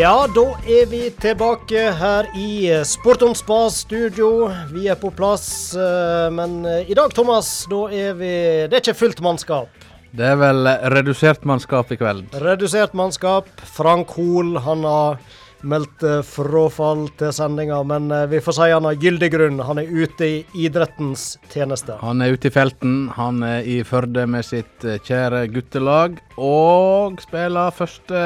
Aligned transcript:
Ja, 0.00 0.24
da 0.32 0.42
er 0.64 0.86
vi 0.88 1.00
tilbake 1.20 1.80
her 1.92 2.28
i 2.32 2.70
Sport 2.88 3.20
om 3.26 3.34
Spas 3.36 3.82
studio. 3.82 4.46
Vi 4.70 4.86
er 4.88 4.96
på 4.96 5.10
plass, 5.12 5.74
eh, 5.76 6.28
men 6.32 6.62
eh, 6.64 6.88
i 6.88 6.94
dag, 6.96 7.12
Thomas, 7.12 7.50
da 7.68 7.82
er 7.92 8.14
vi 8.16 8.30
Det 8.64 8.78
er 8.78 8.80
ikke 8.80 8.94
fullt 8.96 9.18
mannskap. 9.20 9.82
Det 10.16 10.24
er 10.24 10.38
vel 10.40 10.70
redusert 10.94 11.44
mannskap 11.44 11.92
i 11.92 11.98
kveld. 12.00 12.32
Redusert 12.40 12.94
mannskap. 12.96 13.50
Frank 13.76 14.14
Hoel, 14.16 14.54
han 14.64 14.86
har 14.88 15.18
meldt 15.68 16.06
eh, 16.08 16.22
frafall 16.24 17.02
til 17.20 17.34
sendinga, 17.36 17.82
men 17.84 18.08
vi 18.32 18.40
får 18.40 18.56
si 18.56 18.70
han 18.72 18.88
har 18.88 18.96
gyldig 19.02 19.28
grunn. 19.34 19.60
Han 19.68 19.82
er 19.82 19.90
ute 19.90 20.30
i 20.30 20.38
idrettens 20.64 21.34
tjeneste. 21.52 21.98
Han 22.00 22.24
er 22.24 22.38
ute 22.38 22.48
i 22.48 22.54
felten. 22.54 23.10
Han 23.18 23.44
er 23.44 23.68
i 23.68 23.82
Førde 23.84 24.24
med 24.24 24.48
sitt 24.48 24.80
kjære 24.80 25.44
guttelag, 25.52 26.16
og 26.40 27.20
spiller 27.26 27.76
første 27.82 28.24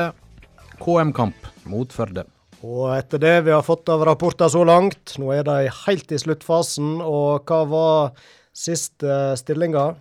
KM-kamp 0.79 1.51
mot 1.71 1.93
Førde. 1.95 2.27
Og 2.65 2.89
etter 2.95 3.21
det 3.21 3.35
vi 3.49 3.53
har 3.53 3.65
fått 3.67 3.91
av 3.93 4.05
rapporter 4.09 4.49
så 4.53 4.63
langt, 4.65 5.17
nå 5.21 5.33
er 5.35 5.45
de 5.45 5.69
helt 5.85 6.13
i 6.15 6.21
sluttfasen, 6.21 6.97
og 7.05 7.45
hva 7.51 7.61
var 7.69 8.27
siste 8.57 9.35
stillinga? 9.41 9.93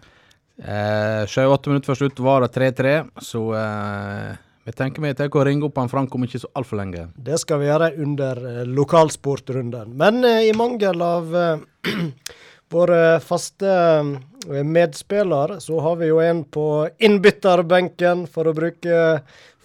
Eh, 0.61 1.23
Sju-åtte 1.27 1.71
minutter 1.71 1.91
før 1.91 1.99
slutt 2.03 2.21
var 2.23 2.45
det 2.45 2.53
3-3, 2.55 2.93
så 3.25 3.41
eh, 3.57 4.35
vi 4.63 4.71
tenker 4.71 5.03
vi 5.03 5.11
tar 5.17 5.33
å 5.33 5.43
ringe 5.43 5.65
opp 5.67 5.81
han 5.81 5.91
Frank 5.91 6.13
om 6.15 6.23
ikke 6.23 6.43
så 6.45 6.51
altfor 6.55 6.79
lenge. 6.79 7.09
Det 7.17 7.39
skal 7.41 7.59
vi 7.59 7.67
gjøre 7.67 7.89
under 8.05 8.39
eh, 8.51 8.61
lokalsportrunden. 8.69 9.91
Men 9.99 10.23
eh, 10.23 10.45
i 10.47 10.53
mangel 10.55 11.03
av 11.03 11.35
eh, 11.35 11.89
våre 12.73 13.01
faste 13.25 13.73
eh, 13.73 14.63
medspiller, 14.63 15.57
så 15.59 15.81
har 15.83 15.99
vi 15.99 16.13
jo 16.13 16.21
en 16.23 16.45
på 16.45 16.67
innbytterbenken, 16.95 18.27
for 18.31 18.47
å 18.47 18.55
bruke 18.55 19.01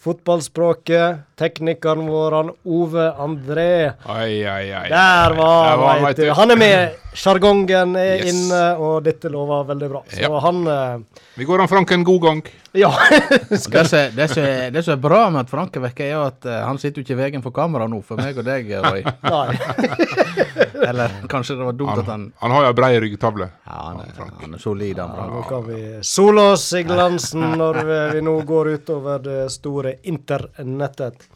fotballspråket. 0.02 1.27
Teknikeren 1.38 2.00
vår, 2.10 2.34
han 2.34 2.48
Ove 2.66 3.04
André. 3.22 3.92
Ai, 4.10 4.42
ai, 4.42 4.72
ai. 4.74 4.88
Der 4.90 5.36
var 5.38 5.76
han, 5.86 6.02
veit 6.02 6.16
du. 6.18 6.32
Han 6.34 6.50
er 6.50 6.58
med. 6.58 6.96
Sjargongen 7.18 7.94
er 7.98 8.18
Yes. 8.20 8.28
inne, 8.34 8.62
og 8.78 9.02
dette 9.06 9.30
lover 9.32 9.64
veldig 9.70 9.88
bra. 9.90 10.02
Så 10.10 10.20
Ja. 10.22 10.38
han 10.44 10.66
uh, 10.68 10.98
Vi 11.38 11.44
går 11.46 11.62
an 11.62 11.68
Frank 11.70 11.90
en 11.94 12.04
god 12.04 12.20
gang. 12.22 12.42
Ja. 12.74 12.90
Det 13.50 13.58
som 13.62 13.74
er- 13.98 14.10
det 14.14 14.28
som 14.30 14.42
er- 14.44 14.70
det 14.70 14.84
som 14.84 14.92
er 14.92 15.00
bra 15.02 15.30
med 15.30 15.40
at 15.40 15.50
Frank 15.50 15.74
er 15.76 15.80
vekke, 15.86 16.04
er 16.12 16.26
at 16.26 16.44
uh, 16.46 16.58
han 16.66 16.78
sitter 16.78 17.00
jo 17.00 17.06
ikke 17.06 17.16
i 17.16 17.22
veien 17.22 17.42
for 17.42 17.50
kamera 17.50 17.88
nå, 17.88 18.02
for 18.04 18.16
meg 18.20 18.36
og 18.38 18.44
deg, 18.44 18.70
Roy. 18.84 19.02
Eller 20.88 21.10
kanskje 21.28 21.56
det 21.58 21.64
var 21.64 21.72
dumt 21.78 21.98
at 21.98 22.06
han 22.06 22.32
Han 22.42 22.50
har 22.54 22.62
jo 22.66 22.68
ei 22.72 22.76
brei 22.78 22.92
ryggtavle. 23.02 23.48
Ja, 23.66 23.78
han 23.88 24.00
er, 24.04 24.12
han 24.42 24.54
er 24.54 24.62
solid, 24.62 24.98
han 24.98 25.14
Ja, 25.16 25.26
nå 25.32 25.42
kan 25.48 25.66
vi 25.66 25.80
sole 26.06 26.44
oss 26.52 26.68
i 26.78 26.82
glansen 26.86 27.56
når 27.58 27.82
vi, 27.88 27.98
vi 28.18 28.22
nå 28.26 28.36
går 28.46 28.72
utover 28.78 29.18
det 29.24 29.40
store 29.54 29.96
internettet. 30.04 31.27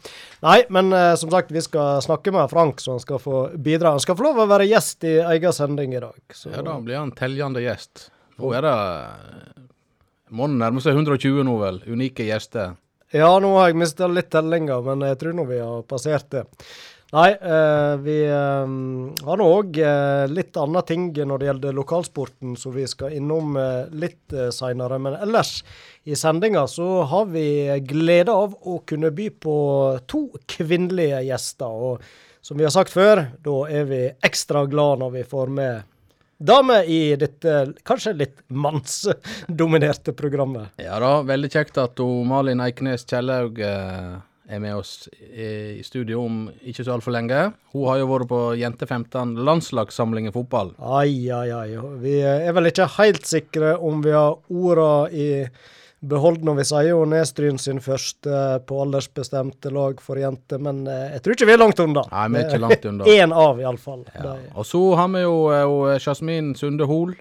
Nei, 0.43 0.57
men 0.75 0.91
eh, 0.93 1.13
som 1.19 1.31
sagt, 1.31 1.53
vi 1.55 1.61
skal 1.63 2.01
snakke 2.03 2.33
med 2.35 2.49
Frank, 2.51 2.81
så 2.83 2.97
han 2.97 3.03
skal 3.03 3.21
få 3.23 3.45
bidra. 3.55 3.95
Han 3.95 4.03
skal 4.03 4.17
få 4.19 4.27
lov 4.27 4.43
å 4.43 4.49
være 4.51 4.67
gjest 4.67 5.05
i 5.07 5.15
egen 5.21 5.55
sending 5.55 5.95
i 5.95 6.01
dag. 6.03 6.19
Så. 6.35 6.51
Ja, 6.51 6.63
da 6.65 6.75
blir 6.83 6.99
han 6.99 7.13
teljende 7.15 7.63
gjest. 7.63 8.09
Nå 8.41 8.49
er 8.57 8.65
det 8.65 8.77
Må 10.33 10.47
nærmer 10.49 10.81
seg 10.81 10.97
120 10.97 11.43
nå, 11.45 11.59
vel. 11.61 11.83
Unike 11.85 12.25
gjester. 12.25 12.73
Ja, 13.13 13.29
nå 13.37 13.51
har 13.59 13.69
jeg 13.69 13.77
mista 13.77 14.07
litt 14.09 14.31
tellinga, 14.33 14.79
men 14.81 15.05
jeg 15.05 15.19
tror 15.21 15.35
nå 15.37 15.45
vi 15.45 15.59
har 15.61 15.83
passert 15.85 16.31
det. 16.33 16.47
Nei, 17.13 17.29
eh, 17.31 17.95
vi 18.01 18.15
eh, 18.25 18.71
har 19.27 19.37
nå 19.37 19.45
òg 19.59 19.77
eh, 19.77 20.23
litt 20.33 20.57
andre 20.57 20.81
ting 20.89 21.11
når 21.13 21.43
det 21.43 21.49
gjelder 21.51 21.75
lokalsporten, 21.77 22.55
som 22.57 22.73
vi 22.73 22.87
skal 22.89 23.13
innom 23.13 23.53
eh, 23.61 23.91
litt 23.93 24.33
eh, 24.33 24.49
seinere. 24.49 24.97
Men 24.97 25.19
ellers 25.21 25.59
i 26.09 26.17
sendinga 26.17 26.65
så 26.65 27.03
har 27.11 27.29
vi 27.29 27.45
glede 27.85 28.33
av 28.33 28.57
å 28.65 28.79
kunne 28.89 29.13
by 29.13 29.29
på 29.45 29.55
to 30.09 30.23
kvinnelige 30.55 31.21
gjester. 31.27 31.69
Og 31.69 32.41
som 32.41 32.57
vi 32.57 32.65
har 32.65 32.73
sagt 32.73 32.89
før, 32.95 33.27
da 33.45 33.57
er 33.69 33.85
vi 33.93 34.03
ekstra 34.25 34.65
glad 34.65 35.05
når 35.05 35.13
vi 35.19 35.25
får 35.35 35.53
med 35.53 35.89
damer 36.43 36.89
i 36.89 37.13
dette 37.15 37.75
kanskje 37.85 38.17
litt 38.23 38.41
mannsdominerte 38.49 40.17
programmet. 40.17 40.73
Ja 40.81 40.97
da, 40.97 41.19
veldig 41.29 41.53
kjekt 41.53 41.77
at 41.77 42.01
Malin 42.25 42.65
Eiknes 42.65 43.05
Kjellaug 43.05 43.61
eh, 43.61 44.17
er 44.49 44.59
med 44.59 44.75
oss 44.75 45.07
i, 45.13 45.81
studio 45.85 46.23
om 46.25 46.47
ikke 46.67 46.83
så 46.83 46.95
altfor 46.97 47.15
lenge. 47.15 47.45
Hun 47.73 47.87
har 47.89 48.01
jo 48.01 48.09
vært 48.09 48.29
på 48.31 48.41
Jente15 48.59 49.37
landslagssamling 49.47 50.27
i 50.27 50.33
fotball. 50.35 50.73
Ai, 50.83 51.29
ai, 51.31 51.47
ai. 51.55 51.69
Vi 52.03 52.17
er 52.27 52.51
vel 52.55 52.71
ikke 52.71 52.89
helt 52.97 53.23
sikre 53.29 53.77
om 53.79 54.03
vi 54.03 54.11
har 54.15 54.35
orda 54.51 54.91
i 55.11 55.29
behold 56.03 56.41
når 56.43 56.57
vi 56.57 56.63
sier 56.67 56.97
hun 56.99 57.15
er 57.15 57.27
Stryn 57.27 57.59
sin 57.61 57.79
første 57.83 58.39
på 58.67 58.79
aldersbestemte 58.83 59.71
lag 59.71 60.01
for 60.03 60.19
jenter, 60.19 60.59
men 60.59 60.83
eh, 60.91 61.13
jeg 61.15 61.23
tror 61.23 61.37
ikke 61.37 61.47
vi 61.47 61.55
er 61.55 61.61
langt 61.61 61.79
unna. 61.79 62.03
Nei, 62.11 62.25
vi 62.33 62.41
er 62.41 62.49
ikke 62.49 62.63
langt 62.67 62.87
unna. 62.91 63.07
Én 63.13 63.35
av, 63.45 63.61
iallfall. 63.63 64.03
Ja. 64.17 64.35
Og 64.51 64.67
så 64.67 64.81
har 64.99 65.13
vi 65.15 65.23
jo 65.23 65.37
eh, 65.55 66.01
Jasmin 66.03 66.51
Sunde 66.59 66.89
Hol 66.89 67.15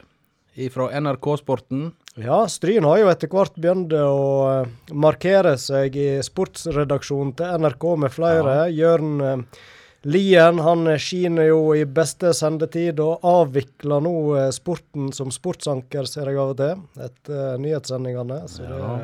fra 0.72 0.88
NRK 1.00 1.26
Sporten. 1.40 1.92
Ja, 2.20 2.42
Stryn 2.48 2.84
har 2.84 2.98
jo 3.00 3.08
etter 3.08 3.30
hvert 3.32 3.54
begynt 3.56 3.92
å 3.96 4.16
eh, 4.62 4.72
markere 4.92 5.54
seg 5.60 5.94
i 5.96 6.08
sportsredaksjonen 6.24 7.32
til 7.38 7.54
NRK 7.64 7.86
med 8.04 8.12
flere. 8.12 8.56
Jørn 8.76 9.14
eh, 9.24 9.62
Lien 10.02 10.58
han 10.58 10.88
skiner 10.98 11.46
jo 11.46 11.60
i 11.78 11.84
beste 11.86 12.32
sendetid 12.34 12.98
og 13.00 13.22
avvikler 13.22 14.02
nå 14.02 14.14
eh, 14.36 14.48
sporten 14.52 15.12
som 15.14 15.30
sportsanker, 15.32 16.04
ser 16.10 16.28
jeg 16.32 16.40
av 16.42 16.52
og 16.52 16.58
til, 16.60 16.80
etter 17.06 17.58
nyhetssendingene. 17.62 18.40
Så 18.50 18.66
det 18.66 18.80
Ja. 18.82 18.94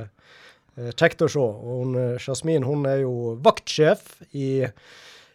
er 0.79 0.93
kjekt 0.99 1.23
å 1.25 1.31
se. 1.33 1.41
Og 1.43 1.81
hun, 1.87 1.97
Jasmin 2.23 2.63
hun 2.67 2.85
er 2.87 3.01
jo 3.07 3.37
vaktsjef 3.43 4.19
i 4.37 4.67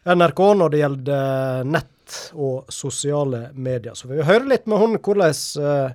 NRK 0.06 0.40
når 0.60 0.70
det 0.76 0.84
gjelder 0.84 1.64
eh, 1.64 1.64
nett 2.04 2.34
og 2.36 2.72
sosiale 2.72 3.52
medier. 3.54 3.94
Så 3.96 4.08
vi 4.08 4.18
vil 4.18 4.28
høre 4.28 4.48
litt 4.48 4.68
med 4.68 4.80
hun 4.80 4.98
hvordan 4.98 5.34
eh, 5.60 5.92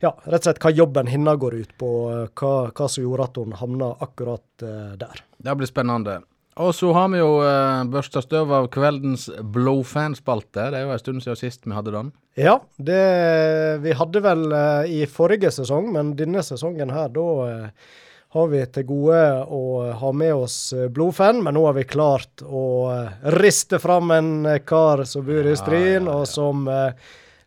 ja, 0.00 0.12
rett 0.24 0.42
og 0.42 0.44
slett 0.44 0.62
hva 0.62 0.70
jobben 0.70 1.08
hennes 1.08 1.38
går 1.40 1.54
ut 1.54 1.74
på, 1.78 1.90
og 2.08 2.40
hva, 2.40 2.70
hva 2.72 2.88
som 2.88 3.04
gjorde 3.04 3.24
at 3.24 3.36
hun 3.40 3.56
havna 3.56 3.94
akkurat 4.00 4.62
eh, 4.62 4.94
der. 5.00 5.24
Det 5.38 5.56
blir 5.56 5.68
spennende. 5.68 6.22
Og 6.54 6.70
så 6.70 6.92
har 6.94 7.08
vi 7.10 7.18
jo 7.18 7.40
uh, 7.42 7.82
børsta 7.90 8.20
støv 8.22 8.52
av 8.54 8.68
kveldens 8.70 9.26
Blowfan-spalte. 9.42 10.68
Det 10.70 10.78
er 10.78 10.84
jo 10.84 10.92
en 10.94 11.00
stund 11.02 11.24
siden 11.24 11.38
sist 11.40 11.66
vi 11.66 11.74
hadde 11.74 11.90
den. 11.90 12.12
Ja, 12.38 12.60
det 12.78 13.00
vi 13.82 13.94
hadde 13.98 14.22
vel 14.22 14.44
eh, 14.54 14.92
i 15.00 15.00
forrige 15.10 15.50
sesong, 15.54 15.90
men 15.94 16.12
denne 16.18 16.44
sesongen 16.46 16.94
her, 16.94 17.10
da 17.14 17.26
eh, 17.48 17.90
har 18.34 18.48
vi 18.50 18.60
til 18.66 18.86
gode 18.88 19.18
å 19.46 19.64
ha 19.94 20.08
med 20.12 20.34
oss 20.34 20.56
eh, 20.74 20.88
blodfan, 20.90 21.38
men 21.44 21.54
nå 21.54 21.60
har 21.68 21.76
vi 21.76 21.84
klart 21.86 22.42
å 22.42 22.64
eh, 22.90 23.28
riste 23.38 23.78
fram 23.78 24.10
en 24.10 24.30
eh, 24.50 24.58
kar 24.66 25.04
som 25.06 25.22
bor 25.26 25.46
i 25.46 25.54
Stryn, 25.54 26.08
ja, 26.08 26.10
ja. 26.10 26.16
og 26.18 26.26
som 26.26 26.66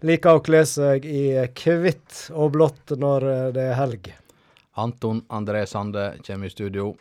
liker 0.07 0.37
å 0.37 0.43
kle 0.45 0.61
seg 0.69 1.03
i 1.09 1.25
hvitt 1.43 2.29
og 2.31 2.53
blått 2.55 2.95
når 2.95 3.27
det 3.51 3.65
er 3.73 3.75
helg. 3.81 4.07
Anton 4.79 5.23
André 5.33 5.65
Sande 5.67 6.13
kommer 6.23 6.47
i 6.47 6.53
studio. 6.53 6.93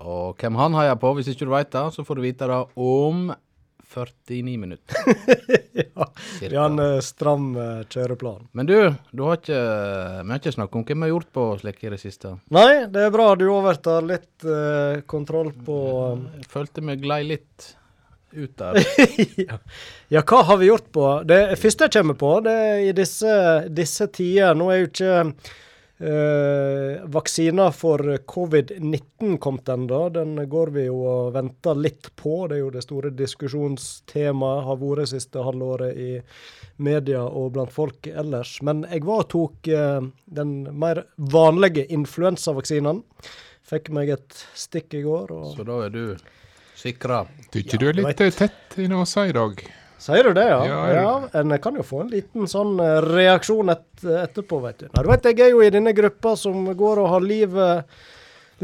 Og 0.00 0.40
hvem 0.40 0.56
han 0.56 0.74
heier 0.80 0.96
på, 0.98 1.12
hvis 1.14 1.28
ikke 1.30 1.46
du 1.46 1.52
veit 1.52 1.70
det, 1.70 1.84
så 1.94 2.02
får 2.02 2.18
du 2.18 2.24
vite 2.24 2.48
det 2.50 2.60
om 2.80 3.28
49 3.94 4.58
minutter. 4.58 4.96
ja, 5.72 6.12
vi 6.40 6.56
har 6.56 6.70
en 6.70 6.78
eh, 6.78 7.00
stram 7.00 7.56
uh, 7.56 7.82
kjøreplan. 7.90 8.46
Men 8.52 8.66
du, 8.66 8.76
du 9.10 9.24
har 9.26 9.40
ikke, 9.40 9.58
vi 10.22 10.30
har 10.30 10.38
ikke 10.38 10.54
snakket 10.54 10.78
om 10.78 10.84
hva 10.86 10.94
vi 10.94 11.06
har 11.06 11.12
gjort 11.14 11.32
på 11.32 11.46
slik 11.62 11.82
i 11.84 11.92
det 11.94 11.98
siste. 12.02 12.36
Nei, 12.54 12.86
det 12.92 13.02
er 13.06 13.14
bra 13.14 13.32
du 13.38 13.48
overtar 13.50 14.06
litt 14.06 14.46
uh, 14.46 15.02
kontroll 15.10 15.50
på 15.66 15.80
Jeg 16.38 16.50
følte 16.52 16.86
vi 16.86 16.98
glei 17.02 17.22
litt 17.32 17.72
ut 18.30 18.52
der. 18.62 18.78
ja. 19.48 19.58
ja, 20.08 20.22
hva 20.22 20.44
har 20.52 20.60
vi 20.60 20.70
gjort 20.70 20.92
på? 20.94 21.08
Det 21.26 21.40
første 21.58 21.88
jeg 21.88 21.96
kommer 21.98 22.18
på, 22.20 22.36
det 22.46 22.54
er 22.68 22.84
i 22.86 22.92
disse, 22.94 23.32
disse 23.74 24.06
tider 24.14 24.54
Nå 24.54 24.70
er 24.70 24.84
jo 24.84 24.90
ikke 24.92 25.16
eh, 26.00 27.04
vaksiner 27.04 27.70
for 27.76 28.02
covid-19 28.26 29.36
kom 29.38 29.58
den 29.64 29.86
da. 29.90 30.00
Den 30.08 30.34
går 30.48 30.72
vi 30.74 30.86
jo 30.86 31.00
og 31.06 31.34
venter 31.36 31.78
litt 31.78 32.10
på. 32.16 32.46
Det 32.48 32.58
er 32.58 32.62
jo 32.64 32.72
det 32.74 32.84
store 32.84 33.12
diskusjonstemaet 33.16 34.64
har 34.66 34.80
vært 34.80 35.12
siste 35.12 35.44
halvåret 35.44 35.96
i 35.96 36.10
media 36.80 37.22
og 37.24 37.52
blant 37.56 37.72
folk 37.72 38.08
ellers. 38.08 38.56
Men 38.66 38.84
jeg 38.90 39.04
var 39.06 39.26
og 39.26 39.30
tok 39.34 39.70
eh, 39.70 40.00
den 40.40 40.56
mer 40.72 41.04
vanlige 41.16 41.86
influensavaksinen. 41.92 43.04
Fikk 43.70 43.92
meg 43.94 44.16
et 44.16 44.44
stikk 44.58 44.96
i 44.98 45.04
går. 45.06 45.30
og... 45.36 45.52
Så 45.56 45.66
da 45.68 45.84
er 45.86 45.94
du 45.94 46.04
sikra. 46.80 47.24
Tykker 47.52 47.78
du 47.78 47.90
er 47.90 48.00
litt 48.00 48.20
vet. 48.24 48.40
tett 48.40 48.80
i 48.80 48.88
nesa 48.90 49.28
i 49.28 49.36
dag? 49.36 49.60
Sier 50.00 50.24
du 50.24 50.32
det, 50.36 50.46
ja? 50.48 50.60
Ja, 50.66 50.78
Ja, 50.94 51.10
En 51.40 51.58
kan 51.60 51.76
jo 51.76 51.84
få 51.84 52.00
en 52.06 52.12
liten 52.12 52.48
sånn 52.48 52.78
eh, 52.80 53.00
reaksjon 53.04 53.68
et, 53.74 53.84
etterpå, 54.00 54.62
vet 54.64 54.78
du. 54.78 54.88
Nei, 54.94 55.04
du 55.04 55.10
vet, 55.10 55.28
Jeg 55.28 55.40
er 55.44 55.52
jo 55.52 55.60
i 55.60 55.70
denne 55.74 55.92
gruppa 55.96 56.32
som 56.40 56.64
går 56.76 57.02
og 57.02 57.10
har 57.12 57.20
livet, 57.20 58.00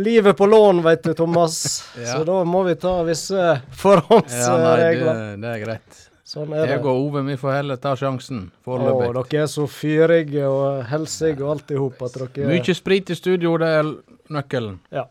livet 0.01 0.37
på 0.37 0.49
lån, 0.49 0.81
vet 0.87 1.05
du, 1.05 1.13
Thomas. 1.15 1.61
Ja. 2.01 2.17
Så 2.17 2.25
da 2.29 2.41
må 2.49 2.63
vi 2.67 2.75
ta 2.81 2.99
visse 3.05 3.61
forhåndsregler. 3.83 5.07
Ja, 5.07 5.15
nei, 5.15 5.33
det, 5.37 5.41
det 5.45 5.55
er 5.55 5.65
greit. 5.65 6.03
Sånn 6.27 6.51
er 6.51 6.65
det. 6.65 6.73
Jeg 6.75 6.83
og 6.83 7.05
Ove, 7.05 7.23
vi 7.29 7.37
får 7.39 7.53
heller 7.61 7.79
ta 7.79 7.93
sjansen 7.97 8.49
foreløpig. 8.67 9.13
dere 9.15 9.45
er 9.45 9.51
så 9.53 9.67
fyrige 9.71 10.49
og 10.51 10.81
helsige 10.91 11.39
og 11.45 11.53
alt 11.53 11.71
i 11.71 11.79
hop 11.79 12.01
at 12.03 12.17
dere 12.19 12.49
Mye 12.51 12.75
sprit 12.75 13.13
i 13.15 13.19
studio, 13.19 13.55
det 13.63 13.69
er 13.79 13.93
nøkkelen. 14.35 14.81
Ja. 14.91 15.05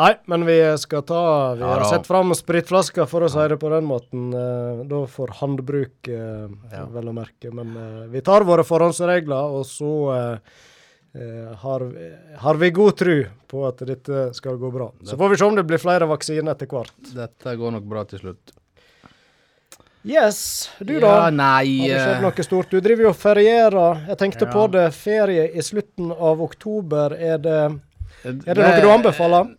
Nei, 0.00 0.14
men 0.24 0.44
vi 0.48 0.54
skal 0.80 1.02
ta 1.04 1.22
Vi 1.54 1.60
Ja 1.60 1.74
har 1.74 1.84
sett 1.84 2.06
fram 2.08 2.32
spritflaska, 2.34 3.04
for 3.06 3.26
å 3.26 3.28
si 3.30 3.42
det 3.48 3.58
på 3.60 3.68
den 3.68 3.84
måten. 3.84 4.32
eh, 4.32 4.84
da 4.88 5.02
for 5.06 5.28
handbruk, 5.28 6.08
eh, 6.08 6.48
Ja. 6.72 6.86
vel 6.86 7.10
å 7.10 7.12
merke. 7.12 7.52
Men 7.52 7.76
eh, 7.76 8.06
vi 8.08 8.20
tar 8.22 8.40
våre 8.42 8.64
forhåndsregler, 8.64 9.52
og 9.58 9.66
så 9.66 10.40
har, 11.60 11.80
har 12.40 12.54
vi 12.56 12.70
god 12.70 12.96
tru 12.96 13.26
på 13.46 13.66
at 13.68 13.76
dette 13.84 14.32
skal 14.34 14.56
gå 14.56 14.70
bra. 14.72 14.90
Så 15.04 15.14
får 15.20 15.28
vi 15.28 15.36
se 15.36 15.44
om 15.44 15.54
det 15.54 15.66
blir 15.68 15.76
flere 15.78 16.06
vaksiner 16.08 16.54
etter 16.54 16.66
hvert. 16.66 16.88
Dette 17.12 17.52
går 17.60 17.72
nok 17.72 17.84
bra 17.84 18.04
til 18.08 18.18
slutt. 18.22 18.54
Yes, 20.04 20.70
du 20.80 20.94
Ja, 20.94 21.00
da? 21.00 21.30
nei 21.30 21.78
Har 21.82 21.88
det 21.88 22.00
skjedd 22.00 22.22
noe 22.24 22.42
stort? 22.46 22.70
Du 22.70 22.80
driver 22.80 23.02
jo 23.04 23.08
og 23.10 23.16
ferierer. 23.20 24.00
Jeg 24.08 24.18
tenkte 24.18 24.46
Ja. 24.48 24.52
på 24.52 24.70
det. 24.72 24.86
Ferie 24.94 25.44
i 25.54 25.60
slutten 25.60 26.10
av 26.10 26.40
oktober. 26.40 27.12
Er 27.12 27.36
det, 27.38 27.80
Er 28.24 28.30
er 28.48 28.54
det 28.54 28.56
noe 28.56 28.80
du 28.80 28.88
anbefaler? 28.88 29.54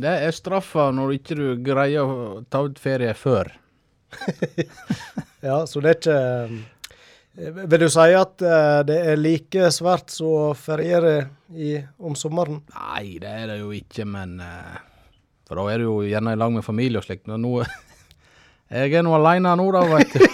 Det 0.00 0.10
er 0.26 0.34
straffa 0.34 0.88
når 0.94 1.12
ikke 1.18 1.36
du 1.38 1.44
greier 1.62 2.02
å 2.08 2.40
ta 2.50 2.64
ut 2.66 2.80
ferie 2.82 3.14
før. 3.18 3.52
Ja, 5.44 5.66
så 5.68 5.80
det 5.84 5.90
er 5.90 5.96
ikke 5.98 6.14
eh, 7.36 7.56
Vil 7.68 7.82
du 7.82 7.88
si 7.92 8.04
at 8.16 8.40
eh, 8.48 8.78
det 8.88 8.94
er 9.10 9.18
like 9.20 9.66
svært 9.76 10.14
som 10.14 10.30
å 10.30 10.44
feriere 10.56 11.10
i, 11.52 11.74
om 12.00 12.14
sommeren? 12.16 12.62
Nei, 12.72 13.18
det 13.20 13.28
er 13.42 13.50
det 13.52 13.58
jo 13.60 13.68
ikke, 13.76 14.06
men 14.08 14.38
eh, 14.40 14.78
For 15.44 15.60
da 15.60 15.66
er 15.74 15.82
du 15.82 15.88
jo 15.90 15.98
gjerne 16.08 16.32
i 16.32 16.40
lag 16.40 16.54
med 16.54 16.64
familie 16.64 17.02
og 17.02 17.04
slikt. 17.04 17.26
Men 17.28 17.44
nå 17.44 17.58
Jeg 18.72 18.94
er 18.96 19.04
nå 19.04 19.12
aleine 19.18 19.52
nå, 19.60 19.66
da, 19.76 19.82
veit 19.92 20.16
du. 20.16 20.24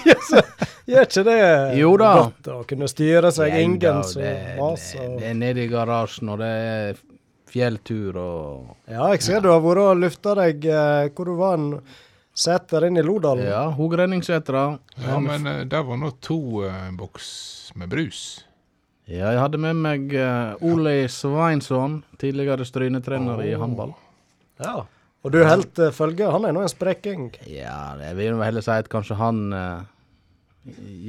Gjør 0.90 1.08
ikke 1.08 1.24
det 1.26 1.40
Jo 1.80 1.90
da. 1.98 2.12
godt 2.20 2.52
å 2.54 2.60
kunne 2.70 2.86
styre 2.90 3.34
seg? 3.34 3.56
Ingen 3.64 4.04
som 4.06 4.22
maser? 4.60 5.02
det, 5.08 5.18
det 5.24 5.28
er 5.32 5.36
nede 5.42 5.64
i 5.66 5.70
garasjen, 5.70 6.30
og 6.30 6.38
det 6.44 6.52
er 6.54 7.02
fjelltur 7.50 8.17
og 8.20 8.76
Ja, 8.91 9.08
jeg 9.14 9.23
ser 9.26 9.43
du 9.44 9.50
har 9.52 9.61
vært 9.64 9.82
og 9.85 9.99
lufta 10.05 10.35
deg 10.38 10.64
eh, 10.70 11.08
hvor 11.14 11.31
du 11.31 11.35
var 11.41 11.58
en 11.58 11.69
seter 12.41 12.87
inn 12.87 12.97
i 12.97 13.02
Lodalen. 13.05 13.44
Ja, 13.50 13.64
Hogrenningssetra. 13.75 14.62
Ja, 15.02 15.19
men 15.20 15.47
eh, 15.50 15.64
der 15.69 15.82
var 15.87 15.99
nå 16.00 16.12
to 16.25 16.62
eh, 16.69 16.87
boks 16.97 17.73
med 17.76 17.91
brus. 17.93 18.23
Ja, 19.11 19.32
jeg 19.35 19.41
hadde 19.43 19.58
med 19.58 19.81
meg 19.82 20.14
eh, 20.14 20.62
Ole 20.70 20.94
Sveinsson, 21.11 22.00
tidligere 22.23 22.64
strynetrener 22.69 23.43
i 23.43 23.53
håndball. 23.58 23.93
Ja. 24.62 24.85
Og 25.20 25.35
du 25.35 25.43
holdt 25.44 25.76
uh, 25.82 25.91
følge. 25.93 26.31
Han 26.32 26.46
er 26.49 26.55
nå 26.56 26.62
en 26.64 26.70
sprekking. 26.73 27.26
Ja, 27.50 27.93
jeg 28.00 28.17
vil 28.17 28.38
heller 28.41 28.64
si 28.64 28.73
at 28.73 28.87
kanskje 28.88 29.19
han 29.20 29.41
uh, 29.53 29.82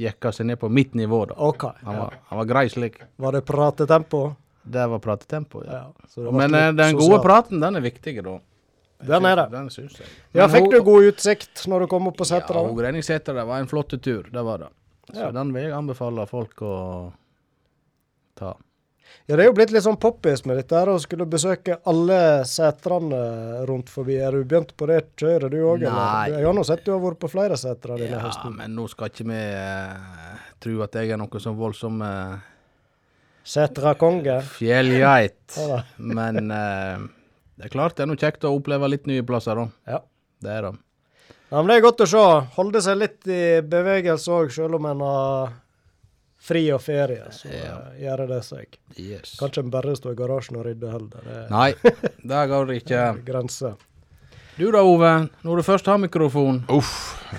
jekka 0.02 0.32
seg 0.36 0.50
ned 0.50 0.60
på 0.60 0.68
mitt 0.68 0.92
nivå, 0.98 1.22
da. 1.30 1.36
OK. 1.40 1.64
Han 1.86 1.94
Ja. 1.96 2.02
var, 2.02 2.18
han 2.28 2.40
var 2.42 2.48
grei 2.50 2.66
slik. 2.68 2.98
Var 3.16 3.38
det 3.38 3.44
pratetempo? 3.48 4.20
Det 4.64 4.86
var 4.88 4.98
pratetempo, 5.02 5.64
ja. 5.66 5.72
Ja. 5.72 6.08
så 6.08 6.22
det 6.22 6.30
ble 6.30 6.38
Men 6.38 6.54
eh, 6.54 6.72
den 6.78 6.96
gode 6.96 7.18
praten, 7.24 7.60
den 7.60 7.76
er 7.76 7.82
viktig, 7.84 8.16
da. 8.22 8.38
Den 9.02 9.24
er 9.26 9.36
det. 9.40 9.48
Den 9.50 9.70
syns 9.74 9.96
jeg. 9.98 10.06
Ja, 10.38 10.46
fikk 10.48 10.68
du 10.70 10.78
god 10.86 11.08
utsikt 11.10 11.64
når 11.66 11.84
du 11.84 11.86
kom 11.90 12.06
opp 12.06 12.16
på 12.20 12.26
setra? 12.28 12.60
Ja, 12.62 12.68
Hogrenningsseter, 12.70 13.34
det 13.34 13.46
var 13.48 13.58
en 13.58 13.66
flott 13.70 13.90
tur, 14.02 14.28
det 14.30 14.44
var 14.46 14.58
det. 14.62 14.68
Så 15.12 15.18
Ja. 15.24 15.30
den 15.34 15.50
vil 15.52 15.64
jeg 15.64 15.72
anbefale 15.74 16.26
folk 16.30 16.62
å 16.62 17.12
ta. 18.38 18.54
Ja, 19.26 19.36
det 19.36 19.44
er 19.44 19.50
jo 19.50 19.54
blitt 19.54 19.70
litt 19.74 19.84
sånn 19.84 19.98
poppis 20.00 20.44
med 20.46 20.56
dette 20.56 20.78
her, 20.78 20.88
å 20.88 21.00
skulle 21.02 21.26
besøke 21.26 21.76
alle 21.90 22.44
setrene 22.48 23.66
rundt 23.68 23.90
forbi. 23.92 24.16
Er 24.22 24.30
du 24.32 24.44
begynt 24.44 24.72
på 24.78 24.86
det 24.86 25.02
kjøret 25.20 25.50
du 25.52 25.58
òg? 25.66 25.82
Jeg 25.82 26.46
har 26.46 26.54
nå 26.56 26.64
sett 26.64 26.84
du 26.86 26.92
har 26.94 27.02
vært 27.02 27.20
på 27.22 27.30
flere 27.30 27.58
setre 27.60 27.98
denne 27.98 28.16
Ja, 28.16 28.22
høsten. 28.24 28.56
men 28.56 28.74
nå 28.74 28.88
skal 28.88 29.10
ikke 29.12 29.26
vi 29.28 29.42
uh, 29.58 30.38
tro 30.60 30.80
at 30.86 30.92
jeg 30.94 31.10
er 31.10 31.20
noe 31.20 31.42
sånn 31.42 31.58
voldsom 31.58 32.00
uh, 32.02 32.38
Setra-konge. 33.44 34.40
fjellgeit. 34.58 35.56
Men 35.96 36.50
eh, 36.50 37.02
det 37.58 37.68
er 37.68 37.72
klart 37.74 37.96
det 37.98 38.04
er 38.06 38.10
noe 38.12 38.20
kjekt 38.20 38.44
å 38.48 38.54
oppleve 38.56 38.88
litt 38.90 39.06
nye 39.10 39.22
plasser, 39.26 39.58
da. 39.58 39.68
Ja. 39.96 40.00
Det 40.42 40.50
er 40.50 40.62
det. 40.66 40.72
ja, 41.50 41.56
men 41.60 41.68
det 41.70 41.76
er 41.76 41.84
godt 41.84 42.00
å 42.02 42.06
se. 42.10 42.22
Holde 42.56 42.80
seg 42.82 42.96
litt 42.98 43.28
i 43.30 43.42
bevegelse 43.62 44.32
òg, 44.34 44.50
selv 44.54 44.78
om 44.80 44.86
en 44.90 45.04
har 45.06 45.52
fri 46.42 46.64
og 46.74 46.80
ferie. 46.82 47.28
Så 47.30 47.46
Ja. 47.52 47.76
uh, 47.78 47.92
gjør 48.02 48.24
det 48.32 48.40
seg. 48.44 48.78
Yes. 48.98 49.36
Kan 49.38 49.52
ikke 49.52 49.62
en 49.62 49.70
bare 49.70 49.94
stå 49.94 50.10
i 50.10 50.18
garasjen 50.18 50.56
og 50.58 50.66
rydde 50.66 50.90
heller. 50.90 51.22
Det 51.22 51.36
er 51.44 51.48
Nei, 51.52 51.70
det 52.32 52.40
går 52.50 52.72
ikke. 52.80 53.02
grenser. 53.28 53.76
Du 54.58 54.66
da, 54.74 54.82
Ove. 54.84 55.12
Når 55.46 55.56
du 55.56 55.62
først 55.64 55.86
har 55.88 55.96
mikrofon. 56.02 56.58
Uff. 56.68 56.90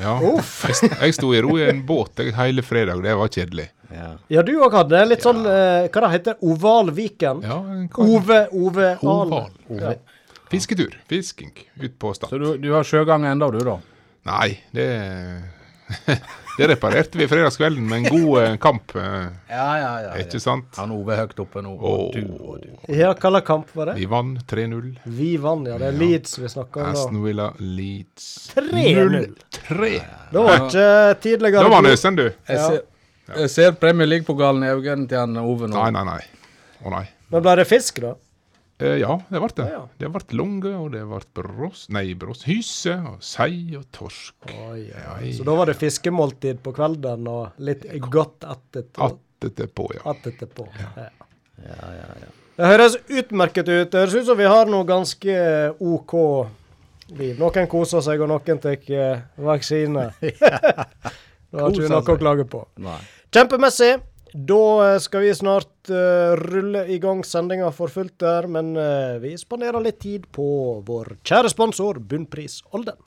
Ja. 0.01 0.15
Uff. 0.31 0.63
Jeg, 0.71 0.89
jeg 0.95 1.13
sto 1.19 1.27
i 1.35 1.41
ro 1.45 1.57
i 1.59 1.67
en 1.69 1.83
båt 1.85 2.23
hele 2.33 2.63
fredag. 2.65 3.03
Det 3.05 3.13
var 3.19 3.27
kjedelig. 3.29 3.67
Ja. 3.93 4.09
Ja, 4.33 4.41
du 4.47 4.51
òg 4.65 4.73
hadde 4.73 5.03
litt 5.05 5.21
sånn 5.25 5.43
eh, 5.45 5.87
Hva 5.93 6.01
det 6.07 6.11
heter 6.15 6.41
Oval 6.41 6.89
Viken? 6.97 7.43
Ja, 7.45 7.59
Ove 8.03 8.39
Ove 8.51 8.91
Ahl. 8.97 9.33
Oval. 9.33 9.51
Ja. 9.69 9.93
Fisketur. 10.49 10.97
Fisking 11.09 11.53
ut 11.81 11.97
på 12.01 12.13
Stad. 12.17 12.29
Så 12.33 12.37
du, 12.41 12.57
du 12.61 12.71
har 12.73 12.83
sjøgang 12.85 13.25
enda 13.29 13.47
du, 13.53 13.59
da? 13.65 13.79
Nei, 14.29 14.55
det 14.73 14.87
Det 16.57 16.67
reparerte 16.69 17.17
vi 17.17 17.25
fredagskvelden 17.27 17.87
med 17.89 17.97
en 17.97 18.03
god 18.13 18.43
eh, 18.43 18.55
kamp. 18.61 18.93
eh, 18.95 19.25
Ja, 19.49 19.65
ja, 19.81 19.89
ja. 20.03 20.11
Ikke 20.21 20.37
sant? 20.41 20.69
Han 20.77 20.91
Ove 20.93 21.15
er 21.15 21.23
høyt 21.23 21.39
oppe 21.41 21.63
nå. 21.65 21.71
Åh. 21.73 21.95
Og 21.97 22.13
du 22.13 22.35
og 22.45 22.59
du. 22.61 22.69
Ja, 22.93 23.09
hva 23.17 23.31
slags 23.33 23.47
kamp 23.47 23.71
var 23.73 23.89
det? 23.89 23.95
Vi 23.97 24.05
vant 24.11 24.43
3-0. 24.53 24.91
Vi 25.17 25.31
vant, 25.41 25.67
ja. 25.71 25.79
Det 25.81 25.87
er 25.89 25.97
Leeds 25.97 26.37
vi 26.43 26.51
snakker 26.53 26.85
om 26.85 26.91
Aston. 26.93 27.19
Villa 27.25 27.47
Leeds 27.57 28.27
3-0. 28.53 29.33
0-3. 29.65 29.91
Det 30.29 30.45
var 30.45 30.55
ikke 30.59 30.87
tidligere 31.25 31.65
Da 31.65 31.73
var 31.73 31.85
Nøsen, 31.89 32.21
du. 32.21 32.27
Jeg, 32.29 32.81
Ja. 33.27 33.39
jeg 33.45 33.51
ser 33.53 33.75
Premier 33.79 34.09
League-pokalen 34.09 34.65
i 34.65 34.71
øynene 34.73 35.07
til 35.07 35.21
han 35.21 35.39
Ove 35.39 35.69
nå. 35.69 35.77
Nei, 35.77 35.91
nei, 35.95 36.03
nei. 36.09 36.21
Å 36.83 36.91
nei. 36.91 37.05
Men 37.31 37.43
ble 37.45 37.55
det 37.61 37.67
fisk, 37.69 38.01
da? 38.03 38.13
Eh, 38.83 38.97
ja, 38.99 39.15
det 39.29 39.39
ble 39.39 39.49
det. 39.55 39.67
Ja, 39.69 39.79
ja. 39.79 39.83
Det 40.01 40.09
ble 40.11 40.37
lunge, 40.39 40.73
og 40.75 40.91
det 40.95 41.03
ble 41.07 41.21
brås, 41.39 41.85
Nei, 41.93 42.05
brås, 42.19 42.43
Hyse 42.49 42.97
og 43.13 43.21
sei 43.23 43.77
og 43.79 43.85
torsk. 43.95 44.35
Oi, 44.51 44.89
ja. 44.89 45.17
Så 45.37 45.45
da 45.47 45.55
var 45.55 45.71
det 45.71 45.77
fiskemåltid 45.79 46.59
på 46.65 46.73
kvelden 46.75 47.29
og 47.31 47.63
litt 47.63 47.85
godt 48.11 48.47
etterpå. 48.49 49.11
Attetpå, 49.43 49.89
ja. 49.95 50.15
etterpå. 50.17 50.67
Ja. 50.79 51.09
Ja, 51.63 51.91
ja, 51.95 52.09
ja. 52.25 52.31
Det 52.53 52.69
høres 52.69 52.97
utmerket 53.07 53.69
ut. 53.69 53.91
Det 53.91 54.01
høres 54.01 54.15
ut 54.19 54.27
som 54.27 54.37
vi 54.37 54.49
har 54.49 54.69
noe 54.69 54.85
ganske 54.85 55.37
OK 55.79 56.13
liv. 57.17 57.37
Noen 57.39 57.69
koser 57.71 58.03
seg, 58.05 58.21
og 58.21 58.29
noen 58.29 58.59
tar 58.61 58.77
eh, 58.93 59.23
vaksine. 59.41 60.09
Da 61.53 61.67
har 61.67 61.69
ikke 61.69 61.85
vi 61.85 61.93
noe 61.93 62.15
å 62.15 62.17
klage 62.17 62.47
på. 62.49 62.63
Nei. 62.81 62.97
Kjempemessig. 63.33 63.93
Da 64.33 64.63
eh, 64.87 64.99
skal 65.01 65.21
vi 65.21 65.33
snart 65.37 65.91
uh, 65.93 66.33
rulle 66.39 66.87
i 66.89 66.97
gang 66.97 67.21
sendinga 67.21 67.69
for 67.75 67.93
fullt 67.93 68.15
der, 68.23 68.47
men 68.49 68.73
uh, 68.73 69.21
vi 69.21 69.35
spanderer 69.37 69.83
litt 69.85 69.99
tid 70.01 70.25
på 70.33 70.81
vår 70.87 71.19
kjære 71.21 71.53
sponsor 71.53 72.01
Bunnpris 72.01 72.63
Olden. 72.73 72.97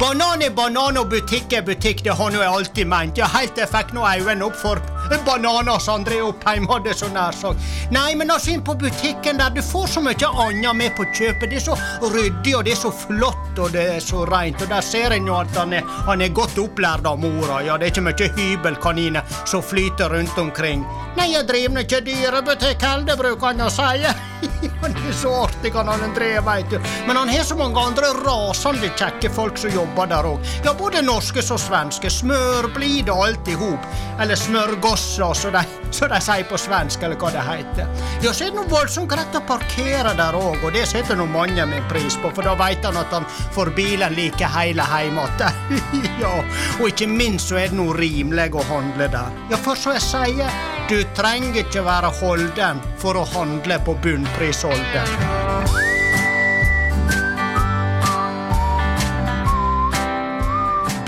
Banan 0.00 0.42
er 0.42 0.50
banan, 0.56 0.98
og 0.98 1.10
butikk 1.12 1.54
er 1.54 1.62
butikk. 1.62 2.02
Det 2.02 2.18
har 2.18 2.34
nå 2.34 2.42
jeg 2.42 2.50
alltid 2.50 2.90
ment. 2.90 3.18
Ja, 3.20 3.30
helt 3.30 3.54
til 3.54 3.62
jeg 3.62 3.70
fikk 3.70 3.94
nå 3.94 4.02
øynene 4.02 4.48
opp 4.48 4.58
for 4.58 4.82
bananer 5.26 5.78
som 5.78 6.00
André 6.00 6.20
Oppheim 6.22 6.68
hadde 6.70 6.94
så 6.94 7.08
nær 7.12 7.36
sagt. 7.36 7.60
Nei, 7.90 8.14
men 8.18 8.30
altså 8.30 8.54
inn 8.54 8.64
på 8.64 8.74
butikken 8.78 9.40
der, 9.40 9.50
du 9.54 9.62
får 9.64 9.86
så 9.96 10.02
mye 10.04 10.30
annet 10.46 10.76
med 10.76 10.94
på 10.96 11.06
kjøpet. 11.10 11.50
Det 11.50 11.60
er 11.60 11.66
så 11.66 11.76
ryddig, 12.14 12.54
og 12.56 12.64
det 12.64 12.74
er 12.76 12.80
så 12.82 12.92
flott, 12.94 13.58
og 13.58 13.72
det 13.74 13.86
er 13.96 14.00
så 14.04 14.24
rent. 14.30 14.62
Og 14.62 14.70
der 14.70 14.86
ser 14.86 15.16
en 15.16 15.26
jo 15.26 15.36
at 15.40 15.56
han 15.58 15.74
er, 15.76 15.86
han 16.06 16.22
er 16.22 16.34
godt 16.36 16.58
opplært 16.62 17.06
av 17.08 17.20
mora. 17.22 17.62
Ja, 17.66 17.78
det 17.78 17.90
er 17.90 17.94
ikke 17.94 18.06
mye 18.08 18.32
hybelkaniner 18.38 19.38
som 19.44 19.64
flyter 19.64 20.12
rundt 20.14 20.38
omkring. 20.38 20.84
Nei, 21.18 21.32
jeg 21.34 21.48
driver 21.48 21.82
ikke 21.82 22.04
dyrebutikk 22.06 22.84
heller, 22.86 23.18
bruker 23.18 23.50
han 23.50 23.66
å 23.66 23.70
si. 23.72 23.88
Han 24.80 24.94
er 24.96 25.12
så 25.12 25.30
artig, 25.44 25.72
han 25.76 25.88
André, 25.92 26.30
veit 26.44 26.70
du. 26.72 26.78
Men 27.06 27.18
han 27.18 27.28
har 27.28 27.42
så 27.44 27.56
mange 27.58 27.80
andre 27.80 28.08
rasende 28.24 28.88
kjekke 28.96 29.28
folk 29.36 29.58
som 29.60 29.72
jobber 29.74 30.08
der 30.08 30.24
òg. 30.30 30.46
Ja, 30.64 30.72
både 30.76 31.02
norske 31.04 31.42
som 31.44 31.60
svenske. 31.60 32.08
Smørblide 32.10 33.12
alt 33.12 33.48
i 33.52 33.56
hop. 33.60 33.84
Eller 34.20 34.40
smørgosser, 35.00 35.34
så 35.34 35.50
de, 35.50 35.64
så 35.90 36.08
de 36.08 36.20
sier 36.22 36.46
på 36.48 36.58
svensk, 36.58 37.02
eller 37.02 37.18
hva 37.20 37.30
det 37.34 37.44
heter. 37.44 37.88
Ja, 38.22 38.32
så 38.32 38.46
er 38.46 38.52
det 38.52 38.58
noe 38.58 38.70
voldsomt 38.70 39.10
greit 39.10 39.36
å 39.36 39.42
parkere 39.46 40.14
der 40.18 40.36
òg, 40.38 40.62
og 40.64 40.72
det 40.74 40.86
setter 40.88 41.18
nå 41.18 41.26
mange 41.30 41.66
min 41.66 41.86
pris 41.90 42.16
på, 42.20 42.32
for 42.34 42.46
da 42.46 42.54
veit 42.58 42.84
han 42.86 42.98
at 43.00 43.12
han 43.14 43.26
får 43.54 43.72
bilen 43.76 44.14
like 44.16 44.50
hele 44.56 44.86
heim 44.92 45.18
igjen. 45.20 45.80
ja, 46.22 46.34
og 46.78 46.86
ikke 46.88 47.08
minst 47.10 47.50
så 47.50 47.60
er 47.60 47.72
det 47.72 47.78
noe 47.78 47.96
rimelig 47.96 48.50
å 48.54 48.66
handle 48.70 49.10
der. 49.12 49.40
Ja, 49.52 49.60
for 49.60 49.78
så 49.78 49.96
jeg 49.96 50.06
sier, 50.06 50.60
du 50.90 50.98
trenger 51.18 51.62
ikke 51.62 51.84
være 51.86 52.12
holden 52.20 52.82
for 53.00 53.18
å 53.18 53.26
handle 53.34 53.80
på 53.86 53.96
bunnprisholden. 54.04 55.18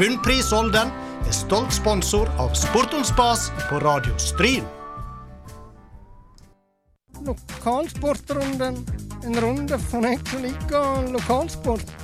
Bunnprisholden 0.03 0.91
er 1.33 1.37
stolt 1.37 1.73
sponsor 1.73 2.29
av 2.41 2.53
Sport 2.53 2.93
om 2.93 3.05
spas 3.05 3.47
på 3.69 3.79
Radio 3.81 4.13
Stryn. 4.21 4.65
Lokalsportrunden. 7.25 8.77
En 9.25 9.39
runde 9.41 9.79
for 9.81 10.05
deg 10.05 10.21
som 10.29 10.45
liker 10.45 11.09
lokalsport. 11.15 11.95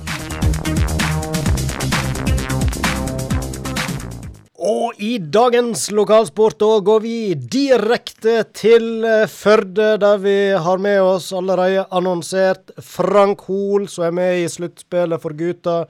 Og 4.57 4.97
i 4.97 5.11
dagens 5.21 5.85
lokalsport 5.93 6.57
da 6.63 6.71
går 6.89 7.05
vi 7.05 7.15
direkte 7.37 8.41
til 8.57 9.05
Førde, 9.29 9.93
der 10.01 10.25
vi 10.25 10.37
har 10.57 10.81
med 10.81 11.03
oss 11.05 11.29
allerede 11.37 11.85
annonsert 11.91 12.73
Frank 12.81 13.45
Hoel, 13.45 13.85
som 13.91 14.09
er 14.09 14.21
med 14.23 14.41
i 14.41 14.49
sluttspillet 14.49 15.21
for 15.21 15.37
gutta. 15.37 15.83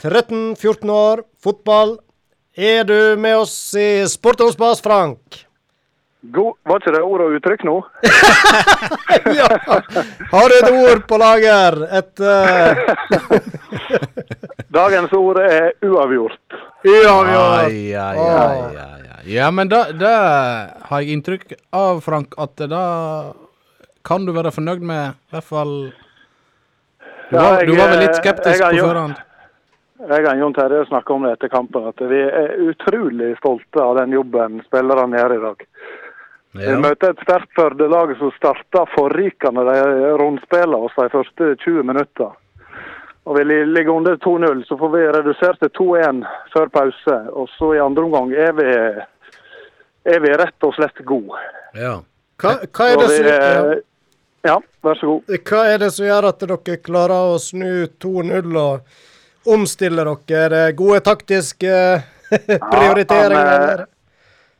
13-14 0.00 0.94
år, 0.94 1.26
fotball. 1.42 1.98
Er 2.58 2.84
du 2.84 3.16
med 3.16 3.36
oss 3.38 3.74
i 3.78 4.08
Sport 4.08 4.40
om 4.40 4.48
spas, 4.50 4.80
Frank? 4.82 5.44
God, 6.20 6.56
var 6.66 6.80
ikke 6.80 6.90
det 6.96 7.02
ord 7.06 7.22
og 7.22 7.36
uttrykk 7.36 7.60
nå? 7.68 7.74
ja! 9.38 9.46
Har 10.32 10.50
du 10.50 10.54
et 10.56 10.72
ord 10.72 11.04
på 11.06 11.20
lager? 11.22 11.78
Et 12.00 12.22
uh... 12.26 12.80
Dagens 14.78 15.14
ord 15.14 15.38
er 15.38 15.70
uavgjort. 15.86 16.58
Uavgjort. 16.82 17.70
Ai, 17.70 17.94
ai, 17.94 18.18
ai, 18.18 18.74
ai, 18.74 19.06
ai. 19.06 19.22
Ja, 19.30 19.52
men 19.54 19.70
da, 19.70 19.84
da 19.94 20.16
har 20.90 21.06
jeg 21.06 21.14
inntrykk 21.14 21.54
av, 21.70 22.02
Frank, 22.02 22.34
at 22.42 22.58
da 22.66 22.82
kan 24.02 24.26
du 24.26 24.34
være 24.34 24.50
fornøyd 24.58 24.82
med 24.82 25.14
i 25.14 25.36
hvert 25.36 25.46
fall 25.46 25.74
Du 27.30 27.38
Ja, 27.38 27.38
var, 27.38 27.62
jeg, 27.62 27.70
du 27.70 27.78
var 27.78 27.94
vel 27.94 28.02
litt 28.02 28.16
eh, 28.16 28.20
skeptisk 28.24 28.58
jeg 28.66 28.80
jeg, 28.80 28.82
på 28.82 28.90
forhånd? 28.90 29.27
Jeg 29.98 30.26
og 30.30 30.38
Jon 30.38 30.54
Terje 30.54 30.84
snakka 30.86 31.14
om 31.14 31.24
det 31.26 31.32
etter 31.34 31.50
kampen, 31.50 31.88
at 31.90 32.02
vi 32.06 32.20
er 32.22 32.52
utrolig 32.70 33.32
stolte 33.40 33.82
av 33.82 33.96
den 33.98 34.12
jobben 34.14 34.60
spillerne 34.68 35.18
gjør 35.18 35.34
i 35.34 35.40
dag. 35.42 35.64
Vi 36.58 36.74
møter 36.80 37.12
et 37.12 37.24
sterkt 37.26 37.50
Førde-lag 37.58 38.14
som 38.18 38.30
starta 38.36 38.84
forrykende 38.94 39.64
de 39.66 40.12
rundspillene 40.20 40.86
oss 40.86 40.94
de 40.96 41.08
første 41.12 41.50
20 41.64 41.82
minutter. 41.90 42.30
Og 43.28 43.36
Vi 43.36 43.44
ligger 43.44 43.92
under 43.92 44.16
2-0, 44.16 44.64
så 44.68 44.78
får 44.78 44.88
vi 44.94 45.02
redusert 45.18 45.58
til 45.60 45.74
2-1 45.78 46.22
før 46.54 46.70
pause. 46.72 47.16
Og 47.34 47.50
så 47.58 47.74
i 47.74 47.82
andre 47.82 48.06
omgang 48.06 48.32
er 48.32 48.54
vi, 48.56 48.70
er 50.14 50.22
vi 50.24 50.32
rett 50.40 50.64
og 50.64 50.74
slett 50.78 51.04
gode. 51.04 51.42
ja. 51.74 51.98
Hva, 52.38 52.52
hva, 52.70 52.84
er 52.86 53.00
det 53.00 53.06
som, 53.10 53.26
ja. 53.26 53.76
ja, 54.46 54.56
vær 54.86 54.94
så 54.94 55.06
god. 55.10 55.38
hva 55.50 55.62
er 55.72 55.80
det 55.82 55.88
som 55.90 56.04
gjør 56.06 56.26
at 56.28 56.44
dere 56.46 56.76
klarer 56.86 57.32
å 57.32 57.38
snu 57.42 57.88
2-0 57.98 58.58
og 58.62 58.84
omstille 59.54 60.04
dere? 60.04 60.64
Er 60.68 60.76
gode 60.76 61.00
taktiske 61.00 61.72
prioriteringer? 62.72 63.46
han, 63.46 63.80
eh. 63.80 63.86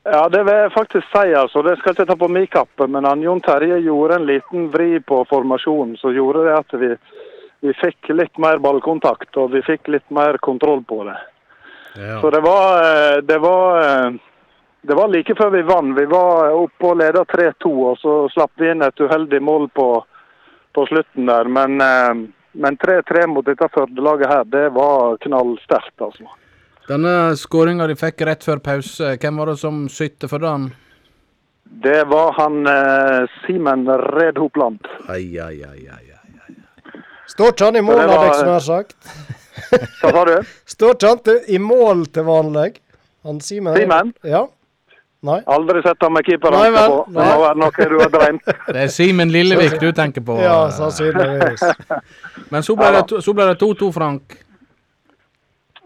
Ja, 0.08 0.28
det 0.28 0.44
vil 0.44 0.54
jeg 0.54 0.72
faktisk 0.72 1.06
si. 1.12 1.34
altså. 1.34 1.62
Det 1.62 1.76
skal 1.78 1.90
jeg 1.90 1.98
ikke 1.98 2.10
ta 2.12 2.16
på 2.16 2.28
min 2.32 2.46
kappe, 2.46 2.86
men 2.88 3.04
han 3.04 3.22
Jon 3.22 3.42
Terje 3.44 3.80
gjorde 3.84 4.16
en 4.16 4.28
liten 4.28 4.70
vri 4.72 5.00
på 5.00 5.24
formasjonen 5.28 5.98
som 6.00 6.14
gjorde 6.16 6.46
det 6.46 6.54
at 6.56 6.78
vi, 6.80 6.94
vi 7.66 7.74
fikk 7.76 8.08
litt 8.14 8.40
mer 8.40 8.62
ballkontakt 8.64 9.36
og 9.36 9.52
vi 9.52 9.62
fikk 9.66 9.90
litt 9.92 10.06
mer 10.14 10.40
kontroll 10.40 10.80
på 10.88 11.02
det. 11.10 11.18
ja. 11.98 12.20
Så 12.20 12.30
det 12.30 12.40
var, 12.40 12.80
eh, 12.86 13.18
det 13.28 13.38
var 13.44 13.82
eh, 13.82 14.10
det 14.88 14.94
var 14.94 15.08
like 15.08 15.34
før 15.34 15.50
vi 15.50 15.62
vant. 15.62 15.98
Vi 15.98 16.06
var 16.06 16.54
oppe 16.54 16.86
og 16.86 17.00
leda 17.00 17.24
3-2, 17.28 17.72
og 17.90 17.98
så 17.98 18.12
slapp 18.32 18.52
vi 18.56 18.70
inn 18.70 18.82
et 18.86 19.00
uheldig 19.00 19.40
mål 19.42 19.68
på, 19.74 19.88
på 20.72 20.86
slutten 20.88 21.26
der. 21.28 21.50
Men, 21.50 21.80
eh, 21.84 22.14
men 22.58 22.76
3-3 22.82 23.26
mot 23.30 23.46
dette 23.46 23.68
Førde-laget 23.74 24.28
her, 24.32 24.44
det 24.50 24.66
var 24.76 25.16
knallsterkt, 25.24 25.94
altså. 26.02 26.26
Denne 26.88 27.14
skåringa 27.36 27.86
de 27.90 27.96
fikk 28.00 28.22
rett 28.26 28.44
før 28.46 28.60
pause, 28.64 29.14
hvem 29.20 29.40
var 29.40 29.52
det 29.52 29.58
som 29.60 29.82
sytte 29.92 30.28
for 30.30 30.42
den? 30.42 30.70
Det 31.84 32.00
var 32.08 32.32
han 32.38 32.62
eh, 32.66 33.26
Simen 33.44 33.82
Red 34.16 34.38
Hopland. 34.40 34.80
Ai, 35.08 35.36
ai, 35.38 35.58
ai, 35.68 35.82
ai, 35.92 36.04
ai. 36.08 36.14
Står 37.28 37.52
ikke 37.52 37.68
han 37.68 37.76
i 37.76 37.82
mål, 37.84 38.00
det 38.00 38.06
var- 38.08 38.22
hadde 38.22 38.28
jeg 38.32 38.44
snart 38.46 38.68
sagt? 38.68 39.10
Hva 40.00 40.12
sa 40.14 40.22
du? 40.24 40.36
Står 40.74 40.94
ikke 40.96 41.10
han 41.12 41.42
i 41.48 41.58
mål 41.60 42.06
til 42.16 42.24
vanlig? 42.24 42.70
Han 43.28 43.40
Simen? 43.44 43.76
Simen? 43.76 44.14
Ja. 44.24 44.46
Nei? 45.26 45.40
Aldri 45.50 45.80
sett 45.82 46.02
ham 46.04 46.12
med 46.14 46.22
Nei 46.22 46.30
keeperhansker 46.30 46.74
vel, 46.76 46.90
på. 46.92 46.98
Det 47.10 47.24
må 47.26 47.38
være 47.42 47.58
noe 47.58 47.86
du 47.90 47.96
har 47.98 48.10
drømt. 48.12 48.50
Det 48.68 48.82
er 48.84 48.90
Simen 48.94 49.32
Lillevik 49.34 49.78
du 49.82 49.88
tenker 49.92 50.22
på. 50.22 50.36
Ja, 50.38 50.58
eh. 50.68 50.74
sannsynligvis. 50.76 51.64
Men 52.52 52.62
så 52.62 52.76
ble 52.78 52.92
det 52.94 53.00
to- 53.10 53.18
så 53.24 53.34
ble 53.34 53.48
det 53.50 53.56
2-2, 53.62 53.88
Frank. 53.96 54.36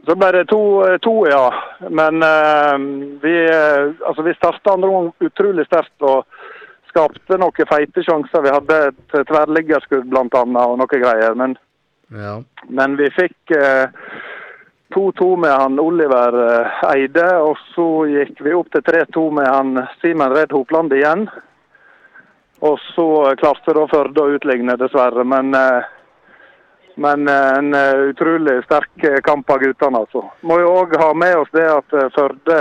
Så 0.05 0.17
ble 0.19 0.29
det 0.37 0.43
to, 0.51 0.61
to 1.03 1.15
ja. 1.31 1.47
Men 1.89 2.21
uh, 2.21 2.75
vi, 3.23 3.33
uh, 3.49 3.95
altså, 4.09 4.23
vi 4.27 4.35
starta 4.37 4.75
andre 4.75 4.91
gang 4.91 5.11
utrolig 5.31 5.65
sterkt 5.71 6.05
og 6.13 6.27
skapte 6.91 7.39
noen 7.41 7.69
feite 7.71 8.05
sjanser. 8.05 8.43
Vi 8.45 8.53
hadde 8.53 8.81
et 8.91 9.17
tverrliggerskudd 9.31 10.11
bl.a. 10.13 10.43
og 10.67 10.77
noe 10.83 10.91
greier. 10.93 11.33
Men, 11.39 11.57
Ja. 12.13 12.35
men 12.69 12.99
vi 13.01 13.07
fikk 13.17 13.55
eh, 13.57 13.87
2-2 14.95 15.37
med 15.45 15.53
han 15.53 15.81
Oliver 15.81 16.37
eh, 16.43 16.85
Eide, 16.93 17.27
og 17.41 17.57
så 17.75 17.87
gikk 18.11 18.43
vi 18.45 18.55
opp 18.57 18.71
til 18.75 18.85
3-2 18.87 19.25
med 19.39 19.49
han 19.49 19.83
Simen 20.03 20.35
Redd 20.35 20.53
Hopland 20.53 20.95
igjen. 20.97 21.27
Og 22.63 22.79
så 22.93 23.09
eh, 23.31 23.37
klarte 23.41 23.75
da 23.77 23.89
Førde 23.91 24.25
å 24.25 24.37
utligne, 24.37 24.77
dessverre. 24.81 25.25
Men, 25.25 25.55
eh, 25.57 25.91
men 27.03 27.29
en 27.33 27.73
utrolig 28.11 28.59
sterk 28.67 29.07
kamp 29.25 29.49
av 29.51 29.63
guttene, 29.63 30.03
altså. 30.05 30.27
Må 30.45 30.59
jo 30.61 30.75
òg 30.83 30.99
ha 31.01 31.13
med 31.17 31.39
oss 31.41 31.55
det 31.57 31.65
at 31.73 31.95
Førde 32.13 32.59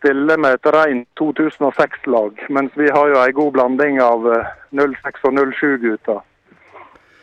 stiller 0.00 0.38
med 0.38 0.56
et 0.56 0.72
rent 0.74 1.08
2006-lag, 1.20 2.46
mens 2.48 2.72
vi 2.74 2.88
har 2.90 3.08
jo 3.10 3.20
ei 3.20 3.32
god 3.36 3.52
blanding 3.56 4.00
av 4.02 4.26
eh, 4.32 4.52
06- 4.72 5.26
og 5.28 5.40
07-gutter. 5.52 6.22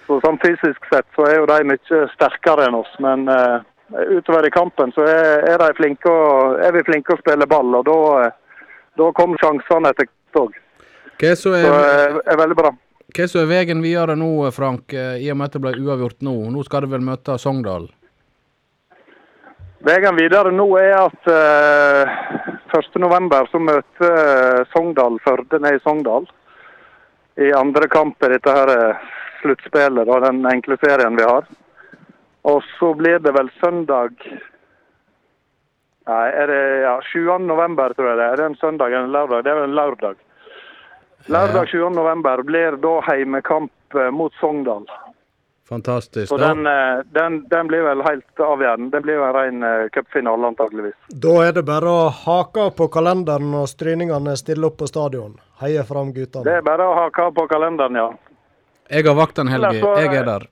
Så 0.08 0.20
sånn 0.24 0.40
fysisk 0.44 0.86
sett 0.92 1.08
så 1.18 1.26
er 1.28 1.40
jo 1.40 1.50
de 1.50 1.58
mye 1.68 2.04
sterkere 2.14 2.68
enn 2.68 2.78
oss, 2.78 2.94
men 3.04 3.26
eh, 3.32 3.58
utover 3.90 4.48
i 4.48 4.52
kampen 4.52 4.92
så 4.92 5.06
er, 5.08 5.46
er, 5.48 5.74
flinke 5.78 6.12
å, 6.12 6.56
er 6.60 6.76
vi 6.76 6.84
flinke 6.88 7.16
å 7.16 7.22
spille 7.22 7.48
ball, 7.48 7.76
og 7.80 7.86
da, 7.88 8.32
da 9.00 9.12
kom 9.16 9.38
sjansene 9.42 9.94
etter 9.94 10.10
hvert. 10.36 10.58
Hva 11.18 11.36
så 11.36 11.50
Så 11.50 11.56
er, 11.56 11.66
eh, 11.66 12.18
er 12.26 12.38
veldig 12.38 12.58
bra. 12.58 12.72
hva 13.16 13.28
så 13.28 13.42
er 13.42 13.50
veien 13.50 13.82
videre 13.82 14.16
nå, 14.16 14.52
Frank, 14.52 14.94
eh, 14.94 15.24
i 15.24 15.32
og 15.32 15.38
med 15.38 15.50
at 15.50 15.58
det 15.58 15.62
ble 15.64 15.78
uavgjort 15.80 16.22
nå? 16.22 16.36
Nå 16.54 16.66
skal 16.66 16.86
du 16.86 16.92
vel 16.92 17.02
møte 17.02 17.38
Sogndal? 17.42 17.88
Veien 19.88 20.18
videre 20.18 20.52
nå 20.52 20.68
er 20.78 20.94
at 21.00 21.30
eh, 21.32 22.18
1.11. 22.76 23.52
så 23.52 23.60
møter 23.62 24.66
Sogndal 24.74 25.18
Førde 25.24 25.62
ned 25.64 25.78
i 25.78 25.84
Sogndal. 25.86 26.28
I 27.38 27.54
andre 27.54 27.88
kamp 27.88 28.22
i 28.26 28.34
dette 28.34 28.50
her 28.52 28.72
sluttspillet, 29.42 30.10
den 30.26 30.46
enkle 30.50 30.78
serien 30.82 31.16
vi 31.16 31.24
har. 31.24 31.46
Og 32.48 32.64
så 32.78 32.94
blir 32.96 33.20
det 33.20 33.34
vel 33.36 33.52
søndag 33.62 34.16
Nei, 36.08 36.28
er 36.32 36.48
det 36.48 36.62
ja, 36.86 36.94
7. 37.04 37.20
november, 37.44 37.92
tror 37.92 38.14
jeg 38.14 38.16
det 38.16 38.24
er. 38.24 38.32
Er 38.32 38.40
det 38.40 38.46
en 38.48 38.62
søndag 38.62 38.94
eller 38.94 39.10
en 39.10 39.12
lørdag? 39.12 39.42
Det 39.44 39.52
er 39.52 39.58
vel 39.58 39.66
en 39.68 39.76
lørdag. 39.76 40.22
Lørdag 41.36 41.68
7. 41.68 41.82
november 41.92 42.44
blir 42.48 42.78
da 42.80 42.94
heimekamp 43.10 43.98
eh, 44.00 44.08
mot 44.16 44.32
Sogndal. 44.40 44.88
Fantastisk. 45.68 46.30
Så 46.30 46.38
den, 46.38 46.64
eh, 46.68 47.04
den, 47.12 47.42
den 47.52 47.68
blir 47.68 47.84
vel 47.84 48.06
helt 48.08 48.40
avgjørende. 48.40 48.88
Den 48.96 49.04
blir 49.04 49.20
jo 49.20 49.26
en 49.28 49.36
ren 49.36 49.68
eh, 49.68 49.90
cupfinale, 49.92 50.54
antageligvis. 50.54 50.96
Da 51.12 51.34
er 51.44 51.58
det 51.60 51.66
bare 51.68 51.92
å 51.92 52.10
hake 52.24 52.70
på 52.80 52.88
kalenderen 52.94 53.52
når 53.52 53.68
stryningene 53.74 54.40
stiller 54.40 54.72
opp 54.72 54.80
på 54.80 54.88
stadion. 54.88 55.36
Heie 55.60 55.84
fram 55.84 56.14
Det 56.16 56.54
er 56.54 56.64
bare 56.64 56.88
å 56.88 56.96
hake 57.02 57.32
på 57.36 57.48
kalenderen, 57.52 58.00
ja. 58.00 58.12
jeg 58.88 59.10
har 59.10 59.20
vakt 59.20 59.44
en 59.44 59.52
helg. 59.52 59.76
Jeg 59.76 60.16
er 60.16 60.32
der. 60.32 60.48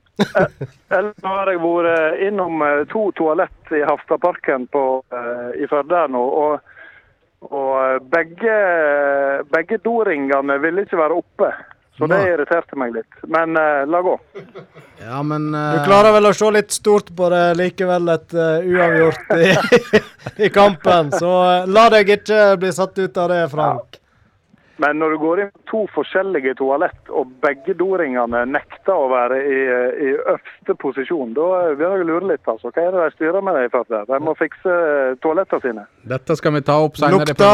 Ellers 0.95 1.27
har 1.27 1.51
jeg 1.51 1.62
vært 1.63 2.24
innom 2.27 2.63
eh, 2.63 2.81
to 2.91 3.10
toalett 3.17 3.75
i 3.75 3.84
Haftaparken 3.84 4.67
på, 4.72 4.86
eh, 5.12 5.63
i 5.63 5.69
Førde 5.72 6.05
nå. 6.13 6.24
Og, 6.45 6.75
og 7.51 7.72
eh, 7.81 8.01
begge, 8.15 8.57
begge 9.51 9.79
doringene 9.84 10.60
ville 10.63 10.86
ikke 10.86 11.01
være 11.03 11.24
oppe. 11.24 11.51
Så 11.98 12.07
det 12.12 12.17
irriterte 12.27 12.75
meg 12.75 12.91
litt. 12.91 13.22
Men 13.31 13.55
uh, 13.55 13.86
la 13.88 14.01
gå. 14.03 14.15
Ja, 15.00 15.22
men 15.24 15.51
Du 15.51 15.57
eh, 15.57 15.84
klarer 15.86 16.12
vel 16.15 16.27
å 16.27 16.34
se 16.36 16.50
litt 16.51 16.75
stort 16.75 17.12
på 17.15 17.29
det 17.31 17.43
likevel, 17.60 18.10
et 18.12 18.36
uh, 18.36 18.60
uavgjort 18.60 19.31
i, 19.39 19.53
i 20.48 20.50
kampen. 20.51 21.13
Så 21.15 21.31
eh, 21.51 21.69
la 21.72 21.86
deg 21.93 22.12
ikke 22.17 22.41
bli 22.60 22.74
satt 22.75 23.00
ut 23.00 23.22
av 23.22 23.31
det, 23.31 23.45
Frank. 23.53 24.00
Men 24.77 24.98
når 25.00 25.13
du 25.13 25.17
går 25.22 25.39
inn 25.39 25.51
på 25.55 25.62
to 25.72 25.82
forskjellige 25.94 26.55
toalett, 26.60 26.98
og 27.10 27.29
begge 27.44 27.74
doringene 27.79 28.41
nekter 28.50 28.91
å 28.91 29.05
være 29.12 29.38
i, 29.39 29.60
i 30.03 30.10
øverste 30.17 30.75
posisjon, 30.82 31.32
da 31.38 31.46
begynner 31.72 32.01
jeg 32.01 32.05
å 32.05 32.10
lure 32.10 32.29
litt. 32.34 32.44
altså. 32.44 32.72
Hva 32.75 32.84
er 32.84 32.91
det 32.91 33.05
de 33.05 33.15
styrer 33.15 33.46
med 33.46 33.55
det 33.55 33.63
i 33.70 33.84
Der? 33.94 34.05
De 34.10 34.20
må 34.25 34.34
fikse 34.36 34.75
toalettene 35.24 35.63
sine. 35.63 35.86
dette 36.03 36.36
skal 36.36 36.55
vi 36.58 36.62
ta 36.67 36.77
opp 36.84 37.00
senere 37.00 37.24
Lukta 37.24 37.51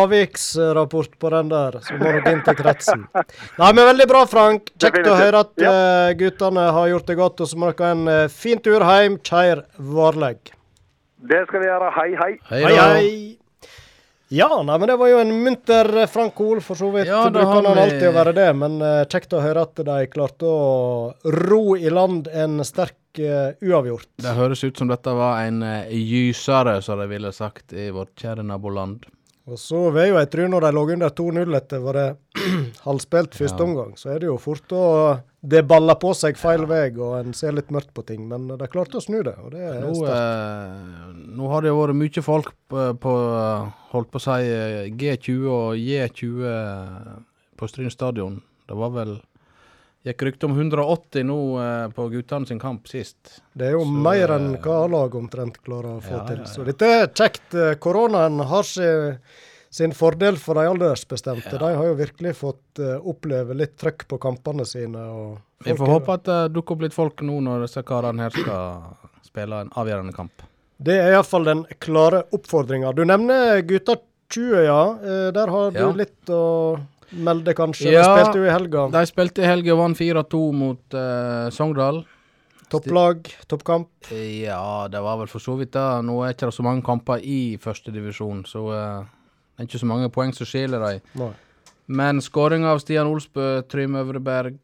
avviksrapport 0.00 1.18
på 1.20 1.30
den 1.36 1.52
der, 1.52 1.78
så 1.84 1.98
må 2.00 2.14
du 2.16 2.30
inn 2.32 2.42
til 2.48 2.58
kretsen. 2.58 3.06
Nei, 3.60 3.70
men 3.72 3.90
veldig 3.92 4.08
bra, 4.10 4.24
Frank. 4.30 4.72
Kjekt 4.80 5.06
å 5.12 5.16
høre 5.20 5.44
at 5.44 5.52
Ja. 5.60 5.72
eh, 5.72 6.14
guttene 6.16 6.70
har 6.72 6.88
gjort 6.94 7.06
det 7.12 7.16
godt. 7.20 7.40
Og 7.44 7.52
så 7.52 7.58
må 7.60 7.72
dere 7.72 7.92
ha 7.92 7.96
en 8.24 8.28
fin 8.32 8.58
tur 8.64 8.80
hjem, 8.80 9.20
kjær 9.20 9.66
Varleg. 9.76 10.52
Det 11.26 11.44
skal 11.48 11.60
vi 11.60 11.66
gjøre. 11.66 11.90
Hei, 11.96 12.10
hei. 12.16 12.32
Hei 12.50 12.62
Hei, 12.62 12.76
hei. 12.76 13.36
Ja, 14.34 14.48
nei, 14.66 14.74
men 14.82 14.88
det 14.90 14.96
var 14.98 15.06
jo 15.12 15.18
en 15.22 15.30
munter 15.44 15.90
eh, 16.02 16.06
Frank 16.10 16.34
Hoel, 16.42 16.58
for 16.64 16.74
så 16.78 16.88
vidt. 16.90 17.06
Ja, 17.06 17.24
bruker 17.30 17.60
han 17.62 17.68
vi- 17.76 17.82
alltid 17.84 18.06
å 18.08 18.14
være 18.16 18.32
det, 18.34 18.46
men 18.58 18.80
eh, 18.82 19.04
kjekt 19.06 19.36
å 19.38 19.42
høre 19.44 19.62
at 19.68 19.82
de 19.86 19.98
klarte 20.10 20.48
å 20.50 21.12
ro 21.46 21.60
i 21.78 21.90
land 21.94 22.26
en 22.34 22.58
sterk 22.66 22.96
uh, 23.22 23.52
uavgjort. 23.62 24.08
Det 24.20 24.34
høres 24.36 24.64
ut 24.66 24.76
som 24.82 24.90
dette 24.90 25.14
var 25.14 25.44
en 25.46 25.62
uh, 25.62 25.86
gysere, 25.94 26.80
som 26.82 26.98
de 27.00 27.06
ville 27.08 27.30
sagt 27.32 27.72
i 27.72 27.86
vårt 27.94 28.12
kjære 28.18 28.42
naboland. 28.44 29.06
Og 29.46 29.60
så 29.62 29.84
vil 29.94 30.08
jo 30.10 30.18
jeg 30.18 30.28
tror 30.32 30.48
når 30.50 30.66
de 30.66 30.72
lå 30.74 30.82
under 30.96 31.14
2-0 31.22 31.56
etter 31.60 31.78
var 31.86 31.96
det 32.00 32.08
halvspilt 32.88 33.38
første 33.38 33.62
Ja. 33.62 33.68
omgang, 33.70 33.94
så 33.96 34.10
er 34.10 34.18
det 34.24 34.26
jo 34.32 34.36
fort 34.42 34.74
å 34.74 34.82
Det 35.46 35.60
baller 35.68 35.94
på 36.02 36.10
seg 36.18 36.38
feil 36.40 36.64
vei, 36.66 36.88
og 36.98 37.18
en 37.20 37.34
ser 37.36 37.54
litt 37.54 37.68
mørkt 37.74 37.92
på 37.94 38.02
ting. 38.08 38.24
Men 38.30 38.48
de 38.58 38.66
klarte 38.72 38.98
å 38.98 39.04
snu 39.04 39.20
det, 39.26 39.36
og 39.44 39.52
det 39.54 39.62
er 39.62 39.78
Nå, 39.84 39.92
eh, 40.10 41.12
nå 41.38 41.52
har 41.52 41.62
det 41.62 41.70
jo 41.70 41.78
vært 41.82 41.98
mye 42.00 42.24
folk 42.26 42.50
på, 42.72 42.88
på 43.02 43.14
holdt 43.92 44.10
på 44.10 44.20
å 44.22 44.24
si 44.26 44.50
eh, 44.50 44.90
G20 44.90 45.46
og 45.52 45.78
J20 45.78 47.24
på 47.56 47.68
Stryn 47.70 47.92
stadion. 47.94 48.40
Det 48.66 48.76
var 48.76 48.90
vel 48.96 49.16
Gikk 50.06 50.22
rykte 50.22 50.46
om 50.46 50.52
180 50.54 51.24
nå 51.26 51.36
eh, 51.58 51.88
på 51.96 52.04
guttene 52.12 52.46
sin 52.46 52.60
kamp 52.62 52.86
sist. 52.86 53.40
Det 53.58 53.66
er 53.66 53.72
jo 53.74 53.82
så, 53.82 53.90
mer 54.06 54.36
enn 54.36 54.52
eh, 54.54 54.60
hva 54.62 54.76
A-lag 54.84 55.16
omtrent 55.18 55.56
klarer 55.66 55.96
å 55.96 56.02
få 56.04 56.20
Ja, 56.20 56.26
til. 56.28 56.42
ja, 56.44 56.46
ja. 56.46 56.50
Så 56.52 56.66
dette 56.68 56.90
er 57.00 57.08
kjekt. 57.10 57.48
Eh, 57.58 57.72
Koronaen 57.82 58.38
har 58.46 58.68
sin, 58.68 59.18
sin 59.70 59.92
fordel 59.92 60.36
for 60.40 60.54
de 60.58 60.66
aldersbestemte. 60.70 61.52
Ja. 61.52 61.58
De 61.58 61.72
har 61.76 61.86
jo 61.90 61.94
virkelig 61.98 62.34
fått 62.38 62.80
uh, 62.80 62.96
oppleve 63.02 63.54
litt 63.54 63.76
trøkk 63.80 64.06
på 64.08 64.18
kampene 64.22 64.64
sine. 64.68 65.02
Og 65.12 65.38
Vi 65.66 65.74
får 65.76 65.92
håpe 65.96 66.16
at 66.18 66.24
det 66.28 66.40
dukker 66.56 66.76
opp 66.76 66.84
litt 66.86 66.96
folk 66.96 67.22
nå 67.26 67.40
når 67.44 67.66
disse 67.66 67.82
karene 67.86 68.26
her 68.26 68.34
skal 68.36 68.96
spille 69.26 69.62
en 69.66 69.72
avgjørende 69.76 70.14
kamp. 70.16 70.44
Det 70.76 70.98
er 71.00 71.14
iallfall 71.14 71.44
den 71.48 71.64
klare 71.80 72.24
oppfordringa. 72.36 72.92
Du 72.96 73.04
nevner 73.08 73.62
gutta 73.64 73.96
20, 74.32 74.64
ja. 74.66 74.80
Uh, 75.02 75.30
Der 75.32 75.48
har 75.52 75.70
du 75.70 75.78
Ja. 75.80 75.92
litt 75.92 76.32
å 76.32 76.78
melde, 77.12 77.54
kanskje. 77.54 77.92
Ja. 77.92 78.02
De 78.02 78.24
spilte 78.24 78.38
jo 78.40 78.44
i 78.48 78.52
helga. 78.52 78.88
De 78.92 79.06
spilte 79.06 79.42
i 79.44 79.46
helga 79.46 79.72
og 79.76 79.78
vant 79.84 79.98
4-2 79.98 80.40
mot 80.52 80.94
eh, 80.98 81.50
Sogndal. 81.54 82.04
Topplag, 82.68 83.28
toppkamp. 83.46 83.88
Ja, 84.10 84.88
det 84.90 84.98
var 85.00 85.20
vel 85.20 85.28
for 85.30 85.38
så 85.38 85.54
vidt 85.56 85.70
det. 85.76 85.84
Nå 86.02 86.16
er 86.26 86.34
ikke 86.34 86.48
det 86.50 86.56
så 86.56 86.64
mange 86.66 86.82
kamper 86.82 87.22
i 87.22 87.56
førstedivisjon, 87.62 88.42
så 88.50 88.64
eh, 88.74 89.04
det 89.56 89.64
er 89.64 89.68
ikke 89.70 89.80
så 89.80 89.88
mange 89.88 90.12
poeng 90.12 90.34
som 90.36 90.48
skiller 90.48 90.82
dem. 90.84 91.30
Men 91.86 92.20
skåringa 92.20 92.74
av 92.74 92.82
Stian 92.82 93.08
Olsbø, 93.08 93.62
Trym 93.70 93.96
Øvreberg, 93.96 94.58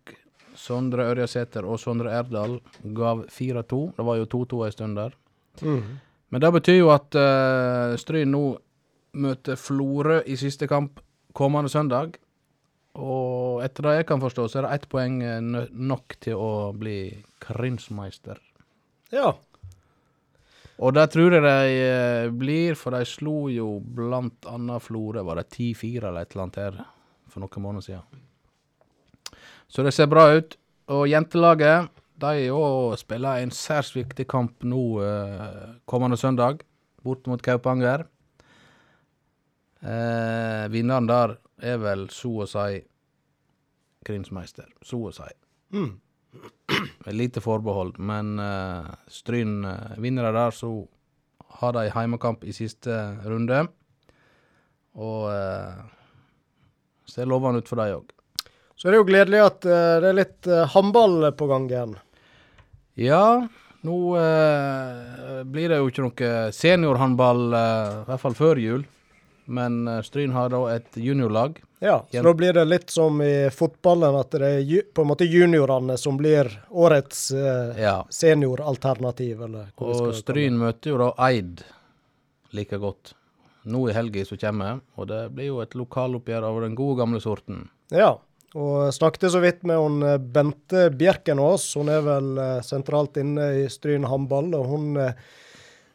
Sondre 0.58 1.06
Ørjasæter 1.10 1.64
og 1.64 1.80
Sondre 1.80 2.12
Erdal 2.12 2.58
gav 2.94 3.24
4-2. 3.32 3.78
Det 3.96 4.04
var 4.04 4.18
jo 4.20 4.28
2-2 4.34 4.64
ei 4.66 4.74
stund 4.74 4.98
der. 5.00 5.14
Mm. 5.62 5.96
Men 6.28 6.44
det 6.44 6.50
betyr 6.58 6.78
jo 6.78 6.90
at 6.92 7.16
uh, 7.16 7.96
Stryn 8.00 8.34
nå 8.34 8.44
møter 9.22 9.56
Florø 9.60 10.20
i 10.28 10.36
siste 10.40 10.68
kamp 10.68 11.00
kommende 11.36 11.72
søndag. 11.72 12.18
Og 13.00 13.62
etter 13.64 13.88
det 13.88 13.96
jeg 13.96 14.08
kan 14.10 14.20
forstå, 14.20 14.46
så 14.48 14.60
er 14.60 14.66
det 14.66 14.74
ett 14.76 14.90
poeng 14.92 15.22
eh, 15.24 15.38
nok 15.72 16.18
til 16.20 16.36
å 16.36 16.50
bli 16.76 17.06
Krinsmeister. 17.40 18.36
Ja. 19.14 19.30
Og 20.82 20.94
det 20.96 21.04
tror 21.14 21.36
jeg 21.36 21.44
de 21.44 21.74
eh, 21.86 22.32
blir, 22.34 22.74
for 22.78 22.96
de 22.96 23.06
slo 23.06 23.46
jo 23.52 23.76
blant 23.94 24.48
annet 24.50 24.82
Florø. 24.82 25.22
Var 25.22 25.38
det 25.38 25.48
10-4 25.54 26.08
eller 26.08 26.24
et 26.24 26.34
eller 26.34 26.46
annet 26.48 26.58
her 26.58 26.80
for 27.30 27.44
noen 27.44 27.64
måneder 27.64 27.86
siden. 27.86 28.22
Så 29.70 29.84
det 29.86 29.94
ser 29.94 30.10
bra 30.10 30.26
ut. 30.34 30.56
Og 30.92 31.06
jentelaget 31.06 31.92
de 32.22 32.50
òg 32.54 32.96
spiller 33.00 33.42
en 33.42 33.54
særs 33.54 33.92
viktig 33.94 34.26
kamp 34.30 34.66
nå 34.66 34.82
eh, 35.02 35.70
kommende 35.88 36.18
søndag, 36.18 36.62
bort 37.02 37.26
mot 37.30 37.42
Kaupanger. 37.42 38.04
Eh, 39.82 40.66
vinneren 40.70 41.08
der 41.10 41.36
er 41.62 41.78
vel 41.82 42.08
så 42.14 42.42
å 42.42 42.48
si 42.50 42.82
Krinsmeister. 44.06 44.68
Så 44.82 45.00
å 45.08 45.14
si. 45.14 45.30
Mm. 45.74 45.94
Lite 47.12 47.42
forbehold, 47.44 47.98
men 47.98 48.38
uh, 48.40 48.88
Stryn 49.10 49.64
uh, 49.66 49.94
vinner 50.00 50.28
det 50.28 50.36
der, 50.38 50.54
så 50.56 50.70
har 51.60 51.74
de 51.76 51.90
heimekamp 51.92 52.44
i 52.46 52.54
siste 52.56 52.94
runde. 53.26 53.64
Og 54.96 55.26
uh, 55.28 55.82
ser 57.08 57.28
lovende 57.28 57.62
ut 57.62 57.68
for 57.68 57.82
dem 57.82 57.98
òg. 57.98 58.14
Så 58.76 58.88
er 58.88 58.94
det 58.94 59.02
jo 59.02 59.08
gledelig 59.10 59.42
at 59.44 59.66
uh, 59.68 59.98
det 60.02 60.12
er 60.12 60.20
litt 60.22 60.48
uh, 60.48 60.62
håndball 60.72 61.28
på 61.36 61.50
gang 61.50 61.68
igjen. 61.70 61.98
Ja, 63.00 63.24
nå 63.82 63.98
eh, 64.14 65.42
blir 65.50 65.72
det 65.72 65.80
jo 65.80 65.88
ikke 65.90 66.04
noe 66.04 66.32
seniorhåndball, 66.54 67.40
eh, 67.58 67.94
i 68.02 68.10
hvert 68.10 68.22
fall 68.22 68.36
før 68.38 68.60
jul. 68.62 68.84
Men 69.46 69.88
eh, 69.88 70.00
Stryn 70.06 70.32
har 70.36 70.52
da 70.52 70.60
et 70.76 70.96
juniorlag. 70.96 71.58
Ja, 71.82 71.96
så 72.12 72.22
da 72.22 72.32
blir 72.38 72.52
det 72.54 72.62
litt 72.70 72.90
som 72.94 73.16
i 73.26 73.48
fotballen, 73.50 74.14
at 74.14 74.30
det 74.38 74.50
er 74.54 74.84
på 74.94 75.02
en 75.02 75.08
måte 75.10 75.26
juniorene 75.26 75.96
som 75.98 76.14
blir 76.20 76.46
årets 76.70 77.30
eh, 77.34 77.80
Ja. 77.82 77.96
senioralternativ, 78.08 79.42
eller 79.48 79.72
Og. 79.82 80.12
Stryn 80.14 80.58
møter 80.60 80.92
jo 80.94 80.98
da 81.02 81.10
Eid 81.28 81.64
like 82.54 82.78
godt. 82.78 83.14
Nå 83.64 83.84
i 83.90 83.94
helga 83.94 84.24
som 84.26 84.38
kommer, 84.38 84.80
og 84.98 85.06
det 85.10 85.20
blir 85.34 85.46
jo 85.52 85.60
et 85.62 85.74
lokaloppgjør 85.78 86.46
av 86.48 86.60
den 86.64 86.74
gode, 86.78 86.98
gamle 87.02 87.20
sorten. 87.22 87.68
Ja, 87.94 88.16
og 88.58 88.90
snakket 88.92 89.30
så 89.32 89.40
vidt 89.42 89.62
med 89.66 89.78
hun 89.78 90.02
eh, 90.06 90.18
Bente 90.18 90.88
Bjerkenås. 90.90 91.68
Hun 91.78 91.88
er 91.90 92.02
vel 92.06 92.32
eh, 92.38 92.58
sentralt 92.66 93.16
inne 93.22 93.50
i 93.62 93.68
Stryn 93.70 94.04
håndball, 94.06 94.50
og 94.58 94.66
hun 94.70 94.98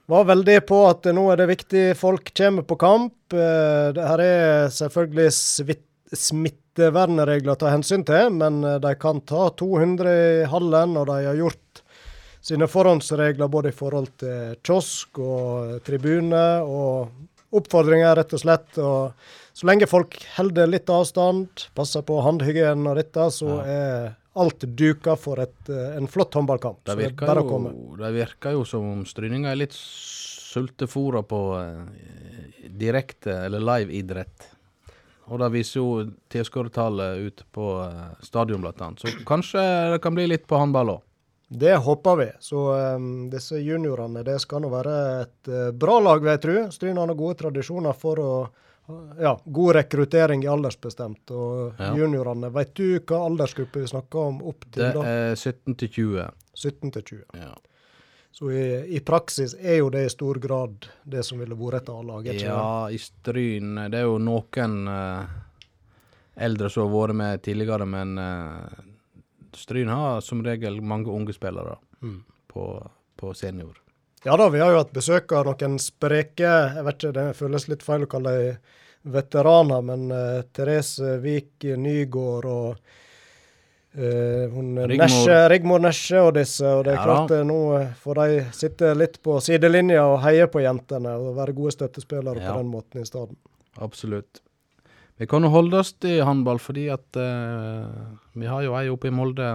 var 0.08 0.28
veldig 0.28 0.62
på 0.68 0.80
at 0.88 1.08
nå 1.12 1.26
er 1.34 1.42
det 1.42 1.50
viktig 1.52 1.84
folk 2.00 2.32
kommer 2.38 2.64
på 2.68 2.78
kamp. 2.80 3.16
Eh, 3.36 3.90
det 3.96 4.08
her 4.08 4.24
er 4.24 4.70
selvfølgelig 4.74 5.78
smittevernregler 6.16 7.54
å 7.54 7.60
ta 7.60 7.74
hensyn 7.74 8.06
til, 8.08 8.32
men 8.40 8.62
eh, 8.64 8.80
de 8.84 8.94
kan 9.00 9.20
ta 9.28 9.50
200 9.60 10.14
i 10.14 10.46
hallen, 10.48 10.96
og 11.00 11.10
de 11.12 11.18
har 11.28 11.42
gjort 11.42 11.84
sine 12.48 12.70
forhåndsregler 12.72 13.52
både 13.52 13.74
i 13.74 13.76
forhold 13.76 14.14
til 14.24 14.56
kiosk 14.64 15.20
og 15.20 15.82
tribune, 15.84 16.46
og 16.64 17.58
oppfordringer 17.58 18.16
rett 18.16 18.36
og 18.36 18.44
slett. 18.44 18.80
og 18.80 19.12
så 19.58 19.68
lenge 19.68 19.88
folk 19.90 20.16
holder 20.36 20.70
litt 20.70 20.90
avstand, 20.94 21.68
passer 21.76 22.04
på 22.06 22.20
håndhygienen 22.22 22.88
og 22.92 23.00
dette, 23.00 23.28
så 23.34 23.60
er 23.66 24.12
alt 24.38 24.66
duka 24.80 25.16
for 25.20 25.42
et, 25.44 25.70
eh, 25.70 25.96
en 25.98 26.08
flott 26.08 26.34
håndballkamp. 26.38 26.84
Det 26.84 26.92
Så 26.92 26.98
det 26.98 27.06
er 27.06 27.10
virker, 27.12 27.42
komme. 27.50 27.74
jo, 27.74 27.96
det 28.00 28.12
virker 28.14 28.58
jo 28.58 28.66
som 28.66 28.86
om 28.92 29.06
stryninga 29.06 29.52
er 29.52 29.62
litt 29.64 29.76
sultefòra 29.78 31.24
på 31.24 31.42
eh, 31.62 32.70
direkte 32.70 33.34
eller 33.48 33.60
live 33.60 33.94
idrett. 33.94 34.54
Og 35.28 35.42
det 35.42 35.50
viser 35.52 35.82
jo 35.82 35.90
tilskuertallet 36.32 37.26
ut 37.28 37.44
på 37.52 37.68
eh, 37.84 38.16
stadion, 38.24 38.62
blant 38.64 38.82
annet. 38.82 39.04
Så 39.04 39.26
kanskje 39.28 39.64
det 39.94 40.00
kan 40.04 40.16
bli 40.16 40.28
litt 40.30 40.48
på 40.48 40.60
håndball 40.60 40.96
òg. 40.98 41.04
Det 41.50 41.76
håper 41.80 42.16
vi. 42.20 42.32
Så 42.44 42.60
um, 42.76 43.30
disse 43.32 43.56
juniorene, 43.64 44.20
det 44.24 44.36
skal 44.44 44.60
nå 44.64 44.72
være 44.72 44.96
et 45.22 45.52
uh, 45.52 45.70
bra 45.72 45.96
lag, 46.04 46.20
vil 46.20 46.34
jeg 46.34 46.42
tro. 46.44 46.56
Stryn 46.76 47.00
har 47.00 47.14
gode 47.16 47.38
tradisjoner 47.40 47.96
for 47.96 48.20
å 48.20 48.32
ja, 49.20 49.34
god 49.46 49.76
rekruttering 49.76 50.44
i 50.44 50.48
aldersbestemt. 50.48 51.32
Og 51.32 51.74
Ja. 51.80 51.94
juniorene, 51.96 52.50
vet 52.54 52.74
du 52.76 53.00
hva 53.00 53.26
aldersgruppe 53.28 53.82
vi 53.84 53.88
snakker 53.88 54.20
om 54.20 54.42
opp 54.48 54.66
til 54.72 54.84
da? 54.84 55.02
Det 55.02 55.16
er 55.32 55.36
17 55.36 55.76
til 55.78 55.90
20. 55.90 56.28
17 56.56 56.92
til 56.92 57.02
20. 57.04 57.24
Ja. 57.42 57.54
Så 58.32 58.52
i, 58.54 58.96
i 58.96 59.00
praksis 59.02 59.56
er 59.60 59.80
jo 59.80 59.90
det 59.90 60.06
i 60.06 60.10
stor 60.14 60.38
grad 60.40 60.86
det 61.10 61.24
som 61.26 61.40
ville 61.42 61.56
vært 61.58 61.82
et 61.82 61.90
A-lag, 61.90 62.26
ja, 62.38 62.88
i 62.94 62.98
Stryn 63.02 63.76
Det 63.90 63.98
er 63.98 64.06
jo 64.06 64.20
noen 64.22 64.88
uh, 64.88 65.26
eldre 66.38 66.70
som 66.70 66.86
har 66.86 66.94
vært 67.08 67.16
med 67.18 67.42
tidligere, 67.42 67.88
men 67.90 68.18
uh, 68.22 68.68
Stryn 69.58 69.90
har 69.90 70.22
som 70.22 70.44
regel 70.46 70.82
mange 70.82 71.10
unge 71.10 71.34
spillere 71.34 71.78
Mm. 72.02 72.20
på, 72.48 72.64
på 73.18 73.34
senior. 73.34 73.74
Ja 74.26 74.38
da, 74.38 74.50
vi 74.50 74.60
har 74.60 74.74
jo 74.74 74.82
hatt 74.82 74.94
besøk 74.96 75.32
av 75.38 75.46
noen 75.46 75.78
spreke 75.82 76.50
Jeg 76.50 76.84
vet 76.88 76.98
ikke, 76.98 77.14
det 77.16 77.26
føles 77.38 77.68
litt 77.70 77.84
feil 77.86 78.08
å 78.08 78.12
kalle 78.12 78.34
dem 78.38 78.58
veteraner, 79.08 79.84
men 79.88 80.08
uh, 80.12 80.42
Therese 80.52 81.14
Vik 81.24 81.64
Nygård 81.80 82.48
og 82.52 82.72
uh, 82.76 84.50
hun. 84.52 84.74
Nesje, 84.90 85.38
Rigmor 85.54 85.80
Nesje 85.86 86.20
og 86.26 86.34
disse. 86.36 86.66
Og 86.68 86.82
det 86.84 86.92
er 86.92 86.98
Ja 87.00 87.06
klart 87.06 87.32
det, 87.32 87.38
nå 87.48 87.60
får 88.02 88.20
de 88.20 88.42
sitte 88.58 88.92
litt 89.00 89.22
på 89.24 89.38
sidelinja 89.46 90.04
og 90.10 90.18
heie 90.26 90.50
på 90.52 90.60
jentene 90.66 91.14
og 91.22 91.38
være 91.38 91.56
gode 91.56 91.78
støttespillere 91.78 92.42
Ja. 92.42 92.52
på 92.52 92.66
den 92.66 92.74
måten 92.74 93.06
i 93.06 93.08
stedet. 93.08 93.38
Absolutt. 93.80 94.42
Vi 95.22 95.30
kan 95.30 95.46
jo 95.48 95.54
holde 95.56 95.80
oss 95.80 95.94
til 95.94 96.20
håndball, 96.28 96.60
fordi 96.60 96.90
at 96.94 97.18
vi 98.38 98.46
har 98.46 98.62
jo 98.66 98.76
ei 98.78 98.90
oppe 98.92 99.08
i 99.10 99.14
Molde. 99.14 99.48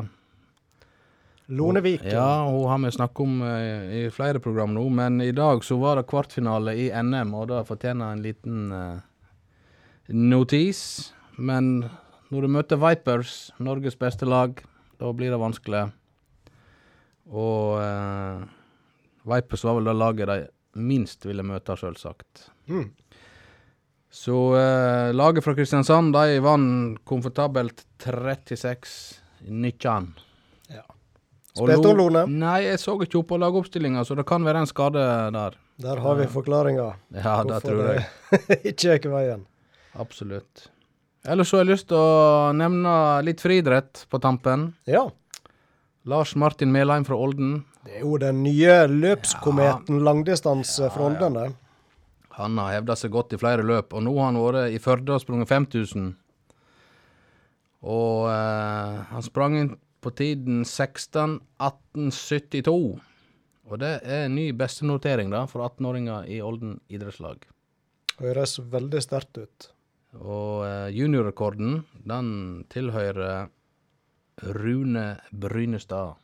Lone 1.46 1.80
Viken. 1.80 2.10
Ja, 2.10 2.46
hun 2.46 2.68
har 2.68 2.78
vi 2.78 2.92
snakket 2.92 3.20
om 3.20 3.42
eh, 3.42 4.06
i 4.06 4.10
flere 4.14 4.40
program 4.40 4.74
nå, 4.74 4.84
men 4.88 5.20
i 5.20 5.32
dag 5.32 5.64
så 5.64 5.76
var 5.80 5.98
det 5.98 6.06
kvartfinale 6.10 6.74
i 6.78 6.86
NM, 7.02 7.34
og 7.34 7.48
det 7.50 7.64
fortjener 7.68 8.12
en 8.12 8.22
liten 8.22 8.72
uh, 8.72 9.00
notis. 10.08 11.12
Men 11.36 11.88
når 12.30 12.46
du 12.46 12.54
møter 12.54 12.80
Vipers, 12.80 13.50
Norges 13.58 13.98
beste 13.98 14.28
lag, 14.28 14.62
da 15.02 15.12
blir 15.12 15.34
det 15.34 15.42
vanskelig. 15.42 15.84
Og 17.32 17.78
uh, 17.82 18.46
Vipers 19.34 19.66
var 19.66 19.78
vel 19.78 19.90
det 19.90 19.98
laget 19.98 20.30
de 20.30 20.40
minst 20.78 21.26
ville 21.26 21.44
møte, 21.44 21.76
selvsagt. 21.76 22.48
Mm. 22.70 22.92
Så 24.12 24.36
uh, 24.54 25.10
laget 25.12 25.44
fra 25.44 25.56
Kristiansand 25.58 26.14
de 26.14 26.38
vant 26.44 27.00
komfortabelt 27.08 27.82
36-19. 28.04 30.12
Spilte 31.52 31.90
hun 31.90 31.98
Lone? 32.00 32.22
Nei, 32.32 32.62
jeg 32.64 32.80
så 32.80 32.94
ikke 32.96 33.18
henne 33.18 33.28
på 33.28 33.38
lagoppstillinga, 33.42 34.04
så 34.08 34.16
det 34.16 34.24
kan 34.28 34.44
være 34.46 34.62
en 34.64 34.70
skade 34.70 35.02
der. 35.34 35.56
Der 35.82 36.00
har 36.00 36.14
vi 36.16 36.28
forklaringa. 36.32 36.86
Ja, 37.12 37.34
det 37.48 37.58
tror 37.64 37.82
jeg. 37.90 38.06
det 38.30 38.60
ikke 38.72 38.94
gikk 38.94 39.10
veien. 39.12 39.42
Absolutt. 40.00 40.68
Ellers 41.28 41.52
så 41.52 41.58
har 41.58 41.66
jeg 41.66 41.74
lyst 41.74 41.90
til 41.92 42.00
å 42.00 42.52
nevne 42.56 42.94
litt 43.26 43.42
friidrett 43.44 44.06
på 44.10 44.18
tampen. 44.22 44.70
Ja. 44.88 45.04
Lars 46.08 46.32
Martin 46.34 46.72
Melheim 46.74 47.04
fra 47.06 47.18
Olden. 47.20 47.60
Det 47.84 48.00
er 48.00 48.06
jo 48.06 48.16
den 48.18 48.40
nye 48.46 48.80
løpskometen 48.90 50.00
langdistanse 50.06 50.88
fra 50.94 51.10
Åndene. 51.10 51.52
Han 52.38 52.56
har 52.58 52.78
hevda 52.78 52.96
seg 52.96 53.12
godt 53.12 53.36
i 53.36 53.38
flere 53.38 53.62
løp, 53.66 53.92
og 53.92 54.06
nå 54.06 54.16
har 54.16 54.30
han 54.30 54.40
vært 54.40 54.72
i 54.72 54.80
Førde 54.82 55.14
og 55.14 55.20
sprunget 55.22 55.50
5000. 55.52 56.12
Og 57.92 58.28
eh, 58.32 59.00
han 59.12 59.26
sprang 59.26 59.58
inn 59.60 59.72
på 60.02 60.10
tiden 60.18 60.64
16.18,72. 60.66 62.98
Og 63.70 63.78
det 63.78 64.00
er 64.02 64.26
ny 64.28 64.50
bestenotering 64.58 65.30
da, 65.32 65.46
for 65.48 65.62
18-åringer 65.64 66.26
i 66.28 66.42
Olden 66.42 66.80
idrettslag. 66.92 67.38
Høres 68.18 68.60
veldig 68.72 69.02
sterkt 69.02 69.38
ut. 69.38 69.70
Og 70.18 70.66
eh, 70.66 70.88
juniorrekorden, 70.92 71.84
den 72.04 72.64
tilhører 72.72 73.48
Rune 74.42 75.20
Brynestad 75.30 76.14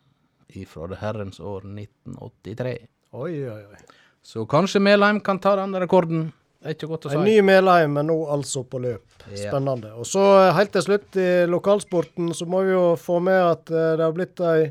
ifra 0.59 0.87
det 0.91 0.99
herrens 1.01 1.41
år 1.41 1.61
1983. 1.65 2.89
Oi, 3.17 3.49
oi, 3.49 3.65
oi. 3.65 3.77
Så 4.25 4.47
kanskje 4.51 4.81
Melheim 4.83 5.21
kan 5.25 5.39
ta 5.41 5.57
den 5.57 5.77
rekorden. 5.81 6.33
Det 6.59 6.73
er 6.73 6.75
ikke 6.75 6.89
godt 6.91 7.07
å 7.07 7.11
si. 7.13 7.17
En 7.21 7.27
ny 7.29 7.37
Melheim 7.47 8.01
er 8.01 8.07
nå 8.09 8.17
altså 8.35 8.65
på 8.67 8.81
løp. 8.83 9.05
Spennende. 9.29 9.93
Og 9.95 10.07
så 10.09 10.25
eh, 10.41 10.55
helt 10.57 10.73
til 10.75 10.83
slutt 10.89 11.19
i 11.21 11.29
lokalsporten 11.47 12.33
så 12.35 12.49
må 12.51 12.65
vi 12.67 12.73
jo 12.73 12.87
få 12.99 13.21
med 13.23 13.39
at 13.39 13.71
eh, 13.71 13.93
det 14.01 14.03
har 14.03 14.17
blitt 14.17 14.43
ei 14.43 14.65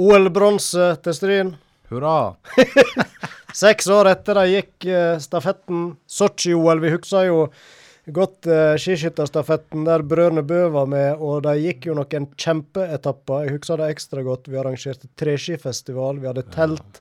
OL-bronse 0.00 0.94
til 1.04 1.16
Stryn. 1.18 1.50
Hurra! 1.90 2.32
Seks 3.60 3.90
år 3.92 4.08
etter 4.14 4.40
de 4.40 4.46
gikk 4.54 4.88
eh, 4.88 5.18
stafetten 5.20 5.90
Sotsji-OL. 6.08 6.80
Vi 6.86 6.94
husker 6.94 7.28
jo 7.28 7.42
godt 8.14 8.48
eh, 8.50 8.76
skiskytterstafetten 8.80 9.84
der 9.86 10.04
brødrene 10.06 10.44
Bø 10.46 10.62
var 10.74 10.88
med, 10.90 11.20
og 11.20 11.44
de 11.46 11.56
gikk 11.60 11.88
jo 11.88 11.96
noen 11.98 12.28
kjempeetapper. 12.40 13.46
Jeg 13.46 13.56
husker 13.56 13.80
det 13.80 13.90
ekstra 13.94 14.24
godt. 14.26 14.50
Vi 14.50 14.58
arrangerte 14.60 15.10
treskifestival, 15.20 16.20
vi 16.22 16.30
hadde 16.30 16.46
telt 16.54 17.00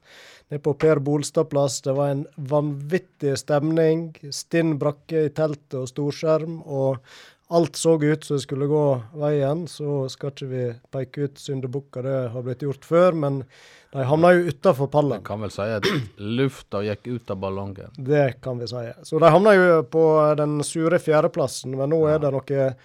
nede 0.49 0.63
på 0.65 0.73
Per 0.81 1.01
Bolstad 1.05 1.49
plass. 1.51 1.79
Det 1.85 1.95
var 1.97 2.13
en 2.13 2.23
vanvittig 2.51 3.35
stemning. 3.41 4.09
Stinn 4.33 4.77
brakke 4.81 5.27
i 5.27 5.33
teltet 5.35 5.77
og 5.81 5.89
storskjerm. 5.91 6.61
og 6.65 7.03
Alt 7.51 7.75
så 7.75 7.95
ut 8.03 8.23
som 8.23 8.37
det 8.37 8.43
skulle 8.43 8.67
gå 8.69 8.83
veien, 9.17 9.63
så 9.67 10.03
skal 10.13 10.29
ikke 10.29 10.47
vi 10.51 10.65
peke 10.93 11.23
ut 11.25 11.39
syndebukker, 11.41 12.05
det 12.05 12.17
har 12.29 12.43
blitt 12.45 12.61
gjort 12.61 12.85
før. 12.85 13.17
Men 13.17 13.39
de 13.89 14.05
havna 14.05 14.35
jo 14.35 14.51
utafor 14.53 14.91
pallen. 14.93 15.17
Jeg 15.17 15.25
kan 15.25 15.41
vel 15.41 15.53
si 15.55 15.65
at 15.79 15.87
lufta 16.39 16.83
gikk 16.85 17.07
ut 17.09 17.33
av 17.33 17.41
ballongen. 17.41 17.95
Det 17.97 18.37
kan 18.45 18.61
vi 18.61 18.69
si. 18.69 18.85
Så 19.01 19.17
de 19.17 19.33
havna 19.33 19.55
jo 19.57 19.81
på 19.89 20.05
den 20.37 20.59
sure 20.61 21.01
fjerdeplassen, 21.01 21.73
men 21.79 21.89
nå 21.89 22.03
er 22.11 22.21
det 22.21 22.29
noen 22.37 22.77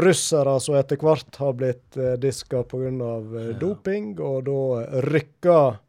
russere 0.00 0.56
som 0.64 0.80
etter 0.80 0.96
hvert 0.96 1.36
har 1.36 1.52
blitt 1.60 2.00
eh, 2.00 2.16
diska 2.16 2.64
pga. 2.64 2.88
Ja. 2.88 3.52
doping, 3.60 4.14
og 4.16 4.46
da 4.48 4.60
rykker 5.04 5.82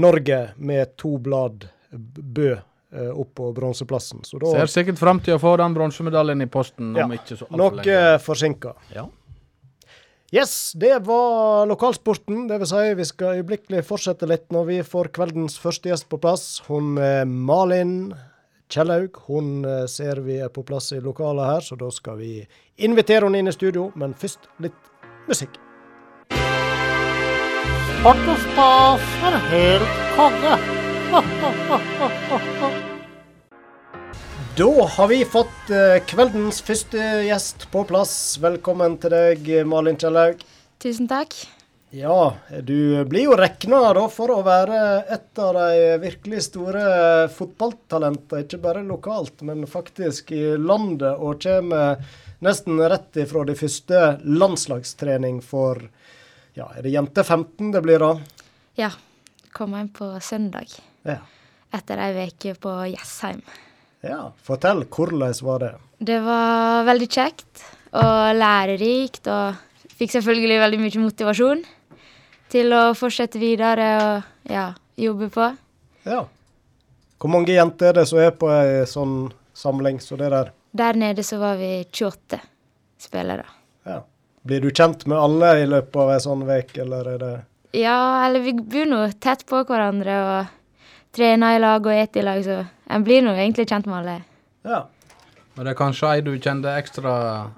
Norge 0.00 0.40
med 0.56 0.96
to 0.96 1.18
blad 1.20 1.68
Bø 1.92 2.54
eh, 2.54 2.64
opp 3.10 3.34
på 3.34 3.50
bronseplassen. 3.56 4.22
Så 4.24 4.38
da 4.42 4.52
Ser 4.54 4.66
sikkert 4.72 4.98
fram 5.00 5.20
til 5.24 5.34
å 5.36 5.42
få 5.42 5.56
den 5.60 5.74
bronsemedaljen 5.76 6.42
i 6.42 6.46
posten 6.46 6.94
Ja, 6.96 7.04
om 7.08 7.12
ikke 7.16 7.36
så 7.36 7.46
altfor 7.50 7.80
lenge. 7.80 7.84
noe 7.86 8.18
forsinka. 8.22 8.74
Ja. 8.94 9.06
Yes, 10.34 10.72
det 10.74 10.96
var 11.06 11.66
lokalsporten. 11.70 12.48
Det 12.48 12.56
vil 12.58 12.66
si, 12.66 12.94
vi 12.98 13.04
skal 13.06 13.36
øyeblikkelig 13.38 13.84
fortsette 13.86 14.26
litt 14.26 14.48
når 14.50 14.64
vi 14.66 14.78
får 14.82 15.12
kveldens 15.14 15.58
første 15.62 15.88
gjest 15.92 16.08
på 16.10 16.18
plass. 16.18 16.62
Hun 16.66 16.96
er 16.98 17.24
Malin 17.24 18.14
Kjellaug. 18.72 19.20
Hun 19.28 19.64
eh, 19.68 19.84
ser 19.86 20.18
vi 20.24 20.40
er 20.42 20.50
på 20.50 20.64
plass 20.66 20.90
i 20.96 20.98
lokalet 21.04 21.46
her, 21.52 21.60
så 21.62 21.78
da 21.78 21.90
skal 21.94 22.18
vi 22.18 22.32
invitere 22.82 23.28
henne 23.28 23.38
inn 23.44 23.52
i 23.52 23.54
studio. 23.54 23.92
Men 23.94 24.14
først 24.18 24.48
litt 24.64 24.90
musikk. 25.28 25.54
Sport 28.00 28.26
og 28.34 28.42
stas 28.48 29.06
er 29.30 29.38
helt 29.52 30.02
konge. 30.18 30.58
Da 34.56 34.86
har 34.86 35.08
vi 35.08 35.24
fått 35.24 35.70
eh, 35.70 35.96
kveldens 36.06 36.60
første 36.62 37.00
gjest 37.26 37.64
på 37.72 37.80
plass. 37.88 38.12
Velkommen 38.38 38.94
til 39.02 39.10
deg, 39.10 39.48
Malin 39.66 39.96
Kjellaug. 39.98 40.44
Tusen 40.78 41.08
takk. 41.10 41.34
Ja, 41.90 42.36
du 42.62 43.02
blir 43.10 43.26
jo 43.26 43.34
regna 43.38 43.80
for 44.14 44.30
å 44.30 44.44
være 44.46 44.78
et 45.10 45.42
av 45.42 45.58
de 45.58 45.98
virkelig 46.04 46.44
store 46.46 46.84
fotballtalentene, 47.34 48.44
ikke 48.46 48.62
bare 48.62 48.84
lokalt, 48.86 49.42
men 49.42 49.66
faktisk 49.66 50.30
i 50.30 50.44
landet, 50.54 51.18
og 51.18 51.42
kommer 51.42 51.98
nesten 52.46 52.78
rett 52.78 53.22
ifra 53.26 53.42
de 53.50 53.58
første 53.58 54.04
landslagstrening 54.22 55.42
for 55.42 55.82
ja, 56.54 56.70
er 56.78 56.86
det 56.86 56.94
jente 56.94 57.26
15 57.26 57.74
det 57.74 57.82
blir 57.82 58.06
da? 58.06 58.14
Ja, 58.78 58.94
kom 59.50 59.74
hjem 59.74 59.90
på 59.98 60.14
søndag 60.22 60.78
Ja. 61.02 61.18
etter 61.74 62.06
ei 62.06 62.28
uke 62.28 62.54
på 62.54 62.80
Jessheim. 62.94 63.42
Ja. 64.04 64.20
Fortell, 64.44 64.84
hvordan 64.84 65.34
var 65.46 65.64
det? 65.64 65.72
Det 66.04 66.20
var 66.24 66.84
veldig 66.88 67.08
kjekt 67.08 67.64
og 67.94 68.34
lærerikt, 68.36 69.28
og 69.30 69.90
fikk 69.94 70.16
selvfølgelig 70.16 70.60
veldig 70.60 70.80
mye 70.82 71.02
motivasjon 71.04 71.64
til 72.54 72.74
å 72.74 72.82
fortsette 72.98 73.40
videre 73.42 73.90
og 74.02 74.50
ja, 74.50 74.68
jobbe 75.00 75.30
på. 75.32 75.50
Ja. 76.06 76.24
Hvor 77.18 77.32
mange 77.32 77.54
jenter 77.54 77.92
er 77.92 78.00
det 78.00 78.08
som 78.10 78.20
er 78.20 78.34
på 78.36 78.50
ei 78.52 78.82
sånn 78.90 79.32
samling 79.56 80.00
som 80.02 80.20
det 80.20 80.30
der? 80.34 80.50
Der 80.74 80.98
nede 80.98 81.22
så 81.24 81.38
var 81.40 81.56
vi 81.56 81.84
28 81.86 82.40
spillere. 83.00 83.46
Ja. 83.86 84.02
Blir 84.44 84.60
du 84.60 84.68
kjent 84.74 85.06
med 85.08 85.16
alle 85.18 85.54
i 85.62 85.68
løpet 85.70 85.96
av 86.02 86.12
ei 86.12 86.20
sånn 86.20 86.42
uke, 86.44 86.82
eller 86.84 87.14
er 87.14 87.22
det 87.22 87.34
Ja, 87.78 88.26
eller 88.26 88.44
vi 88.44 88.52
bor 88.58 88.90
nå 88.90 89.00
tett 89.22 89.46
på 89.48 89.62
hverandre 89.66 90.18
og 90.20 90.52
trener 91.14 91.56
i 91.56 91.62
lag 91.62 91.86
og 91.86 91.92
spiser 91.94 92.20
i 92.20 92.24
lag, 92.26 92.42
så 92.44 92.58
en 92.94 93.04
blir 93.06 93.22
nå 93.24 93.32
egentlig 93.36 93.66
kjent 93.70 93.86
med 93.90 93.98
alle. 94.02 94.16
Ja. 94.66 94.82
Men 95.54 95.66
det 95.68 95.72
er 95.74 95.78
kanskje 95.78 96.10
ei 96.10 96.20
du 96.26 96.32
kjente 96.42 96.72
ekstra, 96.80 97.14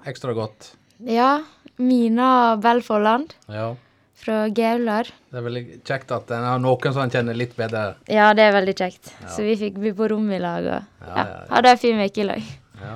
ekstra 0.06 0.34
godt. 0.36 0.74
Ja, 1.08 1.38
Mina 1.78 2.56
Bell 2.60 2.82
Folland 2.84 3.34
Ja. 3.52 3.74
fra 4.16 4.48
Gaular. 4.48 5.08
Det 5.30 5.38
er 5.40 5.44
veldig 5.44 5.64
kjekt 5.84 6.12
at 6.12 6.30
en 6.32 6.44
har 6.44 6.58
noen 6.60 6.92
som 6.92 7.02
en 7.02 7.10
kjenner 7.12 7.36
litt 7.36 7.56
bedre. 7.56 7.94
Ja, 8.08 8.30
det 8.36 8.42
er 8.48 8.52
veldig 8.56 8.74
kjekt. 8.76 9.12
Så 9.28 9.44
vi 9.44 9.56
fikk 9.60 9.76
bo 9.80 9.92
på 10.02 10.08
rom 10.12 10.30
i 10.32 10.38
lag 10.40 10.64
og 10.64 10.80
Ja, 10.80 11.08
ja, 11.08 11.16
ja, 11.16 11.26
ja. 11.26 11.44
hadde 11.54 11.72
ei 11.74 11.76
fin 11.76 12.00
uke 12.00 12.20
i 12.24 12.28
lag. 12.30 12.42
Ja. 12.80 12.94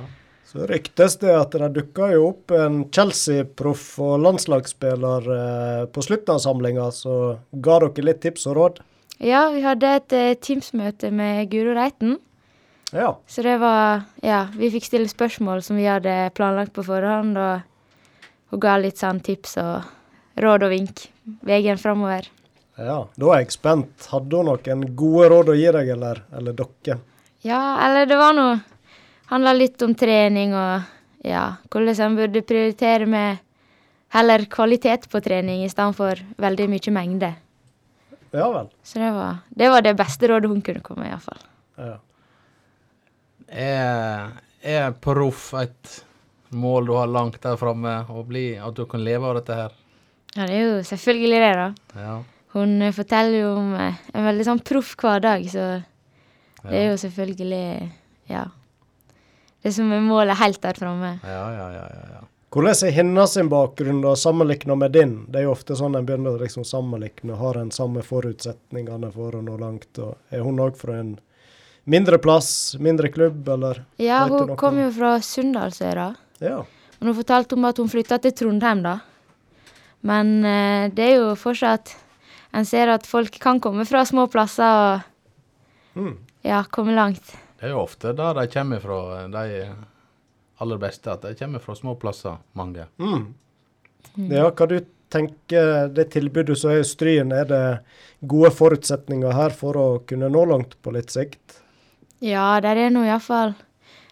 Så 0.51 0.65
ryktes 0.67 1.13
det 1.21 1.31
at 1.31 1.51
det 1.55 1.69
dukka 1.77 2.09
jo 2.11 2.25
opp 2.33 2.51
en 2.51 2.81
Chelsea-proff 2.91 3.85
og 4.03 4.17
landslagsspiller 4.19 5.29
eh, 5.37 5.85
på 5.93 6.03
slutten 6.03 6.33
av 6.35 6.41
samlinga, 6.43 6.89
så 6.91 7.37
ga 7.53 7.77
dere 7.79 8.03
litt 8.03 8.19
tips 8.25 8.47
og 8.51 8.57
råd. 8.57 8.81
Ja, 9.21 9.45
vi 9.53 9.61
hadde 9.61 9.89
et 9.99 10.13
eh, 10.17 10.33
Teams-møte 10.41 11.11
med 11.13 11.49
Guro 11.51 11.75
Reiten. 11.77 12.15
Ja. 12.91 13.13
Så 13.27 13.43
det 13.45 13.59
var 13.61 14.01
Ja, 14.25 14.47
vi 14.57 14.71
fikk 14.73 14.87
stille 14.87 15.07
spørsmål 15.07 15.61
som 15.63 15.77
vi 15.77 15.85
hadde 15.87 16.31
planlagt 16.35 16.73
på 16.73 16.83
forhånd, 16.83 17.37
og 17.37 17.61
hun 18.51 18.59
ga 18.59 18.77
litt 18.81 18.99
sånn 18.99 19.21
tips 19.23 19.55
og 19.61 19.85
råd 20.41 20.65
og 20.65 20.73
vink 20.73 21.05
veien 21.47 21.77
framover. 21.77 22.27
ja. 22.77 22.97
Da 23.15 23.29
er 23.35 23.43
jeg 23.43 23.51
spent. 23.55 24.09
Hadde 24.11 24.37
hun 24.41 24.49
noen 24.49 24.95
gode 24.95 25.29
råd 25.29 25.53
å 25.53 25.57
gi 25.59 25.69
deg, 25.71 25.93
eller, 25.95 26.23
eller 26.35 26.57
dere? 26.57 26.97
Ja, 27.45 27.61
eller 27.85 28.05
det 28.05 28.17
var 28.17 28.33
noe 28.37 28.59
Handla 29.31 29.53
litt 29.55 29.81
om 29.81 29.93
trening 29.95 30.51
og 30.51 30.81
ja, 31.23 31.55
hvordan 31.71 32.01
en 32.03 32.15
burde 32.17 32.41
prioritere 32.43 33.05
med 33.07 33.37
heller 34.11 34.43
kvalitet 34.51 35.07
på 35.07 35.21
trening 35.23 35.63
i 35.63 35.69
stedet 35.71 35.95
for 35.95 36.19
veldig 36.35 36.67
mye 36.67 36.91
mengde. 36.91 37.29
Ja 38.31 38.47
vel. 38.53 38.69
Så 38.83 38.99
det 39.01 39.11
var 39.11 39.41
det, 39.49 39.69
var 39.73 39.83
det 39.83 39.97
beste 39.99 40.29
rådet 40.31 40.49
hun 40.51 40.61
kunne 40.63 40.83
komme 40.85 41.03
med, 41.03 41.11
iallfall. 41.11 41.41
Ja. 41.81 41.97
Er, 43.51 44.31
er 44.63 44.93
proff 45.03 45.49
et 45.59 45.97
mål 46.55 46.87
du 46.87 46.93
har 46.95 47.11
langt 47.11 47.41
der 47.43 47.59
framme, 47.59 47.97
å 48.07 48.23
bli, 48.27 48.53
at 48.59 48.75
du 48.77 48.85
kan 48.87 49.03
leve 49.03 49.27
av 49.27 49.39
dette 49.41 49.57
her? 49.57 49.75
Ja, 50.35 50.45
det 50.47 50.55
er 50.55 50.63
jo 50.63 50.79
selvfølgelig 50.87 51.41
det, 51.43 51.51
da. 51.59 51.67
Ja. 51.99 52.15
Hun 52.55 52.77
eh, 52.83 52.95
forteller 52.95 53.37
jo 53.41 53.51
om 53.59 53.75
eh, 53.79 53.99
en 54.15 54.27
veldig 54.27 54.47
sånn 54.47 54.63
proff 54.67 54.93
hverdag, 54.99 55.47
så 55.51 55.67
det 56.63 56.77
er 56.77 56.91
jo 56.91 56.97
selvfølgelig 57.01 57.63
Ja. 58.31 58.47
Det 59.61 59.75
som 59.75 59.91
er 59.93 60.01
målet 60.01 60.39
helt 60.39 60.57
der 60.63 60.73
framme. 60.73 61.09
Ja, 61.21 61.41
ja, 61.53 61.65
ja, 61.75 61.81
ja, 61.93 62.05
ja. 62.15 62.21
Hvordan 62.51 62.87
er 62.87 62.91
hennes 62.91 63.37
bakgrunn 63.47 64.01
da, 64.03 64.11
sammenlignet 64.19 64.77
med 64.77 64.91
din? 64.91 65.13
Det 65.31 65.39
er 65.39 65.45
jo 65.45 65.53
ofte 65.53 65.75
sånn 65.79 65.95
en 65.95 66.05
begynner 66.07 66.35
å 66.35 66.41
liksom 66.41 66.65
sammenligne, 66.67 67.37
har 67.39 67.55
en 67.61 67.71
samme 67.71 68.01
forutsetningene 68.03 69.11
for 69.13 69.37
å 69.37 69.41
nå 69.45 69.55
langt. 69.61 69.87
og 70.03 70.17
Er 70.35 70.43
hun 70.43 70.59
òg 70.59 70.75
fra 70.75 70.97
en 70.99 71.13
mindre 71.87 72.19
plass, 72.19 72.75
mindre 72.79 73.07
klubb, 73.09 73.47
eller? 73.49 73.85
Ja, 74.03 74.25
hun 74.27 74.55
kom 74.59 74.77
jo 74.81 74.89
fra 74.91 75.13
Sunndalsøra. 75.23 76.09
Ja. 76.43 76.63
Hun 76.99 77.15
fortalte 77.15 77.55
om 77.55 77.65
at 77.65 77.79
hun 77.79 77.87
flytta 77.89 78.19
til 78.21 78.35
Trondheim, 78.35 78.83
da. 78.83 78.97
Men 80.03 80.43
eh, 80.43 80.89
det 80.91 81.05
er 81.07 81.15
jo 81.21 81.31
fortsatt 81.39 81.95
en 82.51 82.65
ser 82.67 82.89
at 82.91 83.07
folk 83.07 83.37
kan 83.39 83.61
komme 83.63 83.85
fra 83.87 84.03
små 84.05 84.27
plasser 84.27 84.81
og 84.97 85.07
Mm. 85.95 86.13
ja, 86.47 86.63
komme 86.71 86.93
langt. 86.95 87.33
Det 87.59 87.65
er 87.67 87.73
jo 87.73 87.81
ofte 87.83 88.13
der 88.15 88.33
de 88.33 88.45
kommer 88.47 88.79
fra, 88.79 89.27
de 89.27 89.65
aller 90.61 90.77
beste. 90.81 91.11
At 91.13 91.25
de 91.25 91.33
kommer 91.39 91.59
fra 91.63 91.75
små 91.77 91.95
plasser, 91.99 92.37
mange. 92.57 92.85
Mm. 93.01 93.33
Ja, 94.31 94.49
hva 94.51 94.67
du 94.69 94.79
tenker 95.11 95.89
det 95.91 96.07
tilbudet 96.13 96.55
som 96.57 96.71
er 96.71 96.81
i 96.81 96.87
Stryn, 96.87 97.33
er 97.35 97.45
det 97.49 97.63
gode 98.27 98.51
forutsetninger 98.55 99.33
her 99.35 99.53
for 99.55 99.77
å 99.79 99.87
kunne 100.07 100.29
nå 100.31 100.45
langt 100.49 100.77
på 100.81 100.93
litt 100.95 101.11
sikt? 101.13 101.59
Ja, 102.21 102.59
der 102.61 102.77
er 102.77 102.93
nå 102.93 103.03
iallfall 103.07 103.55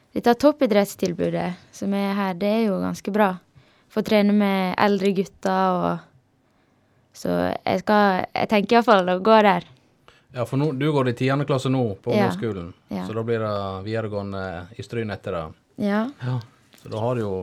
Dette 0.10 0.34
toppidrettstilbudet 0.42 1.52
som 1.78 1.94
er 1.94 2.16
her, 2.18 2.34
det 2.34 2.48
er 2.50 2.64
jo 2.66 2.80
ganske 2.82 3.12
bra. 3.14 3.28
Få 3.94 4.02
trene 4.06 4.34
med 4.34 4.74
eldre 4.82 5.12
gutter 5.14 5.76
og 5.78 6.00
Så 7.14 7.30
jeg 7.66 7.82
skal 7.84 8.26
Jeg 8.34 8.50
tenker 8.50 8.78
iallfall 8.80 9.10
å 9.14 9.20
gå 9.22 9.38
der. 9.46 9.68
Ja, 10.34 10.46
for 10.46 10.58
nå, 10.62 10.72
du 10.78 10.86
går 10.94 11.10
i 11.10 11.14
tiende 11.18 11.46
klasse 11.46 11.70
nå 11.74 11.96
på 12.02 12.14
Ja. 12.14 12.28
ungdomsskolen, 12.28 12.74
Ja. 12.90 13.06
så 13.08 13.14
da 13.14 13.24
blir 13.24 13.40
det 13.40 13.84
videregående 13.86 14.68
i 14.78 14.82
Stryn 14.84 15.12
etter 15.12 15.32
det. 15.32 15.46
Ja. 15.80 16.04
Så 16.82 16.92
da 16.92 17.00
har 17.04 17.16
du 17.16 17.22
jo 17.24 17.34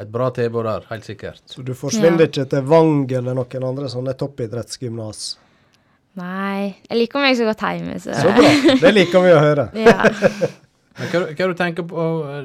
et 0.00 0.10
bra 0.10 0.26
tilbud 0.34 0.66
der, 0.66 0.86
helt 0.90 1.06
sikkert. 1.06 1.40
Så 1.46 1.62
du 1.62 1.72
forsvinner 1.78 2.24
Ja. 2.24 2.26
ikke 2.26 2.48
til 2.50 2.62
Vang 2.66 3.04
eller 3.12 3.34
noen 3.38 3.66
andre 3.70 3.88
sånne 3.92 4.14
toppidrettsgymnas? 4.18 5.36
Nei. 6.18 6.74
Jeg 6.90 6.98
liker 6.98 7.22
meg 7.22 7.36
så 7.38 7.46
godt 7.48 7.62
hjemme, 7.66 7.96
så 8.02 8.14
Så 8.14 8.30
bra. 8.34 8.50
Det 8.82 8.92
liker 8.94 9.24
vi 9.24 9.32
å 9.34 9.40
høre. 9.42 9.68
Ja. 9.86 9.96
Men 10.94 11.08
hva, 11.10 11.20
hva 11.34 11.46
du 11.50 11.54
tenker 11.58 11.82
på 11.90 12.02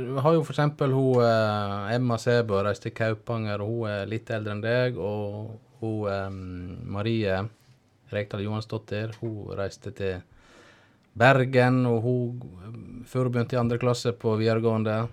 Vi 0.09 0.21
har 0.25 0.33
jo 0.33 0.41
eksempel 0.41 0.89
hun 0.97 1.19
eh, 1.21 1.91
Emma 1.93 2.15
Sæbø 2.17 2.63
reist 2.65 2.81
til 2.81 2.95
Kaupanger, 2.97 3.61
og 3.61 3.67
hun 3.69 3.91
er 3.91 4.07
litt 4.09 4.29
eldre 4.33 4.55
enn 4.55 4.63
deg. 4.63 4.97
Og 4.97 5.51
hun 5.83 6.07
eh, 6.09 6.29
Marie 6.97 7.35
Rekdal 8.09 8.41
Johansdottir, 8.41 9.13
hun 9.21 9.51
reiste 9.59 9.93
til 9.93 10.17
Bergen, 11.17 11.85
og 11.89 12.01
hun 12.03 13.03
før 13.09 13.23
hun 13.27 13.31
begynte 13.33 13.55
i 13.57 13.59
andre 13.59 13.77
klasse 13.81 14.11
på 14.13 14.35
videregående. 14.39 15.07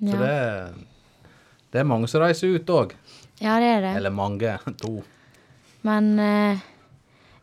Så 0.00 0.06
Ja. 0.06 0.18
det, 0.18 0.28
er- 0.30 0.74
det 1.72 1.80
er 1.80 1.84
mange 1.84 2.08
som 2.08 2.20
reiser 2.22 2.54
ut 2.54 2.66
òg. 2.66 2.92
ja, 3.40 3.58
det 3.58 3.66
er 3.66 3.80
det. 3.80 3.96
Eller 3.96 4.10
mange. 4.10 4.58
To. 4.82 5.02
Men 5.82 6.18
eh, 6.18 6.58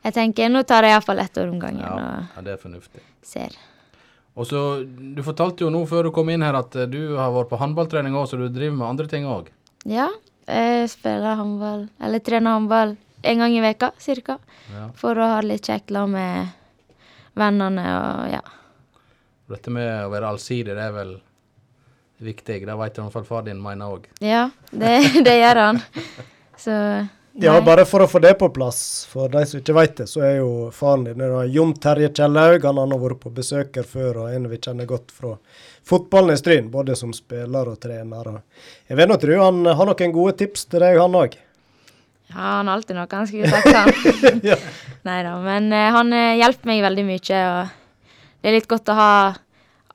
jeg 0.03 0.13
tenker 0.13 0.49
nå 0.49 0.63
tar 0.65 0.83
jeg 0.83 0.91
iallfall 0.93 1.19
ett 1.19 1.37
år 1.37 1.49
om 1.49 1.59
gangen 1.59 1.79
Ja, 1.81 2.23
ja, 2.35 2.41
det 2.41 2.53
er 2.53 2.57
fornuftig. 2.57 3.01
ser. 3.21 3.49
Og 4.37 4.45
så, 4.45 4.85
Du 5.15 5.23
fortalte 5.23 5.61
jo 5.65 5.69
nå 5.69 5.85
før 5.87 6.03
du 6.03 6.11
kom 6.11 6.29
inn 6.29 6.41
her 6.41 6.53
at 6.55 6.75
eh, 6.75 6.85
du 6.85 7.15
har 7.17 7.31
vært 7.31 7.49
på 7.49 7.57
håndballtrening 7.57 8.13
òg, 8.13 8.27
så 8.29 8.37
du 8.37 8.47
driver 8.49 8.75
med 8.77 8.87
andre 8.87 9.07
ting 9.07 9.25
òg. 9.25 9.47
Ja, 9.85 10.09
jeg 10.47 10.89
spiller 10.89 11.35
håndball, 11.35 11.89
eller 12.01 12.19
trener 12.19 12.53
håndball 12.57 12.95
en 13.23 13.37
gang 13.39 13.51
i 13.51 13.61
veka 13.61 13.91
cirka. 13.97 14.37
Ja. 14.73 14.89
For 14.95 15.15
å 15.15 15.27
ha 15.33 15.41
det 15.41 15.47
litt 15.49 15.65
kjekt 15.67 15.89
med 16.07 16.47
vennene 17.39 17.87
og 17.95 18.31
ja. 18.35 18.43
Dette 19.47 19.71
med 19.71 19.91
å 20.03 20.09
være 20.11 20.33
allsidig, 20.33 20.73
det 20.75 20.83
er 20.83 20.95
vel 20.95 21.13
viktig. 22.19 22.63
Det 22.67 22.79
vet 22.79 22.97
i 22.97 23.03
hvert 23.03 23.13
fall 23.13 23.27
far 23.27 23.45
din 23.45 23.61
mener 23.63 23.93
òg. 23.97 24.09
Ja, 24.19 24.49
det, 24.71 24.97
det 25.23 25.37
gjør 25.39 25.61
han. 25.67 25.85
Så 26.59 26.73
Ja, 27.39 27.53
bare 27.61 27.83
for 27.85 28.01
å 28.01 28.07
få 28.09 28.17
det 28.17 28.31
på 28.39 28.47
plass, 28.49 29.05
for 29.05 29.29
de 29.29 29.43
som 29.45 29.59
ikke 29.59 29.75
vet 29.77 29.99
det, 29.99 30.07
så 30.09 30.23
er 30.25 30.39
jo 30.39 30.71
faren 30.73 31.03
din 31.05 31.19
det 31.21 31.27
er 31.29 31.51
Jon 31.53 31.75
Terje 31.77 32.09
Kjellaug. 32.09 32.63
Han 32.65 32.79
har 32.81 33.01
vært 33.03 33.19
på 33.21 33.29
besøker 33.35 33.85
før, 33.85 34.23
og 34.23 34.33
en 34.33 34.47
vi 34.49 34.57
kjenner 34.57 34.89
godt 34.89 35.13
fra 35.13 35.35
fotballen 35.85 36.33
i 36.33 36.39
Stryn, 36.41 36.71
både 36.73 36.95
som 36.97 37.13
spiller 37.13 37.69
og 37.69 37.77
trener. 37.83 38.39
Jeg 38.89 38.97
vil 38.97 39.11
nå 39.11 39.19
tro 39.21 39.37
han 39.43 39.69
har 39.69 39.91
noen 39.91 40.15
gode 40.15 40.33
tips 40.41 40.65
til 40.65 40.81
deg, 40.81 40.97
han 40.97 41.19
òg. 41.21 41.37
Ja, 42.27 42.43
han 42.59 42.67
har 42.67 42.75
alltid 42.75 42.97
noe 42.97 43.07
han 43.11 43.27
skulle 43.27 43.49
sagt, 43.49 43.73
han. 43.73 44.41
Ja. 44.51 44.57
Nei 45.07 45.21
da, 45.23 45.37
men 45.39 45.71
eh, 45.71 45.89
han 45.95 46.11
eh, 46.13 46.35
hjelper 46.41 46.67
meg 46.67 46.83
veldig 46.83 47.05
mye, 47.07 47.41
og 47.47 48.07
det 48.41 48.49
er 48.49 48.57
litt 48.57 48.69
godt 48.69 48.91
å 48.91 48.97
ha 48.97 49.11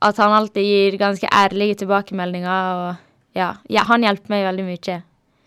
at 0.03 0.19
han 0.19 0.35
alltid 0.35 0.65
gir 0.65 0.97
ganske 0.99 1.29
ærlige 1.29 1.83
tilbakemeldinger, 1.83 2.79
og 2.79 3.37
ja, 3.37 3.53
ja 3.69 3.85
han 3.87 4.03
hjelper 4.03 4.33
meg 4.33 4.47
veldig 4.49 4.65
mye. 4.67 4.97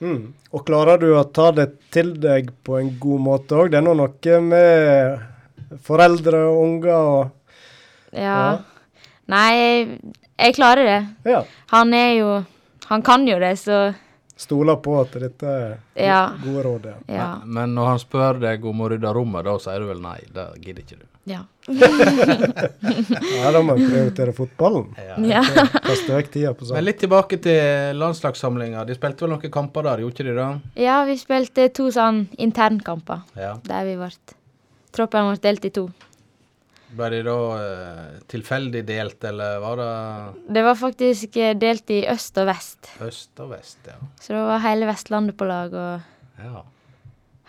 Mm. 0.05 0.20
Og 0.53 0.64
klarer 0.68 1.01
du 1.01 1.09
å 1.16 1.25
ta 1.25 1.51
det 1.57 1.70
til 1.94 2.14
deg 2.20 2.53
på 2.64 2.79
en 2.79 2.92
god 3.01 3.25
måte 3.25 3.57
òg? 3.57 3.72
Det 3.72 3.81
er 3.81 3.85
nå 3.87 3.94
noe 3.96 4.40
med 4.44 5.77
foreldre 5.87 6.42
og 6.51 6.62
unger 6.62 6.96
og 6.96 7.33
Ja. 8.16 8.62
Nei, 9.27 9.49
jeg, 9.59 9.87
jeg 10.38 10.55
klarer 10.57 10.87
det. 10.87 11.01
Ja. 11.33 11.40
Han 11.75 11.94
er 11.96 12.12
jo 12.20 12.29
Han 12.87 13.03
kan 13.03 13.25
jo 13.27 13.40
det, 13.42 13.57
så 13.59 13.90
Stoler 14.37 14.77
på 14.85 14.99
at 15.01 15.14
dette 15.16 15.46
er 15.49 15.79
Ja. 15.96 16.18
gode 16.44 16.62
råd. 16.66 16.87
Ja. 17.09 17.14
ja. 17.16 17.29
Men 17.44 17.75
når 17.75 17.87
han 17.94 17.99
spør 18.03 18.40
deg 18.42 18.64
om 18.68 18.81
å 18.85 18.88
rydde 18.92 19.12
rommet, 19.16 19.44
da 19.49 19.55
sier 19.59 19.81
du 19.81 19.87
vel 19.88 20.03
nei? 20.05 20.18
Det 20.33 20.44
gidder 20.61 20.83
ikke 20.85 20.99
du. 21.01 21.07
Ja. 21.27 21.40
ja, 23.40 23.51
da 23.53 23.62
må 23.64 23.75
vi 23.79 23.87
prioritere 23.88 24.35
fotballen. 24.37 24.92
ja. 25.27 25.42
Kaste 25.83 26.14
vekk 26.18 26.31
tida 26.35 26.53
på 26.55 26.68
Men 26.72 26.85
litt 26.87 27.01
tilbake 27.03 27.38
til 27.42 27.96
landslagssamlinga. 27.99 28.85
De 28.87 28.94
spilte 28.96 29.25
vel 29.27 29.33
noen 29.35 29.51
kamper 29.53 29.88
der, 29.88 30.05
gjorde 30.05 30.14
ikke 30.14 30.29
de 30.29 30.37
det? 30.38 30.49
ja, 30.85 31.01
vi 31.09 31.16
spilte 31.20 31.68
to 31.75 31.88
sånn 31.94 32.27
internkamper 32.38 33.25
Ja. 33.37 33.57
der 33.64 33.85
vi 33.88 33.96
ble 34.01 34.11
Troppen 34.96 35.27
ble 35.29 35.40
delt 35.44 35.64
i 35.68 35.70
to. 35.70 35.88
Ble 36.97 37.11
de 37.13 37.19
da 37.27 37.37
eh, 37.61 38.21
tilfeldig 38.31 38.83
delt, 38.89 39.19
eller 39.29 39.59
var 39.61 39.81
det 39.81 40.55
Det 40.57 40.63
var 40.65 40.79
faktisk 40.81 41.37
eh, 41.37 41.53
delt 41.59 41.91
i 41.93 42.01
øst 42.09 42.39
og 42.41 42.49
vest. 42.49 42.91
øst 43.05 43.43
og 43.45 43.51
vest? 43.53 43.79
Ja. 43.85 43.99
Så 44.21 44.33
det 44.33 44.43
var 44.49 44.65
hele 44.65 44.89
Vestlandet 44.89 45.37
på 45.37 45.49
lag 45.49 45.75
og 45.77 46.43
ja. 46.43 46.63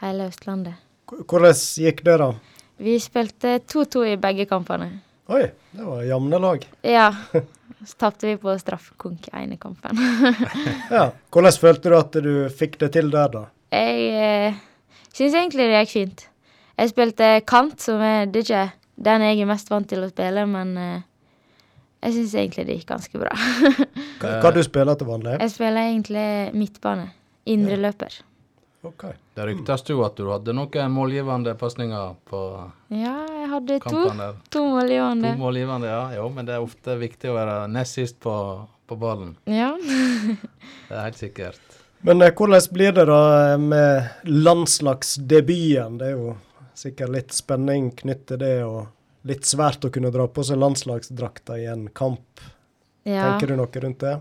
hele 0.03 0.27
Østlandet. 0.27 0.83
Hvordan 1.07 1.55
gikk 1.55 2.03
det, 2.03 2.17
da? 2.19 2.31
Vi 2.77 2.97
spilte 2.99 3.59
2-2 3.63 4.03
i 4.11 4.15
begge 4.21 4.45
kampene. 4.49 4.89
Oi, 5.31 5.45
det 5.75 5.83
var 5.83 6.03
jevne 6.07 6.39
lag. 6.43 6.65
Ja. 6.83 7.07
Så 7.87 7.95
tapte 7.99 8.27
vi 8.27 8.37
på 8.41 8.53
straffekonk 8.59 9.29
ene 9.35 9.57
kampen. 9.61 9.99
Ja. 10.97 11.11
Hvordan 11.31 11.55
følte 11.61 11.91
du 11.91 11.95
at 11.97 12.15
du 12.23 12.33
fikk 12.51 12.79
det 12.83 12.91
til 12.95 13.11
der, 13.13 13.31
da? 13.31 13.45
Jeg 13.71 14.49
eh, 14.51 14.59
syns 15.13 15.35
egentlig 15.35 15.67
det 15.67 15.85
gikk 15.85 15.93
fint. 15.93 16.27
Jeg 16.77 16.91
spilte 16.91 17.29
kant, 17.47 17.79
som 17.81 18.01
er 18.03 18.27
det 18.31 18.45
ikke 18.45 18.67
den 18.97 19.21
jeg 19.27 19.41
er 19.43 19.49
mest 19.49 19.69
vant 19.69 19.87
til 19.89 20.03
å 20.05 20.09
spille, 20.09 20.45
men 20.49 20.71
eh, 20.81 21.01
jeg 22.05 22.15
syns 22.15 22.33
egentlig 22.41 22.65
det 22.67 22.79
gikk 22.79 22.89
ganske 22.95 23.21
bra. 23.21 23.33
Hva, 24.21 24.31
hva 24.41 24.49
du 24.55 24.63
spiller 24.65 24.97
til 24.97 25.09
vanlig? 25.09 25.35
jeg 25.43 25.53
spiller 25.53 25.91
egentlig 25.91 26.25
midtbane. 26.57 27.11
Indreløper. 27.47 28.15
Ok. 28.87 29.03
Det 29.35 29.45
ryktes 29.45 29.83
jo 29.89 30.01
at 30.05 30.17
du 30.17 30.27
hadde 30.31 30.53
noen 30.55 30.91
målgivende 30.93 31.53
pasninger 31.59 32.15
på 32.29 32.39
Ja, 32.93 33.13
jeg 33.29 33.49
hadde 33.51 33.77
to, 33.85 34.03
der. 34.17 34.37
to 34.53 34.63
målgivende. 34.71 35.33
To 35.33 35.41
målgivende, 35.41 35.89
ja. 35.91 36.01
Jo, 36.17 36.27
men 36.33 36.47
det 36.47 36.55
er 36.55 36.65
ofte 36.65 36.95
viktig 36.99 37.29
å 37.31 37.35
være 37.37 37.57
nest 37.73 37.97
sist 37.99 38.19
på, 38.23 38.33
på 38.89 38.97
ballen. 38.99 39.35
Ja. 39.49 39.73
Det 40.87 40.95
er 40.95 41.03
helt 41.03 41.19
sikkert. 41.19 41.77
Men 42.07 42.21
eh, 42.21 42.31
hvordan 42.31 42.67
blir 42.73 42.93
det 42.95 43.07
da 43.09 43.21
med 43.59 44.27
landslagsdebuten? 44.29 45.97
Det 45.99 46.11
er 46.11 46.13
jo 46.15 46.35
sikkert 46.77 47.13
litt 47.13 47.33
spenning 47.35 47.89
knyttet 47.97 48.29
til 48.33 48.41
det, 48.43 48.55
og 48.65 49.27
litt 49.27 49.47
svært 49.47 49.85
å 49.85 49.91
kunne 49.93 50.11
dra 50.13 50.27
på 50.29 50.45
seg 50.45 50.59
landslagsdrakta 50.61 51.57
i 51.59 51.65
en 51.71 51.87
kamp. 51.89 52.43
ja. 53.07 53.23
Tenker 53.23 53.51
du 53.51 53.57
noe 53.57 53.81
rundt 53.83 54.03
det? 54.03 54.17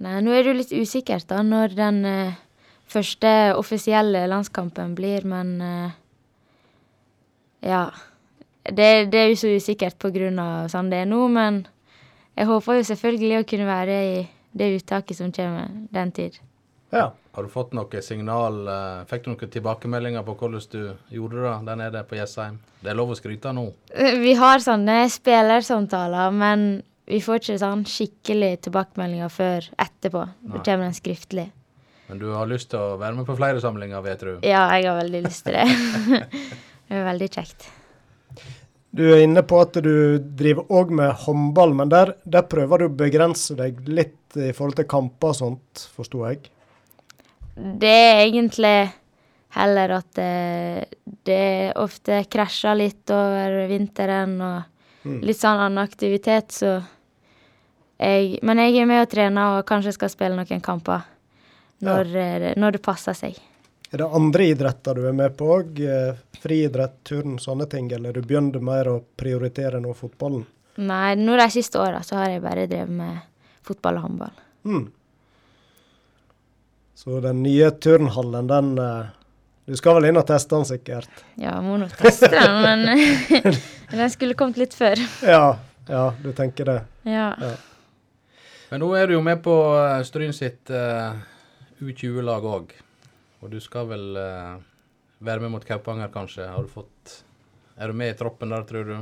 Nei, 0.00 0.20
nå 0.24 0.32
er 0.32 0.42
det 0.42 0.52
jo 0.52 0.58
litt 0.58 0.72
usikkert 0.72 1.28
da, 1.28 1.42
når 1.44 1.74
den 1.76 2.04
eh, 2.08 2.38
første 2.88 3.32
offisielle 3.58 4.26
landskampen 4.30 4.94
blir, 4.96 5.26
men 5.28 5.56
eh, 5.60 5.98
ja. 7.72 7.88
Det, 8.60 9.08
det 9.10 9.18
er 9.18 9.30
jo 9.32 9.38
så 9.40 9.50
usikkert 9.56 10.04
av 10.04 10.68
sånn 10.68 10.90
det 10.92 11.02
er 11.02 11.08
nå, 11.08 11.20
men 11.32 11.62
jeg 12.36 12.46
håper 12.46 12.76
jo 12.78 12.88
selvfølgelig 12.90 13.38
å 13.40 13.46
kunne 13.48 13.66
være 13.66 13.96
i 14.04 14.16
det 14.52 14.68
uttaket 14.76 15.16
som 15.16 15.32
kommer 15.32 15.68
den 15.90 16.12
tid. 16.12 16.36
Ja. 16.90 17.12
Har 17.32 17.46
du 17.46 17.48
fått 17.52 17.74
noe 17.78 18.02
signal 18.02 18.64
eh, 18.66 19.02
Fikk 19.10 19.24
du 19.24 19.30
noen 19.30 19.50
tilbakemeldinger 19.54 20.24
på 20.26 20.34
hvordan 20.34 20.64
du 20.72 21.14
gjorde 21.14 21.44
det 21.44 21.52
der 21.68 21.78
nede 21.78 22.02
på 22.08 22.18
Jessheim? 22.18 22.58
Det 22.82 22.90
er 22.90 22.98
lov 22.98 23.12
å 23.14 23.18
skryte 23.18 23.52
nå. 23.54 23.68
Eh, 23.94 24.18
Vi 24.18 24.34
har 24.38 24.62
sånne 24.64 25.04
spillersamtaler, 25.12 26.34
men 26.34 26.82
vi 27.10 27.22
får 27.22 27.40
ikke 27.40 27.58
sånn 27.62 27.86
skikkelig 27.88 28.52
tilbakemeldinger 28.66 29.30
før 29.32 29.70
etterpå. 29.78 30.26
Nei. 30.26 30.52
Det 30.56 30.64
kommer 30.66 30.90
en 30.90 30.98
skriftlig. 30.98 31.48
Men 32.10 32.18
du 32.18 32.26
har 32.34 32.50
lyst 32.50 32.72
til 32.72 32.82
å 32.82 32.98
være 32.98 33.20
med 33.20 33.28
på 33.28 33.38
flere 33.38 33.62
samlinger, 33.62 34.02
vet 34.02 34.26
du. 34.26 34.32
Ja, 34.42 34.64
jeg 34.74 34.90
har 34.90 34.98
veldig 34.98 35.22
lyst 35.28 35.46
til 35.46 35.54
det. 35.54 35.66
det 36.90 36.98
er 36.98 37.06
veldig 37.06 37.28
kjekt. 37.30 37.68
Du 38.90 39.04
er 39.06 39.22
inne 39.22 39.44
på 39.46 39.60
at 39.62 39.76
du 39.78 40.18
driver 40.18 40.66
òg 40.74 40.90
med 40.98 41.12
håndball, 41.22 41.76
men 41.78 41.92
der, 41.92 42.16
der 42.26 42.42
prøver 42.50 42.82
du 42.82 42.88
å 42.88 42.96
begrense 43.04 43.54
deg 43.58 43.78
litt 43.86 44.34
i 44.34 44.50
forhold 44.50 44.80
til 44.80 44.88
kamper 44.90 45.30
og 45.30 45.38
sånt, 45.38 45.84
forsto 45.94 46.24
jeg? 46.26 46.50
Det 47.80 47.90
er 47.90 48.20
egentlig 48.26 48.74
heller 49.56 49.92
at 49.98 50.10
det, 50.14 50.84
det 51.26 51.72
ofte 51.80 52.22
krasjer 52.30 52.76
litt 52.78 53.10
over 53.10 53.66
vinteren 53.70 54.36
og 54.46 55.10
litt 55.24 55.40
sånn 55.40 55.58
annen 55.66 55.80
aktivitet, 55.82 56.52
så 56.52 56.76
jeg 58.00 58.38
Men 58.42 58.56
jeg 58.62 58.78
er 58.80 58.86
med 58.88 59.02
og 59.02 59.10
trener 59.12 59.58
og 59.58 59.66
kanskje 59.68 59.92
skal 59.92 60.08
spille 60.12 60.36
noen 60.38 60.62
kamper 60.64 61.02
når, 61.84 62.06
ja. 62.14 62.38
det- 62.38 62.56
når 62.56 62.72
det 62.72 62.82
passer 62.82 63.12
seg. 63.16 63.36
Er 63.92 63.98
det 63.98 64.06
andre 64.14 64.46
idretter 64.54 64.94
du 64.94 65.06
er 65.08 65.12
med 65.12 65.36
på 65.36 65.48
òg? 65.58 65.80
Friidrett, 66.40 67.02
turn, 67.04 67.36
sånne 67.38 67.66
ting? 67.68 67.90
Eller 67.92 68.12
du 68.12 68.22
begynner 68.22 68.60
mer 68.62 68.84
å 68.88 69.02
prioritere 69.16 69.80
nå 69.82 69.92
fotballen? 69.94 70.46
Nei, 70.78 71.14
nå 71.16 71.36
de 71.36 71.48
siste 71.50 71.76
åra 71.82 72.00
så 72.06 72.16
har 72.16 72.30
jeg 72.30 72.42
bare 72.42 72.66
drevet 72.70 72.88
med 72.88 73.18
fotball 73.66 73.96
og 73.98 74.02
håndball. 74.06 74.32
Mm. 74.64 74.86
Så 77.00 77.20
den 77.20 77.42
nye 77.42 77.70
turnhallen, 77.70 78.46
den 78.46 78.78
eh, 78.78 79.06
Du 79.64 79.76
skal 79.76 79.94
vel 79.96 80.10
inn 80.10 80.20
og 80.20 80.26
teste 80.28 80.52
den 80.52 80.66
sikkert? 80.68 81.22
Ja, 81.40 81.54
må 81.64 81.78
nå 81.80 81.86
teste 81.96 82.28
den, 82.28 82.58
men 82.60 83.46
den 84.02 84.10
skulle 84.12 84.36
kommet 84.36 84.60
litt 84.60 84.76
før. 84.76 85.00
Ja, 85.24 85.54
ja, 85.88 86.02
du 86.20 86.28
tenker 86.36 86.68
det. 86.68 86.74
Ja. 87.08 87.30
Ja. 87.40 87.54
Men 88.68 88.84
nå 88.84 88.90
er 88.98 89.08
du 89.08 89.14
jo 89.14 89.22
med 89.24 89.40
på 89.40 89.54
eh, 89.78 90.02
Stryn 90.04 90.36
sitt 90.36 90.68
uh, 90.76 91.16
U20-lag 91.80 92.44
òg. 92.44 92.76
Og 93.40 93.48
du 93.54 93.56
skal 93.64 93.88
vel 93.94 94.20
uh, 94.20 94.60
være 95.24 95.46
med 95.46 95.54
mot 95.56 95.64
Kaupanger, 95.64 96.12
kanskje? 96.12 96.50
Har 96.52 96.68
du 96.68 96.74
fått 96.74 97.22
Er 97.80 97.88
du 97.88 97.96
med 97.96 98.12
i 98.12 98.18
troppen 98.20 98.52
der, 98.52 98.68
tror 98.68 98.92
du? 98.92 98.96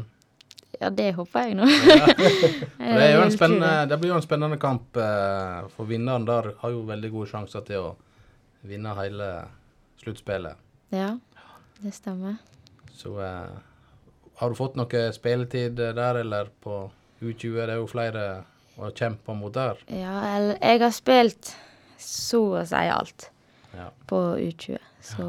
Ja, 0.80 0.90
det 0.94 1.12
håper 1.16 1.46
jeg 1.48 1.56
nå. 1.58 1.66
Det, 2.78 3.04
er 3.04 3.14
jo 3.16 3.22
en 3.24 3.32
spennende, 3.34 3.70
det. 3.90 3.98
blir 4.02 4.12
jo 4.12 4.18
en 4.18 4.24
spennende 4.24 4.58
kamp. 4.60 4.96
Eh, 5.00 5.68
for 5.74 5.88
vinneren 5.88 6.26
der 6.28 6.52
har 6.60 6.74
jo 6.74 6.82
veldig 6.88 7.10
gode 7.14 7.30
sjanser 7.32 7.64
til 7.66 7.88
å 7.90 7.94
vinne 8.68 8.92
hele 8.98 9.30
sluttspillet. 10.02 10.60
Ja, 10.94 11.14
det 11.82 11.94
stemmer. 11.96 12.36
Så 12.94 13.14
eh, 13.22 13.56
har 14.38 14.52
du 14.52 14.58
fått 14.58 14.76
noe 14.78 15.02
spilletid 15.16 15.78
der, 15.80 16.20
eller 16.22 16.52
på 16.62 16.84
U20? 17.22 17.56
Det 17.58 17.72
er 17.74 17.80
jo 17.80 17.88
flere 17.90 18.26
å 18.78 18.92
kjempe 18.94 19.34
mot 19.34 19.54
der. 19.54 19.80
Ja, 19.90 20.20
jeg 20.54 20.82
har 20.84 20.94
spilt 20.94 21.54
så 21.98 22.44
å 22.60 22.66
si 22.68 22.84
alt 22.92 23.30
Ja. 23.74 23.88
på 24.06 24.16
U20, 24.38 24.78
så 25.02 25.24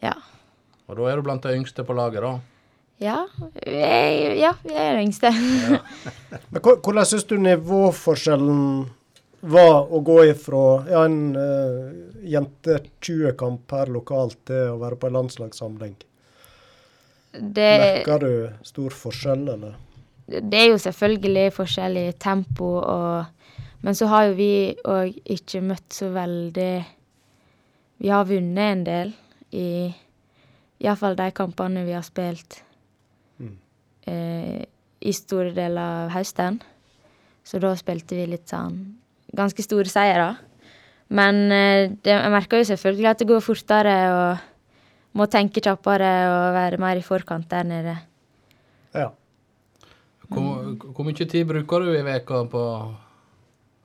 ja. 0.00 0.14
Og 0.88 0.96
da 0.96 1.10
er 1.10 1.20
du 1.20 1.22
blant 1.26 1.44
de 1.44 1.52
yngste 1.58 1.84
på 1.86 1.94
laget, 1.94 2.24
da. 2.24 2.38
Ja, 3.00 3.24
jeg, 3.64 4.36
ja, 4.36 4.54
jeg 4.68 4.76
er 4.76 4.98
den 4.98 5.06
yngste. 5.08 5.32
Men 6.52 6.64
hvordan 6.64 7.06
syns 7.08 7.24
du 7.28 7.38
nivåforskjellen 7.40 8.64
var 9.40 9.88
å 9.88 10.02
gå 10.04 10.18
ifra 10.28 10.64
ja, 10.84 11.04
en 11.08 11.20
uh, 11.32 11.88
jente-20-kamp 12.28 13.72
her 13.72 13.92
lokalt 13.94 14.36
til 14.50 14.74
å 14.74 14.80
være 14.82 15.00
på 15.00 15.08
en 15.08 15.16
landslagssamling? 15.16 15.96
Det, 17.30 17.70
Merker 17.80 18.26
du 18.26 18.32
stor 18.68 18.92
forskjell, 18.92 19.48
eller? 19.54 19.78
det 20.30 20.58
er 20.58 20.68
jo 20.70 20.78
selvfølgelig 20.78 21.50
forskjell 21.54 21.98
i 21.98 22.08
tempo 22.18 22.76
og 22.80 23.36
Men 23.80 23.96
så 23.96 24.06
har 24.12 24.26
jo 24.28 24.34
vi 24.36 24.76
òg 24.84 25.14
ikke 25.24 25.62
møtt 25.64 25.94
så 25.96 26.10
veldig 26.12 26.72
Vi 28.04 28.08
har 28.12 28.26
vunnet 28.28 28.72
en 28.72 28.82
del 28.84 29.12
i 29.56 29.68
Iallfall 30.80 31.16
de 31.16 31.30
kampene 31.32 31.84
vi 31.86 31.96
har 31.96 32.04
spilt 32.04 32.60
eh, 32.60 32.69
i 35.00 35.12
store 35.16 35.54
deler 35.56 35.80
av 35.80 36.14
høsten. 36.14 36.60
Så 37.46 37.60
da 37.62 37.72
spilte 37.78 38.18
vi 38.18 38.26
litt 38.30 38.50
sånn 38.50 38.78
ganske 39.36 39.62
store 39.64 39.90
seire. 39.90 40.34
Men 41.10 41.42
eh, 41.50 41.90
det, 41.90 42.12
jeg 42.12 42.32
merker 42.32 42.60
jo 42.60 42.68
selvfølgelig 42.70 43.10
at 43.10 43.22
det 43.22 43.28
går 43.30 43.42
fortere 43.42 43.96
og 44.14 44.46
må 45.18 45.26
tenke 45.30 45.62
kjappere 45.64 46.10
og 46.30 46.44
være 46.54 46.78
mer 46.82 47.00
i 47.00 47.06
forkant 47.06 47.48
der 47.50 47.66
nede. 47.66 47.96
Ja. 48.94 49.08
Hvor, 50.30 50.76
hvor 50.94 51.06
mye 51.06 51.26
tid 51.26 51.48
bruker 51.48 51.82
du 51.82 51.90
i 51.96 52.04
veka 52.06 52.44
på 52.50 52.62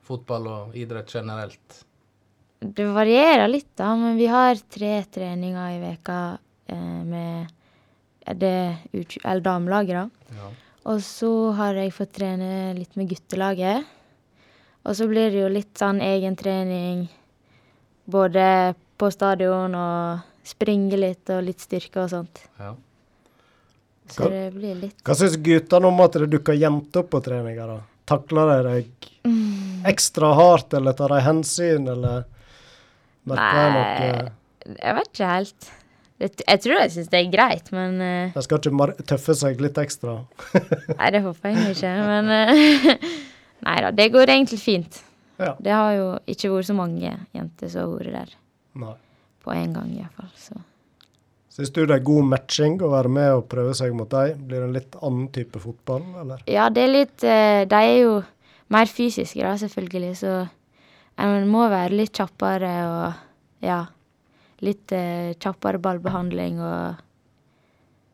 fotball 0.06 0.46
og 0.52 0.78
idrett 0.78 1.10
generelt? 1.10 1.82
Det 2.62 2.86
varierer 2.94 3.50
litt, 3.50 3.72
da, 3.76 3.90
men 3.98 4.14
vi 4.18 4.28
har 4.30 4.58
tre 4.70 5.00
treninger 5.12 5.74
i 5.74 5.80
veka 5.82 6.20
eh, 6.70 7.00
med 7.02 7.50
det 8.34 8.76
U20 8.92 9.18
eller 9.24 9.40
damelaget, 9.40 9.94
da. 9.94 10.36
Ja. 10.40 10.48
Og 10.86 11.00
så 11.02 11.30
har 11.58 11.74
jeg 11.74 11.92
fått 11.94 12.12
trene 12.18 12.74
litt 12.76 12.96
med 12.96 13.08
guttelaget. 13.10 13.84
Og 14.86 14.94
så 14.94 15.06
blir 15.10 15.30
det 15.34 15.40
jo 15.40 15.48
litt 15.50 15.74
sånn 15.78 16.00
egen 16.00 16.36
trening 16.38 17.08
både 18.06 18.74
på 18.98 19.08
stadion 19.10 19.74
og 19.74 20.20
springe 20.46 20.94
litt 20.96 21.28
og 21.34 21.42
litt 21.48 21.58
styrke 21.60 22.04
og 22.04 22.10
sånt. 22.12 22.44
Ja. 22.60 22.74
Så 24.08 24.22
Hva- 24.22 24.30
det 24.30 24.44
blir 24.54 24.74
litt 24.78 25.02
Hva 25.02 25.16
syns 25.18 25.34
guttene 25.42 25.88
om 25.90 26.00
at 26.00 26.12
det 26.12 26.28
dukker 26.30 26.54
jenter 26.54 27.00
opp 27.02 27.10
på 27.10 27.20
treninger? 27.24 27.66
da? 27.66 27.80
Takler 28.06 28.62
de 28.62 28.68
deg 28.68 28.86
ekstra 29.90 30.32
hardt, 30.38 30.72
eller 30.74 30.92
tar 30.92 31.08
de 31.08 31.20
hensyn, 31.20 31.88
eller 31.90 32.24
merker 33.26 33.56
de 33.58 33.72
noe? 33.74 34.32
Jeg 34.78 34.94
vet 34.94 35.10
ikke 35.10 35.32
helt. 35.32 35.70
Jeg 36.16 36.60
tror 36.64 36.78
jeg 36.80 36.92
syns 36.94 37.10
det 37.12 37.18
er 37.18 37.32
greit, 37.32 37.66
men 37.76 37.98
eh, 38.00 38.30
De 38.32 38.44
skal 38.44 38.60
ikke 38.62 39.04
tøffe 39.04 39.34
seg 39.36 39.58
litt 39.60 39.76
ekstra? 39.80 40.14
Nei, 40.98 41.10
det 41.12 41.20
håper 41.26 41.52
jeg 41.52 41.74
ikke, 41.74 41.90
men 42.08 42.30
eh, 42.32 43.10
Nei 43.66 43.76
da, 43.84 43.90
det 43.92 44.06
går 44.14 44.32
egentlig 44.32 44.60
fint. 44.62 45.02
Ja. 45.40 45.52
Det 45.60 45.72
har 45.72 45.90
jo 45.96 46.06
ikke 46.32 46.54
vært 46.54 46.70
så 46.70 46.76
mange 46.76 47.10
jenter 47.36 47.68
som 47.72 47.84
har 47.84 48.00
vært 48.00 48.16
der 48.16 48.32
Nei. 48.80 48.94
på 49.44 49.52
én 49.52 49.76
gang, 49.76 49.92
iallfall. 49.92 50.32
Så 50.40 50.56
Syns 51.56 51.72
du 51.72 51.82
det 51.88 51.94
er 51.94 52.04
god 52.04 52.26
matching 52.28 52.74
å 52.84 52.90
være 52.92 53.08
med 53.08 53.30
og 53.32 53.46
prøve 53.48 53.72
seg 53.76 53.94
mot 53.96 54.08
dem? 54.12 54.40
Blir 54.44 54.60
det 54.60 54.66
en 54.66 54.74
litt 54.76 54.96
annen 55.00 55.28
type 55.32 55.60
fotball, 55.60 56.02
eller? 56.20 56.42
ja, 56.52 56.66
det 56.68 56.82
er 56.84 56.90
litt 56.92 57.24
eh, 57.24 57.62
De 57.68 57.78
er 57.80 57.94
jo 58.02 58.18
mer 58.72 58.90
fysiske, 58.92 59.40
da, 59.40 59.54
selvfølgelig, 59.60 60.16
så 60.20 60.34
en 61.24 61.46
må 61.48 61.64
være 61.72 61.96
litt 61.96 62.12
kjappere 62.16 62.72
og 62.90 63.64
ja. 63.64 63.78
Litt 64.64 64.92
eh, 64.96 65.34
kjappere 65.36 65.80
ballbehandling 65.82 66.62
og 66.64 67.02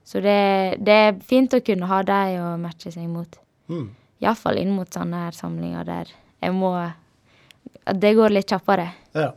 Så 0.05 0.19
det, 0.21 0.83
det 0.83 0.95
er 1.07 1.21
fint 1.23 1.55
å 1.55 1.63
kunne 1.63 1.87
ha 1.87 2.01
dem 2.03 2.41
å 2.43 2.49
matche 2.59 2.91
seg 2.91 3.07
mot. 3.09 3.39
Mm. 3.71 3.87
Iallfall 4.23 4.59
inn 4.59 4.75
mot 4.75 4.91
sånne 4.91 5.29
her 5.29 5.37
samlinger 5.37 5.87
der 5.87 6.11
jeg 6.43 6.55
må 6.57 6.73
At 6.75 7.99
det 8.03 8.13
går 8.19 8.35
litt 8.35 8.51
kjappere. 8.51 8.89
Ja. 9.15 9.31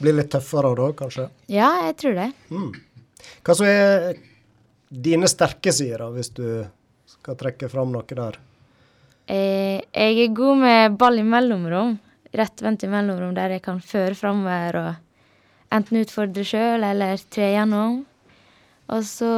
Blir 0.00 0.16
litt 0.16 0.30
tøffere 0.32 0.72
da, 0.78 0.90
kanskje? 0.96 1.26
Ja, 1.52 1.68
jeg 1.86 1.96
tror 2.00 2.14
det. 2.16 2.28
Mm. 2.48 2.70
Hva 3.44 3.56
som 3.56 3.66
er 3.68 4.14
dine 4.90 5.28
sterke 5.28 5.74
sider, 5.76 6.06
hvis 6.14 6.32
du 6.34 6.46
skal 7.10 7.36
trekke 7.38 7.68
fram 7.68 7.92
noe 7.92 8.06
der? 8.08 8.38
Eh, 9.30 9.82
jeg 9.92 10.22
er 10.24 10.32
god 10.34 10.62
med 10.62 10.96
ball 10.98 11.20
i 11.20 11.26
mellomrom. 11.26 11.98
Rettvendt 12.32 12.86
i 12.86 12.90
mellomrom 12.90 13.34
der 13.36 13.56
jeg 13.56 13.64
kan 13.66 13.82
føre 13.84 14.16
framover 14.18 14.78
og 14.80 14.90
enten 15.74 16.00
utfordre 16.02 16.44
sjøl 16.46 16.84
eller 16.86 17.20
tre 17.30 17.52
gjennom. 17.54 18.02
Og 18.90 19.06
så 19.06 19.30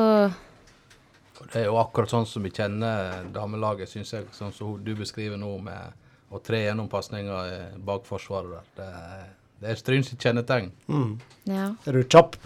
Det 1.42 1.61
er 1.61 1.66
jo 1.66 1.79
akkurat 1.81 2.12
sånn 2.12 2.27
som 2.29 2.45
vi 2.45 2.53
kjenner 2.55 3.27
damelaget, 3.35 3.90
syns 3.90 4.12
jeg. 4.14 4.29
Sånn 4.33 4.55
som 4.55 4.77
du 4.85 4.95
beskriver 4.97 5.37
nå, 5.40 5.57
med 5.59 6.33
å 6.33 6.40
tre 6.40 6.62
gjennom 6.64 6.88
pasninger 6.88 7.53
eh, 7.53 7.79
bak 7.83 8.07
forsvaret 8.09 8.55
der. 8.55 8.68
Det, 8.79 9.25
det 9.62 9.73
er 9.73 9.81
Stryn 9.81 10.07
sitt 10.07 10.23
kjennetegn. 10.23 10.71
Mm. 10.88 11.16
ja. 11.51 11.73
Er 11.87 11.99
du 11.99 12.05
kjapp? 12.07 12.38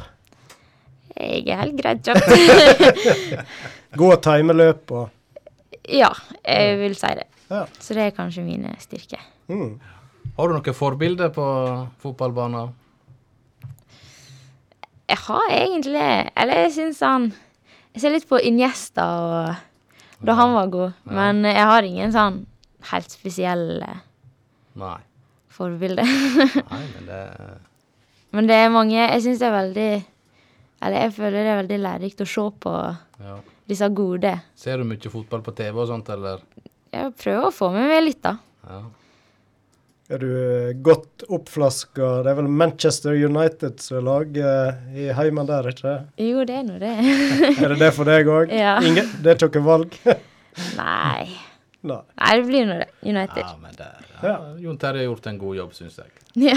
Jeg 1.16 1.44
er 1.48 1.62
helt 1.62 1.78
greit 1.78 2.02
kjapp. 2.04 2.24
God 4.00 4.16
å 4.16 4.24
time 4.24 4.56
løp 4.56 4.90
og 4.96 5.12
ja, 5.86 6.10
jeg 6.42 6.78
vil 6.80 6.96
si 6.98 7.12
det. 7.14 7.26
Ja. 7.46 7.62
Så 7.78 7.94
det 7.94 8.08
er 8.08 8.16
kanskje 8.16 8.42
mine 8.42 8.72
styrker. 8.82 9.22
Mm. 9.46 9.76
Har 10.36 10.48
du 10.48 10.56
noen 10.56 10.74
forbilder 10.74 11.30
på 11.34 11.44
fotballbanen? 12.02 12.74
Jeg 15.06 15.22
har 15.22 15.52
egentlig 15.54 16.06
Eller 16.34 16.64
jeg 16.64 16.72
syns 16.76 17.00
han 17.06 17.30
Jeg 17.94 18.02
ser 18.02 18.14
litt 18.14 18.28
på 18.28 18.40
Iniesta 18.42 19.06
og 19.22 19.64
da 20.26 20.32
han 20.32 20.54
var 20.56 20.70
god. 20.72 20.92
Men 21.12 21.44
jeg 21.44 21.64
har 21.68 21.84
ingen 21.84 22.12
sånn 22.14 22.38
helt 22.88 23.12
spesielle 23.12 23.98
Nei. 24.80 24.96
forbilder. 25.52 26.08
Nei, 26.72 26.82
men 26.94 27.10
det 27.10 27.20
Men 28.32 28.48
det 28.48 28.56
er 28.62 28.72
mange 28.72 28.96
Jeg 28.96 29.22
syns 29.26 29.42
det 29.42 29.48
er 29.50 29.56
veldig 29.58 29.90
Eller 30.80 31.04
jeg 31.04 31.14
føler 31.18 31.36
det 31.36 31.52
er 31.52 31.60
veldig 31.60 31.80
lærerikt 31.84 32.24
å 32.24 32.28
se 32.32 32.46
på 32.64 32.72
ja. 32.72 33.36
disse 33.68 33.90
gode. 33.96 34.32
Ser 34.56 34.80
du 34.80 34.88
mye 34.88 35.12
fotball 35.12 35.44
på 35.44 35.54
TV 35.56 35.82
og 35.84 35.90
sånt, 35.92 36.08
eller? 36.12 36.42
Jeg 36.96 37.12
prøver 37.20 37.48
å 37.48 37.54
få 37.54 37.70
med 37.74 37.88
meg 37.90 38.02
litt, 38.06 38.22
da. 38.24 38.36
Ja. 38.68 38.80
Er 40.06 40.20
du 40.22 40.28
eh, 40.30 40.72
godt 40.86 41.24
oppflaska? 41.34 42.08
Det 42.22 42.30
er 42.30 42.36
vel 42.38 42.46
Manchester 42.46 43.16
United 43.18 43.80
som 43.82 43.96
er 43.98 44.04
lag 44.06 44.36
eh, 44.38 45.00
i 45.02 45.06
heimen 45.18 45.48
der, 45.48 45.66
ikke 45.72 45.82
det? 45.88 45.96
Jo, 46.28 46.44
det 46.46 46.60
er 46.60 46.66
nå 46.68 46.76
det. 46.78 46.92
Er 47.64 47.74
det 47.74 47.78
det 47.80 47.88
for 47.96 48.06
deg 48.06 48.30
òg? 48.30 48.52
Ja. 48.66 48.76
Det 48.78 49.32
er 49.32 49.40
ikke 49.48 49.58
noe 49.64 49.66
valg? 49.66 49.96
Nei. 50.78 51.26
Nei. 51.86 51.98
Nei, 52.22 52.30
det 52.38 52.46
blir 52.46 52.68
nå 52.70 52.78
det. 52.84 52.88
United. 53.02 53.42
ja, 53.42 53.56
men 53.62 53.74
der, 53.78 54.06
ja. 54.22 54.36
Jon 54.62 54.78
Terje 54.78 55.02
har 55.02 55.08
gjort 55.10 55.26
en 55.32 55.42
god 55.42 55.58
jobb, 55.58 55.74
syns 55.74 55.98
jeg. 55.98 56.14
Ja. 56.46 56.54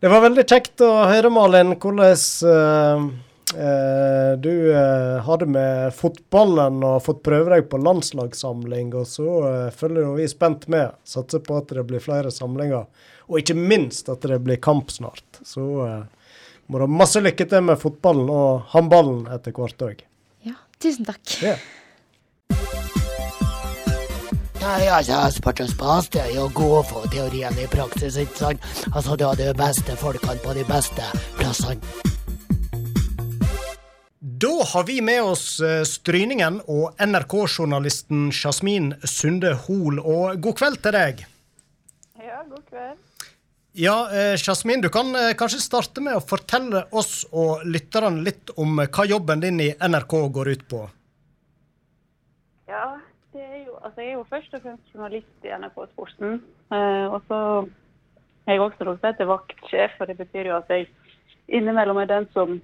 Det 0.00 0.08
var 0.08 0.22
veldig 0.24 0.44
kjekt 0.48 0.80
å 0.84 0.92
høre, 1.10 1.32
Malin, 1.32 1.74
hvordan 1.80 2.14
Eh, 2.52 3.08
du 3.52 4.72
eh, 4.74 5.22
hadde 5.22 5.46
med 5.46 5.94
fotballen 5.94 6.84
og 6.86 7.02
fått 7.02 7.22
prøve 7.26 7.56
deg 7.56 7.66
på 7.70 7.80
landslagssamling, 7.82 8.92
og 8.94 9.08
så 9.10 9.32
eh, 9.48 9.72
følger 9.74 10.06
jo 10.06 10.14
vi 10.18 10.28
spent 10.30 10.68
med. 10.70 10.94
Satser 11.04 11.42
på 11.42 11.58
at 11.58 11.72
det 11.74 11.86
blir 11.88 12.04
flere 12.04 12.30
samlinger, 12.34 12.86
og 13.26 13.40
ikke 13.40 13.58
minst 13.58 14.10
at 14.12 14.22
det 14.22 14.38
blir 14.44 14.60
kamp 14.62 14.92
snart. 14.94 15.42
Så 15.42 15.66
eh, 15.86 16.38
må 16.70 16.78
du 16.78 16.86
ha 16.86 17.00
masse 17.00 17.22
lykke 17.22 17.48
til 17.50 17.66
med 17.66 17.80
fotballen 17.82 18.30
og 18.30 18.70
håndballen 18.76 19.26
etter 19.34 19.56
hvert 19.56 19.86
òg. 19.88 20.06
Ja, 20.46 20.54
tusen 20.78 21.08
takk. 21.10 21.24
Ja. 21.42 21.58
Nei, 24.60 24.86
altså, 24.92 25.24
sportens 25.32 25.72
det 26.12 26.20
er 26.20 26.34
jo 26.36 26.46
god 26.54 26.76
å 26.78 26.84
få 26.84 27.02
teorien 27.10 27.56
i 27.58 27.66
praksis, 27.72 28.20
ikke 28.20 28.38
sant? 28.44 28.70
Altså, 28.92 29.16
du 29.16 29.24
har 29.24 29.40
de 29.40 29.50
beste 29.56 29.96
folkene 29.98 30.38
på 30.44 30.54
de 30.54 30.68
beste 30.68 31.10
plassene. 31.40 32.19
Da 34.40 34.64
har 34.72 34.84
vi 34.86 35.00
med 35.02 35.22
oss 35.22 35.60
eh, 35.60 35.82
Stryningen 35.84 36.62
og 36.72 37.00
NRK-journalisten 37.02 38.30
Jasmin 38.32 38.94
Sunde 39.04 39.50
Hol. 39.66 39.98
Og 40.00 40.38
god 40.40 40.56
kveld 40.56 40.78
til 40.80 40.94
deg. 40.96 41.20
Ja, 42.16 42.38
god 42.48 42.62
kveld. 42.70 43.18
Ja, 43.76 43.96
eh, 44.08 44.38
Jasmin, 44.40 44.80
du 44.80 44.88
kan 44.88 45.12
eh, 45.18 45.34
kanskje 45.36 45.60
starte 45.60 46.00
med 46.00 46.16
å 46.16 46.22
fortelle 46.24 46.86
oss 46.96 47.26
og 47.36 47.66
lytterne 47.68 48.24
litt 48.24 48.54
om 48.56 48.80
hva 48.80 49.06
jobben 49.10 49.44
din 49.44 49.60
i 49.60 49.68
NRK 49.76 50.16
går 50.38 50.52
ut 50.54 50.64
på. 50.72 50.80
Ja, 52.72 52.86
det 53.36 53.44
jo, 53.66 53.76
altså 53.82 54.06
jeg 54.06 54.14
er 54.14 54.18
jo 54.22 54.26
først 54.30 54.56
og 54.56 54.64
fremst 54.64 54.96
journalist 54.96 55.50
i 55.50 55.52
NRK 55.52 55.84
Sporten. 55.90 56.40
Og 56.70 57.20
så 57.28 57.42
er 58.46 58.56
jeg 58.56 58.64
også 58.70 58.88
noe 58.88 58.96
som 58.96 59.10
heter 59.10 59.34
vaktsjef, 59.34 60.00
og 60.00 60.08
det 60.08 60.16
betyr 60.22 60.48
jo 60.54 60.56
at 60.62 60.72
jeg 60.72 60.88
innimellom 61.50 62.00
er 62.00 62.08
den 62.08 62.28
som 62.32 62.60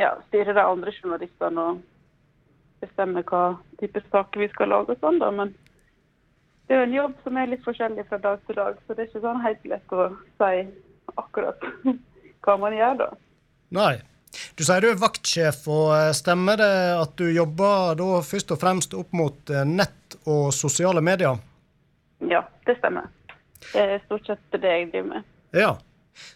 ja, 0.00 0.14
styrer 0.28 0.56
de 0.56 0.62
andre 0.64 0.94
journalistene 0.94 1.66
og 1.72 1.82
bestemmer 2.82 3.26
hva 3.28 3.42
type 3.80 4.02
saker 4.10 4.42
vi 4.42 4.48
skal 4.52 4.72
lage 4.72 4.94
og 4.94 5.02
sånn, 5.02 5.20
da. 5.22 5.30
Men 5.34 5.52
det 6.66 6.76
er 6.76 6.80
jo 6.80 6.86
en 6.88 6.96
jobb 6.96 7.18
som 7.24 7.36
er 7.38 7.50
litt 7.50 7.66
forskjellig 7.66 8.06
fra 8.08 8.20
dag 8.22 8.40
til 8.46 8.58
dag, 8.58 8.78
så 8.86 8.94
det 8.94 9.04
er 9.04 9.10
ikke 9.10 9.24
sånn 9.26 9.44
helt 9.44 9.68
lett 9.70 9.94
å 9.94 10.08
si 10.40 10.64
akkurat 11.20 11.68
hva 12.46 12.56
man 12.62 12.76
gjør, 12.76 12.98
da. 13.04 13.12
Nei. 13.78 13.94
Du 14.56 14.64
sier 14.64 14.80
du 14.80 14.88
er 14.88 15.00
vaktsjef, 15.00 15.66
og 15.68 15.90
eh, 15.92 16.10
stemmer 16.16 16.56
det 16.60 16.72
at 16.96 17.12
du 17.20 17.26
jobber 17.28 17.96
da 18.00 18.22
først 18.24 18.54
og 18.54 18.60
fremst 18.62 18.94
opp 18.96 19.12
mot 19.16 19.52
eh, 19.52 19.66
nett 19.68 20.16
og 20.24 20.48
sosiale 20.56 21.02
medier? 21.04 21.36
Ja, 22.30 22.40
det 22.66 22.78
stemmer. 22.78 23.10
Det 23.72 23.82
er 23.82 24.04
stort 24.06 24.28
sett 24.30 24.56
det 24.56 24.72
jeg 24.72 24.88
driver 24.92 25.08
med. 25.10 25.28
Ja. 25.56 25.72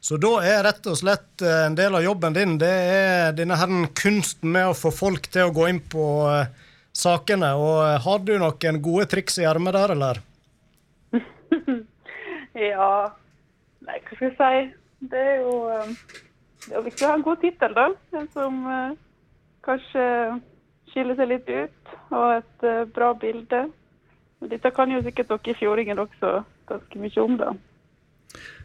Så 0.00 0.16
da 0.20 0.32
er 0.46 0.62
rett 0.66 0.86
og 0.88 0.98
slett 0.98 1.42
eh, 1.44 1.64
en 1.66 1.76
del 1.76 1.96
av 1.98 2.04
jobben 2.04 2.36
din 2.36 2.56
det 2.60 2.70
er 2.70 3.34
denne 3.36 3.58
her 3.58 3.72
kunsten 3.98 4.52
med 4.54 4.70
å 4.70 4.76
få 4.76 4.92
folk 4.94 5.28
til 5.32 5.48
å 5.48 5.54
gå 5.54 5.68
inn 5.70 5.80
på 5.82 6.06
uh, 6.30 6.46
sakene. 6.96 7.52
Og 7.58 7.76
uh, 7.82 7.96
har 8.04 8.24
du 8.24 8.36
noen 8.40 8.80
gode 8.84 9.08
triks 9.12 9.40
i 9.42 9.48
ermet 9.48 9.76
der, 9.76 9.96
eller? 9.96 10.22
Ja 12.56 12.90
Nei, 13.84 13.98
hva 14.00 14.16
skal 14.16 14.30
jeg 14.30 14.36
si? 14.38 14.60
Det 15.12 15.20
er 15.20 15.42
jo 15.42 15.56
um, 15.68 15.90
Det 16.64 16.72
er 16.72 16.86
viktig 16.86 17.04
å 17.04 17.10
ha 17.10 17.18
en 17.18 17.26
god 17.26 17.42
tittel, 17.42 17.76
da. 17.76 17.90
En 18.16 18.30
som 18.34 18.62
uh, 18.66 18.96
kanskje 19.66 20.06
skiller 20.90 21.18
seg 21.18 21.30
litt 21.30 21.50
ut. 21.52 21.94
Og 22.16 22.26
et 22.38 22.66
bra 22.94 23.12
bilde. 23.18 23.66
Dette 24.46 24.72
kan 24.74 24.90
jo 24.90 25.02
sikkert 25.04 25.30
dere 25.30 25.52
i 25.52 25.58
Fjordingen 25.58 26.00
også 26.02 26.38
ganske 26.70 27.02
mye 27.02 27.22
om, 27.22 27.36
da. 27.40 27.52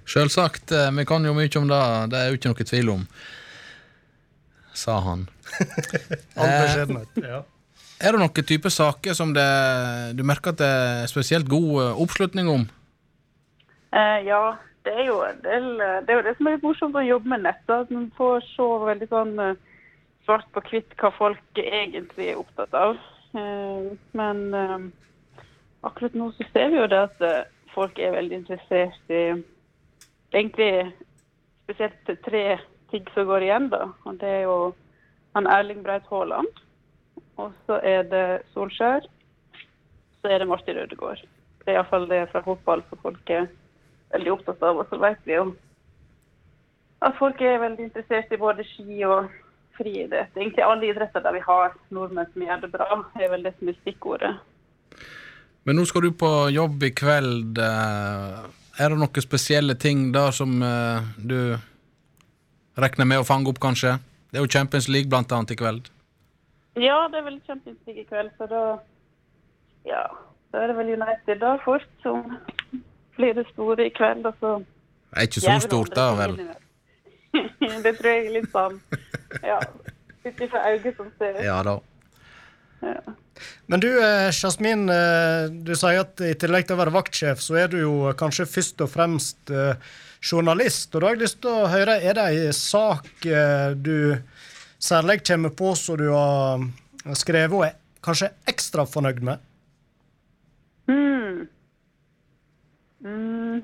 Selvsagt, 0.10 0.72
eh, 0.72 0.90
vi 0.98 1.06
kan 1.06 1.26
jo 1.26 1.34
mye 1.38 1.52
om 1.60 1.70
det, 1.70 1.82
det 2.12 2.20
er 2.20 2.30
jo 2.30 2.40
ikke 2.40 2.52
noe 2.52 2.68
tvil 2.68 2.92
om. 2.98 3.06
Sa 4.74 5.00
han. 5.08 5.28
Eh. 6.42 6.88
Ja. 7.22 7.42
Er 8.02 8.16
det 8.16 8.20
noen 8.22 8.46
type 8.48 8.70
saker 8.72 9.14
som 9.14 9.34
det, 9.36 9.44
du 10.16 10.24
merker 10.26 10.56
at 10.56 10.62
det 10.62 10.70
er 10.70 11.10
spesielt 11.12 11.50
god 11.52 11.72
eh, 11.84 12.00
oppslutning 12.02 12.48
om? 12.50 12.64
Eh, 13.92 14.24
ja, 14.26 14.56
det 14.88 14.94
er 14.96 15.10
jo 15.10 15.18
en 15.28 15.42
del 15.44 15.68
Det 15.78 16.14
er 16.14 16.22
jo 16.22 16.24
det 16.26 16.34
som 16.38 16.48
er 16.48 16.56
litt 16.56 16.64
morsomt 16.66 16.98
å 16.98 17.04
jobbe 17.04 17.34
med 17.34 17.44
nettet. 17.46 17.76
At 17.76 17.92
man 17.94 18.08
får 18.18 18.48
se 18.54 18.70
veldig 18.88 19.10
sånn 19.12 19.36
svart 20.26 20.48
på 20.56 20.64
hvitt 20.70 20.96
hva 21.02 21.12
folk 21.18 21.62
egentlig 21.62 22.32
er 22.32 22.42
opptatt 22.42 22.74
av. 22.78 22.98
Eh, 23.38 23.92
men 24.18 24.42
eh, 24.56 24.78
akkurat 25.88 26.18
nå 26.18 26.32
så 26.38 26.48
ser 26.52 26.72
vi 26.74 26.82
jo 26.82 26.90
det 26.92 27.06
at 27.10 27.26
folk 27.76 28.00
er 28.00 28.16
veldig 28.18 28.42
interessert 28.42 29.14
i 29.14 29.24
egentlig 30.34 30.92
spesielt 31.64 32.24
tre 32.26 32.60
ting 32.92 33.08
som 33.14 33.28
går 33.30 33.48
igjen, 33.48 33.70
da. 33.72 33.88
Og 34.06 34.20
det 34.20 34.30
er 34.30 34.44
jo 34.46 34.58
han 35.36 35.48
Erling 35.48 35.84
Breit 35.84 36.08
Haaland. 36.12 36.48
Og 37.40 37.52
så 37.66 37.80
er 37.84 38.04
det 38.12 38.26
Solskjær. 38.54 39.08
Så 40.22 40.30
er 40.30 40.40
det 40.40 40.48
Martin 40.48 40.78
Rødegård. 40.78 41.24
Det 41.62 41.72
er 41.72 41.80
iallfall 41.80 42.08
det 42.10 42.28
fra 42.32 42.44
fotball 42.46 42.84
som 42.90 43.00
folk 43.02 43.30
er 43.30 43.48
veldig 44.14 44.34
opptatt 44.36 44.64
av. 44.66 44.82
Og 44.82 44.90
så 44.90 45.00
vet 45.02 45.22
vi 45.26 45.38
jo 45.38 45.52
at 47.02 47.18
folk 47.18 47.42
er 47.42 47.62
veldig 47.64 47.88
interessert 47.88 48.34
i 48.34 48.38
både 48.38 48.66
ski 48.76 49.02
og 49.08 49.32
friidrett. 49.78 50.36
Egentlig 50.38 50.66
alle 50.66 50.92
idretter 50.92 51.24
der 51.24 51.34
vi 51.34 51.44
har 51.48 51.74
nordmenn 51.90 52.30
som 52.34 52.46
gjør 52.46 52.62
det 52.66 52.72
bra, 52.76 52.90
er 53.18 53.32
vel 53.32 53.46
det 53.48 53.56
som 53.58 53.72
er 53.72 53.78
stikkordet. 53.82 54.34
Men 55.66 55.78
nå 55.78 55.86
skal 55.90 56.06
du 56.06 56.12
på 56.18 56.32
jobb 56.54 56.84
i 56.84 56.92
kveld. 56.98 57.62
Er 58.82 58.90
det 58.90 58.98
noen 58.98 59.22
spesielle 59.22 59.76
ting 59.78 60.08
der 60.14 60.34
som 60.34 60.56
uh, 60.66 61.06
du 61.18 61.54
regner 62.82 63.06
med 63.06 63.22
å 63.22 63.28
fange 63.28 63.52
opp, 63.52 63.60
kanskje? 63.62 64.00
Det 64.32 64.40
er 64.40 64.46
jo 64.46 64.50
Champions 64.50 64.88
League 64.90 65.12
blant 65.12 65.32
annet 65.36 65.54
i 65.54 65.58
kveld. 65.60 65.92
Ja, 66.80 67.04
det 67.12 67.20
er 67.20 67.28
vel 67.28 67.38
Champions 67.46 67.78
League 67.86 68.02
i 68.02 68.08
kveld, 68.10 68.32
så 68.40 68.48
da 68.50 68.64
Ja, 69.86 70.06
da 70.54 70.64
er 70.64 70.72
det 70.72 70.78
vel 70.80 70.94
United 70.96 71.42
da 71.42 71.56
fort 71.66 71.88
som 72.02 72.38
blir 73.18 73.36
det 73.38 73.46
store 73.52 73.86
i 73.86 73.94
kveld. 73.94 74.26
Og 74.26 74.34
så 74.40 74.58
Det 74.64 75.18
er 75.18 75.30
ikke 75.30 75.46
så 75.46 75.60
stort, 75.68 75.94
da 75.96 76.08
vel? 76.18 76.38
det 77.86 77.96
tror 78.00 78.10
jeg 78.10 78.26
er 78.26 78.36
litt 78.40 78.52
sånn 78.56 78.82
Ja. 79.44 79.60
Ut 80.22 80.42
ifra 80.46 80.66
øyet 80.70 80.98
som 80.98 81.10
ser. 81.20 81.38
Ja 81.44 81.62
da. 81.66 81.80
Men 83.66 83.80
du, 83.80 83.90
eh, 84.04 84.30
Jasmin, 84.32 84.90
eh, 84.90 85.50
du 85.50 85.74
sier 85.76 86.02
at 86.04 86.22
i 86.26 86.34
tillegg 86.38 86.68
til 86.68 86.76
å 86.76 86.82
være 86.82 86.94
vaktsjef, 86.96 87.42
så 87.42 87.58
er 87.62 87.70
du 87.72 87.78
jo 87.80 87.94
kanskje 88.20 88.50
først 88.50 88.84
og 88.84 88.92
fremst 88.92 89.54
eh, 89.54 89.92
journalist. 90.22 90.92
Og 90.94 91.02
da 91.02 91.08
har 91.08 91.16
jeg 91.16 91.24
lyst 91.24 91.40
til 91.44 91.54
å 91.54 91.70
høre, 91.72 91.98
er 92.02 92.18
det 92.18 92.26
ei 92.28 92.52
sak 92.56 93.08
du 93.82 94.18
særlig 94.82 95.22
kommer 95.28 95.54
på 95.56 95.72
som 95.78 95.98
du 95.98 96.10
har 96.12 97.16
skrevet 97.18 97.58
og 97.58 97.66
er 97.70 97.80
kanskje 98.06 98.32
ekstra 98.50 98.86
fornøyd 98.90 99.24
med? 99.26 99.48
Mm. 100.92 101.48
Mm. 103.06 103.58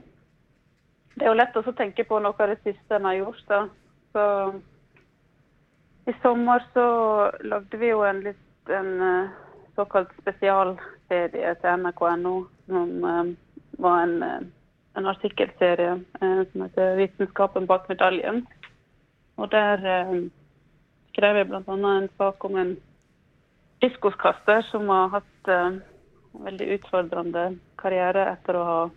Det 1.18 1.26
er 1.26 1.32
jo 1.32 1.38
lett 1.38 1.58
å 1.58 1.78
tenke 1.78 2.06
på 2.08 2.22
noe 2.24 2.38
av 2.38 2.54
det 2.54 2.60
siste 2.64 2.98
en 2.98 3.10
har 3.10 3.20
gjort. 3.20 3.46
da. 3.50 3.62
Så 4.14 4.26
I 6.10 6.18
sommer 6.24 6.66
så 6.74 6.90
lagde 7.44 7.78
vi 7.82 7.92
jo 7.92 8.04
en 8.08 8.24
litt 8.26 8.47
en 8.70 9.02
eh, 9.02 9.30
såkalt 9.76 10.10
spesialserie 10.22 11.56
til 11.62 11.82
NRK.no. 11.82 12.36
Som 12.68 13.04
eh, 13.04 13.26
var 13.80 14.04
en, 14.04 14.24
eh, 14.24 14.40
en 14.98 15.06
artikkelserie 15.06 16.00
som 16.20 16.62
heter 16.62 16.96
'Vitenskapen 16.96 17.68
bak 17.68 17.90
medaljen'. 17.90 18.46
Og 19.38 19.52
der 19.52 19.78
skrev 21.14 21.36
jeg 21.36 21.48
bl.a. 21.48 21.74
en 21.98 22.10
sak 22.18 22.46
om 22.46 22.56
en 22.58 22.78
diskoskaster 23.82 24.62
som 24.62 24.90
har 24.90 25.08
hatt 25.08 25.48
en 25.48 25.84
veldig 26.34 26.68
utfordrende 26.80 27.60
karriere 27.78 28.32
etter 28.32 28.56
å 28.56 28.64
ha 28.64 28.90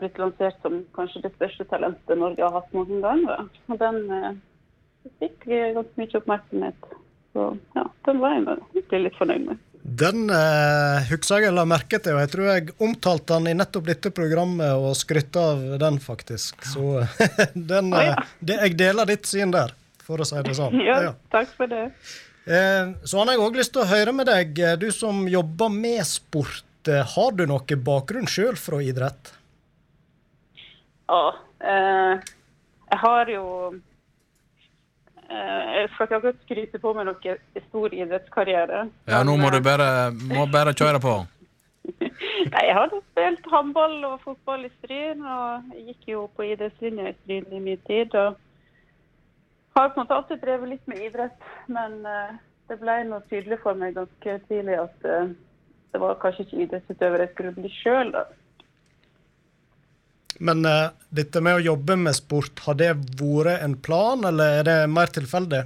blitt 0.00 0.18
lansert 0.18 0.58
som 0.62 0.84
kanskje 0.94 1.22
det 1.22 1.32
største 1.36 1.64
talentet 1.64 2.18
Norge 2.18 2.42
har 2.42 2.52
hatt 2.52 2.74
noen 2.74 3.00
gang. 3.00 3.48
Og 3.68 3.78
den 3.78 4.40
fikk 5.20 5.46
ganske 5.46 5.94
mye 5.96 6.18
oppmerksomhet. 6.18 6.94
Så 7.34 7.44
ja, 7.74 7.82
den 8.06 8.20
var 8.22 8.36
jeg 8.36 8.44
egentlig 8.46 9.00
litt 9.08 9.16
fornøyd 9.18 9.46
med. 9.50 9.62
Den 9.84 10.30
eh, 10.32 11.04
husker 11.10 11.42
jeg 11.44 11.52
la 11.52 11.64
merke 11.68 11.98
til, 12.00 12.14
og 12.16 12.22
jeg 12.22 12.30
tror 12.32 12.46
jeg 12.48 12.72
omtalte 12.86 13.34
den 13.36 13.50
i 13.50 13.56
nettopp 13.58 13.88
dette 13.90 14.12
programmet 14.16 14.70
og 14.80 14.94
skrytte 14.96 15.42
av 15.50 15.64
den, 15.82 15.98
faktisk. 16.00 16.62
Så 16.70 17.02
den, 17.72 17.90
ah, 17.92 18.06
ja. 18.06 18.14
eh, 18.14 18.30
det, 18.40 18.56
jeg 18.62 18.76
deler 18.80 19.10
ditt 19.10 19.28
syn 19.28 19.52
der, 19.52 19.74
for 20.06 20.22
å 20.24 20.28
si 20.30 20.40
det 20.46 20.54
sånn. 20.56 20.78
Ja, 20.88 21.00
Ja. 21.10 21.12
takk 21.34 21.52
for 21.58 21.68
det. 21.68 21.82
Eh, 22.46 22.94
så 23.04 23.20
har 23.20 23.34
jeg 23.34 23.42
òg 23.44 23.58
lyst 23.60 23.74
til 23.76 23.82
å 23.84 23.90
høre 23.90 24.14
med 24.16 24.30
deg, 24.30 24.56
eh, 24.64 24.78
du 24.80 24.88
som 24.94 25.26
jobber 25.28 25.68
med 25.74 26.00
sport. 26.08 26.64
eh, 26.88 27.02
Har 27.16 27.32
du 27.36 27.44
noe 27.50 27.76
bakgrunn 27.90 28.30
sjøl 28.30 28.56
fra 28.60 28.80
idrett? 28.84 29.34
Ja, 31.08 31.22
eh, 31.60 32.14
jeg 32.90 32.98
har 33.04 33.28
jo 33.32 33.44
Jeg 35.30 35.88
skal 35.92 36.06
ikke 36.06 36.18
akkurat 36.18 36.42
skryte 36.44 36.80
på 36.80 36.92
meg 36.96 37.06
noe 37.08 37.36
stor 37.68 37.94
idrettskarriere. 37.96 38.84
Ja, 39.10 39.22
nå 39.26 39.36
må 39.40 39.50
du 39.54 39.60
bare, 39.64 39.88
må 40.12 40.44
bare 40.52 40.74
kjøre 40.76 41.00
på. 41.02 41.14
Nei, 42.52 42.62
jeg 42.68 42.76
har 42.76 42.92
spilt 42.92 43.46
håndball 43.52 43.96
og 44.08 44.20
fotball 44.24 44.66
i 44.66 44.72
Stryn, 44.78 45.24
og 45.24 45.74
jeg 45.74 45.86
gikk 45.90 46.10
jo 46.12 46.26
på 46.36 46.46
idrettslinja 46.50 47.10
i 47.10 47.16
Stryn 47.22 47.48
i 47.52 47.62
min 47.64 47.80
tid. 47.88 48.14
Og 48.20 48.36
har 49.76 49.90
på 49.90 50.00
en 50.00 50.04
måte 50.04 50.14
alltid 50.14 50.42
drevet 50.44 50.70
litt 50.70 50.86
med 50.90 51.02
idrett, 51.08 51.48
men 51.66 51.98
eh, 52.06 52.36
det 52.70 52.78
ble 52.80 53.00
noe 53.08 53.24
tydelig 53.30 53.60
for 53.64 53.78
meg 53.78 53.96
ganske 53.98 54.38
tidlig 54.48 54.78
at 54.80 55.08
eh, 55.08 55.34
det 55.94 56.00
var 56.02 56.20
kanskje 56.22 56.46
ikke 56.46 56.62
idrettsutøver 56.64 57.24
jeg 57.24 57.32
skulle 57.34 57.54
bli 57.58 57.72
sjøl. 57.74 58.14
Men 60.40 60.64
uh, 60.66 60.90
dette 61.14 61.40
med 61.44 61.58
å 61.58 61.64
jobbe 61.64 61.96
med 62.00 62.16
sport, 62.16 62.58
har 62.66 62.78
det 62.80 62.92
vært 63.20 63.62
en 63.62 63.76
plan, 63.78 64.24
eller 64.26 64.60
er 64.60 64.68
det 64.68 64.78
mer 64.90 65.12
tilfeldig? 65.14 65.62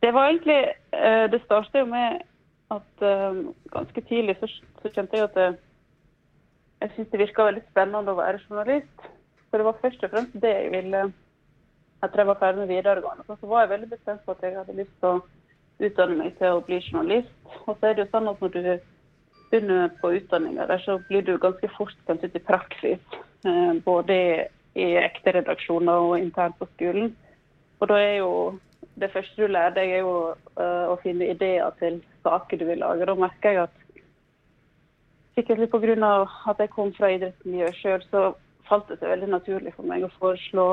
Det 0.00 0.10
var 0.16 0.30
egentlig 0.30 0.60
uh, 0.96 1.26
Det 1.32 1.42
startet 1.44 1.82
jo 1.82 1.88
med 1.90 2.22
at 2.72 3.04
uh, 3.04 3.40
ganske 3.74 4.04
tidlig 4.08 4.38
så, 4.40 4.48
så 4.82 4.92
kjente 4.94 5.18
jeg 5.18 5.28
at 5.28 5.36
det, 5.36 5.48
jeg 6.80 6.94
syntes 6.94 7.10
det 7.12 7.24
virka 7.24 7.48
veldig 7.50 7.64
spennende 7.68 8.14
å 8.14 8.20
være 8.20 8.40
journalist. 8.46 9.10
For 9.50 9.60
det 9.60 9.66
var 9.66 9.82
først 9.82 10.06
og 10.06 10.14
fremst 10.14 10.38
det 10.40 10.54
jeg 10.54 10.70
ville 10.72 11.10
etter 12.00 12.22
jeg 12.22 12.30
var 12.30 12.38
ferdig 12.40 12.62
med 12.62 12.70
videregående. 12.72 13.26
Så 13.28 13.48
var 13.50 13.66
jeg 13.66 13.72
veldig 13.74 13.90
bestemt 13.90 14.22
på 14.24 14.32
at 14.32 14.44
jeg 14.46 14.56
hadde 14.56 14.76
lyst 14.78 14.94
til 15.02 15.10
å 15.10 15.20
utdanne 15.84 16.16
meg 16.16 16.38
til 16.38 16.56
å 16.56 16.62
bli 16.64 16.78
journalist. 16.80 17.34
Og 17.66 17.74
så 17.74 17.90
er 17.90 17.96
det 17.96 18.06
jo 18.06 18.12
sånn 18.14 18.30
at 18.30 18.40
når 18.40 18.54
du 18.54 18.60
begynner 19.50 19.90
på 20.00 20.12
utdanninga 20.14 20.78
så 20.84 20.98
blir 21.08 21.22
du 21.22 21.36
ganske 21.38 21.68
fort 21.76 21.96
sendt 22.06 22.24
ut 22.24 22.36
i 22.36 22.42
praksis. 22.44 23.00
Eh, 23.44 23.72
både 23.84 24.16
i 24.74 24.88
ekte 25.00 25.34
redaksjoner 25.34 26.06
og 26.06 26.18
internt 26.18 26.58
på 26.58 26.68
skolen. 26.74 27.14
Og 27.80 27.88
da 27.88 27.98
er 27.98 28.16
jo 28.20 28.32
det 29.00 29.10
første 29.12 29.42
du 29.42 29.48
lærer 29.48 29.74
deg, 29.74 29.90
er 29.90 30.04
jo 30.04 30.14
eh, 30.60 30.86
å 30.92 30.98
finne 31.02 31.30
ideer 31.32 31.70
til 31.80 32.00
saker 32.24 32.60
du 32.60 32.66
vil 32.68 32.82
lage. 32.82 33.06
Da 33.08 33.16
merker 33.18 33.56
jeg 33.56 33.62
at 33.64 33.76
sikkert 35.38 35.62
litt 35.62 35.72
pga. 35.72 36.28
at 36.50 36.58
jeg 36.58 36.70
kom 36.70 36.92
fra 36.94 37.10
idrettsmiljøet 37.10 37.80
sjøl, 37.80 38.02
så 38.10 38.34
falt 38.68 38.88
det 38.88 39.00
seg 39.00 39.10
veldig 39.10 39.30
naturlig 39.32 39.74
for 39.74 39.88
meg 39.88 40.04
å 40.04 40.12
foreslå 40.18 40.66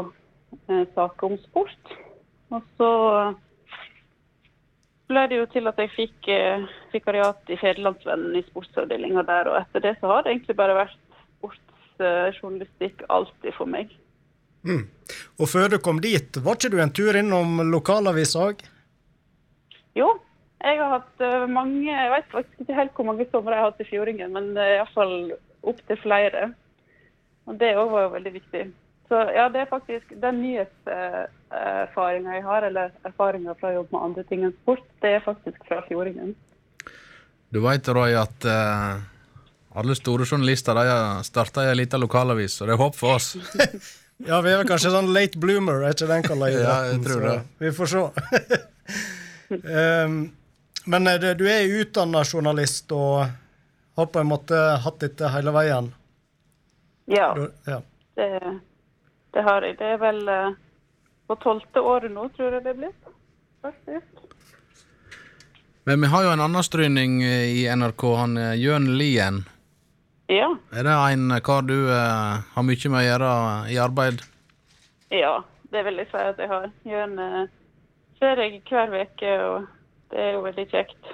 eh, 0.70 0.86
saker 0.94 1.32
om 1.32 1.38
sport. 1.48 1.94
Og 2.52 2.62
så 2.78 2.92
ble 5.08 5.24
det 5.32 5.40
jo 5.40 5.46
til 5.52 5.70
at 5.70 5.80
jeg 5.82 5.94
fikk 5.96 6.30
eh, 6.34 6.66
vikariat 6.94 7.52
i 7.54 7.58
Federlandsvennen 7.60 8.36
i 8.36 8.44
sportsavdelinga 8.50 9.24
der. 9.28 9.52
Og 9.52 9.60
etter 9.62 9.84
det 9.86 9.96
så 10.02 10.12
har 10.12 10.24
det 10.24 10.34
egentlig 10.34 10.58
bare 10.60 10.78
vært 10.78 10.98
sportsjournalistikk 11.38 13.06
alltid 13.08 13.56
for 13.58 13.72
meg. 13.72 13.94
Mm. 14.68 14.86
Og 15.40 15.50
før 15.50 15.72
du 15.72 15.78
kom 15.84 16.02
dit, 16.04 16.40
var 16.44 16.58
ikke 16.58 16.74
du 16.74 16.80
en 16.84 16.94
tur 16.94 17.16
innom 17.16 17.62
lokalavisa 17.72 18.50
òg? 18.50 18.64
Jo, 19.98 20.10
jeg 20.62 20.80
har 20.82 20.92
hatt 20.98 21.24
uh, 21.24 21.46
mange 21.50 21.86
Jeg 21.88 22.10
vet 22.12 22.34
faktisk 22.34 22.64
ikke 22.64 22.76
helt 22.78 22.98
hvor 22.98 23.08
mange 23.08 23.26
somre 23.32 23.56
jeg 23.56 23.64
har 23.64 23.72
hatt 23.72 23.82
i 23.82 23.88
Fjordingen, 23.88 24.34
men 24.34 24.52
uh, 24.58 24.66
iallfall 24.76 25.16
opptil 25.68 26.02
flere. 26.02 26.52
Og 27.48 27.56
det 27.62 27.76
òg 27.80 27.94
var 27.94 28.08
jo 28.08 28.14
veldig 28.18 28.34
viktig. 28.36 28.66
Så 29.08 29.16
ja, 29.16 29.50
det 29.50 29.62
er 29.64 29.70
faktisk 29.70 30.10
den 30.22 30.42
nyhetserfaringa 30.44 32.34
jeg 32.36 32.44
har, 32.44 32.66
eller 32.68 32.92
erfaringa 33.08 33.56
fra 33.60 33.72
å 33.72 33.78
jobbe 33.80 33.96
med 33.96 34.06
andre 34.10 34.24
ting 34.28 34.44
enn 34.44 34.56
sport, 34.64 34.84
det 35.04 35.14
er 35.16 35.24
faktisk 35.24 35.62
fra 35.70 35.80
Fjordingen. 35.88 36.34
Du 37.56 37.62
veit, 37.64 37.88
Roy, 37.88 38.18
at 38.20 38.48
uh, 38.52 39.00
alle 39.80 39.96
store 39.96 40.28
journalister 40.28 40.76
de 40.76 41.24
starta 41.24 41.64
i 41.64 41.72
ei 41.72 41.78
lita 41.80 42.00
lokalavis, 42.02 42.60
og 42.60 42.68
det 42.68 42.76
er 42.76 42.82
håp 42.84 43.00
for 43.00 43.16
oss. 43.16 43.30
ja, 44.30 44.42
vi 44.44 44.52
er 44.52 44.68
kanskje 44.68 44.92
sånn 44.92 45.14
late 45.16 45.40
bloomer, 45.40 45.86
er 45.88 45.96
ikke 45.96 46.12
den 46.12 46.28
kalla? 46.28 46.52
Ja, 46.52 46.78
jeg 46.92 47.00
tror 47.08 47.24
det. 47.30 47.38
vi 47.64 47.72
får 47.80 47.94
se. 47.94 48.04
um, 49.56 50.20
men 50.92 51.12
du 51.24 51.48
er 51.48 51.80
utdanna 51.80 52.28
journalist 52.28 52.92
og 52.92 53.24
har 53.98 54.12
på 54.12 54.20
en 54.20 54.34
måte 54.36 54.58
hatt 54.84 55.00
dette 55.00 55.32
hele 55.32 55.56
veien? 55.56 55.94
Ja. 57.08 57.32
ja. 57.64 57.80
Det, 58.20 58.28
det, 59.38 59.44
har 59.46 59.68
jeg. 59.68 59.78
Det 59.80 59.92
er 59.96 60.00
vel 60.02 60.24
uh, 60.30 60.56
på 61.30 61.38
tolvte 61.44 61.84
året 61.86 62.14
nå, 62.14 62.28
tror 62.36 62.58
jeg 62.58 62.66
det 62.66 62.78
blitt. 62.80 63.12
Faktisk. 63.62 64.24
Men 65.88 66.02
vi 66.04 66.10
har 66.12 66.26
jo 66.26 66.34
en 66.34 66.44
annen 66.44 66.66
stryning 66.66 67.22
i 67.24 67.64
NRK, 67.72 68.04
han 68.20 68.42
Jørn 68.60 68.90
Lien. 69.00 69.46
Ja. 70.28 70.58
Er 70.72 70.84
det 70.84 70.96
en 71.14 71.42
kar 71.42 71.62
du 71.62 71.88
uh, 71.88 72.44
har 72.54 72.64
mye 72.68 72.90
med 72.92 73.00
å 73.00 73.06
gjøre 73.06 73.30
i 73.72 73.78
arbeid? 73.80 74.24
Ja, 75.14 75.38
det 75.72 75.86
vil 75.88 76.02
jeg 76.02 76.10
si 76.12 76.20
at 76.20 76.42
jeg 76.42 76.52
har. 76.52 76.68
Jørn 76.84 77.16
uh, 77.16 77.46
ser 78.20 78.42
jeg 78.44 78.60
hver 78.68 78.92
uke, 78.92 79.38
og 79.48 79.70
det 80.12 80.26
er 80.26 80.36
jo 80.36 80.42
veldig 80.44 80.66
kjekt. 80.74 81.14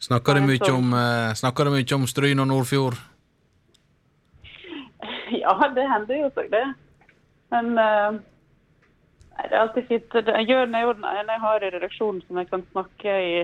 Snakker 0.00 0.36
du 0.36 0.44
mye 0.44 0.72
om, 0.74 0.92
uh, 0.92 1.96
om 1.96 2.06
Stryn 2.08 2.44
og 2.44 2.50
Nordfjord? 2.52 3.00
Ja, 5.42 5.54
det 5.74 5.86
hender 5.86 6.22
jo 6.24 6.32
seg, 6.34 6.50
det. 6.52 6.64
Men 7.54 7.72
uh, 7.78 8.18
det 9.38 9.54
er 9.54 9.62
alltid 9.62 9.88
fint. 9.88 10.18
Jørn 10.48 10.74
er 10.74 10.84
jo 10.86 10.96
den 10.98 11.06
ene 11.08 11.36
jeg 11.36 11.44
har 11.44 11.64
i 11.64 11.72
redaksjonen 11.74 12.20
som 12.26 12.40
jeg 12.40 12.50
kan 12.50 12.66
snakke 12.72 13.16
i 13.24 13.34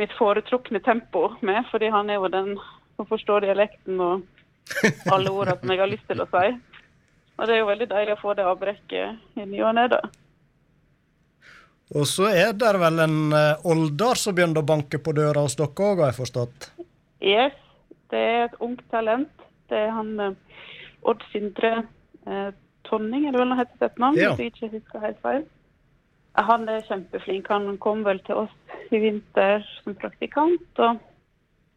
mitt 0.00 0.12
foretrukne 0.16 0.80
tempo 0.84 1.32
med, 1.40 1.64
fordi 1.70 1.90
han 1.92 2.10
er 2.10 2.20
jo 2.20 2.32
den 2.32 2.54
som 2.96 3.08
forstår 3.08 3.44
dialekten 3.44 4.00
og 4.00 4.22
alle 5.12 5.32
ordene 5.32 5.58
som 5.60 5.72
jeg 5.72 5.82
har 5.82 5.90
lyst 5.90 6.08
til 6.08 6.22
å 6.22 6.28
si. 6.32 6.52
Og 7.38 7.48
det 7.48 7.54
er 7.54 7.62
jo 7.62 7.70
veldig 7.70 7.88
deilig 7.90 8.16
å 8.16 8.20
få 8.20 8.34
det 8.38 8.46
avbrekket 8.46 9.40
i 9.40 9.46
ny 9.48 9.62
og 9.64 9.74
ne, 9.76 9.86
da. 9.92 10.00
Og 11.92 12.06
så 12.08 12.30
er 12.30 12.54
det 12.56 12.72
vel 12.80 13.02
en 13.04 13.18
uh, 13.34 13.68
Oldar 13.68 14.16
som 14.16 14.36
begynner 14.36 14.62
å 14.62 14.68
banke 14.68 15.00
på 15.02 15.12
døra 15.16 15.42
hos 15.44 15.58
dere 15.58 15.72
òg, 15.72 16.00
har 16.00 16.12
jeg 16.12 16.20
forstått? 16.22 16.70
Yes, 17.20 17.56
det 18.12 18.22
er 18.22 18.44
et 18.46 18.56
ungt 18.64 18.84
talent. 18.92 19.32
Det 19.68 19.76
er 19.76 19.92
han 19.92 20.14
uh, 20.20 20.30
Odd 21.08 21.24
Sindre 21.32 21.72
eh, 22.26 22.50
Tonning, 22.88 23.26
er 23.26 23.34
det 23.34 23.40
vel 23.40 23.52
han 23.54 23.60
heter 23.62 23.88
til 23.88 24.02
navn? 24.02 24.18
Ja. 24.18 24.32
Hvis 24.34 24.42
jeg 24.42 24.52
ikke 24.52 24.72
husker 24.76 25.04
helt 25.06 25.20
feil. 25.22 25.44
Han 26.40 26.68
er 26.70 26.84
kjempeflink. 26.88 27.48
Han 27.52 27.76
kom 27.82 28.04
vel 28.06 28.20
til 28.26 28.44
oss 28.44 28.54
i 28.92 29.00
vinter 29.02 29.64
som 29.82 29.96
praktikant 29.98 30.80
og 30.80 31.00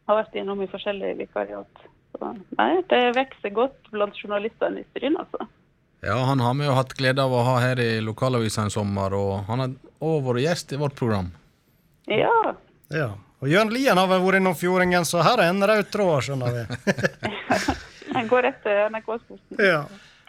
har 0.05 0.19
vært 0.21 0.37
innom 0.39 0.61
i 0.63 0.69
forskjellige 0.71 1.19
vikariat. 1.23 1.85
Så, 2.15 2.31
nei, 2.59 2.71
det 2.91 3.01
vokser 3.17 3.53
godt 3.55 3.91
blant 3.91 4.17
journalistene 4.21 4.81
i 4.83 4.87
Stryn, 4.93 5.17
altså. 5.19 5.49
Ja, 6.05 6.19
han 6.29 6.39
har 6.43 6.53
vi 6.55 6.67
jo 6.67 6.75
hatt 6.77 6.93
glede 6.95 7.23
av 7.23 7.33
å 7.33 7.41
ha 7.47 7.55
her 7.63 7.81
i 7.81 7.89
lokalavisa 8.05 8.65
en 8.65 8.73
sommer, 8.73 9.15
og 9.17 9.47
han 9.49 9.63
har 9.63 9.73
òg 10.05 10.21
vært 10.27 10.43
gjest 10.45 10.75
i 10.75 10.79
vårt 10.79 10.95
program. 10.99 11.31
Ja. 12.11 12.53
ja. 12.93 13.09
Og 13.41 13.49
Jørn 13.49 13.73
Lien 13.73 13.97
har 13.97 14.07
vel 14.11 14.21
vært 14.23 14.39
innom 14.39 14.55
Fjordingen, 14.59 15.07
så 15.07 15.25
her 15.25 15.41
er 15.41 15.51
en 15.51 15.65
rød 15.65 15.89
tråd, 15.91 16.15
skjønner 16.27 16.59
vi. 16.59 16.63
Den 18.15 18.29
går 18.31 18.49
etter 18.51 18.85
NRK-sporten. 18.89 19.59
Ja. 19.59 19.83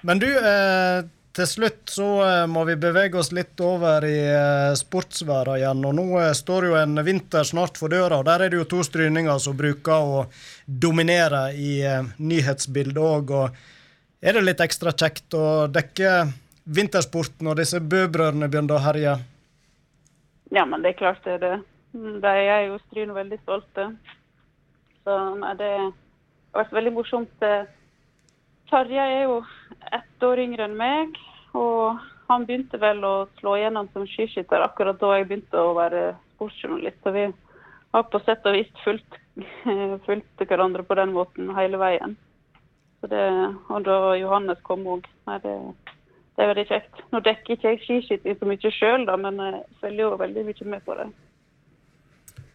Men 0.06 0.20
du, 0.22 0.28
eh, 0.28 1.06
til 1.36 1.48
slutt 1.48 1.90
så 1.92 2.06
eh, 2.24 2.42
må 2.48 2.62
vi 2.64 2.78
bevege 2.80 3.18
oss 3.20 3.28
litt 3.36 3.60
over 3.60 4.04
i 4.08 4.16
eh, 4.24 5.56
igjen. 5.58 5.84
Og 5.84 5.94
nå 5.98 6.06
eh, 6.22 6.32
står 6.32 6.68
jo 6.70 6.76
en 6.80 7.02
vinter 7.04 7.44
snart 7.44 7.76
for 7.76 7.92
døra, 7.92 8.20
og 8.20 8.24
der 8.28 8.46
er 8.46 8.52
det 8.52 8.62
jo 8.62 8.68
to 8.70 8.80
stryninger 8.86 9.36
som 9.42 9.56
bruker 9.58 9.92
å 10.00 10.24
dominere 10.64 11.50
i 11.52 11.84
nyhetsbildet 12.16 13.02
òg. 13.02 13.34
Og 13.36 14.24
er 14.24 14.38
det 14.38 14.46
litt 14.46 14.64
ekstra 14.64 14.94
kjekt 14.96 15.36
å 15.36 15.66
dekke 15.68 16.16
vintersporten 16.64 17.46
når 17.46 17.62
disse 17.62 17.82
Bø-brødrene 17.84 18.48
begynner 18.48 18.78
å 18.78 18.84
herje? 18.86 19.18
Ja, 20.56 20.64
men 20.64 20.80
det 20.80 20.94
er 20.94 21.00
klart 21.02 21.24
det 21.26 21.36
er 21.36 21.44
det. 21.44 21.56
De 21.92 22.32
er 22.32 22.68
jo 22.70 22.80
Stryn 22.86 23.12
veldig 23.12 23.38
stolte. 23.42 23.90
Så 25.04 25.20
det 25.60 25.72
har 25.76 25.92
vært 26.56 26.74
veldig 26.80 26.96
morsomt. 26.96 27.44
Tarjei 28.70 29.06
er 29.20 29.24
jo 29.28 29.40
ett 29.94 30.26
år 30.26 30.42
yngre 30.42 30.66
enn 30.66 30.76
meg. 30.78 31.16
Og 31.56 31.98
han 32.28 32.46
begynte 32.46 32.80
vel 32.82 33.02
å 33.06 33.14
slå 33.38 33.56
igjennom 33.58 33.88
som 33.92 34.06
skiskytter 34.10 34.64
akkurat 34.64 34.98
da 35.00 35.12
jeg 35.16 35.28
begynte 35.28 35.62
å 35.62 35.74
være 35.76 36.08
sportsjournalist. 36.34 36.98
Så 37.02 37.14
vi 37.14 37.26
har 37.94 38.06
på 38.10 38.20
sett 38.26 38.46
og 38.48 38.56
vis 38.58 38.70
fulgt, 38.84 39.18
fulgt 40.06 40.46
hverandre 40.46 40.84
på 40.86 40.98
den 40.98 41.14
måten 41.16 41.52
hele 41.56 41.80
veien. 41.80 42.16
Det, 43.06 43.26
og 43.70 43.84
da 43.86 44.16
Johannes 44.18 44.58
kom 44.66 44.82
òg. 44.90 45.04
Det, 45.28 45.52
det, 45.52 46.42
er 46.42 46.50
veldig 46.50 46.66
kjekt. 46.66 47.04
Nå 47.12 47.22
dekker 47.22 47.54
ikke 47.54 47.70
jeg 47.74 47.82
skiskyting 47.84 48.38
så 48.40 48.48
mye 48.50 48.72
sjøl, 48.74 49.06
men 49.22 49.38
jeg 49.44 49.62
følger 49.82 50.02
jo 50.08 50.18
veldig 50.18 50.46
mye 50.48 50.70
med 50.72 50.86
på 50.88 50.98
det. 50.98 51.06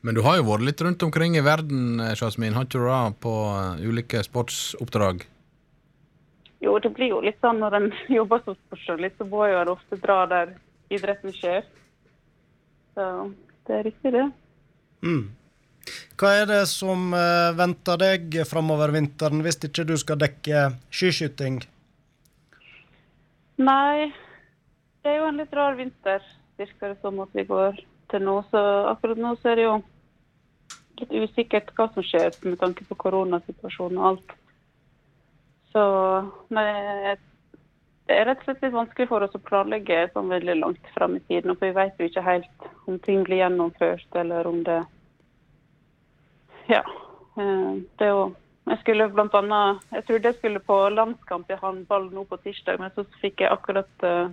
Men 0.01 0.17
du 0.17 0.23
har 0.25 0.39
jo 0.39 0.47
vært 0.49 0.65
litt 0.65 0.81
rundt 0.81 1.03
omkring 1.05 1.37
i 1.37 1.45
verden, 1.45 2.01
Jasmin, 2.17 2.57
har 2.57 2.65
ikke 2.65 2.81
du 2.81 2.87
det, 2.89 3.01
på 3.21 3.35
uh, 3.53 3.77
ulike 3.85 4.23
sportsoppdrag? 4.25 5.23
Jo, 6.61 6.77
det 6.79 6.91
blir 6.93 7.15
jo 7.15 7.21
litt 7.25 7.39
sånn 7.41 7.61
når 7.61 7.77
en 7.77 7.91
jobber 8.19 8.43
som 8.45 8.57
sportsjournalist, 8.57 9.17
så 9.17 9.27
må 9.29 9.45
en 9.49 9.73
ofte 9.73 9.97
dra 10.01 10.23
der 10.29 10.55
idretten 10.93 11.33
skjer. 11.33 11.65
Så 12.95 13.05
det 13.67 13.77
er 13.77 13.87
riktig, 13.87 14.11
det. 14.13 14.25
Mm. 15.01 15.29
Hva 16.21 16.33
er 16.37 16.49
det 16.49 16.63
som 16.69 17.13
uh, 17.15 17.53
venter 17.57 17.97
deg 17.97 18.35
framover 18.45 18.93
vinteren, 18.93 19.41
hvis 19.41 19.57
ikke 19.65 19.87
du 19.89 19.95
skal 19.97 20.19
dekke 20.21 20.67
skiskyting? 20.93 21.63
Nei, 23.61 24.11
det 25.01 25.09
er 25.09 25.17
jo 25.17 25.29
en 25.29 25.41
litt 25.41 25.55
rar 25.57 25.77
vinter, 25.79 26.21
virker 26.61 26.93
det 26.93 26.99
som 27.01 27.17
at 27.23 27.33
vi 27.37 27.45
går 27.49 27.79
til 28.13 28.25
nå. 28.27 28.37
Så 28.51 28.61
akkurat 28.91 29.21
nå 29.21 29.33
så 29.39 29.53
er 29.53 29.57
det 29.57 29.65
jo 29.65 29.79
litt 31.01 31.15
usikkert 31.25 31.73
hva 31.77 31.89
som 31.95 32.05
skjer 32.05 32.37
med 32.45 32.59
tanke 32.61 32.85
på 32.85 32.97
koronasituasjonen 33.01 34.01
og 34.01 34.09
alt. 34.11 34.37
Så 35.71 35.83
jeg 36.51 37.17
det 38.11 38.17
er 38.19 38.25
rett 38.27 38.41
og 38.41 38.47
slett 38.49 38.63
litt 38.65 38.73
vanskelig 38.75 39.07
for 39.07 39.23
oss 39.23 39.35
å 39.37 39.43
planlegge 39.45 40.01
sånn 40.11 40.31
veldig 40.31 40.57
langt 40.59 40.87
fram 40.95 41.15
i 41.15 41.21
tiden. 41.29 41.55
For 41.55 41.69
vi 41.69 41.77
vet 41.77 41.99
jo 41.99 42.09
ikke 42.09 42.25
helt 42.25 42.65
om 42.89 42.97
ting 43.05 43.21
blir 43.23 43.39
gjennomført, 43.39 44.07
eller 44.19 44.47
om 44.47 44.63
det 44.67 44.81
Ja. 46.67 46.83
eh, 47.37 47.73
Det 47.97 48.07
er 48.07 48.09
jo 48.09 48.35
Jeg 48.67 48.79
skulle 48.79 49.09
blant 49.09 49.33
annet 49.33 49.81
Jeg 49.91 50.05
trodde 50.05 50.27
jeg 50.27 50.35
skulle 50.35 50.59
på 50.59 50.89
landskamp 50.89 51.49
i 51.49 51.55
håndball 51.55 52.11
nå 52.11 52.25
på 52.25 52.37
tirsdag, 52.37 52.79
men 52.79 52.91
så 52.91 53.05
fikk 53.21 53.39
jeg 53.41 53.51
akkurat 53.51 54.03
eh, 54.03 54.29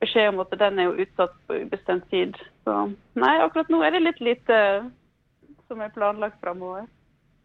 beskjed 0.00 0.28
om 0.28 0.40
at 0.40 0.58
den 0.58 0.78
er 0.78 0.84
jo 0.84 1.04
utsatt 1.04 1.34
på 1.46 1.54
ubestemt 1.54 2.10
tid. 2.10 2.34
Så 2.64 2.94
nei, 3.14 3.38
akkurat 3.38 3.68
nå 3.68 3.82
er 3.82 3.90
det 3.90 4.02
litt 4.02 4.20
lite 4.20 4.90
som 5.68 5.80
er 5.80 5.88
planlagt 5.88 6.40
framover. 6.40 6.86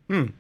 Mm. 0.10 0.34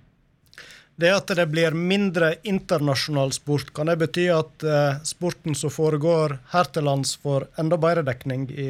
Det 0.96 1.12
at 1.12 1.28
det 1.36 1.46
blir 1.52 1.76
mindre 1.76 2.36
internasjonal 2.48 3.34
sport, 3.36 3.74
kan 3.76 3.90
det 3.92 3.98
bety 4.00 4.30
at 4.32 4.64
eh, 4.64 5.02
sporten 5.04 5.56
som 5.60 5.74
foregår 5.74 6.38
her 6.54 6.70
til 6.72 6.88
lands, 6.88 7.18
får 7.20 7.50
enda 7.60 7.76
bedre 7.76 8.06
dekning 8.08 8.48
i 8.52 8.70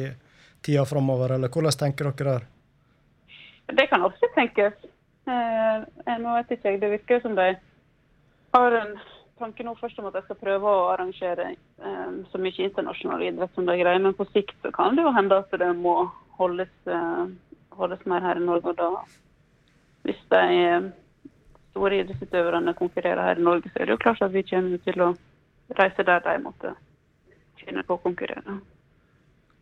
tida 0.66 0.82
framover, 0.90 1.36
eller 1.36 1.52
hvordan 1.52 1.78
tenker 1.84 2.10
dere 2.10 2.32
der? 2.32 2.48
Det 3.78 3.86
kan 3.90 4.02
også 4.02 4.30
tenkes. 4.34 4.74
Eh, 5.26 6.16
nå 6.18 6.34
vet 6.38 6.50
ikke 6.56 6.72
jeg, 6.72 6.80
Det 6.82 6.90
virker 6.96 7.22
som 7.22 7.38
de 7.38 7.52
har 8.54 8.78
en 8.80 8.92
tanke 9.38 9.64
nå 9.66 9.74
først 9.78 9.98
om 10.00 10.08
at 10.08 10.16
de 10.16 10.22
skal 10.26 10.38
prøve 10.40 10.70
å 10.70 10.90
arrangere 10.96 11.52
eh, 11.52 12.12
så 12.32 12.42
mye 12.42 12.68
internasjonal 12.68 13.22
idrett 13.26 13.54
som 13.54 13.66
de 13.68 13.78
greier. 13.78 14.02
Men 14.02 14.18
på 14.18 14.26
sikt 14.32 14.56
så 14.64 14.72
kan 14.74 14.98
det 14.98 15.06
jo 15.06 15.14
hende 15.14 15.40
at 15.42 15.58
det 15.62 15.72
må 15.78 15.96
holdes, 16.40 16.72
eh, 16.90 17.24
holdes 17.78 18.06
mer 18.10 18.24
her 18.24 18.40
i 18.40 18.46
Norge. 18.46 18.72
Og 18.72 18.78
da, 18.78 18.90
hvis 20.06 20.22
de 20.32 20.44
eh, 20.62 20.88
store 21.76 22.00
idrettsutøverne 22.00 22.74
konkurrerer 22.74 23.22
her 23.28 23.40
i 23.40 23.44
Norge, 23.44 23.70
så 23.72 23.82
er 23.82 23.90
det 23.90 23.96
jo 23.96 24.02
klart 24.02 24.22
at 24.24 24.32
vi 24.32 24.44
kommer 24.48 24.80
til 24.86 25.04
å 25.04 25.12
reise 25.76 26.06
der 26.08 26.24
de 26.24 26.38
måtte 26.40 26.72
kjenne 27.60 27.84
på 27.84 27.98
å 27.98 28.02
konkurrere. 28.02 28.56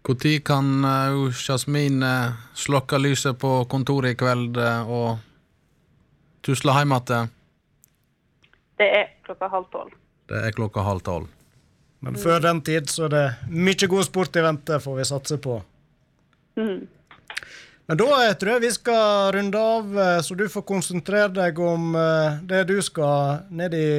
Når 0.05 0.41
kan 0.45 0.85
uh, 0.85 1.33
Jasmin 1.33 2.03
uh, 2.05 2.35
slokke 2.55 3.01
lyset 3.01 3.39
på 3.41 3.65
kontoret 3.73 4.12
i 4.12 4.19
kveld 4.21 4.59
uh, 4.61 4.85
og 4.85 6.45
tusle 6.45 6.75
hjem 6.77 6.93
igjen? 6.93 7.33
Det 8.77 8.89
er 9.01 9.07
klokka 9.25 9.49
halv 9.49 9.71
tolv. 9.73 9.95
Det 10.29 10.43
er 10.45 10.53
klokka 10.53 10.85
halv 10.85 11.01
tolv. 11.07 11.31
Men 12.05 12.19
før 12.21 12.43
den 12.45 12.61
tid 12.61 12.91
så 12.93 13.07
er 13.07 13.15
det 13.15 13.25
mye 13.49 13.89
god 13.89 14.05
sport 14.05 14.37
i 14.37 14.45
vente, 14.45 14.77
får 14.81 14.99
vi 14.99 15.09
satse 15.09 15.39
på. 15.41 15.62
Mhm. 16.61 16.85
Men 17.87 18.01
da 18.01 18.07
eh, 18.24 18.32
tror 18.41 18.55
jeg 18.55 18.64
vi 18.64 18.70
skal 18.72 19.32
runde 19.37 19.61
av, 19.61 19.99
eh, 19.99 20.20
så 20.24 20.37
du 20.39 20.47
får 20.49 20.64
konsentrere 20.68 21.28
deg 21.37 21.59
om 21.61 21.93
eh, 21.99 22.39
det 22.49 22.62
du 22.70 22.78
skal 22.85 23.45
ned 23.53 23.76
i 23.76 23.91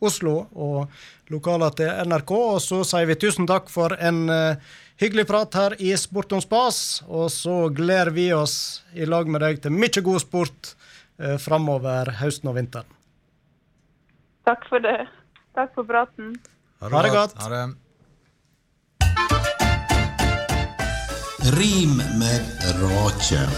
Oslo 0.00 0.44
og 0.52 1.32
lokaler 1.32 1.72
til 1.76 1.88
NRK. 2.10 2.34
Og 2.36 2.60
så 2.64 2.82
sier 2.88 3.08
vi 3.08 3.16
tusen 3.20 3.48
takk 3.48 3.68
for 3.72 3.92
en 4.00 4.22
hyggelig 5.00 5.26
prat 5.28 5.56
her 5.56 5.76
i 5.80 5.92
Sport 6.00 6.32
om 6.36 6.40
spas. 6.40 7.02
Og 7.08 7.28
så 7.32 7.66
gleder 7.72 8.12
vi 8.16 8.30
oss 8.32 8.82
i 8.96 9.08
lag 9.08 9.28
med 9.28 9.44
deg 9.44 9.60
til 9.60 9.76
mye 9.76 10.04
god 10.04 10.24
sport 10.24 10.72
framover 11.44 12.14
høsten 12.22 12.48
og 12.48 12.56
vinteren. 12.56 12.88
Takk 14.48 14.64
for 14.72 14.80
det. 14.80 15.04
Takk 15.52 15.76
for 15.76 15.84
praten. 15.84 16.32
Ha 16.80 17.04
det 17.04 17.12
godt. 17.12 17.36
Ha 17.44 17.52
det. 17.52 17.64
Rim 21.42 21.96
med 21.96 22.42
rake. 22.62 23.48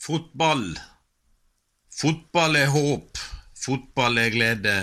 Fotball. 0.00 0.78
Fotball 2.00 2.56
er 2.56 2.66
håp, 2.66 3.18
fotball 3.56 4.18
er 4.18 4.30
glede. 4.30 4.76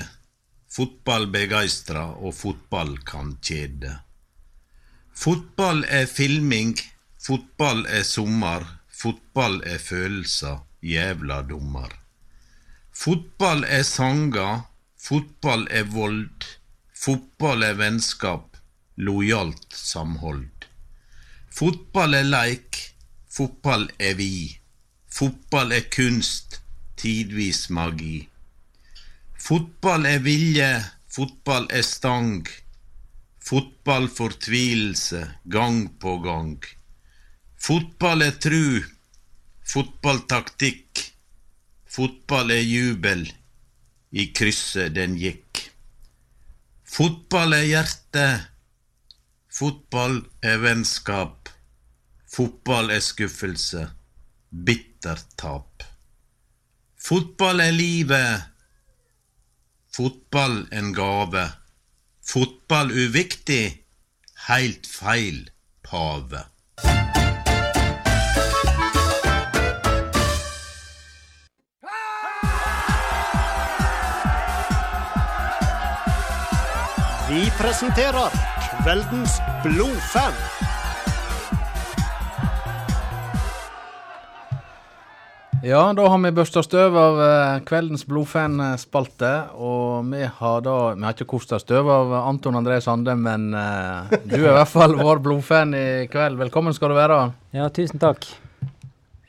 Fotball 0.73 1.29
begeistrer, 1.29 2.17
og 2.17 2.33
fotball 2.33 2.97
kan 3.05 3.37
kjede. 3.37 3.93
Fotball 5.13 5.85
er 5.85 6.09
filming, 6.09 6.73
fotball 7.21 7.85
er 7.85 8.01
sommer, 8.01 8.65
fotball 8.89 9.61
er 9.69 9.77
følelser, 9.77 10.65
jævla 10.81 11.43
dommer. 11.45 11.93
Fotball 12.89 13.67
er 13.69 13.83
sanger, 13.85 14.72
fotball 15.03 15.65
er 15.67 15.83
vold, 15.91 16.45
fotball 16.95 17.65
er 17.67 17.75
vennskap, 17.75 18.55
lojalt 18.95 19.75
samhold. 19.75 20.67
Fotball 21.51 22.15
er 22.21 22.29
leik, 22.29 22.79
fotball 23.27 23.89
er 23.99 24.15
vi, 24.15 24.55
fotball 25.11 25.75
er 25.75 25.89
kunst, 25.91 26.61
tidvis 26.95 27.65
magi. 27.75 28.29
Fotball 29.35 30.07
er 30.07 30.23
vilje, 30.23 30.71
fotball 31.11 31.67
er 31.67 31.83
stang, 31.83 32.47
fotball 33.43 34.07
fortvilelse, 34.07 35.25
gang 35.43 35.83
på 35.99 36.17
gang. 36.23 36.57
Fotball 37.59 38.29
er 38.29 38.39
tru, 38.39 38.79
fotball 39.67 40.23
taktikk, 40.31 41.09
fotball 41.91 42.55
er 42.55 42.63
jubel, 42.63 43.27
i 44.13 44.29
krysset 44.35 44.93
den 44.95 45.17
gikk. 45.17 45.63
Fotball 46.93 47.55
er 47.57 47.65
hjerte, 47.65 48.25
fotball 49.49 50.19
er 50.45 50.61
vennskap, 50.61 51.49
fotball 52.29 52.93
er 52.93 53.01
skuffelse, 53.01 53.87
bittert 54.53 55.25
tap. 55.41 55.85
Fotball 57.03 57.65
er 57.65 57.73
livet, 57.73 58.45
fotball 59.93 60.61
en 60.71 60.93
gave, 60.95 61.47
fotball 62.21 62.93
uviktig, 62.93 63.65
heilt 64.45 64.87
feil 64.87 65.47
pave. 65.83 66.45
Vi 77.33 77.47
presenterer 77.57 78.33
kveldens 78.83 79.39
blodfan. 79.63 80.35
Ja, 85.63 85.79
da 85.97 86.03
har 86.11 86.19
vi 86.21 86.31
børsta 86.37 86.61
støv 86.61 86.97
av 86.99 87.21
eh, 87.23 87.53
kveldens 87.65 88.03
blodfan-spalte. 88.05 89.31
Og 89.57 90.11
vi 90.11 90.27
har 90.27 90.61
da 90.61 90.75
Vi 90.91 91.07
har 91.07 91.15
ikke 91.15 91.31
kosta 91.31 91.57
støv 91.57 91.89
av 91.89 92.13
Anton 92.19 92.59
André 92.59 92.77
Sande, 92.85 93.15
men 93.17 93.47
uh, 93.57 94.13
du 94.29 94.35
er 94.35 94.51
i 94.51 94.57
hvert 94.59 94.69
fall 94.69 94.93
vår 94.99 95.23
blodfan 95.25 95.73
i 95.73 95.85
kveld. 96.13 96.37
Velkommen 96.43 96.75
skal 96.77 96.93
du 96.93 96.97
være. 96.99 97.17
Ja, 97.57 97.71
tusen 97.73 98.03
takk. 98.03 98.27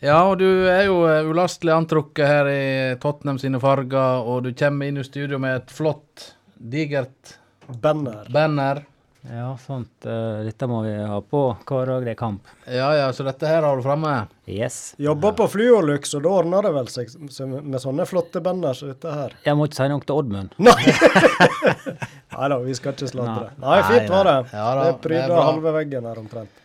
Ja, 0.04 0.18
og 0.26 0.42
du 0.42 0.50
er 0.68 0.90
jo 0.90 0.98
eh, 1.08 1.22
ulastelig 1.24 1.72
antrukket 1.72 2.28
her 2.28 2.52
i 2.52 2.68
Tottenham 3.00 3.40
sine 3.40 3.62
farger, 3.64 4.28
og 4.28 4.44
du 4.44 4.52
kommer 4.52 4.92
inn 4.92 5.00
i 5.00 5.06
studio 5.08 5.40
med 5.40 5.62
et 5.62 5.72
flott, 5.72 6.34
digert 6.60 7.38
Banner. 7.68 8.26
banner. 8.32 8.84
Ja, 9.24 9.54
sant. 9.56 9.88
eh, 10.04 10.42
dette 10.44 10.66
må 10.68 10.82
vi 10.84 10.90
ha 10.92 11.16
på 11.24 11.38
hver 11.64 11.86
dag 11.88 12.04
det 12.04 12.12
er 12.12 12.16
kamp. 12.18 12.44
Ja 12.68 12.90
ja, 12.92 13.06
så 13.16 13.24
dette 13.24 13.48
her 13.48 13.64
har 13.64 13.78
du 13.78 13.82
framme. 13.82 14.26
Yes. 14.44 14.92
Jobber 15.00 15.32
på 15.38 15.46
Fluolux, 15.48 16.12
og 16.18 16.26
da 16.26 16.32
ordner 16.42 16.66
det 16.66 16.72
vel 16.74 16.90
seg 16.92 17.14
med 17.16 17.80
sånne 17.80 18.04
flotte 18.04 18.42
banner 18.44 18.76
som 18.76 18.90
dette 18.92 19.14
her. 19.14 19.32
Jeg 19.46 19.56
må 19.56 19.64
ikke 19.64 19.78
si 19.78 19.86
noe 19.88 20.04
til 20.04 20.18
Oddmund. 20.20 20.52
Nei 20.60 20.76
Nei 22.34 22.50
da, 22.52 22.58
vi 22.66 22.76
skal 22.76 22.92
ikke 22.92 23.08
sladre. 23.08 23.48
Nei. 23.56 23.64
Nei, 23.64 23.78
fint 23.88 24.12
var 24.12 24.28
det. 24.28 24.36
Ja 24.52 24.66
da, 24.68 24.84
det 24.84 24.92
det 24.92 25.00
pryder 25.06 25.34
halve 25.40 25.72
veggen 25.78 26.10
her 26.10 26.20
omtrent. 26.20 26.60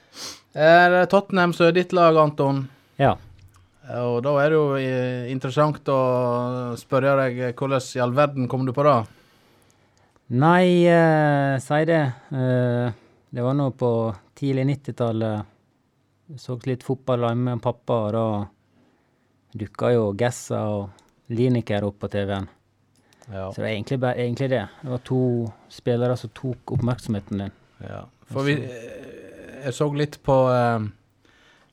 Er 0.59 0.91
det 0.97 1.05
Tottenham 1.13 1.55
som 1.55 1.69
er 1.69 1.77
ditt 1.77 1.95
lag, 1.95 2.17
Anton? 2.19 2.65
Ja. 2.99 3.13
Og 4.03 4.19
da 4.25 4.33
er 4.43 4.51
det 4.51 4.59
jo 4.59 4.65
eh, 4.77 5.31
interessant 5.31 5.87
å 5.89 6.01
spørre 6.77 7.15
deg 7.23 7.39
eh, 7.47 7.55
hvordan 7.55 7.87
i 7.95 8.03
all 8.03 8.11
verden 8.17 8.51
kom 8.51 8.67
du 8.67 8.73
på 8.75 8.83
det? 8.85 8.97
Nei, 10.29 10.85
eh, 10.85 11.57
si 11.59 11.85
det. 11.89 12.03
Eh, 12.31 12.91
det 13.29 13.41
var 13.41 13.55
nå 13.57 13.71
på 13.71 14.15
tidlig 14.37 14.65
90-tallet. 14.65 15.45
Så 16.37 16.59
litt 16.69 16.85
fotball 16.85 17.25
hjemme 17.25 17.55
med 17.55 17.63
pappa, 17.63 17.95
og 18.05 18.13
da 18.13 18.25
dukka 19.57 19.89
jo 19.95 20.11
Gessa 20.13 20.61
og 20.69 21.33
Lineker 21.33 21.87
opp 21.87 21.97
på 22.03 22.11
TV-en. 22.13 22.45
Ja. 23.29 23.47
Så 23.49 23.61
det 23.61 23.67
er 23.67 23.73
egentlig, 23.73 23.99
bare, 24.01 24.21
egentlig 24.21 24.49
det. 24.53 24.61
Det 24.83 24.93
var 24.93 25.03
to 25.05 25.23
spillere 25.69 26.17
som 26.17 26.33
tok 26.37 26.77
oppmerksomheten 26.77 27.45
din. 27.45 27.57
ja. 27.89 28.05
For 28.29 28.45
vi 28.45 28.53
eh, 28.61 29.65
Jeg 29.65 29.73
så 29.73 29.89
litt 29.97 30.19
på 30.23 30.33
eh, 30.53 30.83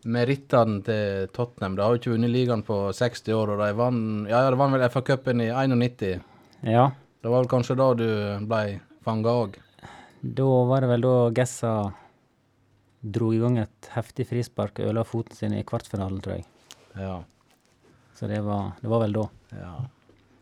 merittene 0.09 0.81
til 0.83 1.29
Tottenham. 1.37 1.77
De 1.77 1.85
har 1.85 1.93
jo 1.93 2.01
ikke 2.01 2.15
vunnet 2.15 2.33
ligaen 2.33 2.65
på 2.65 2.87
60 2.97 3.37
år, 3.37 3.53
og 3.53 3.61
de 3.61 3.73
vant 3.77 4.31
Ja, 4.31 4.47
ja, 4.47 4.51
de 4.51 4.61
vant 4.61 4.73
vel 4.73 4.89
FA-cupen 4.89 5.45
i 5.45 5.51
91. 5.53 6.25
Ja. 6.65 6.89
Det 7.23 7.31
var 7.31 7.43
vel 7.43 7.51
kanskje 7.51 7.77
da 7.79 7.93
du 7.99 8.09
ble 8.47 8.81
fanga 9.07 9.33
òg? 9.45 9.57
Da 10.23 10.47
var 10.69 10.85
det 10.85 10.91
vel 10.91 11.07
da 11.07 11.15
Gessa 11.37 11.73
dro 13.07 13.33
i 13.35 13.41
gang 13.41 13.59
et 13.63 13.91
heftig 13.95 14.27
frispark 14.31 14.81
og 14.81 14.89
ødela 14.89 15.05
foten 15.07 15.37
sin 15.37 15.55
i 15.55 15.65
kvartfinalen, 15.67 16.23
tror 16.25 16.39
jeg. 16.39 16.47
Ja. 16.99 17.21
Så 18.17 18.29
det 18.31 18.41
var, 18.45 18.73
det 18.81 18.91
var 18.91 19.05
vel 19.05 19.15
da. 19.17 19.27
Ja. 19.53 19.75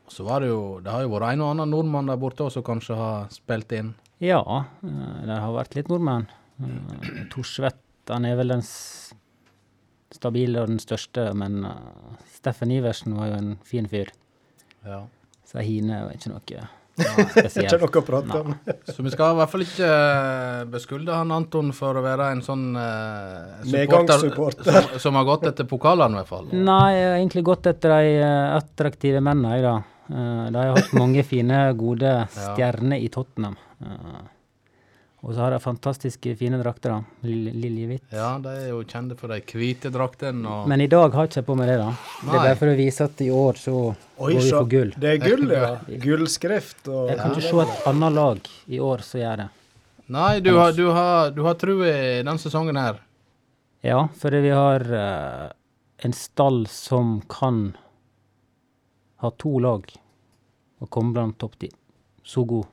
Så 0.09 0.25
var 0.25 0.45
det 0.45 0.51
jo 0.51 0.81
Det 0.85 0.93
har 0.93 1.03
jo 1.03 1.11
vært 1.15 1.33
en 1.33 1.43
og 1.43 1.51
annen 1.55 1.73
nordmann 1.73 2.11
der 2.11 2.21
borte 2.21 2.45
også 2.45 2.61
som 2.61 2.67
kanskje 2.69 2.97
har 2.99 3.29
spilt 3.35 3.73
inn. 3.75 3.95
Ja, 4.23 4.41
eh, 4.85 5.21
det 5.27 5.41
har 5.43 5.57
vært 5.57 5.75
litt 5.77 5.91
nordmenn. 5.91 6.29
Torsvett, 7.33 7.81
han 8.09 8.29
er 8.29 8.37
vel 8.39 8.55
den 8.55 8.63
stabile 10.15 10.63
og 10.63 10.71
den 10.71 10.81
største, 10.83 11.27
men 11.35 11.65
eh, 11.67 12.23
Steffen 12.37 12.73
Iversen 12.75 13.17
var 13.19 13.33
jo 13.33 13.41
en 13.41 13.53
fin 13.67 13.89
fyr. 13.91 14.13
Ja. 14.87 15.03
Så 15.49 15.63
Hine 15.65 16.01
er 16.01 16.17
ikke 16.17 16.33
noe 16.33 16.65
Ikke 16.95 17.25
spesielt. 17.33 17.75
noe 17.83 18.01
å 18.01 18.03
prate 18.07 18.41
om. 18.41 18.53
Så 18.95 19.03
vi 19.03 19.11
skal 19.11 19.33
i 19.35 19.39
hvert 19.41 19.51
fall 19.51 19.65
ikke 19.65 19.89
eh, 19.89 20.61
beskylde 20.71 21.17
han 21.17 21.33
Anton 21.35 21.73
for 21.75 21.99
å 21.99 22.05
være 22.05 22.29
en 22.37 22.43
sånn 22.45 22.69
uh, 22.79 23.65
Medgangssupporter. 23.67 24.69
som, 24.71 25.01
som 25.03 25.19
har 25.19 25.27
gått 25.27 25.49
etter 25.51 25.67
pokalene, 25.67 26.15
i 26.15 26.21
hvert 26.23 26.31
fall. 26.31 26.53
Nei, 26.55 26.93
jeg 26.95 27.09
har 27.09 27.17
egentlig 27.19 27.45
gått 27.51 27.67
etter 27.73 27.97
de 27.97 28.15
eh, 28.21 28.55
attraktive 28.61 29.23
mennene, 29.25 29.57
jeg, 29.59 29.67
da. 29.67 29.75
Uh, 30.05 30.47
de 30.53 30.61
har 30.61 30.77
hatt 30.77 30.95
mange 30.95 31.25
fine, 31.27 31.65
gode 31.81 32.15
stjerner 32.37 33.03
i 33.03 33.11
Tottenham. 33.11 33.59
Eh, 33.83 34.23
og 35.25 35.33
så 35.33 35.41
har 35.41 35.55
de 35.55 35.59
fantastiske 35.65 36.35
fine 36.37 36.59
drakter, 36.61 36.93
da. 36.93 37.27
Lil- 37.27 37.55
Liljehvitt. 37.57 38.03
Ja, 38.13 38.35
de 38.45 38.51
er 38.61 38.67
jo 38.69 38.83
kjente 38.85 39.17
for 39.17 39.33
de 39.33 39.39
hvite 39.41 39.89
draktene 39.95 40.45
og 40.53 40.69
Men 40.69 40.83
i 40.85 40.89
dag 40.93 41.15
har 41.17 41.27
ikke 41.31 41.41
jeg 41.41 41.47
på 41.49 41.57
meg 41.57 41.71
det, 41.73 41.79
da. 41.81 41.89
Det 42.21 42.29
er 42.35 42.43
bare 42.45 42.59
for 42.61 42.73
å 42.73 42.77
vise 42.77 43.07
at 43.09 43.23
i 43.25 43.31
år 43.33 43.57
så 43.63 43.75
Oi, 43.89 44.35
går 44.35 44.43
vi 44.45 44.51
for 44.53 44.69
gull. 44.75 44.93
Det 45.01 45.13
er 45.15 45.23
gull, 45.25 45.47
ja. 45.57 45.71
Gullskrift 46.05 46.89
og 46.93 47.09
Jeg 47.09 47.19
kan 47.23 47.33
ikke 47.33 47.47
se 47.49 47.65
et 47.65 47.89
annet 47.91 48.13
lag 48.21 48.53
i 48.69 48.83
år 48.85 49.05
som 49.09 49.21
gjør 49.25 49.43
det. 49.45 49.49
Nei, 50.15 50.41
du 50.45 50.53
har, 50.59 50.73
du 50.77 50.85
har, 50.93 51.31
du 51.33 51.43
har 51.49 51.55
tro 51.57 51.79
i 51.81 51.95
denne 52.21 52.37
sesongen 52.39 52.77
her. 52.77 53.01
Ja, 53.85 54.03
fordi 54.21 54.43
vi 54.45 54.53
har 54.53 54.85
uh, 54.93 55.49
en 56.05 56.13
stall 56.13 56.67
som 56.69 57.23
kan 57.33 57.71
ha 59.25 59.31
to 59.41 59.57
lag 59.65 59.89
og 60.85 60.91
komme 60.93 61.17
blant 61.17 61.39
topp 61.41 61.57
ti. 61.65 61.71
Så 62.25 62.45
god 62.49 62.67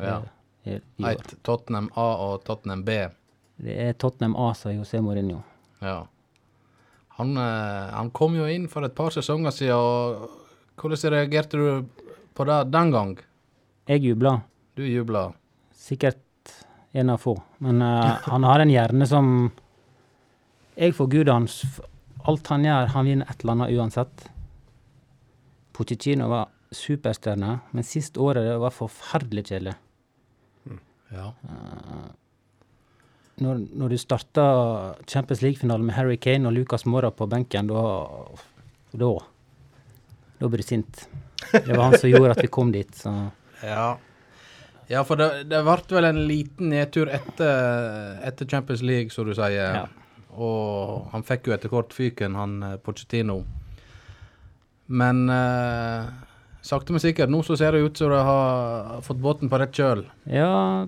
Ja. 0.00 0.22
I 0.64 0.76
år. 0.76 1.10
Et 1.10 1.34
Tottenham 1.46 1.90
A 1.98 2.08
og 2.26 2.44
Tottenham 2.44 2.84
B. 2.84 2.96
Det 3.60 3.76
er 3.76 3.96
Tottenham 4.00 4.36
A, 4.40 4.52
sa 4.56 4.72
José 4.72 5.00
Mourinho. 5.04 5.42
Ja. 5.80 6.06
Han, 7.18 7.36
eh, 7.36 7.90
han 7.92 8.10
kom 8.16 8.36
jo 8.38 8.46
inn 8.48 8.68
for 8.72 8.86
et 8.86 8.94
par 8.96 9.12
sesonger 9.12 9.52
siden, 9.52 9.76
og 9.76 10.80
hvordan 10.80 11.12
reagerte 11.16 11.60
du 11.60 12.08
på 12.34 12.46
det 12.48 12.62
den 12.72 12.92
gang? 12.94 13.18
Jeg 13.90 14.04
jubla. 14.06 14.40
Du 14.76 14.84
jubla. 14.86 15.30
Sikkert 15.76 16.16
en 16.92 17.10
av 17.10 17.18
få. 17.18 17.34
Men 17.58 17.82
uh, 17.82 18.16
han 18.24 18.44
har 18.44 18.60
en 18.60 18.70
hjerne 18.70 19.06
som 19.06 19.50
Jeg 20.76 20.94
forguder 20.96 21.32
hans 21.32 21.62
Alt 22.28 22.46
han 22.52 22.64
gjør, 22.64 22.90
han 22.94 23.06
vinner 23.08 23.28
et 23.30 23.42
eller 23.42 23.56
annet 23.56 23.76
uansett. 23.76 24.24
Pochettino 25.72 26.26
var 26.28 26.50
superstjerne, 26.70 27.54
men 27.72 27.86
sist 27.86 28.18
året 28.20 28.44
det 28.44 28.58
var 28.60 28.74
forferdelig 28.76 29.46
kjedelig. 29.48 29.72
Ja. 31.14 31.32
Når, 33.40 33.60
når 33.72 33.92
du 33.94 33.98
starta 33.98 34.44
Champions 35.08 35.42
League-finalen 35.42 35.86
med 35.88 35.96
Harry 35.96 36.18
Kane 36.20 36.48
og 36.50 36.54
Lucas 36.54 36.84
Mora 36.86 37.10
på 37.10 37.28
benken, 37.30 37.70
da 37.70 37.82
Da 38.92 39.12
da 40.40 40.48
blir 40.48 40.62
du 40.62 40.64
sint. 40.64 41.08
Det 41.52 41.76
var 41.76 41.90
han 41.90 41.98
som 42.00 42.08
gjorde 42.08 42.32
at 42.32 42.42
vi 42.42 42.48
kom 42.48 42.72
dit. 42.72 42.94
Så 42.96 43.12
Ja. 43.62 43.98
Ja, 44.90 45.04
for 45.06 45.20
det, 45.20 45.44
det 45.46 45.60
ble 45.62 45.76
vel 45.94 46.06
en 46.08 46.24
liten 46.26 46.72
nedtur 46.72 47.06
etter, 47.12 48.16
etter 48.26 48.48
Champions 48.48 48.80
League, 48.82 49.12
som 49.14 49.28
du 49.28 49.34
sier. 49.36 49.76
Ja. 49.76 49.84
Og 50.34 51.12
han 51.12 51.22
fikk 51.26 51.46
jo 51.46 51.54
etter 51.54 51.70
hvert 51.70 51.94
fyken, 51.94 52.34
han 52.34 52.56
eh, 52.66 52.76
Pochettino. 52.82 53.36
Men 54.90 55.28
eh, 55.30 56.08
sakte, 56.62 56.92
men 56.94 57.02
sikkert, 57.02 57.30
nå 57.32 57.42
så 57.46 57.56
ser 57.58 57.72
det 57.76 57.84
ut 57.84 58.00
som 58.00 58.10
de 58.12 58.18
har 58.26 59.00
fått 59.06 59.22
båten 59.22 59.50
på 59.50 59.60
rett 59.60 59.76
kjøl. 59.76 60.04
ja, 60.28 60.86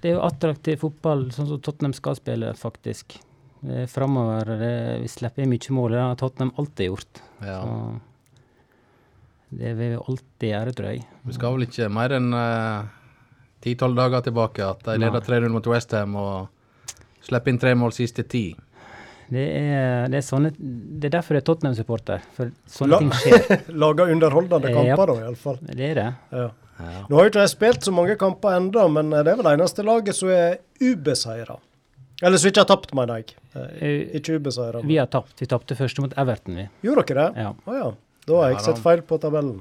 det 0.00 0.08
er 0.08 0.14
jo 0.16 0.22
attraktiv 0.24 0.78
fotball, 0.80 1.26
sånn 1.34 1.48
som 1.50 1.58
Tottenham 1.60 1.92
skal 1.92 2.16
spille, 2.16 2.54
faktisk. 2.56 3.18
Er 3.68 3.84
Framover. 3.90 4.48
Vi 5.02 5.10
slipper 5.12 5.44
inn 5.44 5.50
mye 5.52 5.74
mål. 5.76 5.92
Det 5.92 6.00
har 6.00 6.14
Tottenham 6.16 6.54
alltid 6.56 6.88
gjort. 6.88 7.20
Ja. 7.44 7.58
Så 7.60 7.74
det 9.60 9.74
vil 9.74 9.92
vi 9.92 9.98
alltid 9.98 10.48
gjøre, 10.48 10.72
tror 10.78 10.88
jeg. 10.88 11.04
Vi 11.26 11.36
skal 11.36 11.56
vel 11.56 11.66
ikke 11.66 11.90
mer 11.92 12.14
enn 12.16 12.30
ti-tolv 13.60 13.98
dager 13.98 14.24
tilbake 14.24 14.64
at 14.64 14.86
de 14.86 14.96
leder 15.02 15.26
3-0 15.26 15.52
mot 15.52 15.68
Westham 15.68 16.16
og 16.16 16.96
slipper 17.26 17.52
inn 17.52 17.60
tre 17.60 17.74
mål 17.76 17.92
siste 17.92 18.24
ti. 18.24 18.46
Det 19.30 19.44
er, 19.60 20.08
det 20.10 20.18
er, 20.18 20.24
sånne, 20.26 20.50
det 20.58 21.06
er 21.06 21.12
derfor 21.14 21.36
jeg 21.38 21.44
er 21.44 21.46
Tottenham-supporter. 21.46 22.22
For 22.34 22.50
sånne 22.66 22.90
La- 22.90 22.98
ting 22.98 23.12
skjer. 23.14 23.60
Lager 23.84 24.10
underholdende 24.10 24.70
Eh, 24.72 24.74
kamper, 24.74 24.90
ja. 24.90 25.06
da, 25.06 25.28
iallfall. 25.28 25.58
Det 25.70 25.90
er 25.90 25.94
det. 26.00 26.08
Ja. 26.34 26.48
Ja. 26.80 27.00
Nå 27.10 27.16
har 27.18 27.26
jo 27.26 27.30
ikke 27.30 27.42
de 27.44 27.48
spilt 27.52 27.84
så 27.84 27.92
mange 27.92 28.14
kamper 28.18 28.56
ennå, 28.56 28.86
men 28.90 29.10
det 29.12 29.20
er 29.28 29.36
vel 29.36 29.44
det 29.46 29.52
eneste 29.58 29.84
laget 29.84 30.16
som 30.16 30.30
er 30.32 30.56
ubeseira. 30.80 31.58
Eller 32.22 32.40
som 32.40 32.50
ikke 32.50 32.62
har 32.64 32.68
tapt, 32.72 32.94
mener 32.96 33.20
jeg. 33.22 33.34
Eh, 33.54 33.68
Eh, 33.80 34.16
Ikke 34.18 34.36
ubeseira. 34.40 34.80
Vi 34.84 34.96
har 35.00 35.06
tapt. 35.12 35.34
Vi 35.40 35.46
tapte 35.48 35.76
første 35.78 36.00
mot 36.04 36.12
Everton, 36.20 36.56
vi. 36.56 36.66
Gjorde 36.88 37.04
dere 37.10 37.28
det? 37.30 37.44
Ja. 37.46 37.52
Å 37.66 37.76
ja. 37.78 37.90
Da 38.26 38.40
har 38.42 38.50
jeg 38.52 38.60
sett 38.66 38.78
feil 38.82 39.00
på 39.08 39.18
tabellen. 39.22 39.60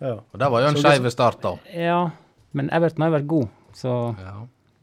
Ja. 0.00 0.12
Og 0.20 0.38
det 0.42 0.50
var 0.52 0.60
jo 0.62 0.68
en 0.74 0.76
skeiv 0.82 1.08
start, 1.10 1.40
da. 1.42 1.54
Ja, 1.74 1.98
men 2.52 2.68
Everton 2.70 3.02
har 3.06 3.14
vært 3.16 3.26
god, 3.30 3.48
så 3.74 3.94
Ja. 4.20 4.36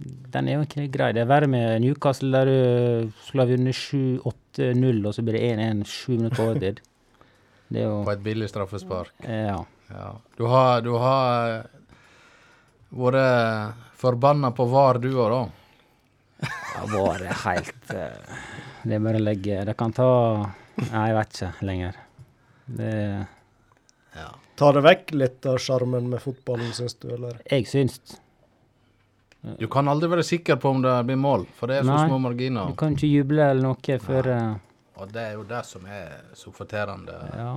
Den 0.03 0.49
er 0.49 0.57
jo 0.57 0.65
ikke 0.65 0.87
grei. 0.91 1.11
Det 1.15 1.23
er 1.23 1.29
verre 1.29 1.49
med 1.51 1.83
Newcastle, 1.83 2.31
der 2.33 2.49
du 2.49 3.11
skulle 3.23 3.45
ha 3.45 3.51
vunnet 3.51 3.77
7-8-0, 3.77 4.99
og 5.07 5.15
så 5.15 5.23
blir 5.25 5.37
det 5.37 5.51
1-1 5.53 5.85
sju 5.89 6.15
minutter 6.17 6.37
på 6.39 6.49
overtid. 6.49 6.81
Det 7.73 7.81
er 7.81 7.87
jo 7.87 8.01
På 8.05 8.11
et 8.11 8.21
billig 8.21 8.45
straffespark. 8.51 9.13
Ja. 9.25 9.63
Ja. 9.89 10.09
Du 10.37 10.43
har, 10.45 10.81
du 10.85 10.91
har 11.01 11.53
eh, 11.55 11.79
vært 12.93 13.79
forbanna 13.97 14.51
på 14.53 14.67
VAR, 14.69 14.99
du 15.01 15.09
òg, 15.15 15.31
da. 15.33 15.39
Jeg 16.43 16.81
har 16.83 16.91
vært 16.91 17.45
helt 17.45 17.93
eh, 17.95 18.37
Det 18.83 18.97
er 18.97 19.03
bare 19.05 19.19
å 19.21 19.23
legge 19.23 19.61
Det 19.63 19.75
kan 19.79 19.93
ta 19.95 20.07
Nei, 20.75 21.03
jeg 21.07 21.15
vet 21.15 21.37
ikke 21.37 21.67
lenger. 21.69 21.99
Det 22.65 22.93
Tar 24.59 24.77
det 24.77 24.83
vekk 24.85 25.13
litt 25.17 25.45
av 25.49 25.57
sjarmen 25.61 26.09
med 26.11 26.21
fotballen, 26.21 26.69
syns 26.77 26.93
du, 27.01 27.07
eller? 27.15 27.39
Jeg 27.49 27.65
syns 27.69 27.97
Du 29.59 29.65
kan 29.67 29.87
aldri 29.91 30.07
være 30.07 30.23
sikker 30.23 30.55
på 30.55 30.69
om 30.71 30.81
det 30.81 30.91
blir 31.05 31.17
mål, 31.19 31.41
for 31.57 31.67
det 31.67 31.81
er 31.81 31.83
så 31.83 31.97
Nei. 31.97 32.03
små 32.07 32.19
marginer. 32.23 32.69
Du 32.71 32.77
kan 32.79 32.93
ikke 32.95 33.09
juble 33.11 33.43
eller 33.51 33.61
noe 33.65 33.97
før 33.99 34.29
eh, 34.31 34.53
Og 35.01 35.09
det 35.11 35.21
er 35.21 35.33
jo 35.33 35.43
det 35.49 35.65
som 35.67 35.85
er 35.89 36.13
så 36.37 36.51
forterrende. 36.55 37.17
Ja. 37.35 37.49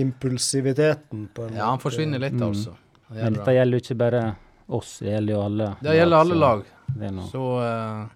Impulsiviteten, 0.00 1.28
på 1.34 1.42
en 1.48 1.54
Ja, 1.56 1.66
han 1.66 1.78
forsvinner 1.82 2.18
litt, 2.18 2.32
Mm. 2.32 2.48
altså. 2.48 2.70
Det 3.12 3.22
Men 3.24 3.32
dette 3.34 3.44
det. 3.44 3.54
gjelder 3.54 3.78
jo 3.78 3.82
ikke 3.84 3.98
bare 3.98 4.36
oss, 4.68 4.98
det 5.00 5.10
gjelder 5.12 5.34
jo 5.34 5.40
alle. 5.44 5.76
Det 5.82 5.96
gjelder 5.98 6.16
alle 6.16 6.34
lag. 6.34 6.62
Det 6.96 7.06
er 7.06 7.10
noe. 7.12 7.28
Så 7.28 7.42
uh, 7.60 8.06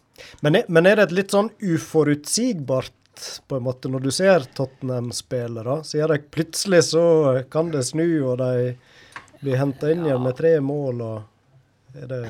Men 0.40 0.54
er, 0.57 0.64
men 0.68 0.86
er 0.86 0.96
det 0.96 1.02
et 1.11 1.12
litt 1.12 1.30
sånn 1.30 1.50
uforutsigbart 1.61 2.92
på 3.48 3.57
en 3.57 3.62
måte 3.62 3.88
når 3.92 4.00
du 4.02 4.11
ser 4.11 4.40
Tottenham-spillere? 4.57 5.84
Sier 5.84 6.09
de 6.09 6.18
plutselig 6.18 6.82
så 6.94 7.44
kan 7.50 7.70
det 7.70 7.84
snu, 7.84 8.07
og 8.30 8.38
de 8.38 8.76
blir 9.42 9.57
henta 9.61 9.90
inn 9.92 10.07
igjen 10.07 10.22
med 10.24 10.36
tre 10.36 10.59
mål, 10.61 11.02
og 11.02 11.22
er 12.03 12.11
det 12.11 12.20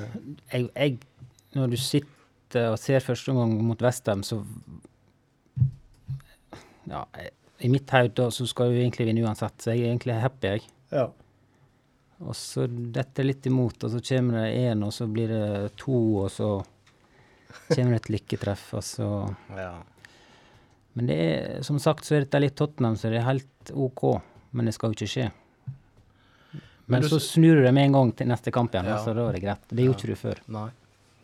jeg, 0.53 0.69
jeg, 0.75 0.99
når 1.57 1.73
du 1.73 1.77
sitter 1.81 2.71
og 2.73 2.79
ser 2.81 3.05
første 3.05 3.35
gang 3.37 3.57
mot 3.67 3.83
Westham, 3.83 4.23
så 4.27 4.43
Ja, 6.87 7.03
i 7.59 7.69
mitt 7.73 7.91
hode 7.91 8.29
så 8.31 8.47
skal 8.47 8.71
vi 8.71 8.85
egentlig 8.85 9.09
vinne 9.09 9.25
uansett, 9.27 9.57
så 9.59 9.73
jeg 9.73 9.83
er 9.83 9.91
egentlig 9.91 10.21
happy, 10.23 10.53
jeg. 10.53 10.69
Ja. 10.93 11.09
Og 12.23 12.37
så 12.39 12.69
detter 12.69 13.25
det 13.25 13.27
litt 13.27 13.49
imot, 13.51 13.83
og 13.83 13.93
så 13.93 14.01
kommer 14.07 14.45
det 14.45 14.61
én, 14.61 14.85
og 14.87 14.93
så 14.95 15.09
blir 15.11 15.33
det 15.33 15.73
to, 15.81 15.99
og 16.23 16.31
så 16.33 16.51
kommer 17.73 17.97
det 17.97 18.05
et 18.05 18.13
lykketreff, 18.15 18.69
og 18.79 18.85
så 18.87 19.11
ja. 19.57 19.73
Men 20.97 21.11
det 21.11 21.17
er, 21.21 21.59
som 21.67 21.77
sagt 21.83 22.07
så 22.07 22.17
er 22.17 22.25
dette 22.25 22.41
litt 22.41 22.57
Tottenham, 22.57 22.95
så 22.97 23.11
det 23.13 23.19
er 23.21 23.29
helt 23.29 23.73
OK. 23.77 24.07
Men 24.57 24.69
det 24.69 24.73
skal 24.77 24.93
jo 24.93 24.97
ikke 24.97 25.13
skje. 25.13 25.27
Men, 26.87 27.01
Men 27.01 27.09
så 27.11 27.19
snur 27.21 27.57
du 27.59 27.63
det 27.65 27.73
med 27.75 27.89
en 27.89 27.97
gang 27.97 28.11
til 28.17 28.29
neste 28.31 28.53
kamp 28.55 28.75
igjen, 28.75 28.87
Ja. 28.87 28.99
så 29.03 29.15
da 29.15 29.29
er 29.29 29.33
det 29.35 29.43
greit. 29.43 29.65
Det 29.69 29.87
gjorde 29.87 29.99
ikke 29.99 30.13
du 30.15 30.21
før. 30.21 30.41
Nei. 30.55 30.69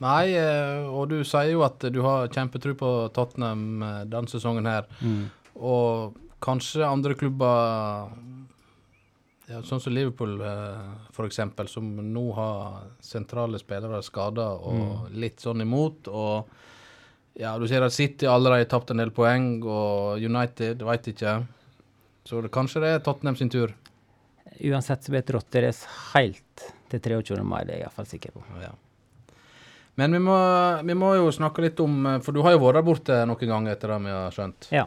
Nei, 0.03 0.33
eh, 0.35 0.89
og 0.91 1.09
du 1.13 1.21
sier 1.23 1.53
jo 1.53 1.63
at 1.63 1.79
du 1.95 2.01
har 2.03 2.27
kjempetro 2.35 2.75
på 2.75 2.91
Tottenham 3.15 3.83
eh, 3.87 4.01
denne 4.11 4.27
sesongen 4.31 4.67
her. 4.67 4.89
Mm. 5.01 5.29
Og 5.63 6.17
kanskje 6.43 6.83
andre 6.83 7.15
klubber, 7.15 8.11
ja, 9.47 9.61
sånn 9.63 9.81
som 9.85 9.95
Liverpool 9.95 10.41
f.eks., 10.43 11.15
for 11.15 11.29
eksempel, 11.29 11.69
som 11.71 11.87
nå 12.13 12.25
har 12.35 12.89
sentrale 13.05 13.61
spillere 13.63 14.03
skada 14.03 14.49
og 14.59 15.13
litt 15.15 15.39
sånn 15.45 15.63
imot. 15.63 16.11
Og 16.11 16.49
ja, 17.39 17.55
du 17.59 17.69
ser 17.71 17.87
at 17.87 17.95
City 17.95 18.27
allerede 18.27 18.65
har 18.67 18.73
tapt 18.75 18.91
en 18.91 19.03
del 19.05 19.15
poeng, 19.15 19.61
og 19.63 20.19
United 20.19 20.83
veit 20.83 21.07
ikke. 21.15 21.37
Så 22.27 22.43
det, 22.43 22.51
kanskje 22.55 22.83
det 22.83 22.91
er 22.97 23.07
Tottenham 23.07 23.39
sin 23.39 23.51
tur. 23.53 23.73
Uansett 24.61 25.05
så 25.05 25.13
blir 25.15 25.23
et 25.25 25.31
rotterace 25.35 25.87
helt 26.13 26.67
til 26.93 27.01
23. 27.01 27.43
mai, 27.45 27.63
det 27.65 27.75
er 27.75 27.79
jeg 27.81 27.87
iallfall 27.87 28.07
sikker 28.11 28.35
på. 28.37 28.43
Ja. 28.61 28.73
Men 30.01 30.13
vi 30.17 30.19
må, 30.25 30.37
vi 30.89 30.95
må 30.97 31.15
jo 31.19 31.29
snakke 31.33 31.61
litt 31.67 31.81
om 31.85 32.07
For 32.25 32.33
du 32.33 32.41
har 32.45 32.55
jo 32.55 32.61
vært 32.63 32.79
der 32.79 32.87
borte 32.87 33.17
noen 33.29 33.49
ganger 33.51 33.75
etter 33.75 33.93
det 33.93 33.99
vi 34.07 34.13
har 34.15 34.31
skjønt. 34.33 34.69
Ja. 34.73 34.87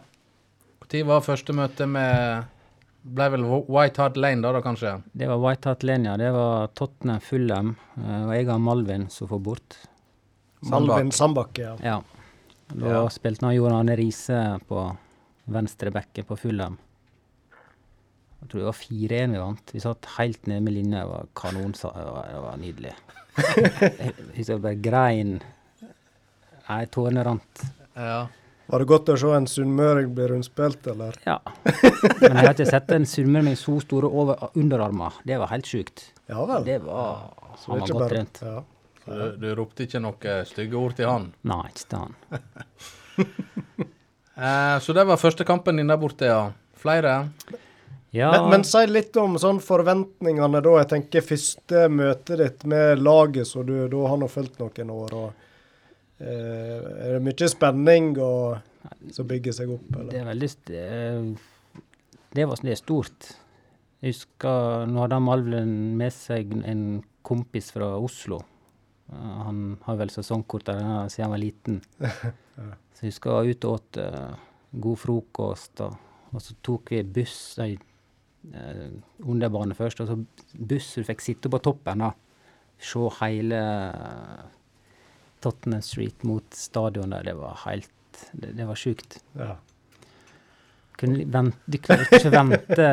Når 0.86 1.05
var 1.09 1.22
første 1.26 1.53
møte 1.57 1.86
med 1.89 2.45
Ble 3.05 3.28
vel 3.36 3.43
White 3.70 4.01
Hart 4.01 4.16
Lane 4.18 4.41
da, 4.41 4.51
da 4.55 4.61
kanskje? 4.66 4.95
Det 5.13 5.28
var 5.30 5.38
White 5.43 5.70
Hart 5.70 5.84
Lane, 5.86 6.09
ja. 6.09 6.16
Det 6.18 6.32
var 6.34 6.72
Tottenham 6.74 7.20
Fulham. 7.22 7.76
Eh, 8.01 8.24
og 8.26 8.32
jeg 8.34 8.47
og 8.49 8.61
Malvin 8.66 9.05
som 9.13 9.30
får 9.30 9.41
bort. 9.45 9.76
Malvin 10.66 11.11
Sandbakke, 11.13 11.61
ja. 11.61 11.76
Ja. 11.86 11.99
Da 12.74 12.88
Ja. 12.95 13.03
spilte 13.13 13.45
han 13.45 13.53
Jon 13.53 13.76
Arne 13.78 13.93
Riise 13.95 14.39
på 14.66 14.88
venstre 15.53 15.91
bekke 15.93 16.24
på 16.26 16.38
Fulham. 16.38 16.80
Jeg 18.46 18.52
tror 18.52 18.62
det 18.62 18.66
var 18.70 18.78
4-1 18.78 19.32
vi 19.34 19.39
vant. 19.41 19.72
Vi 19.74 19.80
satt 19.82 20.08
helt 20.20 20.43
nede 20.46 20.62
med 20.62 20.74
linja. 20.76 21.00
Det 21.02 21.10
var 21.10 21.30
kanon. 21.34 21.72
Det 21.74 21.84
var, 21.89 22.28
det 22.30 22.41
var 22.43 22.58
nydelig. 22.62 22.91
jeg 23.41 24.12
husker 24.36 24.52
jeg 24.54 24.62
bare 24.62 24.82
grein. 24.86 25.32
Nei, 26.68 26.78
tårene 26.93 27.24
rant. 27.26 27.64
Ja. 27.98 28.20
Var 28.70 28.82
det 28.84 28.88
godt 28.89 29.10
å 29.10 29.16
se 29.18 29.32
en 29.34 29.48
sunnmøring 29.50 30.14
bli 30.18 30.28
rundspilt, 30.30 30.86
eller? 30.93 31.18
Ja. 31.26 31.39
Men 31.66 32.38
jeg 32.38 32.38
har 32.38 32.54
ikke 32.54 32.70
sett 32.70 32.93
en 32.93 33.10
sunnmør 33.10 33.48
med 33.50 33.58
så 33.62 33.80
store 33.82 34.14
over 34.22 34.46
underarmer. 34.54 35.18
Det 35.26 35.41
var 35.41 35.50
helt 35.56 35.70
sjukt. 35.74 36.06
Ja 36.30 36.46
vel. 36.50 36.70
Det 36.70 36.80
var 36.86 37.34
Så 37.58 37.72
Han 37.74 37.82
var 37.82 37.88
godt 37.89 38.00
bare- 38.04 38.14
trent. 38.14 38.41
Ja. 38.46 38.64
Så 39.06 39.18
du, 39.18 39.26
du 39.41 39.50
ropte 39.58 39.86
ikke 39.89 40.02
noen 40.06 40.46
stygge 40.50 40.78
ord 40.78 40.96
til 41.02 41.10
han? 41.10 41.28
Nei, 41.50 41.64
ikke 41.74 41.89
til 41.89 42.06
han. 42.06 42.16
Eh, 44.36 44.80
så 44.84 44.91
det 44.91 45.06
var 45.08 45.16
første 45.16 45.46
kampen 45.48 45.78
din 45.80 45.88
der 45.88 45.96
borte, 45.96 46.28
ja. 46.28 46.50
Flere? 46.76 47.30
Ja, 48.16 48.30
Men, 48.32 48.49
men 48.53 48.63
si 48.68 48.82
litt 48.88 49.18
om 49.20 49.36
sånn 49.41 49.57
forventningene 49.63 50.61
da. 50.63 50.76
Jeg 50.80 50.89
tenker 50.93 51.26
første 51.26 51.86
møtet 51.91 52.39
ditt 52.39 52.61
med 52.72 53.01
laget 53.03 53.49
så 53.49 53.63
du 53.68 53.74
da 53.91 54.03
har 54.07 54.22
nå 54.22 54.30
fulgt 54.32 54.61
noen 54.61 54.93
år. 54.95 55.16
og 55.20 56.24
eh, 56.24 56.78
Er 57.09 57.18
det 57.18 57.24
mye 57.26 57.49
spenning 57.51 58.13
og, 58.24 58.61
som 59.11 59.28
bygger 59.28 59.57
seg 59.57 59.74
opp, 59.76 59.89
Eller? 59.97 60.11
det 60.13 60.22
er 60.22 60.30
veldig 60.30 60.49
eh, 60.80 61.28
det, 62.36 62.45
var, 62.47 62.61
det 62.63 62.72
er 62.76 62.80
stort. 62.80 63.32
Jeg 63.99 64.13
husker 64.13 64.86
nå 64.91 65.01
hadde 65.03 65.20
Malvin 65.24 65.76
med 65.99 66.13
seg 66.13 66.51
en 66.63 66.86
kompis 67.26 67.72
fra 67.76 67.95
Oslo. 67.97 68.39
Eh, 69.11 69.36
han 69.47 69.61
har 69.88 69.99
vel 69.99 70.13
sesongkort 70.13 70.68
der 70.70 70.80
siden 71.11 71.26
han 71.28 71.36
var 71.36 71.43
liten. 71.43 71.82
Så 72.95 73.03
jeg 73.03 73.11
husker 73.11 73.32
jeg 73.32 73.36
var 73.36 73.51
ute 73.51 73.68
og 73.68 73.76
åt 73.82 73.99
eh, 73.99 74.36
god 74.86 74.99
frokost, 75.01 75.82
og, 75.84 75.97
og 76.32 76.43
så 76.43 76.53
tok 76.63 76.93
vi 76.93 77.01
buss 77.18 77.36
eh, 77.63 77.74
underbane 79.26 79.76
først, 79.78 80.02
og 80.04 80.10
så 80.10 80.18
buss 80.56 80.93
du 81.00 81.06
fikk 81.08 81.24
sitte 81.24 81.52
på 81.52 81.60
toppen, 81.64 82.04
da. 82.06 82.12
Se 82.82 83.00
hele 83.22 83.60
eh, 83.89 84.41
Tottenham 85.43 85.84
Street 85.86 86.26
mot 86.28 86.58
stadion 86.58 87.14
der. 87.16 87.24
Det 87.30 87.36
var 87.39 87.62
helt 87.66 87.91
Det, 88.32 88.52
det 88.56 88.66
var 88.68 88.76
sjukt. 88.80 89.18
Ja. 89.36 89.56
Vent, 91.02 91.58
de 91.68 91.80
kunne 91.84 92.06
ikke 92.08 92.32
vente 92.32 92.86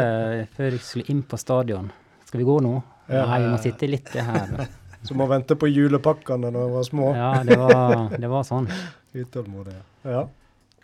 før 0.56 0.74
du 0.74 0.78
skulle 0.82 1.06
inn 1.12 1.22
på 1.22 1.38
stadion. 1.38 1.92
Skal 2.26 2.42
vi 2.42 2.46
gå 2.48 2.56
nå? 2.64 2.72
Ja. 3.06 3.26
Nei, 3.30 3.38
vi 3.44 3.50
må 3.52 3.58
sitte 3.62 3.86
litt 3.90 4.10
her. 4.16 4.66
Som 5.06 5.22
å 5.22 5.28
vente 5.30 5.54
på 5.58 5.70
julepakkene 5.70 6.50
når 6.54 6.66
vi 6.68 6.74
var 6.76 6.86
små. 6.86 7.08
Ja, 7.18 7.30
det 7.46 7.58
var, 7.58 7.94
det 8.18 8.30
var 8.30 8.46
sånn. 8.46 8.68
Utålmodig. 9.14 9.74
Ja. 10.06 10.24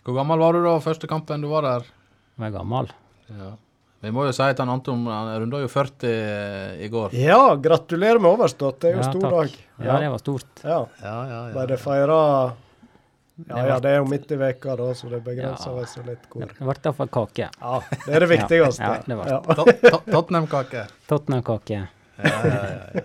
Hvor 0.03 0.15
gammel 0.15 0.39
var 0.41 0.55
du 0.55 0.63
da 0.63 0.77
første 0.83 1.07
kampen 1.11 1.43
du 1.43 1.49
var 1.51 1.67
der? 1.67 1.87
Jeg 2.35 2.43
var 2.45 2.55
gammel. 2.59 2.91
Ja. 3.31 3.53
Vi 4.01 4.11
må 4.15 4.23
jo 4.25 4.31
si 4.31 4.41
at 4.45 4.57
han 4.63 4.69
Anton 4.71 5.01
han 5.11 5.33
runda 5.41 5.59
jo 5.59 5.67
40 5.67 6.79
i 6.85 6.87
går. 6.91 7.09
ja, 7.19 7.55
gratulerer 7.59 8.19
med 8.23 8.31
overstått. 8.31 8.77
Det 8.79 8.87
er 8.91 8.95
jo 8.95 9.01
Ja, 9.03 9.09
stor 9.11 9.21
takk. 9.21 9.31
dag. 9.31 9.49
Ja, 9.85 9.97
det 9.99 10.09
var 10.13 10.17
stort. 10.23 10.45
Ja. 10.63 10.79
Ja, 11.03 11.17
ja, 11.27 11.41
Ble 11.53 11.65
det 11.67 11.79
feira 11.81 12.19
Ja, 13.47 13.65
ja, 13.67 13.79
det 13.79 13.89
er 13.91 13.95
jo 14.01 14.05
midt 14.11 14.31
i 14.31 14.35
veka, 14.35 14.75
da, 14.75 14.93
så 14.93 15.09
det 15.09 15.23
begrenser 15.23 15.77
Ja. 15.79 15.85
seg 15.87 16.05
litt 16.07 16.19
hvor 16.29 16.41
Det 16.47 16.57
ble 16.59 16.73
iallfall 16.83 17.07
kake. 17.07 17.49
Ja, 17.61 17.79
det 18.05 18.15
er 18.15 18.19
det 18.19 18.29
viktigste. 18.29 18.81
Ja, 18.83 18.93
ja, 18.95 19.01
det 19.07 19.17
var. 19.17 19.27
Ja. 19.27 19.39
Tot- 19.55 19.81
Tot- 19.81 20.05
Tottenham-kake. 20.11 20.87
Tottenham-kake. 21.07 21.87
Ja, 22.19 22.23
ja, 22.23 22.43
ja, 22.43 22.53
ja. 22.95 23.01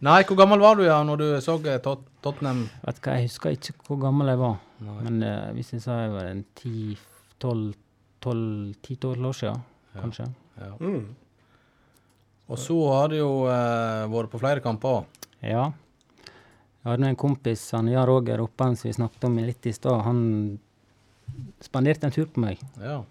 Nei, 0.00 0.22
hvor 0.24 0.36
gammel 0.38 0.58
var 0.60 0.74
du 0.76 0.82
ja, 0.86 1.02
når 1.04 1.16
du 1.20 1.24
så 1.44 1.58
eh, 1.68 1.76
Tot 1.84 2.00
Tottenham? 2.24 2.62
Vet 2.86 2.96
du 2.96 3.00
hva, 3.04 3.14
jeg 3.18 3.24
husker 3.28 3.50
ikke 3.52 3.72
hvor 3.86 3.98
gammel 4.00 4.26
jeg 4.32 4.38
var. 4.40 4.56
Nei. 4.80 4.94
Men 5.04 5.22
uh, 5.22 5.52
hvis 5.52 5.72
jeg 5.74 5.82
sa 5.84 5.92
jeg 6.06 6.12
var 6.14 6.24
en 6.30 6.44
10-12 6.56 6.96
år 9.26 9.32
siden, 9.36 9.60
kanskje. 9.94 10.26
Ja. 10.60 10.72
Mm. 10.80 11.16
Og 12.50 12.58
så 12.58 12.76
har 12.90 13.10
du 13.12 13.16
jo 13.20 13.30
eh, 13.50 14.06
vært 14.10 14.32
på 14.32 14.40
flere 14.42 14.62
kamper. 14.64 15.04
Ja. 15.40 15.70
Jeg 16.80 16.88
hadde 16.88 17.04
med 17.04 17.12
en 17.12 17.20
kompis, 17.20 17.62
han 17.76 17.90
Jan 17.90 18.08
Roger 18.08 18.40
Oppan, 18.42 18.76
som 18.76 18.88
vi 18.88 18.96
snakket 18.96 19.26
om 19.28 19.36
litt 19.38 19.66
i 19.68 19.74
stad. 19.76 20.00
Han 20.06 20.22
spanderte 21.62 22.08
en 22.08 22.14
tur 22.14 22.30
på 22.32 22.42
meg. 22.42 22.62
Ja. 22.80 23.02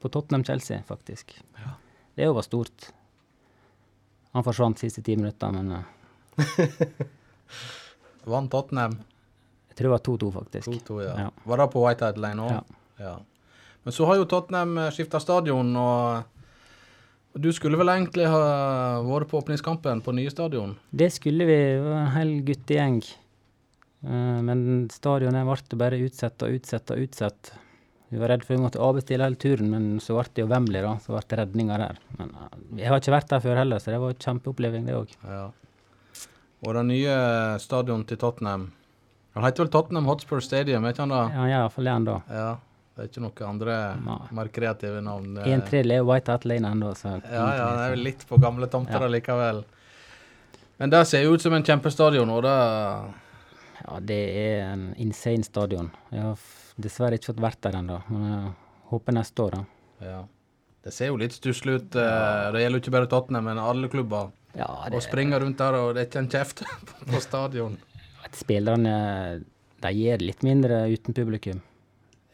På 0.00 0.08
Tottenham-Chelsea, 0.12 0.84
faktisk. 0.86 1.34
Det 2.16 2.30
var 2.32 2.46
stort. 2.46 2.92
Han 4.32 4.44
forsvant 4.46 4.80
siste 4.80 5.02
ti 5.04 5.16
minutter, 5.18 5.52
men 5.52 5.72
eh, 5.76 7.04
Vant 8.30 8.50
Tottenham 8.52 8.96
jeg 9.76 9.84
tror 9.84 9.90
det 9.90 9.92
var 9.92 10.16
2-2, 10.16 10.28
faktisk. 10.32 10.68
2-2, 10.88 11.02
ja. 11.04 11.14
Ja. 11.20 11.30
Var 11.44 11.58
det 11.60 11.64
på 11.68 11.80
White 11.84 12.04
Hart 12.06 12.16
Lane 12.16 12.44
òg? 12.46 12.52
Ja. 12.54 12.60
Ja. 13.04 13.10
Men 13.86 13.94
så 13.94 14.06
har 14.08 14.18
jo 14.18 14.26
Tottenham 14.26 14.88
skifta 14.90 15.20
stadion, 15.22 15.68
og 15.78 17.38
du 17.38 17.52
skulle 17.54 17.78
vel 17.78 17.92
egentlig 17.92 18.24
ha 18.26 18.40
vært 19.06 19.30
på 19.30 19.38
åpningskampen 19.38 20.00
på 20.02 20.14
nye 20.16 20.32
stadion? 20.32 20.72
Det 20.90 21.12
skulle 21.14 21.46
vi. 21.46 21.58
Det 21.76 21.84
var 21.84 22.00
en 22.00 22.14
hel 22.16 22.32
guttegjeng. 22.48 22.98
Eh, 24.02 24.40
men 24.48 24.64
stadionet 24.90 25.46
ble 25.46 25.78
bare 25.78 26.00
utsatt 26.02 26.42
og 26.42 26.56
utsatt 26.58 26.90
og 26.94 27.04
utsatt. 27.04 27.52
Vi 28.10 28.18
var 28.18 28.30
redd 28.30 28.42
for 28.46 28.54
vi 28.56 28.62
måtte 28.62 28.82
avbestille 28.82 29.26
hele 29.26 29.38
turen, 29.38 29.70
men 29.70 29.86
så 30.02 30.16
ble 30.16 30.30
det 30.32 30.44
jo 30.44 30.50
Wembley, 30.50 30.82
da. 30.82 30.96
Så 31.02 31.14
ble 31.14 31.38
redninga 31.42 31.78
der. 31.82 32.02
Men 32.18 32.34
eh, 32.34 32.58
jeg 32.82 32.90
har 32.90 33.02
ikke 33.02 33.16
vært 33.18 33.30
der 33.34 33.46
før 33.46 33.62
heller, 33.62 33.82
så 33.82 33.94
det 33.94 34.02
var 34.02 34.14
en 34.14 34.26
kjempeoppleving, 34.26 34.90
det 34.90 34.98
òg. 34.98 35.14
Ja. 35.30 35.46
Og 36.66 36.72
det 36.74 36.86
nye 36.88 37.16
stadion 37.62 38.02
til 38.08 38.18
Tottenham 38.18 38.70
Han 39.36 39.44
heter 39.44 39.66
vel 39.66 39.70
Tottenham 39.70 40.06
Hotspur 40.08 40.40
Stadium, 40.40 40.86
ikke 40.88 41.04
han 41.04 41.12
da? 41.12 41.18
Ja, 41.34 41.42
iallfall 41.52 41.84
det 41.84 41.92
ennå. 41.92 42.14
Ja. 42.32 42.54
Det 42.96 43.02
er 43.04 43.08
ikke 43.10 43.20
noen 43.26 43.48
andre 43.50 43.74
Nei. 44.00 44.18
mer 44.32 44.48
kreative 44.48 45.02
navn? 45.04 45.34
det- 45.36 45.46
En 45.52 45.60
tredjedel 45.62 45.92
er 45.98 46.04
White 46.04 46.32
Hat 46.32 46.44
Lane 46.48 46.68
ennå, 46.72 46.94
så 46.96 47.20
Ja, 47.30 47.54
ja, 47.56 47.66
det 47.76 47.84
er 47.84 47.90
vel 47.90 48.04
litt 48.04 48.24
på 48.28 48.38
gamle 48.40 48.66
tomter 48.72 49.00
Ja. 49.00 49.06
likevel. 49.08 49.64
Men 50.78 50.90
det 50.90 51.06
ser 51.06 51.22
jo 51.22 51.34
ut 51.34 51.40
som 51.42 51.52
en 51.52 51.62
kjempestadion, 51.62 52.28
og 52.30 52.42
det 52.42 53.14
Ja, 53.86 54.00
det 54.00 54.36
er 54.36 54.72
en 54.72 54.94
insane 54.98 55.44
stadion. 55.44 55.90
Jeg 56.10 56.22
har 56.22 56.36
dessverre 56.80 57.12
ikke 57.18 57.34
fått 57.34 57.40
vært 57.44 57.60
der 57.60 57.72
ennå, 57.72 58.02
men 58.08 58.22
jeg 58.32 58.54
håper 58.90 59.12
neste 59.12 59.42
år, 59.44 59.50
da. 59.50 59.64
Ja. 60.00 60.22
Det 60.82 60.92
ser 60.94 61.06
jo 61.08 61.16
litt 61.16 61.32
stusslig 61.32 61.74
ut. 61.76 61.96
eh, 61.96 62.50
Det 62.52 62.60
gjelder 62.62 62.80
jo 62.80 62.80
ikke 62.80 62.90
bare 62.92 63.06
Tottenham, 63.06 63.44
men 63.44 63.58
alle 63.58 63.88
klubber. 63.88 64.32
Ja, 64.56 64.64
Og 64.90 65.02
springer 65.02 65.40
rundt 65.40 65.58
der, 65.58 65.74
og 65.74 65.94
det 65.94 66.00
er 66.02 66.06
ikke 66.10 66.18
en 66.24 66.28
kjeft 66.28 66.62
på 67.06 67.20
stadion. 67.20 67.76
at 68.24 68.32
spillerne 68.32 69.44
de 69.82 69.88
gjør 69.88 70.18
litt 70.20 70.40
mindre 70.42 70.88
uten 70.90 71.12
publikum. 71.14 71.60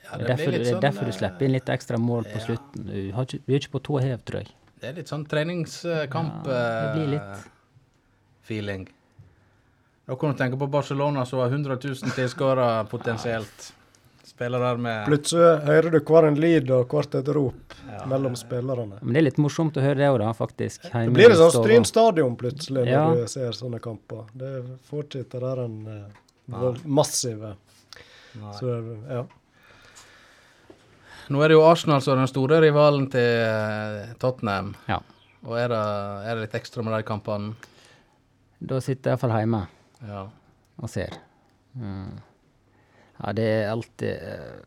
Ja, 0.02 0.16
det, 0.18 0.24
det 0.24 0.24
er 0.24 0.36
derfor, 0.36 0.50
det 0.52 0.60
er 0.60 0.70
sånn, 0.72 0.80
derfor 0.82 1.04
du 1.06 1.12
eh, 1.12 1.18
slipper 1.18 1.46
inn 1.46 1.52
litt 1.54 1.68
ekstra 1.72 1.98
mål 1.98 2.24
på 2.28 2.38
ja. 2.40 2.44
slutten. 2.46 2.86
Du, 2.88 2.96
har 3.16 3.28
ikke, 3.28 3.38
du 3.46 3.52
er 3.54 3.60
ikke 3.62 3.74
på 3.76 3.82
tå 3.88 4.00
hev, 4.02 4.18
tror 4.28 4.42
jeg. 4.42 4.54
Det 4.82 4.88
er 4.90 4.96
litt 4.98 5.12
sånn 5.12 5.26
treningskamp 5.30 6.48
Ja, 6.50 6.62
det 6.82 6.88
blir 6.96 7.12
litt. 7.14 7.36
eh, 7.36 7.44
feeling. 8.48 8.88
Da 10.06 10.16
kan 10.18 10.32
du 10.32 10.38
tenke 10.40 10.58
på 10.58 10.66
Barcelona, 10.66 11.22
som 11.26 11.38
har 11.38 11.52
100 11.54 11.78
000 11.84 12.16
tilskuere 12.16 12.66
potensielt. 12.90 13.68
Spiller 14.26 14.58
der 14.62 14.76
med 14.80 15.06
Plutselig 15.06 15.62
hører 15.66 15.90
du 15.92 15.98
hver 16.00 16.26
en 16.28 16.38
lyd 16.40 16.70
og 16.74 16.88
hvert 16.90 17.14
et 17.18 17.28
rop 17.36 17.74
Ja. 17.86 18.04
mellom 18.10 18.34
spillerne. 18.38 18.98
Men 19.02 19.12
det 19.14 19.20
er 19.20 19.26
litt 19.26 19.38
morsomt 19.38 19.76
å 19.76 19.82
høre 19.84 19.98
det 20.00 20.08
òg, 20.08 20.18
da, 20.22 20.32
faktisk. 20.32 20.82
Det 20.90 21.12
blir 21.12 21.28
det 21.30 21.36
sånn. 21.38 21.52
Stryn 21.62 21.84
stadion 21.86 22.34
plutselig 22.36 22.86
når 22.88 23.22
du 23.22 23.26
ser 23.28 23.52
sånne 23.52 23.78
kamper. 23.82 24.24
Det 24.34 24.52
fortsetter 24.88 25.40
der 25.40 25.64
en 25.64 25.76
massiv 26.46 26.60
vold- 26.62 26.86
massive 26.86 27.54
Nei. 28.40 28.52
Så 28.56 28.72
ja. 29.10 29.24
Nå 31.30 31.42
er 31.44 31.48
det 31.52 31.56
jo 31.56 31.64
Arsenal 31.68 32.02
som 32.02 32.14
er 32.16 32.22
den 32.24 32.30
store 32.30 32.58
rivalen 32.64 33.06
til 33.12 33.20
eh, 33.46 34.12
Tottenham. 34.22 34.72
Ja. 34.88 34.98
Og 35.46 35.56
er 35.58 35.68
det, 35.72 35.78
er 36.26 36.34
det 36.38 36.44
litt 36.48 36.56
ekstra 36.58 36.82
med 36.86 36.94
de 36.96 37.02
kampene? 37.06 37.54
Da 38.62 38.78
sitter 38.82 39.10
jeg 39.12 39.16
iallfall 39.18 39.34
hjemme 39.38 39.62
Ja. 40.06 40.24
og 40.78 40.90
ser. 40.90 41.16
Mm. 41.78 42.18
Ja, 43.22 43.32
det 43.38 43.46
er 43.48 43.70
alltid 43.72 44.10
eh, 44.12 44.60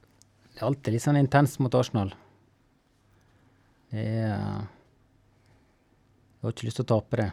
Det 0.55 0.61
er 0.61 0.67
alltid 0.69 0.93
litt 0.95 1.03
sånn 1.03 1.19
intenst 1.19 1.59
mot 1.63 1.75
Arsenal. 1.75 2.13
Det 3.91 4.05
er 4.05 4.65
Du 6.41 6.47
Jeg 6.47 6.51
har 6.51 6.53
ikke 6.55 6.67
lyst 6.67 6.77
til 6.81 6.85
å 6.85 6.91
tape 6.95 7.17
det. 7.21 7.29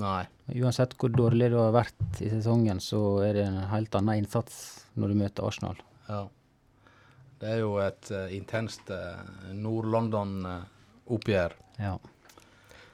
Nei. 0.00 0.22
Uansett 0.58 0.94
hvor 0.98 1.10
dårlig 1.12 1.50
du 1.52 1.58
har 1.60 1.72
vært 1.74 2.20
i 2.24 2.30
sesongen, 2.32 2.80
så 2.82 3.00
er 3.26 3.36
det 3.36 3.42
en 3.46 3.58
helt 3.70 3.94
annen 3.98 4.22
innsats 4.22 4.56
når 4.98 5.12
du 5.12 5.18
møter 5.20 5.44
Arsenal. 5.46 5.76
Ja. 6.08 6.22
Det 7.40 7.48
er 7.54 7.58
jo 7.62 7.70
et 7.82 8.10
uh, 8.14 8.26
intenst 8.34 8.90
uh, 8.94 9.16
Nord-London-oppgjør. 9.52 11.52
Ja. 11.82 11.94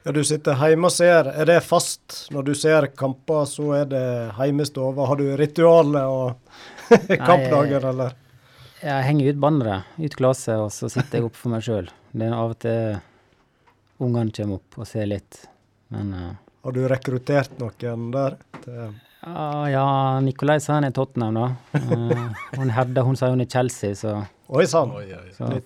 ja, 0.03 0.09
du 0.15 0.23
sitter 0.27 0.53
hjemme 0.65 0.87
og 0.89 0.95
ser. 0.95 1.23
Er 1.31 1.45
det 1.49 1.59
fast 1.65 2.05
når 2.33 2.41
du 2.49 2.53
ser 2.57 2.81
kamper, 2.97 3.45
så 3.49 3.65
er 3.81 3.85
det 3.91 4.07
hjemme 4.39 4.63
i? 4.65 4.67
Har 5.11 5.17
du 5.21 5.27
ritualer 5.39 6.05
og 6.09 6.27
kampdager, 7.29 7.81
eller? 7.93 8.11
Jeg 8.81 9.05
henger 9.05 9.29
ut 9.29 9.41
banneret, 9.43 9.81
ut 10.01 10.15
glasset, 10.17 10.57
og 10.57 10.71
så 10.73 10.89
sitter 10.89 11.19
jeg 11.19 11.25
opp 11.27 11.35
for 11.37 11.49
meg 11.53 11.61
sjøl. 11.65 11.87
Det 12.11 12.25
er 12.25 12.33
av 12.33 12.49
og 12.55 12.59
til 12.63 12.97
ungene 14.01 14.33
kommer 14.33 14.55
opp 14.57 14.79
og 14.81 14.85
ser 14.89 15.05
litt. 15.05 15.43
Men 15.93 16.13
eh, 16.17 16.31
Har 16.65 16.71
du 16.75 16.81
rekruttert 16.89 17.53
noen 17.61 18.09
der? 18.15 18.31
Til, 18.63 18.79
ja, 19.25 19.69
ja, 19.69 19.85
Nikolai 20.25 20.59
sa 20.61 20.73
han 20.79 20.87
er 20.87 20.93
Tottenham, 20.95 21.35
da. 21.37 21.47
Uh, 21.77 22.23
hun 22.57 22.71
Hedda 22.73 23.03
hun 23.05 23.15
sa 23.19 23.29
hun 23.29 23.41
er 23.43 23.49
Chelsea, 23.51 23.95
så, 23.95 24.15
oi 24.49 24.65
sann! 24.67 24.93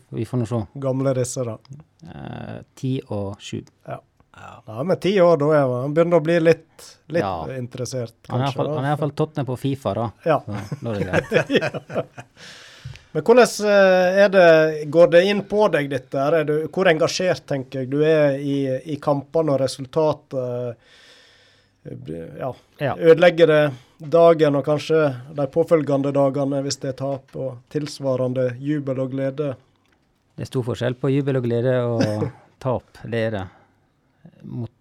Vi 0.10 0.26
får 0.28 0.42
nå 0.44 0.48
se. 0.50 0.60
Gamle 0.84 1.14
disse, 1.18 1.46
da. 1.48 1.56
Eh, 2.06 2.60
Ti 2.78 2.98
og 3.16 3.40
sju. 3.42 3.62
Ja, 3.88 4.84
med 4.84 5.00
ti 5.02 5.14
år, 5.24 5.38
da 5.40 5.48
er 5.56 5.72
han 5.72 5.94
begynner 5.96 6.20
å 6.20 6.26
bli 6.26 6.36
litt, 6.44 6.86
litt 7.08 7.24
Ja. 7.24 7.48
interessert, 7.56 8.14
Han 8.30 8.42
er 8.42 8.52
kanskje. 8.52 8.68
han 8.76 8.84
er 8.86 8.90
iallfall 8.92 9.16
Tottenham 9.16 9.48
på 9.48 9.58
Fifa, 9.58 9.94
da. 9.94 10.10
Ja. 10.26 10.40
Så 10.44 10.78
da 10.82 10.92
er 10.92 11.00
det 11.00 11.08
greit. 11.32 12.06
Men 13.16 13.24
hvordan 13.24 13.48
eh, 13.72 14.18
er 14.26 14.30
det, 14.34 14.90
går 14.92 15.08
det 15.14 15.22
inn 15.32 15.42
på 15.48 15.70
deg, 15.72 15.88
dette? 15.90 16.20
Er 16.20 16.44
du, 16.44 16.54
hvor 16.68 16.90
engasjert 16.92 17.46
tenker 17.48 17.86
jeg 17.86 17.90
du 17.94 18.02
er 18.04 18.36
i, 18.36 18.58
i 18.92 18.98
kampene 19.00 19.54
og 19.56 19.62
resultatet? 19.62 20.76
Eh, 21.86 22.40
Ja, 22.40 22.54
Ja. 22.82 22.96
ødelegger 22.98 23.48
det 23.48 23.74
dagen 24.12 24.56
og 24.56 24.66
kanskje 24.66 25.02
de 25.36 25.46
påfølgende 25.48 26.12
dagene 26.14 26.62
hvis 26.66 26.80
det 26.82 26.90
er 26.94 26.98
tap, 27.00 27.36
og 27.36 27.58
tilsvarende 27.70 28.58
jubel 28.60 29.00
og 29.00 29.12
glede? 29.12 29.56
Det 30.36 30.44
er 30.44 30.50
stor 30.50 30.64
forskjell 30.68 30.96
på 31.00 31.10
jubel 31.14 31.38
og 31.40 31.44
glede 31.48 31.76
og 31.86 32.26
tap. 32.64 32.84
Det 33.06 33.22
er 33.28 33.32
det. 33.38 33.46
Mot, 34.44 34.72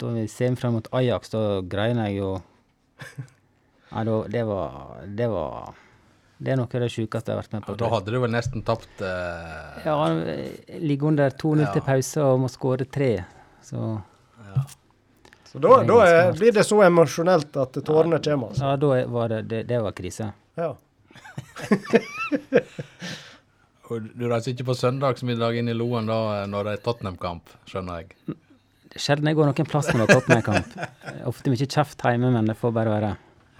da 0.00 0.06
vi 0.14 0.26
ser 0.30 0.54
frem 0.56 0.72
mot 0.78 0.88
Ajax, 0.92 1.30
da 1.30 1.60
grein 1.60 1.98
jeg 2.06 2.16
jo 2.20 2.30
ja, 3.92 4.04
da, 4.04 4.16
det 4.30 4.44
var 4.46 5.02
Det 5.06 5.26
var 5.30 5.74
Det 6.42 6.52
er 6.52 6.56
noe 6.58 6.66
av 6.70 6.80
det 6.84 6.90
sjukeste 6.90 7.30
jeg 7.30 7.36
har 7.36 7.42
vært 7.42 7.52
med 7.52 7.66
på. 7.66 7.74
Ja, 7.74 7.78
da 7.82 7.90
hadde 7.92 8.10
du 8.14 8.18
vel 8.22 8.32
nesten 8.34 8.62
tapt 8.66 9.02
uh... 9.02 9.82
Ja, 9.84 9.96
ligge 10.82 11.06
under 11.06 11.30
2-0 11.30 11.68
til 11.74 11.84
pause 11.86 12.24
og 12.26 12.40
må 12.42 12.48
skåre 12.50 12.86
tre. 12.90 13.12
Så 13.62 13.78
Så 15.52 15.58
da, 15.60 15.82
da 15.84 15.96
er, 16.06 16.30
blir 16.32 16.52
det 16.56 16.62
så 16.64 16.78
emosjonelt 16.80 17.56
at 17.60 17.74
tårene 17.84 18.16
kommer. 18.24 18.48
Altså. 18.54 18.64
ja, 18.64 18.76
da 18.80 18.86
var 19.12 19.28
det 19.28 19.42
Det, 19.50 19.58
det 19.68 19.80
var 19.84 19.92
krise. 19.92 20.30
Ja. 20.56 20.70
og 23.90 23.96
Du 24.16 24.24
reiser 24.30 24.50
ikke 24.54 24.64
på 24.70 24.76
søndagsmiddag 24.80 25.52
inn 25.60 25.68
i 25.68 25.74
Loen 25.76 26.08
da 26.08 26.18
eh, 26.38 26.46
når 26.48 26.60
det 26.64 26.72
er 26.78 26.82
Tottenham-kamp, 26.86 27.44
skjønner 27.68 27.94
jeg. 28.00 28.06
Det 28.92 29.00
Sjelden 29.00 29.28
jeg 29.28 29.36
går 29.36 29.46
noen 29.50 29.68
plass 29.68 29.88
når 29.92 29.98
det 30.00 30.06
er 30.06 30.14
Tottenham-kamp. 30.20 30.68
Ofte 31.30 31.46
mye 31.52 31.66
kjeft 31.68 32.00
hjemme, 32.08 32.28
men 32.32 32.44
det 32.48 32.56
får 32.60 32.70
bare 32.78 32.90
være. 32.96 33.10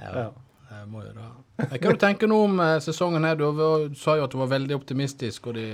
Ja. 0.00 0.26
Jeg 0.72 0.84
må 0.90 0.98
jo 1.04 1.12
da. 1.18 1.26
Hva 1.62 1.92
du 1.92 1.98
tenker 2.00 2.26
du 2.32 2.36
om 2.38 2.54
eh, 2.64 2.78
sesongen 2.84 3.24
her? 3.28 3.36
Du, 3.36 3.44
du 3.52 3.92
sa 4.00 4.10
jo 4.16 4.24
at 4.24 4.32
du 4.32 4.38
var 4.40 4.48
veldig 4.54 4.74
optimistisk, 4.80 5.46
og 5.52 5.60
de 5.60 5.66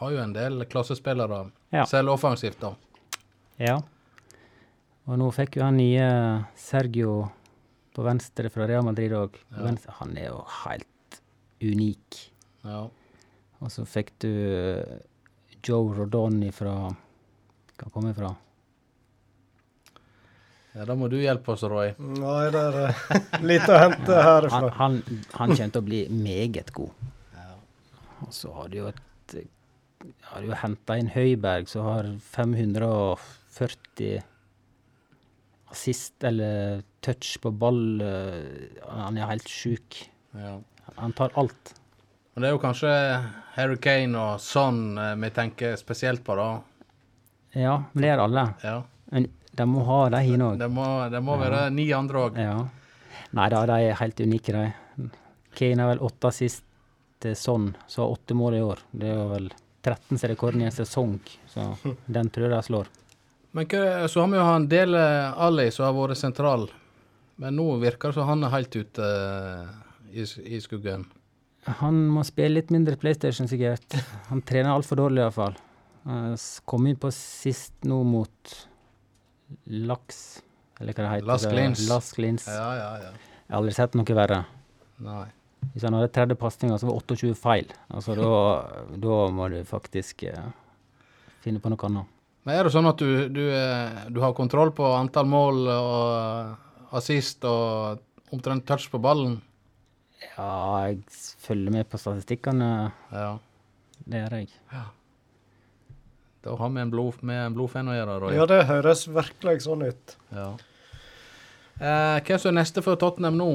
har 0.00 0.08
jo 0.16 0.20
en 0.24 0.32
del 0.32 0.64
klassespillere. 0.72 1.38
Ja. 1.76 1.84
Selv 1.88 2.08
offensivt, 2.16 2.60
da. 2.64 2.70
Ja. 3.60 3.76
Og 5.06 5.18
nå 5.20 5.28
fikk 5.34 5.58
jo 5.60 5.66
han 5.66 5.76
nye 5.78 6.06
Sergio 6.58 7.18
på 7.94 8.04
venstre 8.04 8.50
fra 8.52 8.66
Real 8.68 8.84
Madrid 8.86 9.12
òg. 9.16 9.36
Ja. 9.54 9.70
Han 10.00 10.16
er 10.18 10.26
jo 10.32 10.40
helt 10.64 11.20
unik. 11.62 12.18
Ja. 12.66 12.80
Og 13.62 13.70
så 13.72 13.86
fikk 13.88 14.10
du 14.24 14.28
eh, 14.28 14.98
Joe 15.64 15.94
Rodoni 15.96 16.50
fra 16.54 16.74
Hva 16.90 17.88
kom 17.92 18.06
jeg 18.10 18.16
fra? 18.18 18.32
ja, 20.74 20.84
Da 20.84 20.94
må 20.98 21.08
du 21.08 21.16
hjelpe 21.22 21.54
oss, 21.54 21.62
Roy. 21.64 21.94
Nei, 21.96 22.50
det 22.52 22.60
er 22.68 22.76
eh, 22.90 23.40
lite 23.46 23.72
å 23.72 23.80
hente 23.80 24.12
Han, 24.26 24.26
herfra. 24.28 24.70
han, 24.82 24.98
han 25.38 25.54
kommer 25.56 25.72
til 25.72 25.80
å 25.80 25.86
bli 25.86 26.02
meget 26.12 26.72
god. 26.76 26.92
Og 28.26 28.32
så 28.32 28.52
har 28.58 28.68
du 28.72 28.78
jo 28.82 28.86
et 28.90 29.02
Har 30.32 30.44
du 30.44 30.52
henta 30.56 30.96
inn 31.00 31.08
Høiberg, 31.14 31.68
som 31.70 31.86
har 31.88 32.08
540 32.34 34.20
assist 35.72 36.24
eller 36.24 36.82
touch 37.04 37.36
på 37.42 37.50
ball. 37.50 38.00
eh, 38.00 38.82
Han 38.88 39.18
er 39.18 39.26
helt 39.32 39.48
sjuk. 39.48 40.02
Ja. 40.36 40.58
Han 40.96 41.12
tar 41.12 41.32
alt. 41.36 41.74
Og 42.36 42.42
det 42.42 42.48
er 42.48 42.54
jo 42.54 42.60
kanskje 42.62 42.90
Harry 43.56 43.76
Kane 43.80 44.16
og 44.20 44.40
Son 44.44 44.98
eh, 44.98 45.14
vi 45.16 45.30
tenker 45.30 45.76
spesielt 45.80 46.22
på, 46.24 46.36
da. 46.36 46.48
Ja, 47.56 47.76
men 47.94 48.02
det 48.04 48.10
er 48.12 48.20
alle. 48.20 48.46
Ja. 48.62 48.82
Men 49.10 49.30
de 49.56 49.64
må 49.70 49.84
ha 49.88 50.00
de 50.12 50.20
hine 50.26 50.50
òg. 50.52 50.58
Det 50.60 50.68
må, 50.70 50.84
det 51.10 51.22
må 51.24 51.38
være 51.40 51.70
ni 51.72 51.88
andre 51.96 52.26
òg. 52.26 52.36
Ja. 52.36 52.58
Nei 53.36 53.46
da, 53.52 53.62
de 53.70 53.78
er 53.88 53.96
helt 54.02 54.20
unike, 54.20 54.52
de. 54.52 55.08
Kane 55.56 55.82
er 55.86 55.94
vel 55.94 56.02
åtte 56.04 56.28
assist 56.28 56.62
til 57.24 57.32
sånn, 57.38 57.70
så 57.88 58.02
har 58.04 58.12
åtte 58.18 58.36
mål 58.36 58.58
i 58.58 58.60
år. 58.60 58.82
Det 58.92 59.08
er 59.08 59.16
jo 59.16 59.28
vel 59.30 59.46
13 59.86 60.18
som 60.18 60.26
er 60.26 60.32
rekorden 60.34 60.60
i 60.60 60.66
en 60.68 60.74
sesong, 60.76 61.14
så 61.48 61.70
den 62.18 62.28
tror 62.34 62.50
jeg 62.50 62.52
de 62.58 62.62
slår. 62.68 62.90
Men 63.56 63.70
så 64.12 64.20
har 64.20 64.28
vi 64.28 64.36
jo 64.36 64.46
en 64.52 64.66
del 64.68 64.96
Ali, 64.96 65.70
som 65.72 65.86
har 65.88 65.94
vært 65.96 66.20
sentral. 66.20 66.66
Men 67.40 67.56
nå 67.58 67.66
virker 67.80 68.10
det 68.12 68.16
som 68.16 68.28
han 68.30 68.44
er 68.46 68.52
helt 68.54 68.76
ute 68.76 69.04
eh, 69.04 69.76
i, 70.16 70.24
i 70.56 70.60
skuggen. 70.64 71.04
Han 71.82 71.98
må 72.14 72.22
spille 72.24 72.60
litt 72.60 72.72
mindre 72.72 72.96
PlayStation, 73.00 73.48
sikkert. 73.50 73.96
Han 74.30 74.40
trener 74.46 74.72
altfor 74.72 75.00
dårlig, 75.02 75.24
iallfall. 75.24 75.56
Uh, 76.06 76.32
kom 76.70 76.86
inn 76.86 76.98
på 77.02 77.10
sist 77.10 77.74
nå 77.88 77.98
mot 78.06 78.52
Laks, 79.66 80.20
eller 80.78 80.94
hva 80.94 81.02
det 81.02 81.10
heter. 81.10 81.28
Lask 81.32 81.56
Linz. 81.56 81.82
Lask 81.90 82.20
Linz. 82.22 82.46
Ja, 82.48 82.68
ja, 82.78 82.90
ja. 83.02 83.10
Jeg 83.46 83.52
har 83.52 83.60
aldri 83.60 83.74
sett 83.74 83.98
noe 83.98 84.16
verre. 84.18 84.40
Nei. 85.02 85.26
Hvis 85.74 85.84
han 85.84 85.96
hadde 85.98 86.12
30 86.14 86.38
pasninger, 86.38 86.78
så 86.78 86.88
var 86.88 87.00
28 87.02 87.34
feil. 87.40 87.72
Altså, 87.90 88.14
da, 88.16 88.30
da 89.02 89.18
må 89.34 89.48
du 89.50 89.58
faktisk 89.66 90.22
eh, 90.30 90.52
finne 91.42 91.60
på 91.62 91.72
noe 91.72 91.90
annet. 91.90 92.15
Men 92.46 92.54
er 92.54 92.68
det 92.68 92.72
sånn 92.76 92.86
at 92.86 93.00
du, 93.02 93.26
du, 93.34 93.42
eh, 93.50 94.04
du 94.14 94.20
har 94.22 94.36
kontroll 94.38 94.70
på 94.74 94.86
antall 94.94 95.26
mål 95.26 95.64
og 95.72 96.94
assist 96.94 97.42
og 97.48 97.98
omtrent 98.34 98.62
touch 98.68 98.86
på 98.92 99.00
ballen? 99.02 99.40
Ja, 100.36 100.86
jeg 100.86 101.00
følger 101.42 101.74
med 101.74 101.88
på 101.90 101.98
statistikkene. 101.98 102.68
Ja. 103.10 103.32
Det 104.06 104.20
gjør 104.22 104.36
jeg. 104.38 104.52
Da 106.46 106.54
har 106.54 106.70
vi 106.70 106.80
en, 106.84 106.92
blod, 106.92 107.18
med 107.26 107.40
en 107.48 107.56
blodfan 107.56 107.90
å 107.90 107.96
gjøre, 107.96 108.20
Roy. 108.22 108.36
Ja, 108.38 108.46
det 108.46 108.60
høres 108.68 109.02
virkelig 109.10 109.64
sånn 109.64 109.82
ut. 109.88 110.14
Ja. 110.30 110.52
Eh, 111.80 112.20
hvem 112.22 112.38
som 112.38 112.52
er 112.52 112.58
neste 112.60 112.84
for 112.86 113.00
Tottenham 113.00 113.40
nå? 113.40 113.48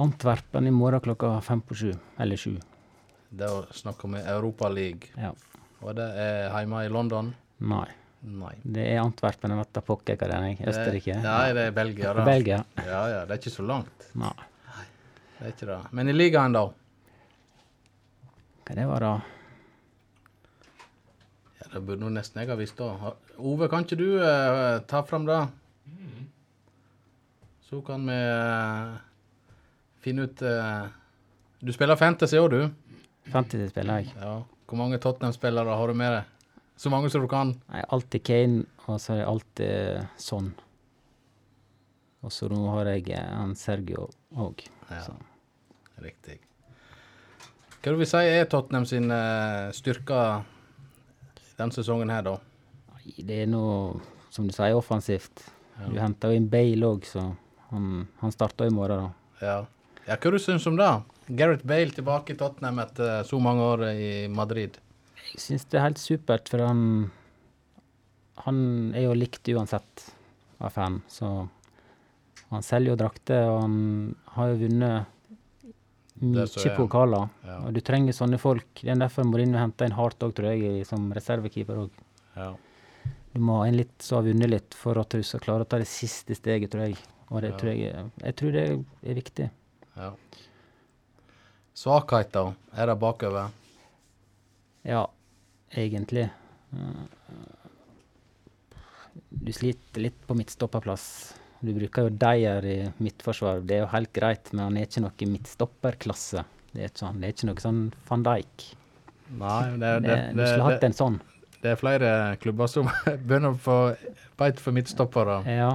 Antwerpen 0.00 0.68
i 0.68 0.72
morgen 0.72 1.04
klokka 1.04 1.34
fem 1.44 1.60
på 1.60 1.76
sju. 1.76 1.92
Eller 2.16 2.40
sju. 2.40 2.54
Det 3.28 3.44
er 3.44 3.60
å 3.60 3.76
snakke 3.76 4.08
om 4.08 4.16
Europa 4.22 4.72
League. 4.72 5.12
Ja. 5.20 5.34
Og 5.84 5.92
det 6.00 6.08
er 6.16 6.48
hjemme 6.48 6.86
i 6.86 6.90
London? 6.96 7.34
Nei. 7.60 7.86
Nei. 8.26 8.54
Det 8.62 8.82
er 8.82 9.00
Antwerpen, 9.02 9.52
jeg 9.52 9.60
vet 9.60 9.72
da 9.76 9.82
pokker 9.84 10.16
hva 10.18 10.28
det 10.30 10.38
er. 10.40 10.62
Østerrike. 10.72 11.18
Nei, 11.22 11.52
det 11.54 11.68
er 11.68 11.74
Belgia, 11.76 12.14
da. 12.16 12.24
Belgia. 12.26 12.58
Ja, 12.80 13.02
ja. 13.12 13.20
Det 13.28 13.36
er 13.36 13.42
ikke 13.42 13.54
så 13.54 13.66
langt. 13.66 14.08
Nei. 14.18 14.32
Nei. 14.70 14.86
Det 15.36 15.44
er 15.44 15.54
ikke 15.54 15.68
det. 15.70 15.78
Men 15.98 16.10
i 16.10 16.16
ligaen, 16.16 16.56
da? 16.56 16.64
Hva 18.66 18.76
det 18.78 18.86
var 18.88 19.04
da? 19.06 19.12
Ja, 21.60 21.68
Det 21.76 21.84
burde 21.86 22.02
nå 22.02 22.10
nesten 22.16 22.42
jeg 22.42 22.50
ha 22.50 22.58
visst, 22.58 22.80
da. 22.80 23.14
Ove, 23.36 23.68
kan 23.70 23.86
ikke 23.86 24.00
du 24.00 24.08
uh, 24.18 24.80
ta 24.90 25.04
fram 25.06 25.28
det? 25.28 25.40
Så 27.66 27.82
kan 27.86 28.06
vi 28.06 28.16
uh, 28.16 28.96
finne 30.02 30.26
ut 30.26 30.42
uh, 30.46 30.86
Du 31.58 31.72
spiller 31.74 31.98
Fantasy 31.98 32.38
òg, 32.38 32.52
du? 32.54 32.96
Fantasy 33.30 33.68
spiller 33.70 34.02
jeg. 34.02 34.14
Ja. 34.18 34.40
Hvor 34.66 34.78
mange 34.78 34.98
Tottenham-spillere 35.02 35.78
har 35.78 35.90
du 35.90 35.98
med 35.98 36.14
deg? 36.14 36.35
Så 36.76 36.92
mange 36.92 37.10
som 37.10 37.24
du 37.24 37.28
kan? 37.28 37.54
Er 37.72 37.86
alltid 37.94 38.24
Kane, 38.26 38.64
og 38.86 39.00
så 39.00 39.14
er 39.14 39.22
jeg 39.22 39.28
alltid 39.30 40.20
sånn. 40.20 40.50
Og 42.26 42.32
så 42.34 42.48
nå 42.50 42.58
har 42.74 42.90
jeg 42.90 43.14
en 43.16 43.32
han 43.32 43.54
Sergio 43.56 44.08
òg. 44.36 44.66
Ja. 44.90 45.06
Riktig. 46.04 46.40
Hva 47.80 47.94
du 47.94 48.00
vil 48.02 48.08
si 48.10 48.20
er 48.28 48.48
Tottenham 48.50 48.84
sin 48.88 49.08
styrke 49.08 49.72
styrker 49.78 50.44
denne 51.56 51.72
sesongen 51.72 52.12
her, 52.12 52.24
da? 52.26 52.36
Det 53.16 53.42
er 53.44 53.50
noe, 53.50 54.00
som 54.34 54.48
du 54.48 54.54
sier, 54.54 54.76
offensivt. 54.76 55.44
Du 55.86 55.98
henter 56.00 56.32
jo 56.32 56.40
inn 56.40 56.48
Bale 56.50 56.88
òg, 56.88 57.06
så 57.08 57.22
han, 57.70 58.06
han 58.20 58.34
starter 58.34 58.68
i 58.68 58.74
morgen, 58.74 59.06
da. 59.06 59.46
Ja. 59.46 59.56
ja 60.08 60.16
hva 60.20 60.32
du 60.32 60.40
syns 60.42 60.66
om 60.68 60.76
det? 60.80 60.90
Gareth 61.38 61.66
Bale 61.66 61.94
tilbake 61.94 62.34
i 62.34 62.38
Tottenham 62.38 62.82
etter 62.84 63.22
så 63.28 63.40
mange 63.42 63.64
år 63.72 63.86
i 63.92 64.10
Madrid. 64.32 64.76
Jeg 65.32 65.42
syns 65.42 65.66
det 65.70 65.78
er 65.78 65.86
helt 65.88 66.00
supert, 66.02 66.48
for 66.48 66.62
han 66.64 67.10
Han 68.44 68.58
er 68.94 69.08
jo 69.08 69.16
likt 69.16 69.48
uansett 69.48 70.10
av 70.58 70.70
fan, 70.70 71.00
så 71.08 71.48
Han 72.50 72.62
selger 72.62 72.92
jo 72.92 73.00
drakter, 73.00 73.48
og 73.50 73.60
han 73.64 73.78
har 74.36 74.52
jo 74.52 74.60
vunnet 74.60 75.12
mye 76.22 76.46
så 76.48 76.62
er 76.64 76.76
pokaler. 76.76 77.28
Ja. 77.44 77.56
Og 77.66 77.74
du 77.76 77.80
trenger 77.84 78.14
sånne 78.16 78.38
folk. 78.40 78.68
Det 78.80 78.88
er 78.92 79.00
derfor 79.00 79.26
Mourinho 79.28 79.58
henter 79.60 79.88
inn 79.88 79.96
Hart 79.96 80.22
òg, 80.24 80.32
tror 80.36 80.54
jeg, 80.54 80.86
som 80.88 81.10
reservekeeper 81.12 81.82
òg. 81.82 81.98
Ja. 82.36 82.52
Du 83.34 83.42
må 83.44 83.58
ha 83.60 83.66
en 83.68 83.76
litt 83.76 84.00
som 84.00 84.20
har 84.20 84.28
vunnet 84.30 84.48
litt, 84.48 84.76
for 84.78 84.96
at 85.02 85.12
du 85.12 85.26
skal 85.26 85.42
klare 85.44 85.66
å 85.66 85.68
ta 85.68 85.80
det 85.82 85.88
siste 85.90 86.36
steget, 86.38 86.70
tror 86.72 86.86
jeg. 86.86 86.96
Og 87.28 87.42
det 87.44 87.52
tror 87.60 87.72
jeg, 87.74 88.06
jeg 88.22 88.38
tror 88.38 88.54
det 88.54 88.64
er 88.70 89.18
viktig. 89.18 89.50
Ja. 89.96 90.12
Svakheter, 91.76 92.54
er 92.72 92.88
det 92.88 92.96
bakover? 93.02 93.52
Ja, 94.86 95.02
egentlig. 95.70 96.28
Du 99.30 99.52
sliter 99.52 100.00
litt 100.00 100.26
på 100.26 100.34
midtstopperplass. 100.36 101.34
Du 101.60 101.72
bruker 101.74 102.06
jo 102.06 102.12
Deyer 102.12 102.66
i 102.68 102.76
midtforsvar. 103.02 103.62
Det 103.66 103.78
er 103.78 103.84
jo 103.84 103.92
helt 103.94 104.12
greit, 104.14 104.52
men 104.52 104.64
han 104.66 104.76
er 104.76 104.88
ikke 104.88 105.02
noe 105.04 105.30
midtstopperklasse. 105.32 106.44
Det 106.72 106.84
er 106.84 106.90
ikke, 106.90 107.06
han. 107.06 107.22
Det 107.22 107.28
er 107.28 107.34
ikke 107.36 107.48
noe 107.48 107.64
sånn 107.64 107.80
van 108.10 108.26
Dijk. 108.26 108.66
Nei, 109.40 109.62
det, 109.80 109.94
Det, 110.04 110.04
det, 110.04 110.18
du 110.36 110.44
skulle 110.44 110.68
hatt 110.68 110.84
en 110.86 110.94
sånn. 110.94 111.16
det 111.62 111.72
er 111.72 111.80
flere 111.80 112.10
klubber 112.42 112.70
som 112.70 112.90
begynner 113.26 113.56
å 113.56 113.58
få 113.58 113.78
beit 114.38 114.60
for 114.62 114.76
midtstoppere. 114.76 115.40
Ja. 115.48 115.72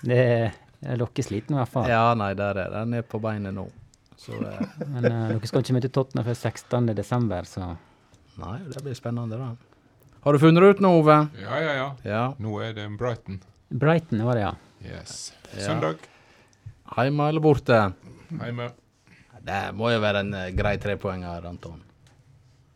Det 0.00 0.22
er 0.22 1.02
dere 1.02 1.26
sliten 1.26 1.56
i 1.56 1.58
hvert 1.58 1.72
fall. 1.74 1.90
Ja, 1.90 2.14
nei, 2.16 2.30
der 2.38 2.62
er 2.62 2.72
den 2.78 2.94
er 3.00 3.04
på 3.04 3.20
beinet 3.20 3.56
nå. 3.56 3.66
Så 4.18 4.38
Men 4.38 5.04
uh, 5.04 5.28
dere 5.34 5.50
skal 5.50 5.62
ikke 5.62 5.76
møte 5.76 5.90
Tottenham 5.94 6.26
før 6.26 6.38
16. 6.38 6.94
desember, 6.98 7.46
så 7.46 7.72
Nei, 8.38 8.58
det 8.70 8.82
blir 8.84 8.94
spennende, 8.94 9.38
da. 9.40 9.48
Har 10.22 10.34
du 10.34 10.38
funnet 10.42 10.62
det 10.62 10.68
ut 10.76 10.82
nå, 10.84 10.92
Ove? 11.00 11.16
Ja, 11.42 11.58
ja, 11.62 11.72
ja. 11.74 11.88
Ja. 12.06 12.22
Nå 12.38 12.58
er 12.62 12.74
det 12.76 12.86
Brighton. 12.98 13.40
Brighton 13.68 14.22
var 14.26 14.38
det, 14.38 14.44
ja. 14.44 14.52
Yes. 14.86 15.32
Ja. 15.54 15.64
Søndag. 15.66 16.04
Hjemme 16.96 17.28
eller 17.32 17.42
borte? 17.42 17.80
Hjemme. 18.30 18.70
Det 19.48 19.60
må 19.74 19.90
jo 19.90 20.00
være 20.02 20.22
en 20.24 20.34
eh, 20.36 20.50
grei 20.56 20.76
trepoenger, 20.82 21.46
Anton. 21.48 21.80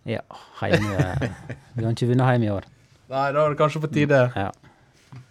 Ja, 0.09 0.23
hjemme 0.63 0.97
Vi 1.77 1.85
har 1.85 1.93
ikke 1.93 2.09
vunnet 2.11 2.33
hjemme 2.33 2.49
i 2.49 2.53
år. 2.53 2.67
Nei, 3.13 3.27
da 3.37 3.45
er 3.45 3.53
det 3.53 3.59
kanskje 3.61 3.83
på 3.85 3.91
tide. 3.93 4.21
Ja. 4.35 4.49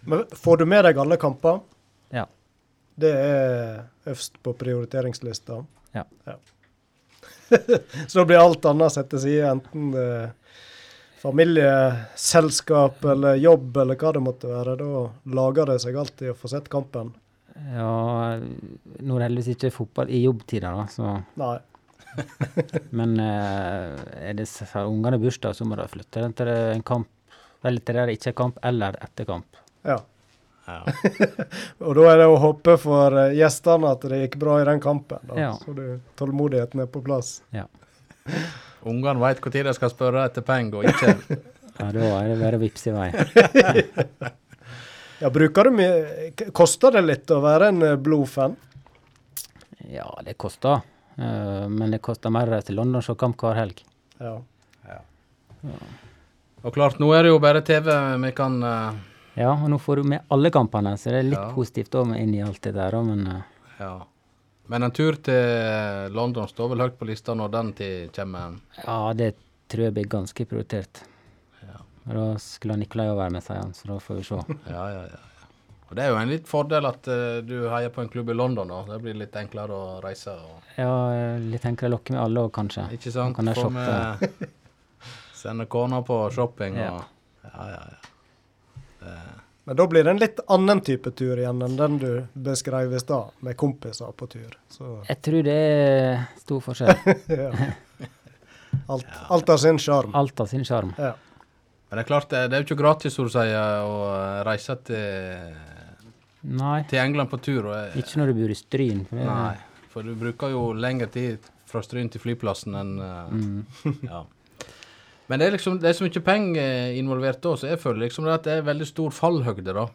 Men 0.08 0.24
får 0.38 0.62
du 0.62 0.66
med 0.70 0.86
deg 0.86 1.00
alle 1.02 1.18
kamper? 1.20 1.60
Ja. 2.14 2.24
Det 2.96 3.10
er 3.12 3.82
øverst 4.06 4.38
på 4.44 4.54
prioriteringslista. 4.56 5.60
Ja. 5.96 6.04
Så 8.08 8.18
da 8.20 8.24
blir 8.28 8.40
alt 8.42 8.68
annet 8.70 8.94
satt 8.94 9.10
til 9.12 9.22
side, 9.24 9.50
enten 9.50 9.90
det 9.94 10.06
er 10.18 10.30
familie, 11.22 11.72
selskap 12.18 13.04
eller 13.06 13.38
jobb 13.38 13.76
eller 13.84 13.98
hva 13.98 14.12
det 14.16 14.22
måtte 14.24 14.50
være. 14.50 14.76
Da 14.80 15.34
lager 15.38 15.70
det 15.70 15.78
seg 15.84 15.98
alltid 15.98 16.32
å 16.32 16.38
få 16.38 16.50
sett 16.50 16.70
kampen. 16.72 17.12
Ja, 17.72 18.38
nå 18.40 19.16
er 19.16 19.20
det 19.20 19.26
heldigvis 19.28 19.52
ikke 19.54 19.74
fotball 19.74 20.10
i 20.10 20.24
jobbtida, 20.24 20.72
da, 20.74 20.86
så 20.90 21.18
Nei. 21.38 21.58
Men 22.98 23.14
eh, 23.22 24.00
er 24.28 24.36
det 24.36 24.48
har 24.72 24.88
ungene 24.88 25.20
bursdag, 25.20 25.56
så 25.56 25.64
må 25.68 25.78
de 25.78 25.86
flytte 25.88 26.26
til 26.36 26.50
en 26.52 26.84
kamp. 26.84 27.08
Eller 27.62 27.84
til 27.86 27.96
der 27.96 28.10
det 28.10 28.18
ikke 28.18 28.32
er 28.32 28.38
kamp, 28.40 28.58
eller 28.66 28.98
etter 29.04 29.28
kamp. 29.28 29.60
Ja. 29.86 30.00
Ja. 30.66 30.82
Og 31.86 31.96
da 31.98 32.04
er 32.12 32.20
det 32.22 32.28
å 32.30 32.38
håpe 32.42 32.76
for 32.80 33.16
eh, 33.18 33.34
gjestene 33.38 33.94
at 33.96 34.04
det 34.10 34.20
gikk 34.24 34.36
bra 34.42 34.60
i 34.62 34.66
den 34.68 34.82
kampen. 34.82 35.22
Da. 35.28 35.38
Ja. 35.40 35.52
Så 35.58 35.74
du, 35.76 35.86
tålmodigheten 36.18 36.84
er 36.84 36.90
på 36.92 37.02
plass. 37.04 37.40
Ungene 38.92 39.18
veit 39.22 39.42
når 39.42 39.70
de 39.70 39.74
skal 39.78 39.92
spørre 39.92 40.26
etter 40.26 40.46
penger, 40.46 40.82
og 40.82 40.90
ikke 40.90 41.40
Ja, 41.78 41.86
da 41.88 42.08
er 42.18 42.26
det 42.28 42.34
bare 42.36 42.58
å 42.58 42.60
vippse 42.60 42.90
i 42.90 42.92
vei. 42.92 43.06
Ja, 45.22 45.30
bruker 45.32 45.70
du 45.70 45.72
mye 45.78 46.50
Koster 46.52 46.92
det 46.92 47.00
litt 47.06 47.30
å 47.32 47.38
være 47.40 47.70
en 47.72 47.84
blodfan? 48.04 48.58
Ja, 49.88 50.04
det 50.26 50.34
koster. 50.38 50.82
Eh, 51.16 51.64
men 51.72 51.94
det 51.94 52.02
koster 52.04 52.30
mer 52.34 52.52
til 52.62 52.76
London 52.78 53.00
og 53.00 53.06
se 53.06 53.16
kamp 53.18 53.40
hver 53.40 53.56
helg. 53.56 53.80
Ja. 54.20 54.36
Og 56.62 56.74
klart, 56.76 57.00
nå 57.02 57.08
er 57.16 57.24
det 57.24 57.32
jo 57.32 57.40
bare 57.42 57.64
TV 57.66 57.88
vi 58.22 58.30
kan 58.36 58.60
eh, 58.62 59.00
Ja, 59.34 59.52
og 59.54 59.68
nå 59.72 59.78
får 59.80 59.96
du 59.96 60.02
med 60.12 60.20
alle 60.28 60.50
kampene, 60.52 60.92
så 61.00 61.10
det 61.10 61.18
er 61.22 61.28
litt 61.30 61.38
Ja. 61.40 61.52
positivt 61.56 61.94
òg 61.96 62.10
inn 62.20 62.34
i 62.34 62.42
alt 62.44 62.60
det 62.62 62.74
der. 62.74 62.98
Men 63.02 63.26
eh, 63.26 63.42
Ja. 63.80 63.94
Men 64.68 64.82
en 64.86 64.90
tur 64.94 65.16
til 65.16 66.12
London 66.14 66.46
står 66.48 66.68
vel 66.70 66.78
høyt 66.84 66.98
på 66.98 67.04
lista 67.08 67.34
når 67.34 67.50
den 67.50 67.72
tid 67.72 68.12
kommer? 68.12 68.60
ja, 68.86 69.12
det 69.12 69.34
tror 69.68 69.84
jeg 69.84 69.94
blir 69.94 70.06
ganske 70.08 70.44
prioritert. 70.46 71.02
Ja. 71.62 71.80
Og 72.08 72.14
Da 72.14 72.38
skulle 72.38 72.76
Nikolai 72.78 73.08
òg 73.08 73.16
være 73.18 73.30
med, 73.32 73.42
sier 73.42 73.56
han, 73.60 73.72
så 73.72 73.86
da 73.88 73.98
får 73.98 74.16
vi 74.16 74.22
se. 74.22 74.34
Ja, 74.70 74.86
ja, 74.88 75.02
ja. 75.02 75.18
ja. 75.18 75.48
Og 75.90 75.96
det 75.96 76.04
er 76.04 76.08
jo 76.10 76.16
en 76.16 76.28
litt 76.30 76.46
fordel 76.48 76.86
at 76.88 77.08
uh, 77.08 77.40
du 77.44 77.68
heier 77.68 77.90
på 77.92 78.00
en 78.00 78.08
klubb 78.08 78.30
i 78.30 78.32
London, 78.34 78.68
da. 78.68 78.82
Det 78.94 79.00
blir 79.02 79.14
litt 79.14 79.34
enklere 79.36 79.72
å 79.76 80.00
reise. 80.02 80.30
Og, 80.32 80.62
Ja, 80.78 80.92
eh, 81.12 81.38
litt 81.40 81.64
enklere 81.68 81.90
å 81.90 81.96
lokke 81.98 82.12
med 82.14 82.22
alle 82.22 82.40
òg, 82.46 82.52
kanskje. 82.52 82.86
ikke 82.96 83.12
sant? 83.12 83.36
Kan 83.36 83.50
Få 83.54 83.68
med 83.68 84.28
Sende 85.34 85.66
kona 85.66 86.00
på 86.02 86.30
shopping 86.32 86.76
Ja. 86.76 86.92
og 86.92 87.04
Ja, 87.44 87.66
ja, 87.66 87.82
ja. 87.90 88.01
Men 89.64 89.78
da 89.78 89.86
blir 89.86 90.04
det 90.04 90.10
en 90.10 90.18
litt 90.18 90.40
annen 90.50 90.80
type 90.82 91.12
tur 91.14 91.38
igjen 91.38 91.62
enn 91.62 91.76
den 91.78 91.98
du 92.02 92.08
beskrev 92.34 92.94
i 92.96 93.00
stad, 93.00 93.30
med 93.46 93.56
kompiser 93.56 94.10
på 94.18 94.26
tur. 94.26 94.56
Så 94.72 94.96
Jeg 95.08 95.20
tror 95.22 95.44
det 95.46 95.58
er 95.58 96.24
stor 96.40 96.64
forskjell. 96.64 96.96
ja. 97.42 97.50
alt, 98.90 99.06
alt 99.30 99.52
har 99.54 99.60
sin 99.62 99.78
sjarm. 99.78 100.16
Alt 100.18 100.42
har 100.42 100.50
sin 100.50 100.66
sjarm. 100.66 100.90
Ja. 100.98 101.12
Men 101.92 102.00
det 102.00 102.02
er 102.02 102.08
klart, 102.08 102.30
det, 102.32 102.56
er 102.56 102.62
jo 102.62 102.66
ikke 102.70 102.80
gratis, 102.80 103.14
som 103.14 103.28
du 103.28 103.30
sier, 103.34 103.54
å 103.84 103.96
eh, 104.16 104.42
reise 104.48 104.78
til, 104.88 105.56
Nei, 106.56 106.78
til 106.90 107.02
England 107.02 107.30
på 107.30 107.38
tur. 107.44 107.66
Og, 107.68 107.74
eh, 107.76 107.98
ikke 108.00 108.18
når 108.18 108.32
du 108.32 108.38
bor 108.40 108.54
i 108.54 108.56
Stryn. 108.58 109.02
For 109.10 109.26
Nei, 109.28 109.56
for 109.92 110.08
du 110.08 110.14
bruker 110.18 110.54
jo 110.54 110.62
lengre 110.72 111.10
tid 111.12 111.50
fra 111.68 111.84
Stryn 111.84 112.08
til 112.10 112.24
flyplassen 112.24 112.78
enn 112.80 112.94
eh, 112.98 113.34
Mm. 113.36 113.98
Ja. 114.08 114.24
Men 115.30 115.38
det 115.40 115.46
er 115.46 115.54
liksom 115.56 115.78
det 115.80 115.88
er 115.92 115.96
så 115.98 116.04
mye 116.06 116.22
penger 116.26 116.96
involvert 116.98 117.40
da, 117.44 117.54
så 117.56 117.68
jeg 117.70 117.80
føler 117.82 118.06
liksom 118.08 118.26
det 118.26 118.34
at 118.34 118.46
det 118.48 118.56
er 118.58 118.64
veldig 118.66 118.86
stor 118.88 119.10
fallhøgde, 119.14 119.74
da. 119.76 119.86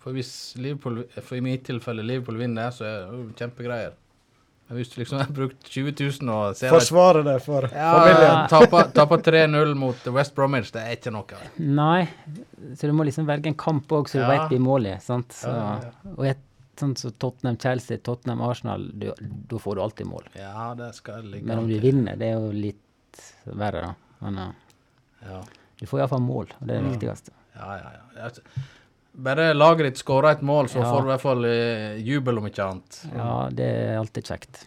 For 0.00 0.16
hvis 0.16 0.30
Liverpool, 0.56 1.02
for 1.20 1.36
i 1.36 1.42
mitt 1.44 1.66
tilfelle 1.68 2.04
Liverpool 2.06 2.38
vinner, 2.40 2.70
så 2.72 2.86
er 2.88 3.10
det 3.10 3.34
kjempegreier. 3.42 3.96
Men 4.70 4.78
hvis 4.78 4.92
du 4.92 5.00
liksom 5.00 5.18
har 5.18 5.32
brukt 5.34 5.66
20 5.66 5.92
000 6.22 6.30
og 6.30 6.54
ser 6.56 6.70
Forsvare 6.70 7.24
det 7.26 7.34
for 7.42 7.66
ja, 7.74 7.88
familien. 7.98 8.92
taper 8.94 9.24
3-0 9.26 9.72
mot 9.74 10.06
West 10.14 10.36
Bromwich, 10.36 10.70
det 10.72 10.84
er 10.86 10.94
ikke 10.94 11.10
noe. 11.12 11.40
Nei, 11.58 12.04
så 12.78 12.86
du 12.86 12.94
må 12.94 13.04
liksom 13.08 13.26
velge 13.28 13.50
en 13.50 13.58
kamp 13.58 13.90
òg, 13.98 14.06
så 14.08 14.20
du 14.20 14.24
Ja. 14.24 14.28
vet 14.30 14.52
blir 14.54 14.62
målet. 14.62 15.02
Sant? 15.02 15.34
Så, 15.34 15.50
Ja, 15.50 15.80
ja, 15.82 16.14
Og 16.16 16.24
et 16.30 16.46
sånt 16.78 17.02
som 17.02 17.10
Tottenham-Chelsea, 17.12 17.98
Tottenham-Arsenal, 17.98 18.86
da 18.94 19.58
får 19.58 19.74
du 19.74 19.82
alltid 19.82 20.06
mål. 20.06 20.30
Ja, 20.38 20.72
det 20.78 20.94
skal 20.94 21.26
ligge 21.26 21.44
Men 21.50 21.58
om 21.58 21.68
du 21.68 21.76
vinner, 21.82 22.16
det 22.16 22.30
er 22.30 22.38
jo 22.38 22.52
litt 22.54 23.34
verre, 23.44 23.82
da. 23.90 23.94
Men 24.20 24.38
eh, 24.38 24.52
Ja. 25.26 25.40
du 25.80 25.86
får 25.86 26.00
iallfall 26.02 26.22
mål, 26.24 26.52
og 26.60 26.66
det 26.68 26.76
er 26.76 26.82
det 26.84 26.92
viktigste. 26.94 27.32
Ja, 27.56 27.76
ja, 27.76 27.90
ja. 28.16 28.30
Bare 29.20 29.50
laget 29.54 29.88
ditt 29.88 29.98
skårer 30.00 30.36
et 30.36 30.42
mål, 30.46 30.68
så 30.70 30.84
får 30.86 31.02
du 31.02 31.08
i 31.08 31.12
hvert 31.12 31.24
fall 31.24 31.44
eh, 31.48 31.96
jubel, 32.06 32.38
om 32.38 32.46
ikke 32.48 32.66
annet. 32.66 33.00
Ja, 33.16 33.32
det 33.52 33.66
er 33.66 33.96
alltid 33.98 34.30
kjekt. 34.30 34.66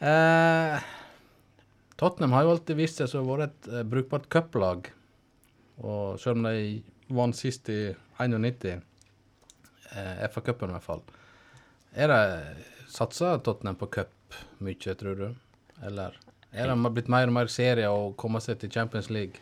Eh, 0.00 0.80
Tottenham 2.00 2.32
har 2.32 2.46
jo 2.46 2.52
alltid 2.54 2.78
vist 2.78 3.00
seg 3.02 3.18
å 3.20 3.26
være 3.28 3.48
et 3.50 3.68
eh, 3.68 3.82
brukbart 3.84 4.28
cuplag. 4.32 4.88
Og 5.84 6.16
selv 6.20 6.38
om 6.40 6.46
de 6.48 6.80
vant 7.16 7.36
sist 7.36 7.68
i 7.72 7.80
91, 8.20 8.80
eh, 9.92 10.24
FA-cupen 10.32 10.70
i 10.72 10.76
hvert 10.78 10.86
fall, 10.86 11.02
er 11.92 12.12
det 12.12 12.22
Satser 12.90 13.40
Tottenham 13.44 13.76
på 13.80 13.90
cup 13.92 14.36
mye, 14.64 14.94
tror 15.00 15.18
du? 15.18 15.28
Eller 15.84 16.16
er 16.52 16.70
det 16.70 16.92
blitt 16.94 17.10
mer 17.12 17.30
og 17.30 17.36
mer 17.36 17.50
serie 17.52 17.90
å 17.90 18.10
komme 18.18 18.40
seg 18.42 18.58
til 18.60 18.72
Champions 18.74 19.10
League? 19.10 19.38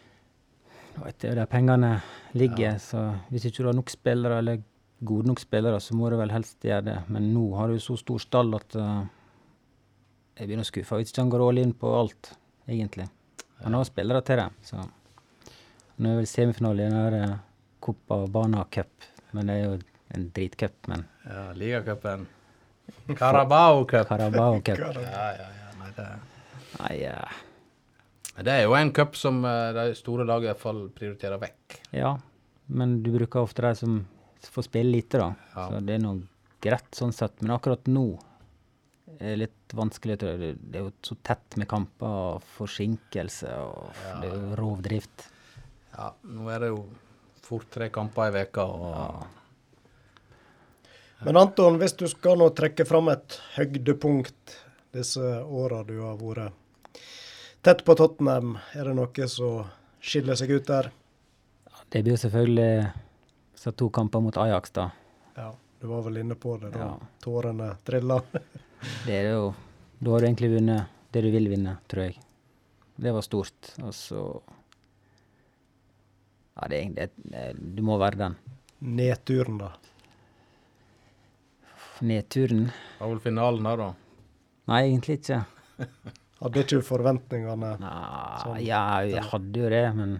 Det 0.98 1.28
er 1.28 1.32
jo 1.32 1.38
der 1.38 1.48
pengene 1.50 1.92
ligger, 2.36 2.78
så 2.82 3.04
hvis 3.30 3.46
ikke 3.48 3.62
du 3.62 3.70
har 3.70 3.76
nok 3.78 3.90
spillere, 3.92 4.40
eller 4.42 4.60
gode 5.06 5.30
nok 5.30 5.40
spillere, 5.40 5.80
så 5.80 5.94
må 5.96 6.10
du 6.10 6.18
vel 6.18 6.32
helst 6.34 6.64
gjøre 6.64 6.86
det. 6.88 6.96
Men 7.12 7.30
nå 7.34 7.44
har 7.56 7.70
du 7.70 7.78
så 7.80 7.96
stor 8.00 8.20
stall 8.22 8.50
at 8.58 8.76
uh, 8.76 9.04
jeg 10.38 10.48
begynner 10.48 10.66
å 10.66 10.70
skuffe. 10.70 10.98
Hvis 10.98 11.12
ikke 11.12 11.24
han 11.24 11.32
går 11.32 11.44
all 11.46 11.60
in 11.62 11.74
på 11.78 11.92
alt, 12.00 12.32
egentlig. 12.66 13.06
Han 13.62 13.76
har 13.78 13.86
spillere 13.88 14.24
til 14.26 14.42
det, 14.42 14.48
så 14.66 14.84
Nå 15.98 16.12
er 16.12 16.18
vel 16.20 16.28
semifinale 16.30 16.84
i 16.84 16.90
den 16.92 17.30
uh, 17.30 17.38
Copa 17.82 18.20
Bana 18.30 18.62
Cup, 18.70 19.06
men 19.34 19.48
det 19.50 19.56
er 19.56 19.64
jo 19.64 19.78
en 20.14 20.28
dritcup, 20.34 20.76
men 20.90 21.06
Ja, 21.24 21.48
ligacupen. 21.58 22.26
Carabao 23.18 23.84
Cup. 23.84 24.06
Carabao 24.06 24.60
Cup 24.60 24.78
Ja, 24.82 25.24
ja, 25.34 25.48
ja. 25.58 25.72
Nei, 25.80 25.90
det 25.96 26.06
Nei, 26.78 26.94
uh... 27.08 27.44
Det 28.38 28.52
er 28.54 28.62
jo 28.68 28.74
en 28.78 28.92
cup 28.94 29.16
som 29.18 29.40
eh, 29.44 29.72
de 29.74 29.94
store 29.98 30.22
lagene 30.28 30.46
i 30.46 30.52
hvert 30.52 30.62
fall 30.62 30.84
prioriterer 30.94 31.40
vekk. 31.42 31.80
ja. 31.96 32.16
Men 32.68 32.98
du 33.02 33.08
bruker 33.14 33.40
ofte 33.40 33.62
de 33.64 33.70
som 33.80 33.92
får 34.52 34.66
spille 34.66 34.92
lite, 34.92 35.16
da. 35.16 35.30
Ja. 35.54 35.62
Så 35.70 35.78
det 35.88 35.94
er 35.96 36.02
nå 36.02 36.10
greit 36.60 36.98
sånn 36.98 37.14
sett. 37.16 37.38
Men 37.40 37.54
akkurat 37.54 37.88
nå 37.88 38.02
er 39.16 39.30
det 39.32 39.38
litt 39.40 39.74
vanskelig. 39.74 40.18
tror 40.20 40.34
jeg. 40.34 40.38
Det- 40.58 40.76
er 40.76 40.84
jo 40.84 40.92
så 41.02 41.16
tett 41.24 41.56
med 41.56 41.68
kamper 41.68 42.06
og 42.36 42.42
forsinkelse, 42.58 43.48
og 43.64 43.88
det 44.20 44.28
er 44.28 44.36
jo 44.36 44.54
rovdrift. 44.60 45.28
Ja, 45.96 46.12
nå 46.28 46.50
er 46.52 46.60
det 46.60 46.68
jo 46.74 46.84
fort 47.42 47.70
tre 47.72 47.88
kamper 47.88 48.28
i 48.28 48.36
veka 48.36 48.68
og 48.68 49.26
Men 51.24 51.36
Anton, 51.36 51.78
hvis 51.80 51.96
du 51.96 52.06
skal 52.06 52.36
nå 52.38 52.50
trekke 52.54 52.84
fram 52.86 53.08
et 53.08 53.40
høydepunkt 53.56 54.54
disse 54.92 55.20
åra 55.44 55.82
du 55.84 55.98
har 56.00 56.16
vært 56.20 56.52
tett 57.62 57.84
på 57.84 57.94
Tottenham, 57.98 58.56
er 58.72 58.88
det 58.88 58.94
noe 58.96 59.28
som 59.28 59.66
skiller 60.00 60.38
seg 60.38 60.52
ut 60.56 60.66
der? 60.68 60.90
Det 61.88 62.02
blir 62.04 62.16
selvfølgelig 62.20 62.92
så 63.58 63.72
to 63.72 63.88
kamper 63.90 64.20
mot 64.22 64.36
Ajax, 64.36 64.70
da. 64.76 64.90
Ja, 65.36 65.50
du 65.80 65.86
var 65.90 66.04
vel 66.06 66.20
inne 66.22 66.36
på 66.38 66.56
det 66.60 66.70
da. 66.74 66.78
Ja. 66.78 67.08
Tårene 67.24 67.72
trilla. 67.84 68.20
Det 69.06 69.14
er 69.16 69.32
jo 69.32 69.54
Da 69.98 70.12
har 70.12 70.22
du 70.22 70.26
egentlig 70.28 70.52
vunnet 70.52 70.86
det 71.10 71.22
du 71.24 71.32
vil 71.34 71.48
vinne, 71.50 71.72
tror 71.90 72.04
jeg. 72.04 72.20
Det 72.94 73.10
var 73.10 73.24
stort. 73.26 73.72
Og 73.82 73.90
så 73.94 74.20
Ja, 76.54 76.68
det 76.68 76.76
er 76.76 76.82
egentlig 76.84 77.74
Du 77.74 77.82
må 77.82 77.96
være 77.98 78.20
den. 78.20 78.36
Nedturen, 78.78 79.58
da. 79.58 79.72
Nedturen 82.06 82.68
Det 82.68 83.00
Var 83.00 83.08
vel 83.10 83.20
finalen 83.24 83.66
her, 83.66 83.82
da. 83.82 83.88
Nei, 84.68 84.80
egentlig 84.90 85.18
ikke. 85.20 85.42
Hadde 86.38 86.62
ikke 86.62 86.80
forventningene 86.86 87.70
Nei, 87.82 87.92
Sånn. 88.44 88.58
ja, 88.62 88.82
jeg 89.08 89.24
hadde 89.32 89.62
jo 89.64 89.70
det, 89.72 89.84
men 89.96 90.12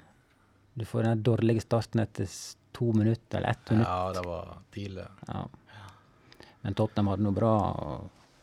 du 0.79 0.85
får 0.89 1.07
den 1.07 1.21
dårlige 1.27 1.63
starten 1.63 2.03
etter 2.03 2.27
to 2.75 2.89
minutter, 2.95 3.39
eller 3.39 3.53
ett 3.55 3.71
minutt. 3.71 3.87
Ja, 3.87 4.13
det 4.17 4.25
var 4.27 4.51
tidlig. 4.75 5.05
Ja. 5.29 5.45
Men 6.65 6.75
Tottenham 6.79 7.13
hadde 7.13 7.27
noe 7.27 7.37
bra 7.37 7.53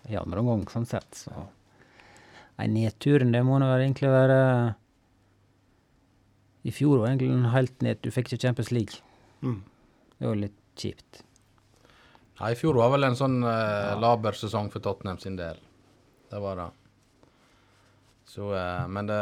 i 0.08 0.16
andre 0.20 0.40
omgang, 0.44 0.64
sånn 0.72 0.88
sett. 0.88 1.20
Så. 1.26 1.34
Nei, 2.60 2.70
nedturen, 2.72 3.34
det 3.36 3.44
må 3.44 3.60
nå 3.60 3.68
egentlig 3.76 4.12
være 4.14 4.40
I 6.66 6.72
fjor 6.74 7.02
var 7.02 7.12
egentlig 7.12 7.34
en 7.36 7.52
helt 7.54 7.84
ned... 7.86 8.00
Du 8.02 8.12
fikk 8.14 8.32
ikke 8.32 8.48
Champions 8.48 8.72
League. 8.72 9.04
Mm. 9.44 9.60
Det 10.16 10.30
var 10.32 10.40
litt 10.40 10.62
kjipt. 10.80 11.24
Nei, 12.40 12.52
I 12.56 12.60
fjor 12.60 12.80
var 12.80 12.92
vel 12.96 13.08
en 13.08 13.20
sånn 13.20 13.38
eh, 13.48 13.92
laber 14.02 14.36
sesong 14.36 14.72
for 14.74 14.84
Tottenham 14.84 15.20
sin 15.22 15.36
del. 15.40 15.60
Det 16.30 16.40
var 16.42 16.56
det. 16.60 16.70
Så, 18.26 18.50
eh, 18.58 18.88
men 18.88 19.08
det 19.08 19.20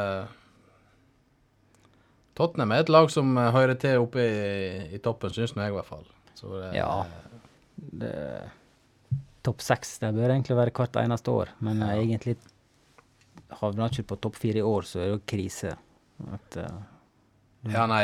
Tottenham 2.33 2.71
er 2.73 2.81
et 2.83 2.89
lag 2.89 3.11
som 3.13 3.35
eh, 3.37 3.51
hører 3.53 3.77
til 3.79 4.01
oppe 4.01 4.23
i, 4.23 4.95
i 4.97 5.01
toppen, 5.03 5.33
syns 5.33 5.53
jeg 5.57 5.69
i 5.69 5.75
hvert 5.75 5.89
fall. 5.89 6.05
Så 6.37 6.49
det, 6.59 6.71
Ja. 6.79 7.03
Det, 7.93 8.13
topp 9.43 9.61
seks 9.65 9.97
det 10.01 10.13
bør 10.15 10.31
egentlig 10.35 10.55
være 10.57 10.71
hvert 10.77 10.97
eneste 11.03 11.31
år, 11.33 11.51
men 11.59 11.81
Ja. 11.81 11.91
eh, 11.93 12.03
egentlig 12.07 12.37
havner 13.59 13.89
ikke 13.91 14.07
på 14.13 14.19
topp 14.21 14.35
fire 14.41 14.61
i 14.63 14.65
år, 14.65 14.81
så 14.87 14.99
er 14.99 15.05
det 15.05 15.13
jo 15.13 15.21
krise. 15.29 15.75
At, 16.33 16.57
uh, 16.57 16.81
Ja, 17.71 17.85
nei, 17.87 18.03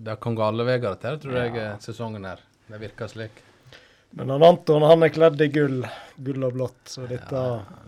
det 0.00 0.14
kan 0.20 0.34
gå 0.34 0.42
alle 0.42 0.64
veier 0.64 0.94
til, 1.00 1.18
tror 1.18 1.34
Ja. 1.36 1.44
jeg, 1.50 1.80
sesongen 1.82 2.24
her. 2.24 2.38
Det 2.68 2.78
virker 2.80 3.06
slik. 3.08 3.42
Men 4.12 4.30
han 4.34 4.42
Anton 4.42 4.82
han 4.82 5.02
er 5.06 5.12
kledd 5.14 5.40
i 5.40 5.46
gull. 5.54 5.84
Gull 6.20 6.42
og 6.44 6.52
blått, 6.56 6.80
så 6.90 7.04
dette 7.08 7.42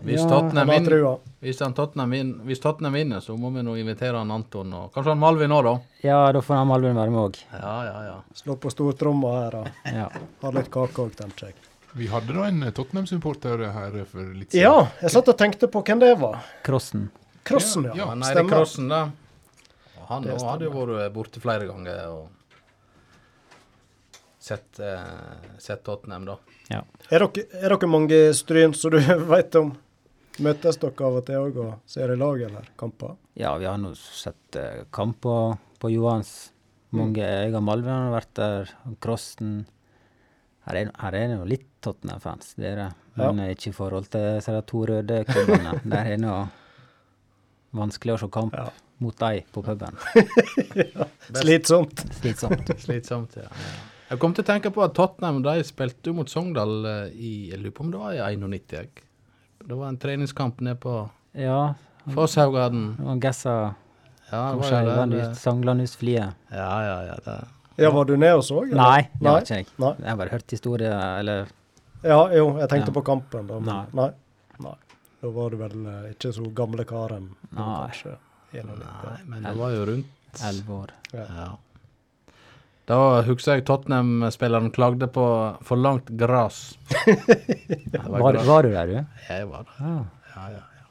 Hvis 0.07 0.21
Ja, 0.21 0.27
Tottenham 0.29 0.69
han 0.69 0.77
vinner, 0.77 0.89
trua. 0.89 1.11
hvis, 1.43 1.59
han 1.59 1.73
Tottenham 1.77 2.13
vinner, 2.15 2.45
hvis 2.47 2.61
Tottenham 2.63 2.93
vinner, 2.95 3.19
så 3.21 3.35
må 3.37 3.51
vi 3.53 3.61
nå 3.61 3.75
invitere 3.77 4.17
han 4.17 4.31
Anton 4.31 4.71
og 4.73 4.93
kanskje 4.95 5.11
han 5.13 5.19
Malvin 5.19 5.51
òg, 5.51 5.63
da. 5.67 5.73
ja, 6.07 6.21
da 6.31 6.41
får 6.41 6.55
han 6.61 6.67
Malvin 6.71 6.95
være 6.95 7.11
med 7.13 7.19
òg. 7.25 7.41
Ja, 7.51 7.73
ja, 7.89 7.97
ja. 8.07 8.15
Slå 8.39 8.55
på 8.55 8.71
stortromma 8.73 9.33
her 9.41 9.57
og 9.59 9.67
Ja. 9.99 10.07
ha 10.41 10.51
litt 10.55 10.71
kake 10.73 11.05
òg, 11.05 11.11
tenker 11.19 11.51
jeg. 11.51 11.59
Vi 11.93 12.07
hadde 12.09 12.33
da 12.33 12.47
en 12.49 12.63
eh, 12.63 12.71
Tottenham-supporter 12.73 13.67
her 13.75 13.99
for 14.09 14.23
litt 14.33 14.49
siden. 14.55 14.63
Ja, 14.63 14.87
jeg 15.03 15.11
satt 15.13 15.27
og 15.29 15.37
tenkte 15.37 15.67
på 15.69 15.83
hvem 15.85 15.99
det 16.01 16.15
var. 16.23 16.39
Crossen. 16.65 17.09
Crossen, 17.45 17.83
ja. 17.91 17.99
Ja, 17.99 18.07
Han 18.15 18.23
det 18.23 18.31
er 18.41 18.47
Krossen, 18.49 18.87
da. 18.89 19.03
Han 20.07 20.23
hadde 20.25 20.65
jo 20.71 20.73
vært 20.87 21.13
borte 21.13 21.43
flere 21.43 21.67
ganger 21.69 21.99
og 22.09 22.23
sett, 24.43 24.79
eh, 24.83 25.47
sett 25.63 25.83
Tottenham, 25.87 26.25
da. 26.27 26.37
Ja. 26.71 26.81
Er 27.09 27.23
dere, 27.25 27.45
er 27.61 27.75
dere 27.75 27.89
mange 27.91 28.17
i 28.29 28.33
Stryn 28.35 28.75
som 28.75 28.91
du 28.93 28.99
veit 29.33 29.55
om? 29.59 29.73
Møtes 30.43 30.79
dere 30.81 31.05
av 31.07 31.19
og 31.21 31.25
til 31.27 31.37
òg 31.39 31.59
og 31.61 31.73
ser 31.89 32.11
i 32.11 32.17
lag 32.19 32.41
eller 32.49 32.71
kamper? 32.79 33.15
ja, 33.39 33.51
vi 33.57 33.65
har 33.65 33.77
nå 33.81 33.91
sett 33.97 34.57
uh, 34.59 34.83
kamper 34.93 35.55
på 35.81 35.89
Johans. 35.93 36.33
Mange, 36.93 37.23
Jeg 37.25 37.53
og 37.57 37.63
Malvin 37.65 37.89
har 37.89 38.11
vært 38.13 38.33
der. 38.37 38.73
Crossen. 39.01 39.63
Her 40.67 40.77
er, 40.77 40.91
her 41.01 41.15
er 41.17 41.31
det 41.31 41.37
jo 41.39 41.47
litt 41.49 41.65
Tottenham-fans, 41.83 42.51
det 42.61 42.67
er 42.69 42.77
det. 42.83 42.89
Men 43.17 43.41
ja. 43.41 43.47
ikke 43.55 43.71
i 43.71 43.75
forhold 43.75 44.05
til 44.13 44.27
disse 44.37 44.59
to 44.69 44.83
røde 44.89 45.17
klubbene. 45.27 45.73
Der 45.89 45.97
er 46.05 46.13
det 46.13 46.19
noe 46.21 46.43
vanskelig 47.77 48.13
å 48.15 48.19
se 48.21 48.29
kamp 48.33 48.53
Ja. 48.57 48.67
mot 49.01 49.17
dem 49.19 49.49
på 49.51 49.63
puben. 49.65 49.97
Slitsomt. 51.41 52.05
Slitsomt. 52.21 52.69
Slitsomt, 52.85 53.35
ja. 53.41 53.49
Jeg 54.09 54.19
kom 54.19 54.33
til 54.35 54.43
å 54.43 54.47
tenke 54.47 54.69
på 54.73 54.83
at 54.83 54.93
Tottenham 54.97 55.41
de 55.45 55.63
spilte 55.65 56.11
jo 56.11 56.13
mot 56.17 56.29
Sogndal 56.29 56.85
eh, 56.85 57.13
i 57.15 57.31
Jeg 57.51 57.59
lurer 57.63 57.71
på 57.77 57.85
om 57.85 57.91
det 57.93 57.99
var 58.01 58.13
i 58.13 58.35
91. 58.35 58.75
jeg. 58.77 58.89
Det 59.63 59.77
var 59.79 59.87
en 59.89 59.97
treningskamp 59.97 60.59
nede 60.61 60.75
på 60.83 60.97
Ja, 61.39 61.73
Fosshaugarden. 62.13 62.97
og 63.07 63.21
Gessa 63.23 63.75
Ja, 64.31 64.51
kom 64.51 64.63
skeivende 64.67 65.21
ut. 65.31 65.37
flyet. 65.97 66.33
Ja, 66.51 66.71
ja, 66.83 66.97
ja. 67.07 67.15
Det. 67.25 67.37
Ja, 67.77 67.89
var 67.91 68.05
du 68.05 68.15
ned 68.17 68.33
og 68.35 68.43
så? 68.43 68.61
eller? 68.63 68.75
Nei, 68.75 69.09
det 69.19 69.23
var 69.29 69.41
ikke 69.41 69.55
jeg. 69.55 69.67
Nei. 69.79 69.93
Jeg 69.99 70.09
har 70.09 70.17
bare 70.17 70.29
hørt 70.29 70.51
historier, 70.51 70.97
eller 71.19 71.47
Ja, 72.03 72.19
jo, 72.35 72.57
jeg 72.59 72.69
tenkte 72.69 72.91
Ja. 72.91 72.93
på 72.99 73.03
kampen, 73.05 73.47
da. 73.47 73.59
Nei. 73.59 73.85
nei. 73.93 74.09
nei. 74.59 74.75
Da 75.21 75.29
var 75.29 75.49
du 75.49 75.57
vel 75.57 75.85
eh, 75.87 76.11
ikke 76.11 76.33
så 76.35 76.53
gamle 76.53 76.83
karen. 76.85 77.29
Nei. 77.51 77.87
Kanskje. 77.87 78.17
91, 78.53 78.77
Nei, 79.03 79.17
men 79.25 79.43
det 79.43 79.55
var 79.57 79.71
jo 79.71 79.85
rundt 79.85 80.43
elleve 80.43 80.73
år. 80.83 80.89
Ja. 81.13 81.25
Ja. 81.37 81.47
Da 82.89 82.97
husker 83.23 83.59
jeg 83.59 83.65
Tottenham-spilleren 83.69 84.71
klagde 84.75 85.07
på 85.07 85.23
for 85.63 85.79
langt 85.79 86.09
gress. 86.19 86.73
Var 87.93 88.19
Var, 88.19 88.39
var 88.43 88.65
du 88.65 88.73
der, 88.73 88.89
du? 88.89 88.97
Jeg 89.29 89.47
var 89.47 89.63
der. 89.69 89.79
Ja. 89.79 89.95
Ja, 90.33 90.43
ja, 90.49 90.63
ja. 90.81 90.85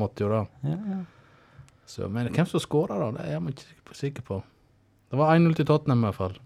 Måtte 0.00 0.24
jo 0.24 0.30
da. 0.32 0.42
ja, 0.64 0.78
ja. 0.94 1.02
Så, 1.86 2.08
men 2.10 2.32
hvem 2.34 2.46
som 2.50 2.60
skåra, 2.60 2.96
da? 2.98 3.10
Det 3.14 3.24
er 3.26 3.36
jeg 3.36 3.52
ikke 3.52 3.94
sikker 3.94 4.24
på. 4.26 4.40
Det 5.10 5.18
var 5.20 5.36
1-0 5.36 5.54
til 5.54 5.68
Tottenham, 5.68 6.02
i 6.02 6.08
hvert 6.08 6.18
fall. 6.18 6.38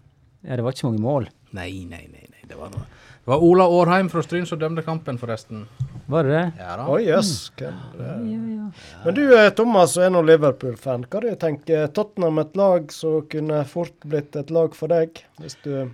Ja, 0.45 0.57
det 0.57 0.65
var 0.65 0.75
ikke 0.75 0.89
mange 0.91 1.01
mål. 1.01 1.29
Nei, 1.57 1.71
nei, 1.89 2.03
nei. 2.11 2.27
nei. 2.29 2.43
Det, 2.45 2.57
var 2.59 2.69
noe. 2.73 2.85
Det 3.21 3.29
var 3.29 3.43
Ola 3.45 3.67
Årheim 3.69 4.09
fra 4.09 4.23
Stryn 4.25 4.45
som 4.49 4.57
dømte 4.59 4.81
kampen, 4.81 5.17
forresten. 5.21 5.67
Var 6.09 6.23
det 6.25 6.31
det? 6.33 6.45
Ja 6.57 6.77
da. 6.79 6.85
Oi, 6.89 7.03
jøss. 7.05 7.51
Yes. 7.53 7.67
det 7.93 8.05
er. 8.07 8.23
Ja, 8.25 8.39
ja. 8.55 8.69
Men 9.05 9.15
du 9.15 9.21
eh, 9.37 9.49
Thomas 9.55 9.93
er 10.01 10.09
nå 10.09 10.23
Liverpool-fan. 10.25 11.05
Hva 11.11 11.21
du 11.21 11.29
tenker 11.39 11.85
Tottenham 11.93 12.41
et 12.41 12.57
lag 12.57 12.89
som 12.91 13.19
kunne 13.29 13.61
fort 13.69 13.93
blitt 14.09 14.35
et 14.41 14.49
lag 14.49 14.73
for 14.75 14.89
deg? 14.91 15.21
Hvis 15.41 15.55
du 15.61 15.91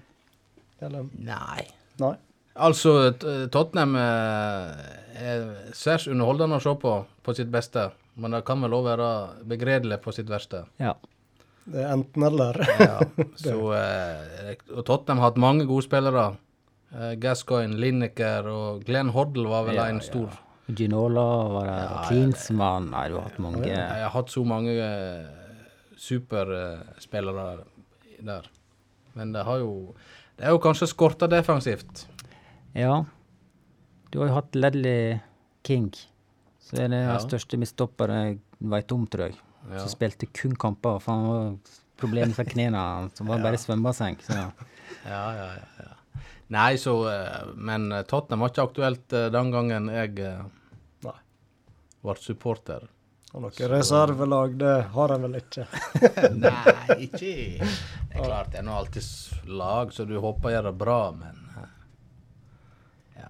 Eller 0.80 1.10
Nei. 1.20 1.68
Nei? 2.00 2.14
Altså, 2.56 3.12
Tottenham 3.52 3.98
eh, 4.00 4.88
er 5.20 5.46
særs 5.78 6.08
underholdende 6.08 6.58
å 6.58 6.64
se 6.64 6.74
på 6.80 6.96
på 7.28 7.36
sitt 7.36 7.52
beste. 7.52 7.90
Men 8.18 8.34
det 8.34 8.46
kan 8.48 8.64
vel 8.64 8.74
òg 8.74 8.88
være 8.88 9.12
begredelig 9.52 10.00
på 10.02 10.16
sitt 10.16 10.32
verste. 10.32 10.64
ja. 10.80 10.96
Det 11.68 11.82
er 11.84 11.90
enten-eller. 11.92 12.56
Ja, 12.80 13.02
så, 13.44 13.58
eh, 13.76 14.54
og 14.72 14.86
Tottenham 14.88 15.20
har 15.20 15.34
hatt 15.34 15.40
mange 15.44 15.66
gode 15.68 15.84
spillere. 15.84 16.30
Eh, 16.96 17.16
Gascoigne, 17.20 17.76
Lineker 17.76 18.48
og 18.48 18.84
Glenn 18.88 19.10
Hoddle 19.12 19.48
var 19.52 19.66
vel 19.68 19.76
Ja, 19.76 19.88
en 19.92 20.00
ja. 20.00 20.06
stor. 20.08 20.38
Ginola 20.68 21.24
var 21.52 21.66
der, 21.66 21.82
Ja, 21.84 22.02
Klinsmann 22.10 22.90
Nei, 22.92 23.06
du 23.10 23.16
har 23.16 23.30
hatt 23.30 23.38
mange 23.40 23.62
Jeg 23.68 23.78
har 24.04 24.10
hatt 24.12 24.28
så 24.34 24.42
mange 24.44 24.74
uh, 24.76 25.28
superspillere 25.96 27.46
der. 28.20 28.50
Men 29.16 29.32
det 29.34 29.44
har 29.48 29.62
jo 29.64 29.96
Det 30.38 30.46
er 30.46 30.52
jo 30.54 30.60
kanskje 30.62 30.88
skorta 30.92 31.28
defensivt. 31.32 32.06
Ja. 32.76 33.04
Du 34.12 34.20
har 34.20 34.28
jo 34.30 34.34
hatt 34.36 34.56
Ledley 34.56 35.18
King, 35.66 35.88
som 36.60 36.80
er 36.80 36.88
den 36.90 37.08
Ja. 37.08 37.18
største 37.20 37.58
midtstopperen 37.58 38.28
jeg 38.28 38.40
veit 38.62 38.92
om, 38.92 39.08
tror 39.08 39.28
jeg. 39.32 39.36
Ja. 39.72 39.80
Som 39.80 39.90
spilte 39.90 40.28
kun 40.32 40.56
kamper, 40.56 41.00
for 41.02 41.12
han 41.14 41.28
var 41.28 41.58
problemet 41.98 42.38
med 42.38 42.48
knærne. 42.54 43.10
Så 43.16 43.26
var 43.26 43.38
det 43.42 43.44
bare 43.44 43.58
svømmebasseng. 43.58 44.20
Så 44.22 44.34
Ja, 44.36 44.52
ja, 45.08 45.32
ja. 45.34 45.66
ja. 45.80 45.94
Nei, 46.48 46.78
så 46.80 46.94
eh, 47.12 47.48
Men 47.56 47.92
eh, 47.92 48.04
Tottenham 48.08 48.46
var 48.46 48.54
ikke 48.54 48.64
aktuelt 48.70 49.14
eh, 49.14 49.26
den 49.34 49.50
gangen 49.52 49.90
jeg 49.92 50.14
Nei. 51.04 51.16
ble 52.06 52.16
supporter. 52.24 52.86
Og 53.36 53.44
noe 53.44 53.68
reservelag, 53.70 54.54
det 54.62 54.76
har 54.94 55.12
en 55.14 55.26
vel 55.28 55.36
ikke. 55.42 55.66
Nei, 56.46 56.76
ikke 57.10 57.34
Det 57.60 58.16
er 58.16 58.24
klart, 58.24 58.54
det 58.54 58.62
er 58.62 58.64
nå 58.66 58.78
alltid 58.78 59.50
lag 59.60 59.92
så 59.94 60.06
du 60.08 60.16
håper 60.24 60.56
gjør 60.56 60.70
det 60.70 60.78
bra, 60.80 61.02
men 61.18 61.44
Ja. 63.20 63.28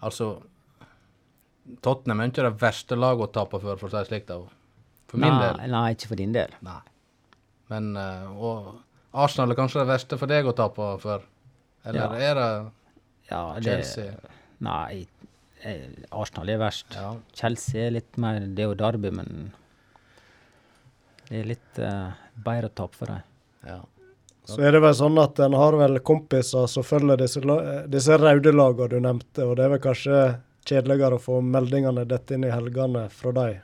Altså 0.00 0.30
Tottenham 1.84 2.24
er 2.24 2.32
ikke 2.32 2.48
det 2.48 2.56
verste 2.64 2.96
laget 2.98 3.28
å 3.28 3.32
tape 3.36 3.60
for, 3.62 3.76
for 3.78 3.86
å 3.86 3.92
si 3.92 4.00
det 4.00 4.08
slik. 4.08 4.24
da. 4.26 4.40
For 5.12 5.20
min 5.20 5.36
nei, 5.36 5.44
del. 5.44 5.60
nei, 5.76 5.84
ikke 5.94 6.08
for 6.14 6.18
din 6.18 6.32
del. 6.34 6.56
Nei. 6.64 6.80
Men 7.70 7.92
og 7.94 8.72
Arsenal 9.12 9.52
er 9.52 9.60
kanskje 9.60 9.84
det 9.84 9.90
verste 9.92 10.18
for 10.18 10.32
deg 10.32 10.48
å 10.48 10.56
tape 10.56 10.88
for? 11.04 11.28
Eller 11.84 12.00
Ja. 12.00 12.12
er 12.14 12.34
det 12.34 12.72
Ja, 13.30 13.54
det, 13.56 13.64
Chelsea? 13.64 14.12
Nei, 14.60 15.06
eh, 15.62 15.88
Arsenal 16.12 16.48
er 16.50 16.58
verst. 16.58 16.86
Ja. 16.94 17.16
Chelsea 17.34 17.86
er 17.86 17.90
litt 17.90 18.16
mer 18.18 18.40
Det 18.40 18.58
er 18.62 18.68
jo 18.70 18.74
Derby, 18.74 19.10
men 19.10 19.52
det 21.28 21.40
er 21.40 21.44
litt 21.48 21.78
uh, 21.80 22.12
bedre 22.44 22.68
å 22.68 22.74
tape 22.74 22.94
for 22.98 23.06
dem. 23.06 23.22
ja. 23.66 23.80
Så 24.44 24.58
er 24.58 24.72
det 24.74 24.80
vel 24.82 24.92
sånn 24.98 25.14
at 25.22 25.38
en 25.38 25.52
har 25.54 25.72
vel 25.78 26.00
kompiser 26.02 26.66
som 26.66 26.82
følger 26.82 27.16
disse, 27.20 27.38
disse 27.88 28.16
røde 28.18 28.50
lagene 28.52 28.88
du 28.90 28.96
nevnte, 29.00 29.44
og 29.46 29.54
det 29.56 29.64
er 29.64 29.70
vel 29.76 29.78
kanskje 29.84 30.16
kjedeligere 30.66 31.14
å 31.14 31.22
få 31.22 31.36
meldingene 31.46 32.02
dette 32.10 32.34
inn 32.34 32.42
i 32.44 32.50
helgene 32.50 33.04
fra 33.14 33.30
dem. 33.36 33.60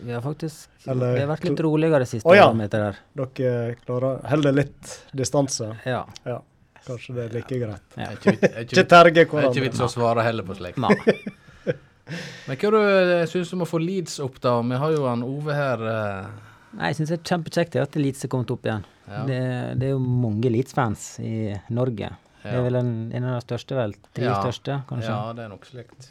Vi 0.00 0.12
har 0.12 0.20
faktisk 0.22 0.68
Eller- 0.88 1.14
Det 1.14 1.20
har 1.26 1.36
vært 1.36 1.44
litt 1.48 1.60
roligere 1.60 2.04
siste 2.06 2.26
Å, 2.26 2.34
ja. 2.34 2.52
det. 2.52 2.96
Dere 3.14 3.76
klarer 3.86 4.20
holder 4.28 4.52
litt 4.52 5.06
distanse. 5.14 5.70
Ja. 5.86 6.04
Ja, 6.26 6.40
kanskje 6.88 7.14
det 7.16 7.26
er 7.26 7.36
like 7.36 7.60
greit. 7.62 7.96
ja. 8.00 8.10
Ikke 8.16 8.82
er 8.82 8.90
terge 8.90 9.24
er 9.24 9.48
ikke 9.50 9.64
vits 9.68 9.84
å 9.84 9.90
svare 9.92 10.24
heller 10.26 10.46
på 10.48 10.56
slikt. 10.58 10.80
Men 12.48 12.56
hva 12.56 12.70
du 12.72 12.78
eh, 12.80 13.24
syns 13.28 13.50
du 13.52 13.58
må 13.60 13.66
få 13.68 13.80
Leeds 13.82 14.16
opp, 14.24 14.38
da? 14.40 14.54
Vi 14.64 14.78
har 14.80 14.94
jo 14.94 15.04
han 15.04 15.24
Ove 15.26 15.56
her. 15.56 15.82
Uh... 15.84 16.46
Nei, 16.78 16.90
jeg 16.90 16.98
syns 17.00 17.12
det 17.12 17.18
er 17.18 17.26
kjempekjekt 17.34 17.76
at 17.82 17.98
Leeds 18.00 18.24
er 18.24 18.32
kommet 18.32 18.52
opp 18.54 18.64
igjen. 18.64 18.86
Ja. 19.08 19.20
Det, 19.28 19.40
det 19.80 19.90
er 19.90 19.94
jo 19.94 20.00
mange 20.00 20.52
Leeds-fans 20.52 21.04
i 21.24 21.34
Norge. 21.76 22.10
Det 22.42 22.54
er 22.54 22.64
vel 22.64 22.78
en, 22.80 22.92
en 23.12 23.26
av 23.28 23.38
de 23.38 23.44
største, 23.44 23.76
vel? 23.76 23.94
Tre 24.16 24.28
Ja. 24.28 24.38
største, 24.40 24.80
kanskje. 24.88 25.10
Ja, 25.10 25.32
det 25.36 25.44
er 25.44 25.52
nok 25.52 25.66
slikt. 25.68 26.08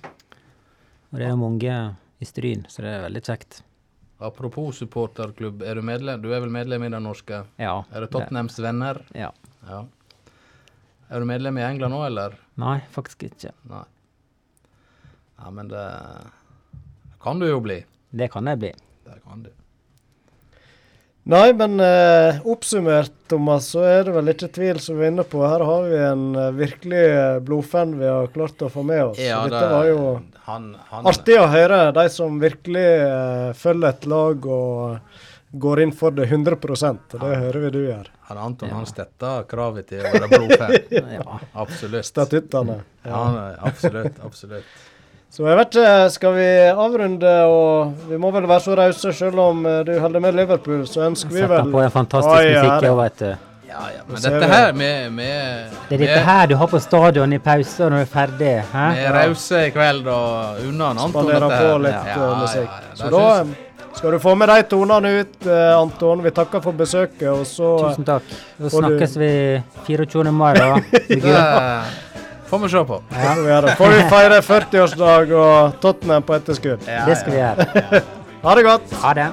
Og 1.14 1.22
det 1.22 1.30
er 1.30 1.40
mange 1.40 1.78
i 2.20 2.28
Stryn, 2.28 2.66
så 2.70 2.84
det 2.84 2.94
er 2.94 3.06
veldig 3.08 3.24
kjekt. 3.26 3.62
Apropos 4.28 4.80
supporterklubb, 4.82 5.62
er 5.62 5.78
du 5.78 5.86
medlem? 5.86 6.22
Du 6.22 6.32
er 6.34 6.42
vel 6.42 6.54
medlem 6.54 6.88
i 6.88 6.90
den 6.90 7.06
norske? 7.06 7.44
Ja. 7.62 7.80
Er 7.94 8.06
det 8.06 8.10
Tottenhams 8.14 8.58
venner? 8.62 9.04
Ja. 9.16 9.30
Ja. 9.68 9.84
Er 11.10 11.20
du 11.24 11.26
medlem 11.30 11.58
i 11.58 11.64
England 11.64 11.94
nå, 11.96 12.02
eller? 12.08 12.34
Nei, 12.60 12.80
faktisk 12.92 13.24
ikke. 13.30 13.54
Nei. 13.72 13.84
Ja, 15.38 15.52
men 15.54 15.70
det 15.72 15.86
kan 17.24 17.40
du 17.40 17.48
jo 17.48 17.60
bli. 17.64 17.80
Det 18.12 18.28
kan 18.34 18.48
jeg 18.50 18.60
bli. 18.64 18.72
Det 19.08 19.20
kan 19.24 19.44
du. 19.46 19.52
Nei, 21.28 21.52
men 21.60 21.74
eh, 21.84 22.38
oppsummert, 22.48 23.12
Thomas, 23.28 23.66
så 23.74 23.82
er 23.84 24.06
det 24.08 24.14
vel 24.16 24.32
ikke 24.32 24.48
tvil, 24.56 24.78
som 24.80 24.96
vi 24.96 25.04
er 25.04 25.12
inne 25.12 25.26
på. 25.28 25.42
Her 25.44 25.64
har 25.68 25.88
vi 25.92 25.98
en 26.00 26.22
eh, 26.40 26.54
virkelig 26.56 27.02
eh, 27.04 27.40
blodfan 27.44 27.98
vi 28.00 28.08
har 28.08 28.30
klart 28.32 28.64
å 28.64 28.70
få 28.72 28.84
med 28.88 29.02
oss. 29.10 29.20
Ja, 29.20 29.42
dette 29.44 29.60
det- 29.66 29.74
var 29.74 29.90
jo 29.92 30.04
Han, 30.48 30.70
han 30.88 31.10
artig 31.12 31.36
å 31.42 31.50
høre. 31.52 31.82
De 31.98 32.06
som 32.14 32.38
virkelig 32.40 32.86
eh, 33.04 33.50
følger 33.60 33.90
et 33.92 34.06
lag 34.08 34.48
og 34.48 35.18
går 35.60 35.82
inn 35.86 35.92
for 35.96 36.12
det 36.16 36.28
100 36.30 36.58
og 36.58 37.20
det 37.22 37.38
hører 37.44 37.60
vi 37.66 37.70
du 37.76 37.80
gjør. 37.86 38.10
Han 38.30 38.38
Anton 38.38 38.70
han 38.76 38.86
støtter 38.90 39.44
kravet 39.48 39.88
til 39.88 40.04
å 40.04 40.12
være 40.14 40.30
blodfan. 40.34 40.76
Ja. 41.18 41.40
Absolutt. 41.64 42.06
Statuttene. 42.06 42.82
Ja, 43.06 43.24
han 43.24 43.56
absolutt. 43.70 44.20
Absolutt. 44.26 44.66
Så 45.30 45.44
jeg 45.44 45.58
vet 45.60 45.76
ikke, 45.76 45.96
skal 46.16 46.34
vi 46.38 46.48
avrunde, 46.72 47.34
og 47.52 48.06
vi 48.10 48.18
må 48.18 48.32
vel 48.32 48.48
være 48.48 48.64
så 48.64 48.78
rause, 48.80 49.12
selv 49.14 49.42
om 49.44 49.66
eh, 49.68 49.82
du 49.86 49.92
holder 50.00 50.24
med 50.24 50.38
Liverpool, 50.40 50.86
så 50.88 51.04
ønsker 51.10 51.34
vi 51.36 51.42
Setter 51.44 51.52
vel 51.52 51.74
på 51.76 51.82
en 51.84 51.92
fantastisk 51.94 52.32
Oi, 52.40 52.54
musikk 52.56 52.82
det- 52.82 52.92
òg, 52.94 53.02
vet 53.04 53.20
du. 53.26 53.30
Ja, 53.68 53.82
ja. 53.92 54.04
Men 54.08 54.22
dette 54.24 54.48
her 54.48 54.74
med, 54.74 55.12
med, 55.14 55.74
Det 55.90 55.98
er 55.98 56.02
dette 56.06 56.22
her 56.26 56.48
du 56.48 56.56
har 56.56 56.70
på 56.72 56.80
stadion 56.82 57.34
i 57.36 57.40
pauser 57.44 57.92
når 57.92 58.00
du 58.00 58.06
er 58.06 58.12
ferdig. 58.14 58.54
Hæ? 58.72 58.86
Vi 58.96 59.04
er 59.10 59.18
rause 59.20 59.60
i 59.68 59.74
kveld 59.76 60.08
og 60.08 60.62
unna 60.64 60.94
Anton. 60.96 61.12
Spanderer 61.12 61.52
på 61.52 61.78
litt 61.84 61.94
Ja, 61.94 62.16
eh, 62.16 62.22
ja, 62.24 62.30
musikk. 62.42 62.70
ja, 62.72 62.80
ja. 62.88 62.96
Så 63.02 63.10
da 63.14 63.26
eh, 63.42 63.67
skal 63.98 64.12
du 64.16 64.20
få 64.22 64.36
med 64.38 64.50
de 64.50 64.64
tonene 64.70 65.12
ut, 65.22 65.46
eh, 65.48 65.74
Anton. 65.78 66.22
Vi 66.24 66.32
takker 66.32 66.62
for 66.64 66.72
besøket, 66.78 67.28
og 67.32 67.46
så 67.50 67.72
Tusen 67.90 68.06
takk. 68.08 68.24
Da 68.60 68.70
snakkes 68.70 69.14
du- 69.14 69.20
vi 69.20 69.32
24. 69.88 70.32
mai, 70.32 70.54
da. 70.54 70.76
Får 72.48 72.60
vi 72.64 72.70
se 72.72 72.84
på. 72.88 73.02
vi. 73.12 73.76
Får 73.76 73.90
vi 73.92 74.04
feire 74.10 74.42
40-årsdag 74.42 75.34
og 75.36 75.80
Tottenham 75.84 76.24
på 76.24 76.38
etterskudd. 76.38 76.80
Ja, 76.88 77.04
Det 77.06 77.18
skal 77.18 77.32
vi 77.34 77.42
gjøre. 77.44 78.04
Ha 78.44 78.54
det 78.56 78.64
godt. 78.64 78.94
Ha 79.02 79.14
det. 79.18 79.32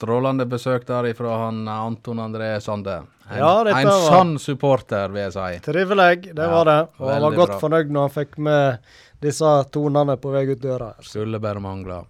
Strålende 0.00 0.46
besøk 0.48 0.86
der 0.88 1.10
ifra 1.10 1.34
han 1.42 1.66
eh, 1.68 1.80
Anton 1.86 2.22
André 2.24 2.54
Sande. 2.64 3.02
En, 3.30 3.38
Ja, 3.38 3.50
en 3.68 3.90
sann 4.08 4.38
supporter, 4.40 5.12
vil 5.12 5.26
jeg 5.26 5.32
si. 5.34 5.58
Trivelig, 5.66 6.30
det 6.34 6.42
Ja, 6.42 6.48
var 6.50 6.64
det. 6.64 6.78
Og 6.98 7.10
han 7.10 7.22
var 7.22 7.36
godt 7.36 7.52
bra. 7.52 7.58
fornøyd 7.60 7.92
når 7.92 8.06
han 8.08 8.14
fikk 8.14 8.38
med 8.38 8.78
disse 9.20 9.50
tonene 9.70 10.16
på 10.16 10.32
vei 10.32 10.46
ut 10.48 10.62
døra. 10.62 10.94
Skulle 11.04 11.38
bare 11.38 11.60
mangle. 11.60 12.00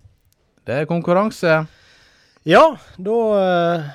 Det 0.65 0.79
er 0.79 0.87
konkurranse. 0.87 1.67
Ja, 2.47 2.63
da 2.97 3.11
uh, 3.11 3.89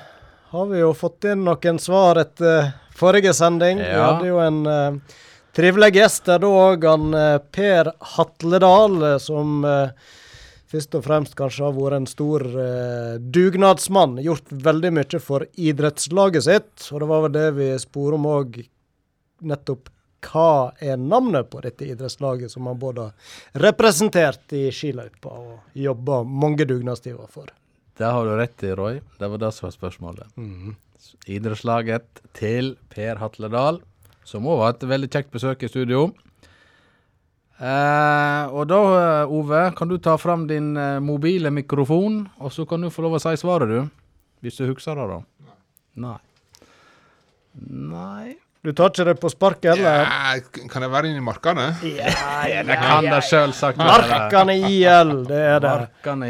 har 0.52 0.66
vi 0.70 0.82
jo 0.84 0.92
fått 0.94 1.24
inn 1.32 1.42
noen 1.48 1.80
svar 1.82 2.20
etter 2.20 2.74
forrige 2.94 3.32
sending. 3.34 3.80
Vi 3.80 3.96
hadde 3.96 4.28
jo 4.28 4.38
en 4.44 4.60
uh, 4.68 5.16
trivelig 5.56 5.94
gjest 5.96 6.28
der 6.28 6.44
da 6.44 6.52
òg, 6.52 6.84
han 6.84 7.14
eh, 7.16 7.38
Per 7.40 7.88
Hatledal, 8.12 9.00
som 9.24 9.64
eh, 9.64 9.88
først 10.70 10.96
og 10.98 11.04
fremst 11.06 11.36
kanskje 11.38 11.66
har 11.66 11.74
vært 11.76 12.00
en 12.00 12.08
stor 12.10 12.44
eh, 12.46 13.18
dugnadsmann. 13.20 14.18
Gjort 14.24 14.54
veldig 14.68 14.94
mye 14.98 15.20
for 15.22 15.46
idrettslaget 15.54 16.46
sitt, 16.46 16.88
og 16.92 17.02
det 17.02 17.10
var 17.10 17.26
vel 17.26 17.36
det 17.36 17.50
vi 17.58 17.68
spor 17.82 18.16
om 18.18 18.26
òg, 18.30 18.62
nettopp 19.46 19.92
hva 20.26 20.72
er 20.82 20.96
navnet 20.98 21.50
på 21.52 21.60
dette 21.62 21.86
idrettslaget 21.86 22.50
som 22.50 22.66
han 22.66 22.78
både 22.80 23.10
har 23.10 23.62
representert 23.62 24.52
i 24.56 24.66
skiløypa 24.74 25.30
og 25.30 25.76
jobba 25.78 26.22
mange 26.26 26.66
dugnadstimer 26.66 27.30
for. 27.30 27.52
Det 27.96 28.08
har 28.12 28.26
du 28.26 28.34
rett 28.36 28.64
i, 28.66 28.72
Roy. 28.76 29.00
Det 29.18 29.28
var 29.32 29.40
det 29.40 29.52
som 29.56 29.68
var 29.68 29.76
spørsmålet. 29.76 30.40
Idrettslaget 31.30 32.24
til 32.36 32.74
Per 32.92 33.20
Hatledal, 33.22 33.80
som 34.26 34.48
òg 34.48 34.60
var 34.60 34.74
et 34.74 34.88
veldig 34.90 35.12
kjekt 35.12 35.32
besøk 35.32 35.62
i 35.62 35.70
studio. 35.70 36.10
Eh, 37.56 38.52
og 38.52 38.66
da, 38.68 38.78
eh, 39.00 39.32
Ove, 39.32 39.60
kan 39.76 39.88
du 39.88 39.96
ta 40.02 40.18
fram 40.20 40.44
din 40.48 40.74
eh, 40.76 40.98
mobile 41.00 41.48
mikrofon, 41.50 42.26
og 42.36 42.52
så 42.52 42.66
kan 42.68 42.84
du 42.84 42.90
få 42.92 43.06
lov 43.06 43.16
å 43.16 43.20
si 43.22 43.32
svaret, 43.40 43.70
du. 43.70 43.86
Hvis 44.44 44.58
du 44.60 44.66
husker 44.68 44.98
det, 44.98 45.06
da. 45.14 45.52
Nei. 45.96 46.18
Nei 47.56 48.34
Du 48.60 48.72
tar 48.76 48.90
ikke 48.90 49.04
det 49.08 49.14
på 49.22 49.30
sparket 49.32 49.70
eller? 49.72 50.02
Ja, 50.04 50.64
kan 50.68 50.84
jeg 50.84 50.92
være 50.92 51.08
inne 51.08 51.22
i 51.22 51.24
markene? 51.24 51.70
Det 51.80 52.76
kan 52.82 53.06
det 53.06 53.20
sjølsagt 53.24 53.78
markene 53.80 54.56
IL, 54.58 55.12
det 55.28 55.40
er 55.54 55.60
det. 55.64 55.74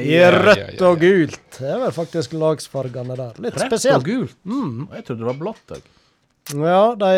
I 0.05 0.21
rødt 0.37 0.61
Ja, 0.61 0.67
ja, 0.69 0.73
ja. 0.77 0.91
og 0.91 1.01
gult. 1.03 1.41
Det 1.57 1.71
er 1.73 1.81
vel 1.83 1.95
faktisk 1.97 2.37
lagsfargene 2.39 3.17
der. 3.19 3.41
Litt 3.41 3.57
Rett 3.57 3.65
og 3.65 3.73
spesielt. 3.73 4.37
Mm. 4.45 4.85
Jeg 4.93 5.07
trodde 5.09 5.25
det 5.25 5.31
var 5.33 5.41
blått. 5.41 5.75
Jeg. 5.75 5.87
Ja, 6.61 6.83
de 7.01 7.11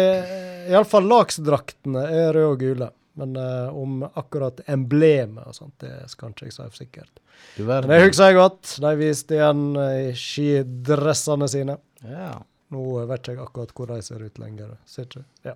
Iallfall 0.70 1.10
lagsdraktene 1.10 2.06
er 2.08 2.30
røde 2.38 2.52
og 2.54 2.62
gule. 2.62 2.90
Men 3.18 3.34
uh, 3.36 3.74
om 3.74 4.04
akkurat 4.08 4.60
emblemet 4.70 5.46
og 5.48 5.56
sånt, 5.56 5.74
det 5.82 6.06
skal 6.12 6.30
ikke 6.32 6.46
jeg 6.46 6.54
si 6.54 6.62
for 6.62 6.78
sikkert. 6.78 7.24
Du 7.56 7.64
Men 7.66 7.90
det 7.90 8.02
husker 8.04 8.30
jeg 8.30 8.38
godt. 8.38 8.76
De 8.82 8.92
viste 8.98 9.38
igjen 9.38 9.64
i 9.78 10.12
skidressene 10.18 11.48
sine. 11.50 11.78
Ja. 12.06 12.36
Nå 12.74 12.84
vet 13.08 13.30
jeg 13.30 13.40
akkurat 13.42 13.74
hvor 13.74 13.90
de 13.90 13.98
ser 14.04 14.22
ut 14.22 14.38
lenger. 14.38 14.76
Ser 14.86 15.08
ikke. 15.08 15.24
Ja. 15.46 15.54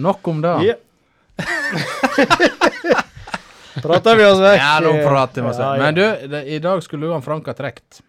Nok 0.00 0.28
om 0.30 0.42
det. 0.44 0.54
Yeah. 0.68 0.78
Prater 3.80 4.16
vi 4.18 4.24
oss 4.26 4.40
vekk? 4.42 4.60
Ja, 4.60 4.80
nå 4.82 4.92
prater 5.04 5.44
vi 5.44 5.48
oss. 5.48 5.58
Ja, 5.58 5.76
ja. 5.76 5.82
Men 5.82 5.94
du, 5.94 6.02
det, 6.28 6.44
i 6.50 6.58
dag 6.62 6.82
skulle 6.82 7.06
jo 7.06 7.14
han 7.14 7.22
Frank 7.24 7.46
ha 7.48 7.54
trukket. 7.56 8.00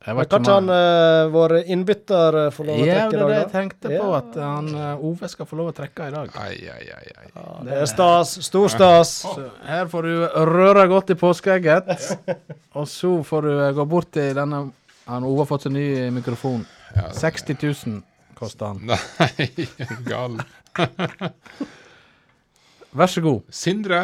Kanskje 0.00 0.52
han 0.54 0.68
han 0.70 1.32
vår 1.32 1.52
innbytter 1.68 2.46
eh, 2.46 2.50
får 2.50 2.64
lov 2.64 2.78
å 2.80 2.84
Ja, 2.88 2.94
trekke 2.94 3.10
det 3.10 3.18
i 3.18 3.20
er 3.20 3.28
det 3.28 3.38
jeg 3.40 3.50
tenkte 3.52 3.90
på, 3.92 4.06
at 4.16 4.36
han 4.40 4.68
eh, 4.72 5.02
Ove 5.10 5.28
skal 5.28 5.48
få 5.50 5.58
lov 5.58 5.68
å 5.68 5.74
trekke 5.76 6.06
i 6.08 6.14
dag. 6.14 6.30
Ai, 6.40 6.54
ai, 6.72 6.86
ai, 6.96 7.10
ai. 7.20 7.26
Ja, 7.34 7.44
det 7.66 7.74
er 7.82 7.90
stas. 7.90 8.32
Stor 8.46 8.72
stas. 8.72 9.12
Her 9.68 9.90
får 9.92 10.08
du 10.08 10.14
røre 10.54 10.86
godt 10.88 11.12
i 11.12 11.18
påskeegget, 11.20 11.92
og 12.80 12.88
så 12.88 13.12
får 13.28 13.44
du 13.44 13.52
eh, 13.58 13.72
gå 13.76 13.84
bort 13.92 14.08
til 14.16 14.32
denne 14.40 14.62
Han 15.10 15.26
Ove 15.28 15.44
har 15.44 15.50
fått 15.52 15.68
seg 15.68 15.76
ny 15.76 15.84
mikrofon. 16.16 16.64
60 16.96 17.60
000 17.60 18.00
koster 18.40 18.72
han. 18.72 18.80
Nei, 18.88 19.50
gal? 20.08 20.40
Vær 22.96 23.10
så 23.10 23.20
god. 23.20 23.44
Sindre 23.52 24.00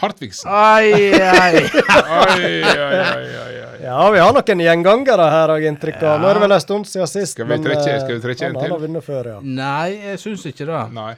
Hartvigsen. 0.00 0.50
Ai, 0.50 1.12
ai. 1.12 1.60
Ai, 1.62 2.62
ai, 2.62 3.60
ai. 3.62 3.82
Ja, 3.84 3.98
vi 4.10 4.18
har 4.22 4.32
noen 4.34 4.62
gjengangere 4.64 5.26
her, 5.30 5.50
har 5.52 5.60
jeg 5.60 5.70
inntrykk 5.74 6.00
av. 6.02 6.20
Nå 6.22 6.28
er 6.30 6.38
det 6.38 6.42
vel 6.46 6.54
en 6.56 6.62
stund 6.64 6.88
siden 6.88 7.06
sist. 7.10 7.34
Skal 7.36 7.46
vi 7.50 7.58
trekke- 7.62 7.92
eh, 7.92 8.00
skal 8.00 8.16
vi 8.16 8.22
trekke 8.24 8.46
en 8.48 8.54
til? 8.56 8.62
Han 8.64 8.74
har 8.74 8.82
vunnet 8.86 9.04
før, 9.04 9.28
ja. 9.34 9.38
Nei, 9.42 9.90
jeg 10.10 10.18
syns 10.24 10.46
ikke 10.50 10.66
det. 10.70 10.80
Nei. 10.96 11.12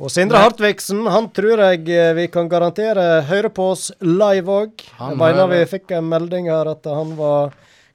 Og 0.00 0.10
Sindre 0.10 0.38
Hartvigsen, 0.42 1.04
han 1.10 1.28
tror 1.30 1.58
jeg 1.68 1.88
eh, 1.88 2.12
vi 2.14 2.26
kan 2.28 2.48
garantere 2.50 3.22
hører 3.28 3.48
på 3.54 3.68
oss 3.74 3.90
live 4.02 4.46
òg. 4.50 4.72
Jeg 4.98 5.16
mener 5.20 5.46
vi 5.52 5.60
fikk 5.70 5.92
en 5.98 6.08
melding 6.10 6.48
her 6.50 6.70
at 6.72 6.84
han 6.90 7.12
var 7.18 7.52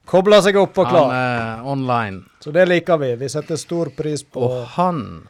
kobla 0.08 0.40
seg 0.42 0.56
opp 0.56 0.78
og 0.80 0.88
klar. 0.88 1.10
Han 1.10 1.16
er 1.16 1.68
online. 1.74 2.22
Så 2.40 2.52
det 2.52 2.68
liker 2.68 2.98
vi. 3.02 3.14
Vi 3.20 3.28
setter 3.28 3.56
stor 3.60 3.90
pris 3.96 4.22
på 4.24 4.40
Og 4.48 4.64
han 4.78 5.28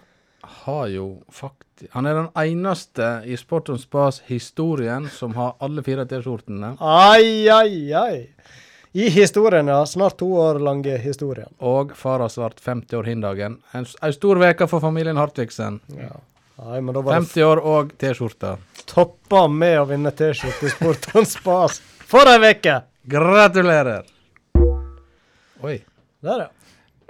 har 0.67 0.87
jo 0.93 1.09
faktisk 1.33 1.70
Han 1.93 2.07
er 2.07 2.15
den 2.15 2.29
eneste 2.37 3.09
i 3.25 3.37
Sport 3.41 3.69
on 3.73 3.79
Spas-historien 3.79 5.09
som 5.13 5.35
har 5.39 5.55
alle 5.65 5.83
fire 5.87 6.05
T-skjortene. 6.07 6.75
Ai, 6.81 7.49
ai, 7.49 7.93
ai. 7.95 8.27
I 8.93 9.07
historien, 9.15 9.69
ja. 9.71 9.85
Snart 9.87 10.17
to 10.19 10.27
år 10.35 10.59
lange 10.59 10.97
historien. 10.99 11.49
Og 11.59 11.93
far 11.97 12.21
har 12.25 12.29
svart 12.33 12.59
50 12.61 12.97
år 12.99 13.07
hin-dagen. 13.13 13.61
En, 13.73 13.87
en 14.03 14.13
stor 14.17 14.41
veke 14.43 14.67
for 14.71 14.83
familien 14.83 15.17
Hartvigsen. 15.21 15.79
Ja. 15.97 16.11
Nei, 16.61 16.81
men 16.81 16.93
da 16.97 17.01
var 17.07 17.21
50 17.21 17.45
år 17.47 17.63
og 17.65 17.93
T-skjorte. 18.03 18.57
toppa 18.91 19.47
med 19.49 19.79
å 19.81 19.87
vinne 19.89 20.11
T-skjorte 20.13 20.67
i 20.67 20.73
Sportens 20.75 21.37
Spas. 21.39 21.79
For 22.11 22.27
ei 22.29 22.51
uke! 22.51 22.81
Gratulerer! 23.11 24.03
Oi. 25.63 25.79
Der, 26.27 26.43
ja. 26.45 26.51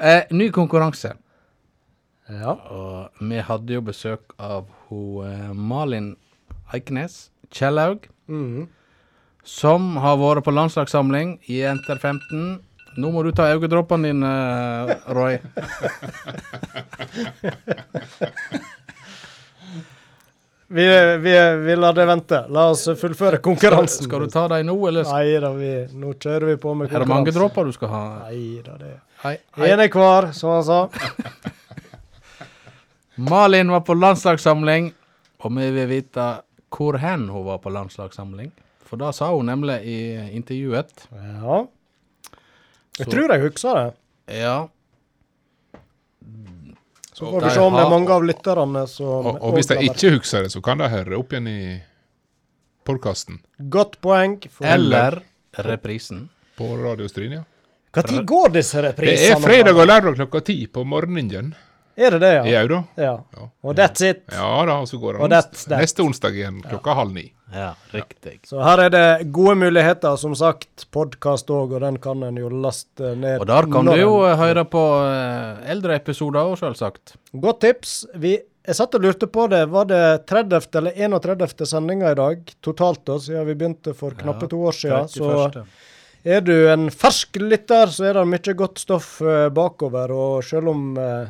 Eh, 0.01 0.23
ny 0.37 0.51
konkurranse. 0.55 1.15
Ja. 2.31 2.53
Og 2.71 3.09
vi 3.31 3.41
hadde 3.43 3.75
jo 3.75 3.81
besøk 3.83 4.35
av 4.39 4.67
ho, 4.89 5.23
eh, 5.27 5.53
Malin 5.55 6.13
Eikenes 6.73 7.31
Kjellaug, 7.51 8.07
Mhm. 8.29 8.69
som 9.43 9.97
har 9.97 10.17
vært 10.17 10.45
på 10.45 10.53
landslagssamling 10.55 11.39
i 11.49 11.63
Enter 11.63 11.97
15. 11.99 12.61
Nå 12.99 13.11
må 13.13 13.23
du 13.25 13.33
ta 13.33 13.43
øyedråpene 13.55 14.03
dine, 14.13 14.31
eh, 14.91 15.13
Roy. 15.15 15.39
Vi, 20.73 21.17
vi, 21.17 21.55
vi 21.57 21.77
lar 21.77 21.93
det 21.93 22.05
vente. 22.07 22.45
La 22.55 22.69
oss 22.71 22.85
fullføre 23.01 23.41
konkurransen. 23.43 24.05
Skal 24.07 24.21
du 24.23 24.27
ta 24.31 24.45
dem 24.53 24.69
nå, 24.69 24.77
eller 24.87 25.09
Nei 25.11 25.33
da, 25.43 25.49
vi, 25.57 25.71
nå 25.99 26.13
kjører 26.15 26.47
vi 26.53 26.55
på 26.63 26.75
med 26.79 26.93
er 26.95 27.03
det 27.03 27.09
mange 27.11 27.33
dråper 27.35 27.67
du 27.67 27.73
skal 27.75 27.91
ha? 27.91 28.03
Nei 28.29 28.61
da, 28.63 28.77
det 28.79 28.93
er 29.27 29.41
Én 29.67 29.83
er 29.83 29.91
hver, 29.91 30.29
som 30.37 30.53
han 30.55 30.63
sa. 30.69 30.79
Malin 33.29 33.71
var 33.75 33.81
på 33.85 33.95
landslagssamling, 33.99 34.93
og 35.45 35.53
vi 35.57 35.71
vil 35.75 35.89
vite 35.91 36.29
hvor 36.71 36.97
hen 37.03 37.29
hun 37.29 37.45
var 37.49 37.59
på 37.61 37.71
landslagssamling. 37.75 38.53
For 38.87 38.97
da 39.01 39.11
sa 39.15 39.29
hun 39.35 39.47
nemlig 39.51 39.77
i 39.87 39.99
intervjuet. 40.39 41.07
Ja. 41.13 41.61
Jeg 42.99 43.07
Så- 43.07 43.11
tror 43.13 43.33
jeg 43.35 43.41
husker 43.45 43.75
det. 43.75 43.95
Ja. 44.41 44.69
Så 47.13 47.27
får 47.31 47.41
vi 47.45 47.51
se 47.51 47.61
om 47.61 47.75
det 47.77 47.83
er 47.85 47.91
mange 47.91 48.11
av 48.15 48.23
lytterne 48.25 48.87
som 48.89 49.27
Og, 49.27 49.39
og 49.43 49.55
hvis 49.55 49.67
de 49.69 49.77
ikke 49.85 50.13
husker 50.17 50.43
det, 50.47 50.53
så 50.55 50.63
kan 50.65 50.79
de 50.81 50.89
høre 50.89 51.19
opp 51.19 51.33
igjen 51.35 51.49
i 51.51 51.83
podkasten 52.89 53.41
Godt 53.69 53.99
poeng. 54.01 54.39
For 54.51 54.65
Eller 54.65 55.21
reprisen. 55.59 56.29
på 56.57 56.71
Radio 56.81 57.09
Stryn, 57.09 57.33
ja. 57.33 57.43
Når 57.95 58.25
går 58.25 58.53
disse 58.55 58.81
reprisene? 58.83 59.17
Det 59.19 59.31
er 59.35 59.41
fredag 59.43 59.77
og 59.77 59.87
lørdag 59.91 60.15
klokka 60.17 60.41
ti 60.47 60.67
på 60.67 60.85
morgenen. 60.87 61.55
Er 61.97 62.11
det 62.15 62.21
det, 62.23 62.31
ja? 62.35 62.45
Jau 62.61 62.69
da. 62.69 62.79
ja? 62.97 63.13
Ja. 63.37 63.49
Og 63.65 63.75
that's 63.77 64.03
it. 64.07 64.23
Ja 64.33 64.65
da, 64.67 64.77
og 64.81 64.89
så 64.89 64.99
går 65.03 65.19
det 65.19 65.21
ons- 65.27 65.65
that. 65.69 65.79
neste 65.83 66.03
onsdag 66.07 66.37
igjen 66.39 66.61
klokka 66.63 66.95
halv 66.95 67.13
ni. 67.13 67.33
Ja, 67.53 67.73
riktig. 67.93 68.37
Så 68.47 68.61
her 68.63 68.79
er 68.85 68.91
det 68.95 69.33
gode 69.35 69.57
muligheter. 69.59 70.15
Som 70.17 70.37
sagt, 70.39 70.85
podkast 70.95 71.51
òg, 71.51 71.73
og 71.75 71.81
den 71.83 71.99
kan 71.99 72.23
en 72.23 72.37
jo 72.39 72.49
laste 72.49 73.17
ned. 73.19 73.41
Og 73.43 73.47
der 73.51 73.67
kan 73.73 73.85
du 73.91 73.97
jo 73.99 74.21
en- 74.29 74.39
høre 74.39 74.65
på 74.71 74.85
eh, 75.09 75.71
eldre 75.73 75.97
episoder 75.99 76.41
òg, 76.47 76.57
selvsagt. 76.63 77.17
Godt 77.35 77.61
tips. 77.61 77.97
Vi, 78.15 78.37
jeg 78.67 78.77
satt 78.79 78.95
og 78.95 79.03
lurte 79.03 79.27
på 79.27 79.49
det. 79.51 79.65
Var 79.69 79.85
det 79.91 80.27
30. 80.31 80.61
eller 80.79 80.93
31. 80.95 81.67
sendinga 81.67 82.13
i 82.13 82.15
dag 82.15 82.55
totalt, 82.63 83.03
da, 83.05 83.19
siden 83.19 83.47
vi 83.51 83.55
begynte 83.55 83.97
for 83.99 84.11
knappe 84.15 84.47
to 84.49 84.63
år 84.71 84.73
siden? 84.79 85.09
Så 85.11 85.65
er 86.25 86.41
du 86.45 86.55
en 86.71 86.87
fersk 86.93 87.37
lytter, 87.41 87.87
så 87.91 88.05
er 88.11 88.15
det 88.21 88.27
mye 88.31 88.55
godt 88.55 88.79
stoff 88.79 89.21
eh, 89.23 89.49
bakover. 89.51 90.13
Og 90.15 90.45
selv 90.45 90.69
om 90.71 90.97
eh, 91.01 91.29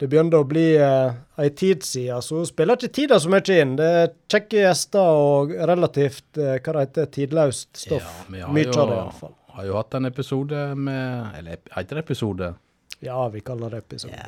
det 0.00 0.08
begynner 0.10 0.42
å 0.42 0.46
bli 0.48 0.64
uh, 0.80 1.14
ei 1.38 1.50
tid 1.54 1.84
siden, 1.86 2.22
så 2.24 2.42
spiller 2.48 2.76
ikke 2.80 2.94
tida 2.96 3.18
så 3.22 3.30
mye 3.30 3.58
inn. 3.62 3.76
Det 3.78 3.90
er 4.00 4.10
kjekke 4.34 4.64
gjester 4.64 5.20
og 5.20 5.54
relativt 5.70 6.40
eh, 6.40 6.56
hva 6.58 6.74
det 6.74 6.82
heter, 6.88 7.06
tidløst 7.14 7.70
stoff. 7.84 8.02
Ja, 8.02 8.26
vi 8.34 8.42
har 8.42 8.52
Mye 8.56 8.66
jo, 8.66 8.74
av 8.82 8.90
det, 8.90 8.98
iallfall. 8.98 9.34
har 9.54 9.68
jo 9.68 9.76
hatt 9.78 9.94
en 10.00 10.10
episode 10.10 10.64
med 10.74 11.38
Eller 11.38 11.62
heter 11.76 12.00
det 12.00 12.04
episode? 12.08 12.50
Ja, 13.04 13.20
vi 13.30 13.40
kaller 13.46 13.70
det 13.70 13.84
episode. 13.84 14.18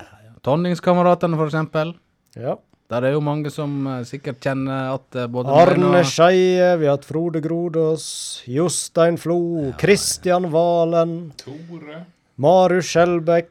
Tonningskameratene, 0.47 1.39
for 1.39 1.51
eksempel. 1.51 1.95
Ja. 2.39 2.55
Der 2.87 3.03
er 3.09 3.17
jo 3.17 3.21
mange 3.25 3.51
som 3.51 3.73
eh, 3.91 4.03
sikkert 4.07 4.39
kjenner 4.47 4.93
at 4.95 5.17
eh, 5.19 5.27
både 5.27 5.51
Arne 5.51 6.05
Skeie, 6.07 6.77
vi 6.79 6.87
har 6.87 6.95
hatt 7.01 7.09
Frode 7.09 7.43
Grodås, 7.43 8.05
Jostein 8.47 9.19
Flo, 9.19 9.73
Kristian 9.81 10.47
Valen, 10.53 11.17
Tore. 11.43 12.05
Marius 12.39 12.93
Skjelbæk, 12.93 13.51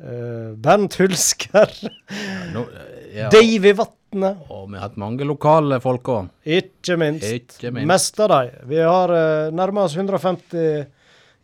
eh, 0.00 0.50
Bernt 0.56 0.98
Hulsker, 1.00 1.72
Ja, 1.82 2.40
no, 2.54 2.64
ja. 3.14 3.28
Davy 3.32 3.72
Vatne, 3.76 4.34
Og 4.48 4.68
vi 4.70 4.78
har 4.78 4.88
hatt 4.88 4.98
mange 5.00 5.26
lokale 5.28 5.80
folk 5.84 6.08
òg. 6.14 6.28
ikke 6.44 6.96
minst. 7.00 7.26
Ikke 7.28 7.72
minst. 7.72 7.88
Mest 7.90 8.20
av 8.24 8.30
dem. 8.32 8.68
Vi 8.70 8.80
har 8.80 9.12
uh, 9.12 9.54
nærma 9.54 9.84
oss 9.84 9.96
150 9.96 10.86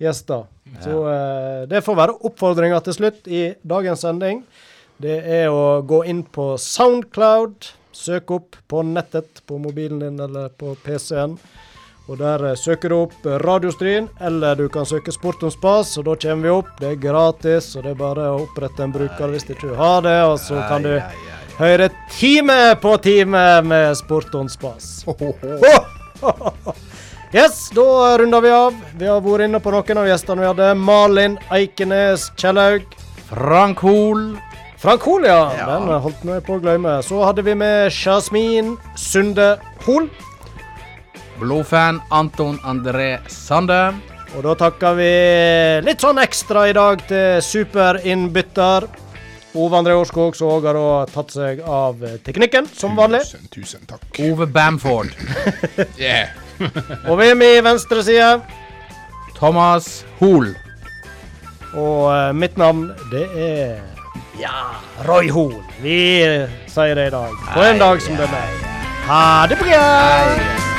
gjester. 0.00 0.46
Så 0.80 1.00
uh, 1.04 1.64
det 1.70 1.84
får 1.84 1.98
være 1.98 2.18
oppfordringa 2.24 2.80
til 2.84 2.96
slutt 2.98 3.28
i 3.28 3.46
dagens 3.62 4.04
sending. 4.06 4.44
Det 5.02 5.18
er 5.26 5.50
å 5.50 5.82
gå 5.82 6.04
inn 6.08 6.22
på 6.24 6.54
Soundcloud, 6.60 7.72
Søk 7.94 8.32
opp 8.34 8.56
på 8.66 8.80
nettet 8.82 9.38
på 9.46 9.54
mobilen 9.62 10.00
din 10.02 10.16
eller 10.18 10.48
på 10.58 10.72
PC-en. 10.82 11.36
Og 12.04 12.18
der 12.20 12.42
eh, 12.50 12.56
søker 12.60 12.92
du 12.92 12.96
opp 13.06 13.26
eh, 13.26 13.38
Radiostryn, 13.40 14.08
eller 14.20 14.58
du 14.58 14.66
kan 14.72 14.84
søke 14.88 15.12
Sport 15.14 15.42
om 15.46 15.52
spas, 15.52 15.94
og 15.98 16.04
da 16.08 16.16
kommer 16.20 16.44
vi 16.44 16.52
opp. 16.52 16.72
Det 16.80 16.90
er 16.90 17.00
gratis, 17.00 17.70
og 17.76 17.86
det 17.86 17.94
er 17.94 18.00
bare 18.02 18.26
å 18.32 18.42
opprette 18.44 18.84
en 18.84 18.92
bruker 18.92 19.32
hvis 19.32 19.46
du 19.48 19.54
ikke 19.54 19.76
har 19.78 20.04
det, 20.04 20.18
og 20.28 20.36
så 20.42 20.60
kan 20.68 20.84
du 20.84 20.98
høre 21.58 21.88
time 22.12 22.58
på 22.82 22.96
time 23.04 23.44
med 23.64 23.96
Sport 23.96 24.34
om 24.36 24.50
spas. 24.52 24.98
Yes, 27.34 27.64
da 27.74 28.14
runder 28.20 28.44
vi 28.44 28.50
av. 28.54 28.76
Vi 28.94 29.08
har 29.10 29.24
vært 29.24 29.48
inne 29.48 29.58
på 29.58 29.72
noen 29.74 29.98
av 30.04 30.06
gjestene 30.06 30.44
vi 30.44 30.50
hadde. 30.52 30.68
Malin 30.78 31.34
Eikenes 31.56 32.28
Kjellaug. 32.38 32.84
Frank 33.26 33.80
Hol. 33.82 34.36
Frank 34.78 35.02
Hol, 35.08 35.24
ja. 35.26 35.40
Den 35.66 35.88
holdt 36.04 36.22
vi 36.22 36.36
på 36.46 36.60
å 36.60 36.62
glemme. 36.62 37.00
Så 37.02 37.24
hadde 37.26 37.42
vi 37.42 37.56
med 37.58 37.88
Jasmin 37.90 38.76
Sunde 38.94 39.56
Hol. 39.88 40.06
Blodfan 41.38 42.00
Anton 42.10 42.58
André 42.64 43.18
Sande. 43.28 43.94
Og 44.34 44.42
da 44.42 44.54
takker 44.58 44.96
vi 44.98 45.10
litt 45.86 46.02
sånn 46.02 46.18
ekstra 46.22 46.66
i 46.70 46.74
dag 46.74 47.02
til 47.08 47.42
superinnbytter. 47.44 48.86
Ove 49.54 49.78
André 49.78 49.94
Årskog, 49.94 50.34
som 50.34 50.50
òg 50.56 50.66
har 50.66 51.10
tatt 51.14 51.30
seg 51.30 51.60
av 51.62 52.02
teknikken, 52.26 52.66
som 52.74 52.96
vanlig. 52.98 53.22
Tusen, 53.22 53.46
tusen 53.54 53.86
takk. 53.90 54.02
Ove 54.26 54.48
Bamford. 54.50 55.14
Yeah. 55.98 56.34
Og 57.10 57.18
med 57.18 57.42
i 57.42 57.62
venstre 57.62 58.02
side 58.06 58.40
Thomas 59.38 60.04
Hol. 60.20 60.52
Og 61.74 62.02
uh, 62.10 62.30
mitt 62.34 62.58
navn, 62.58 62.92
det 63.10 63.26
er 63.34 63.80
Ja, 64.38 64.78
Roy 65.06 65.30
Hoel. 65.30 65.62
Vi 65.82 65.98
sier 66.70 66.94
det 66.98 67.08
i 67.10 67.14
dag. 67.14 67.34
På 67.54 67.62
en 67.62 67.82
dag 67.82 68.02
som 68.02 68.18
denne. 68.18 68.44
Ha 69.06 69.24
det 69.50 69.58
bra! 69.62 70.73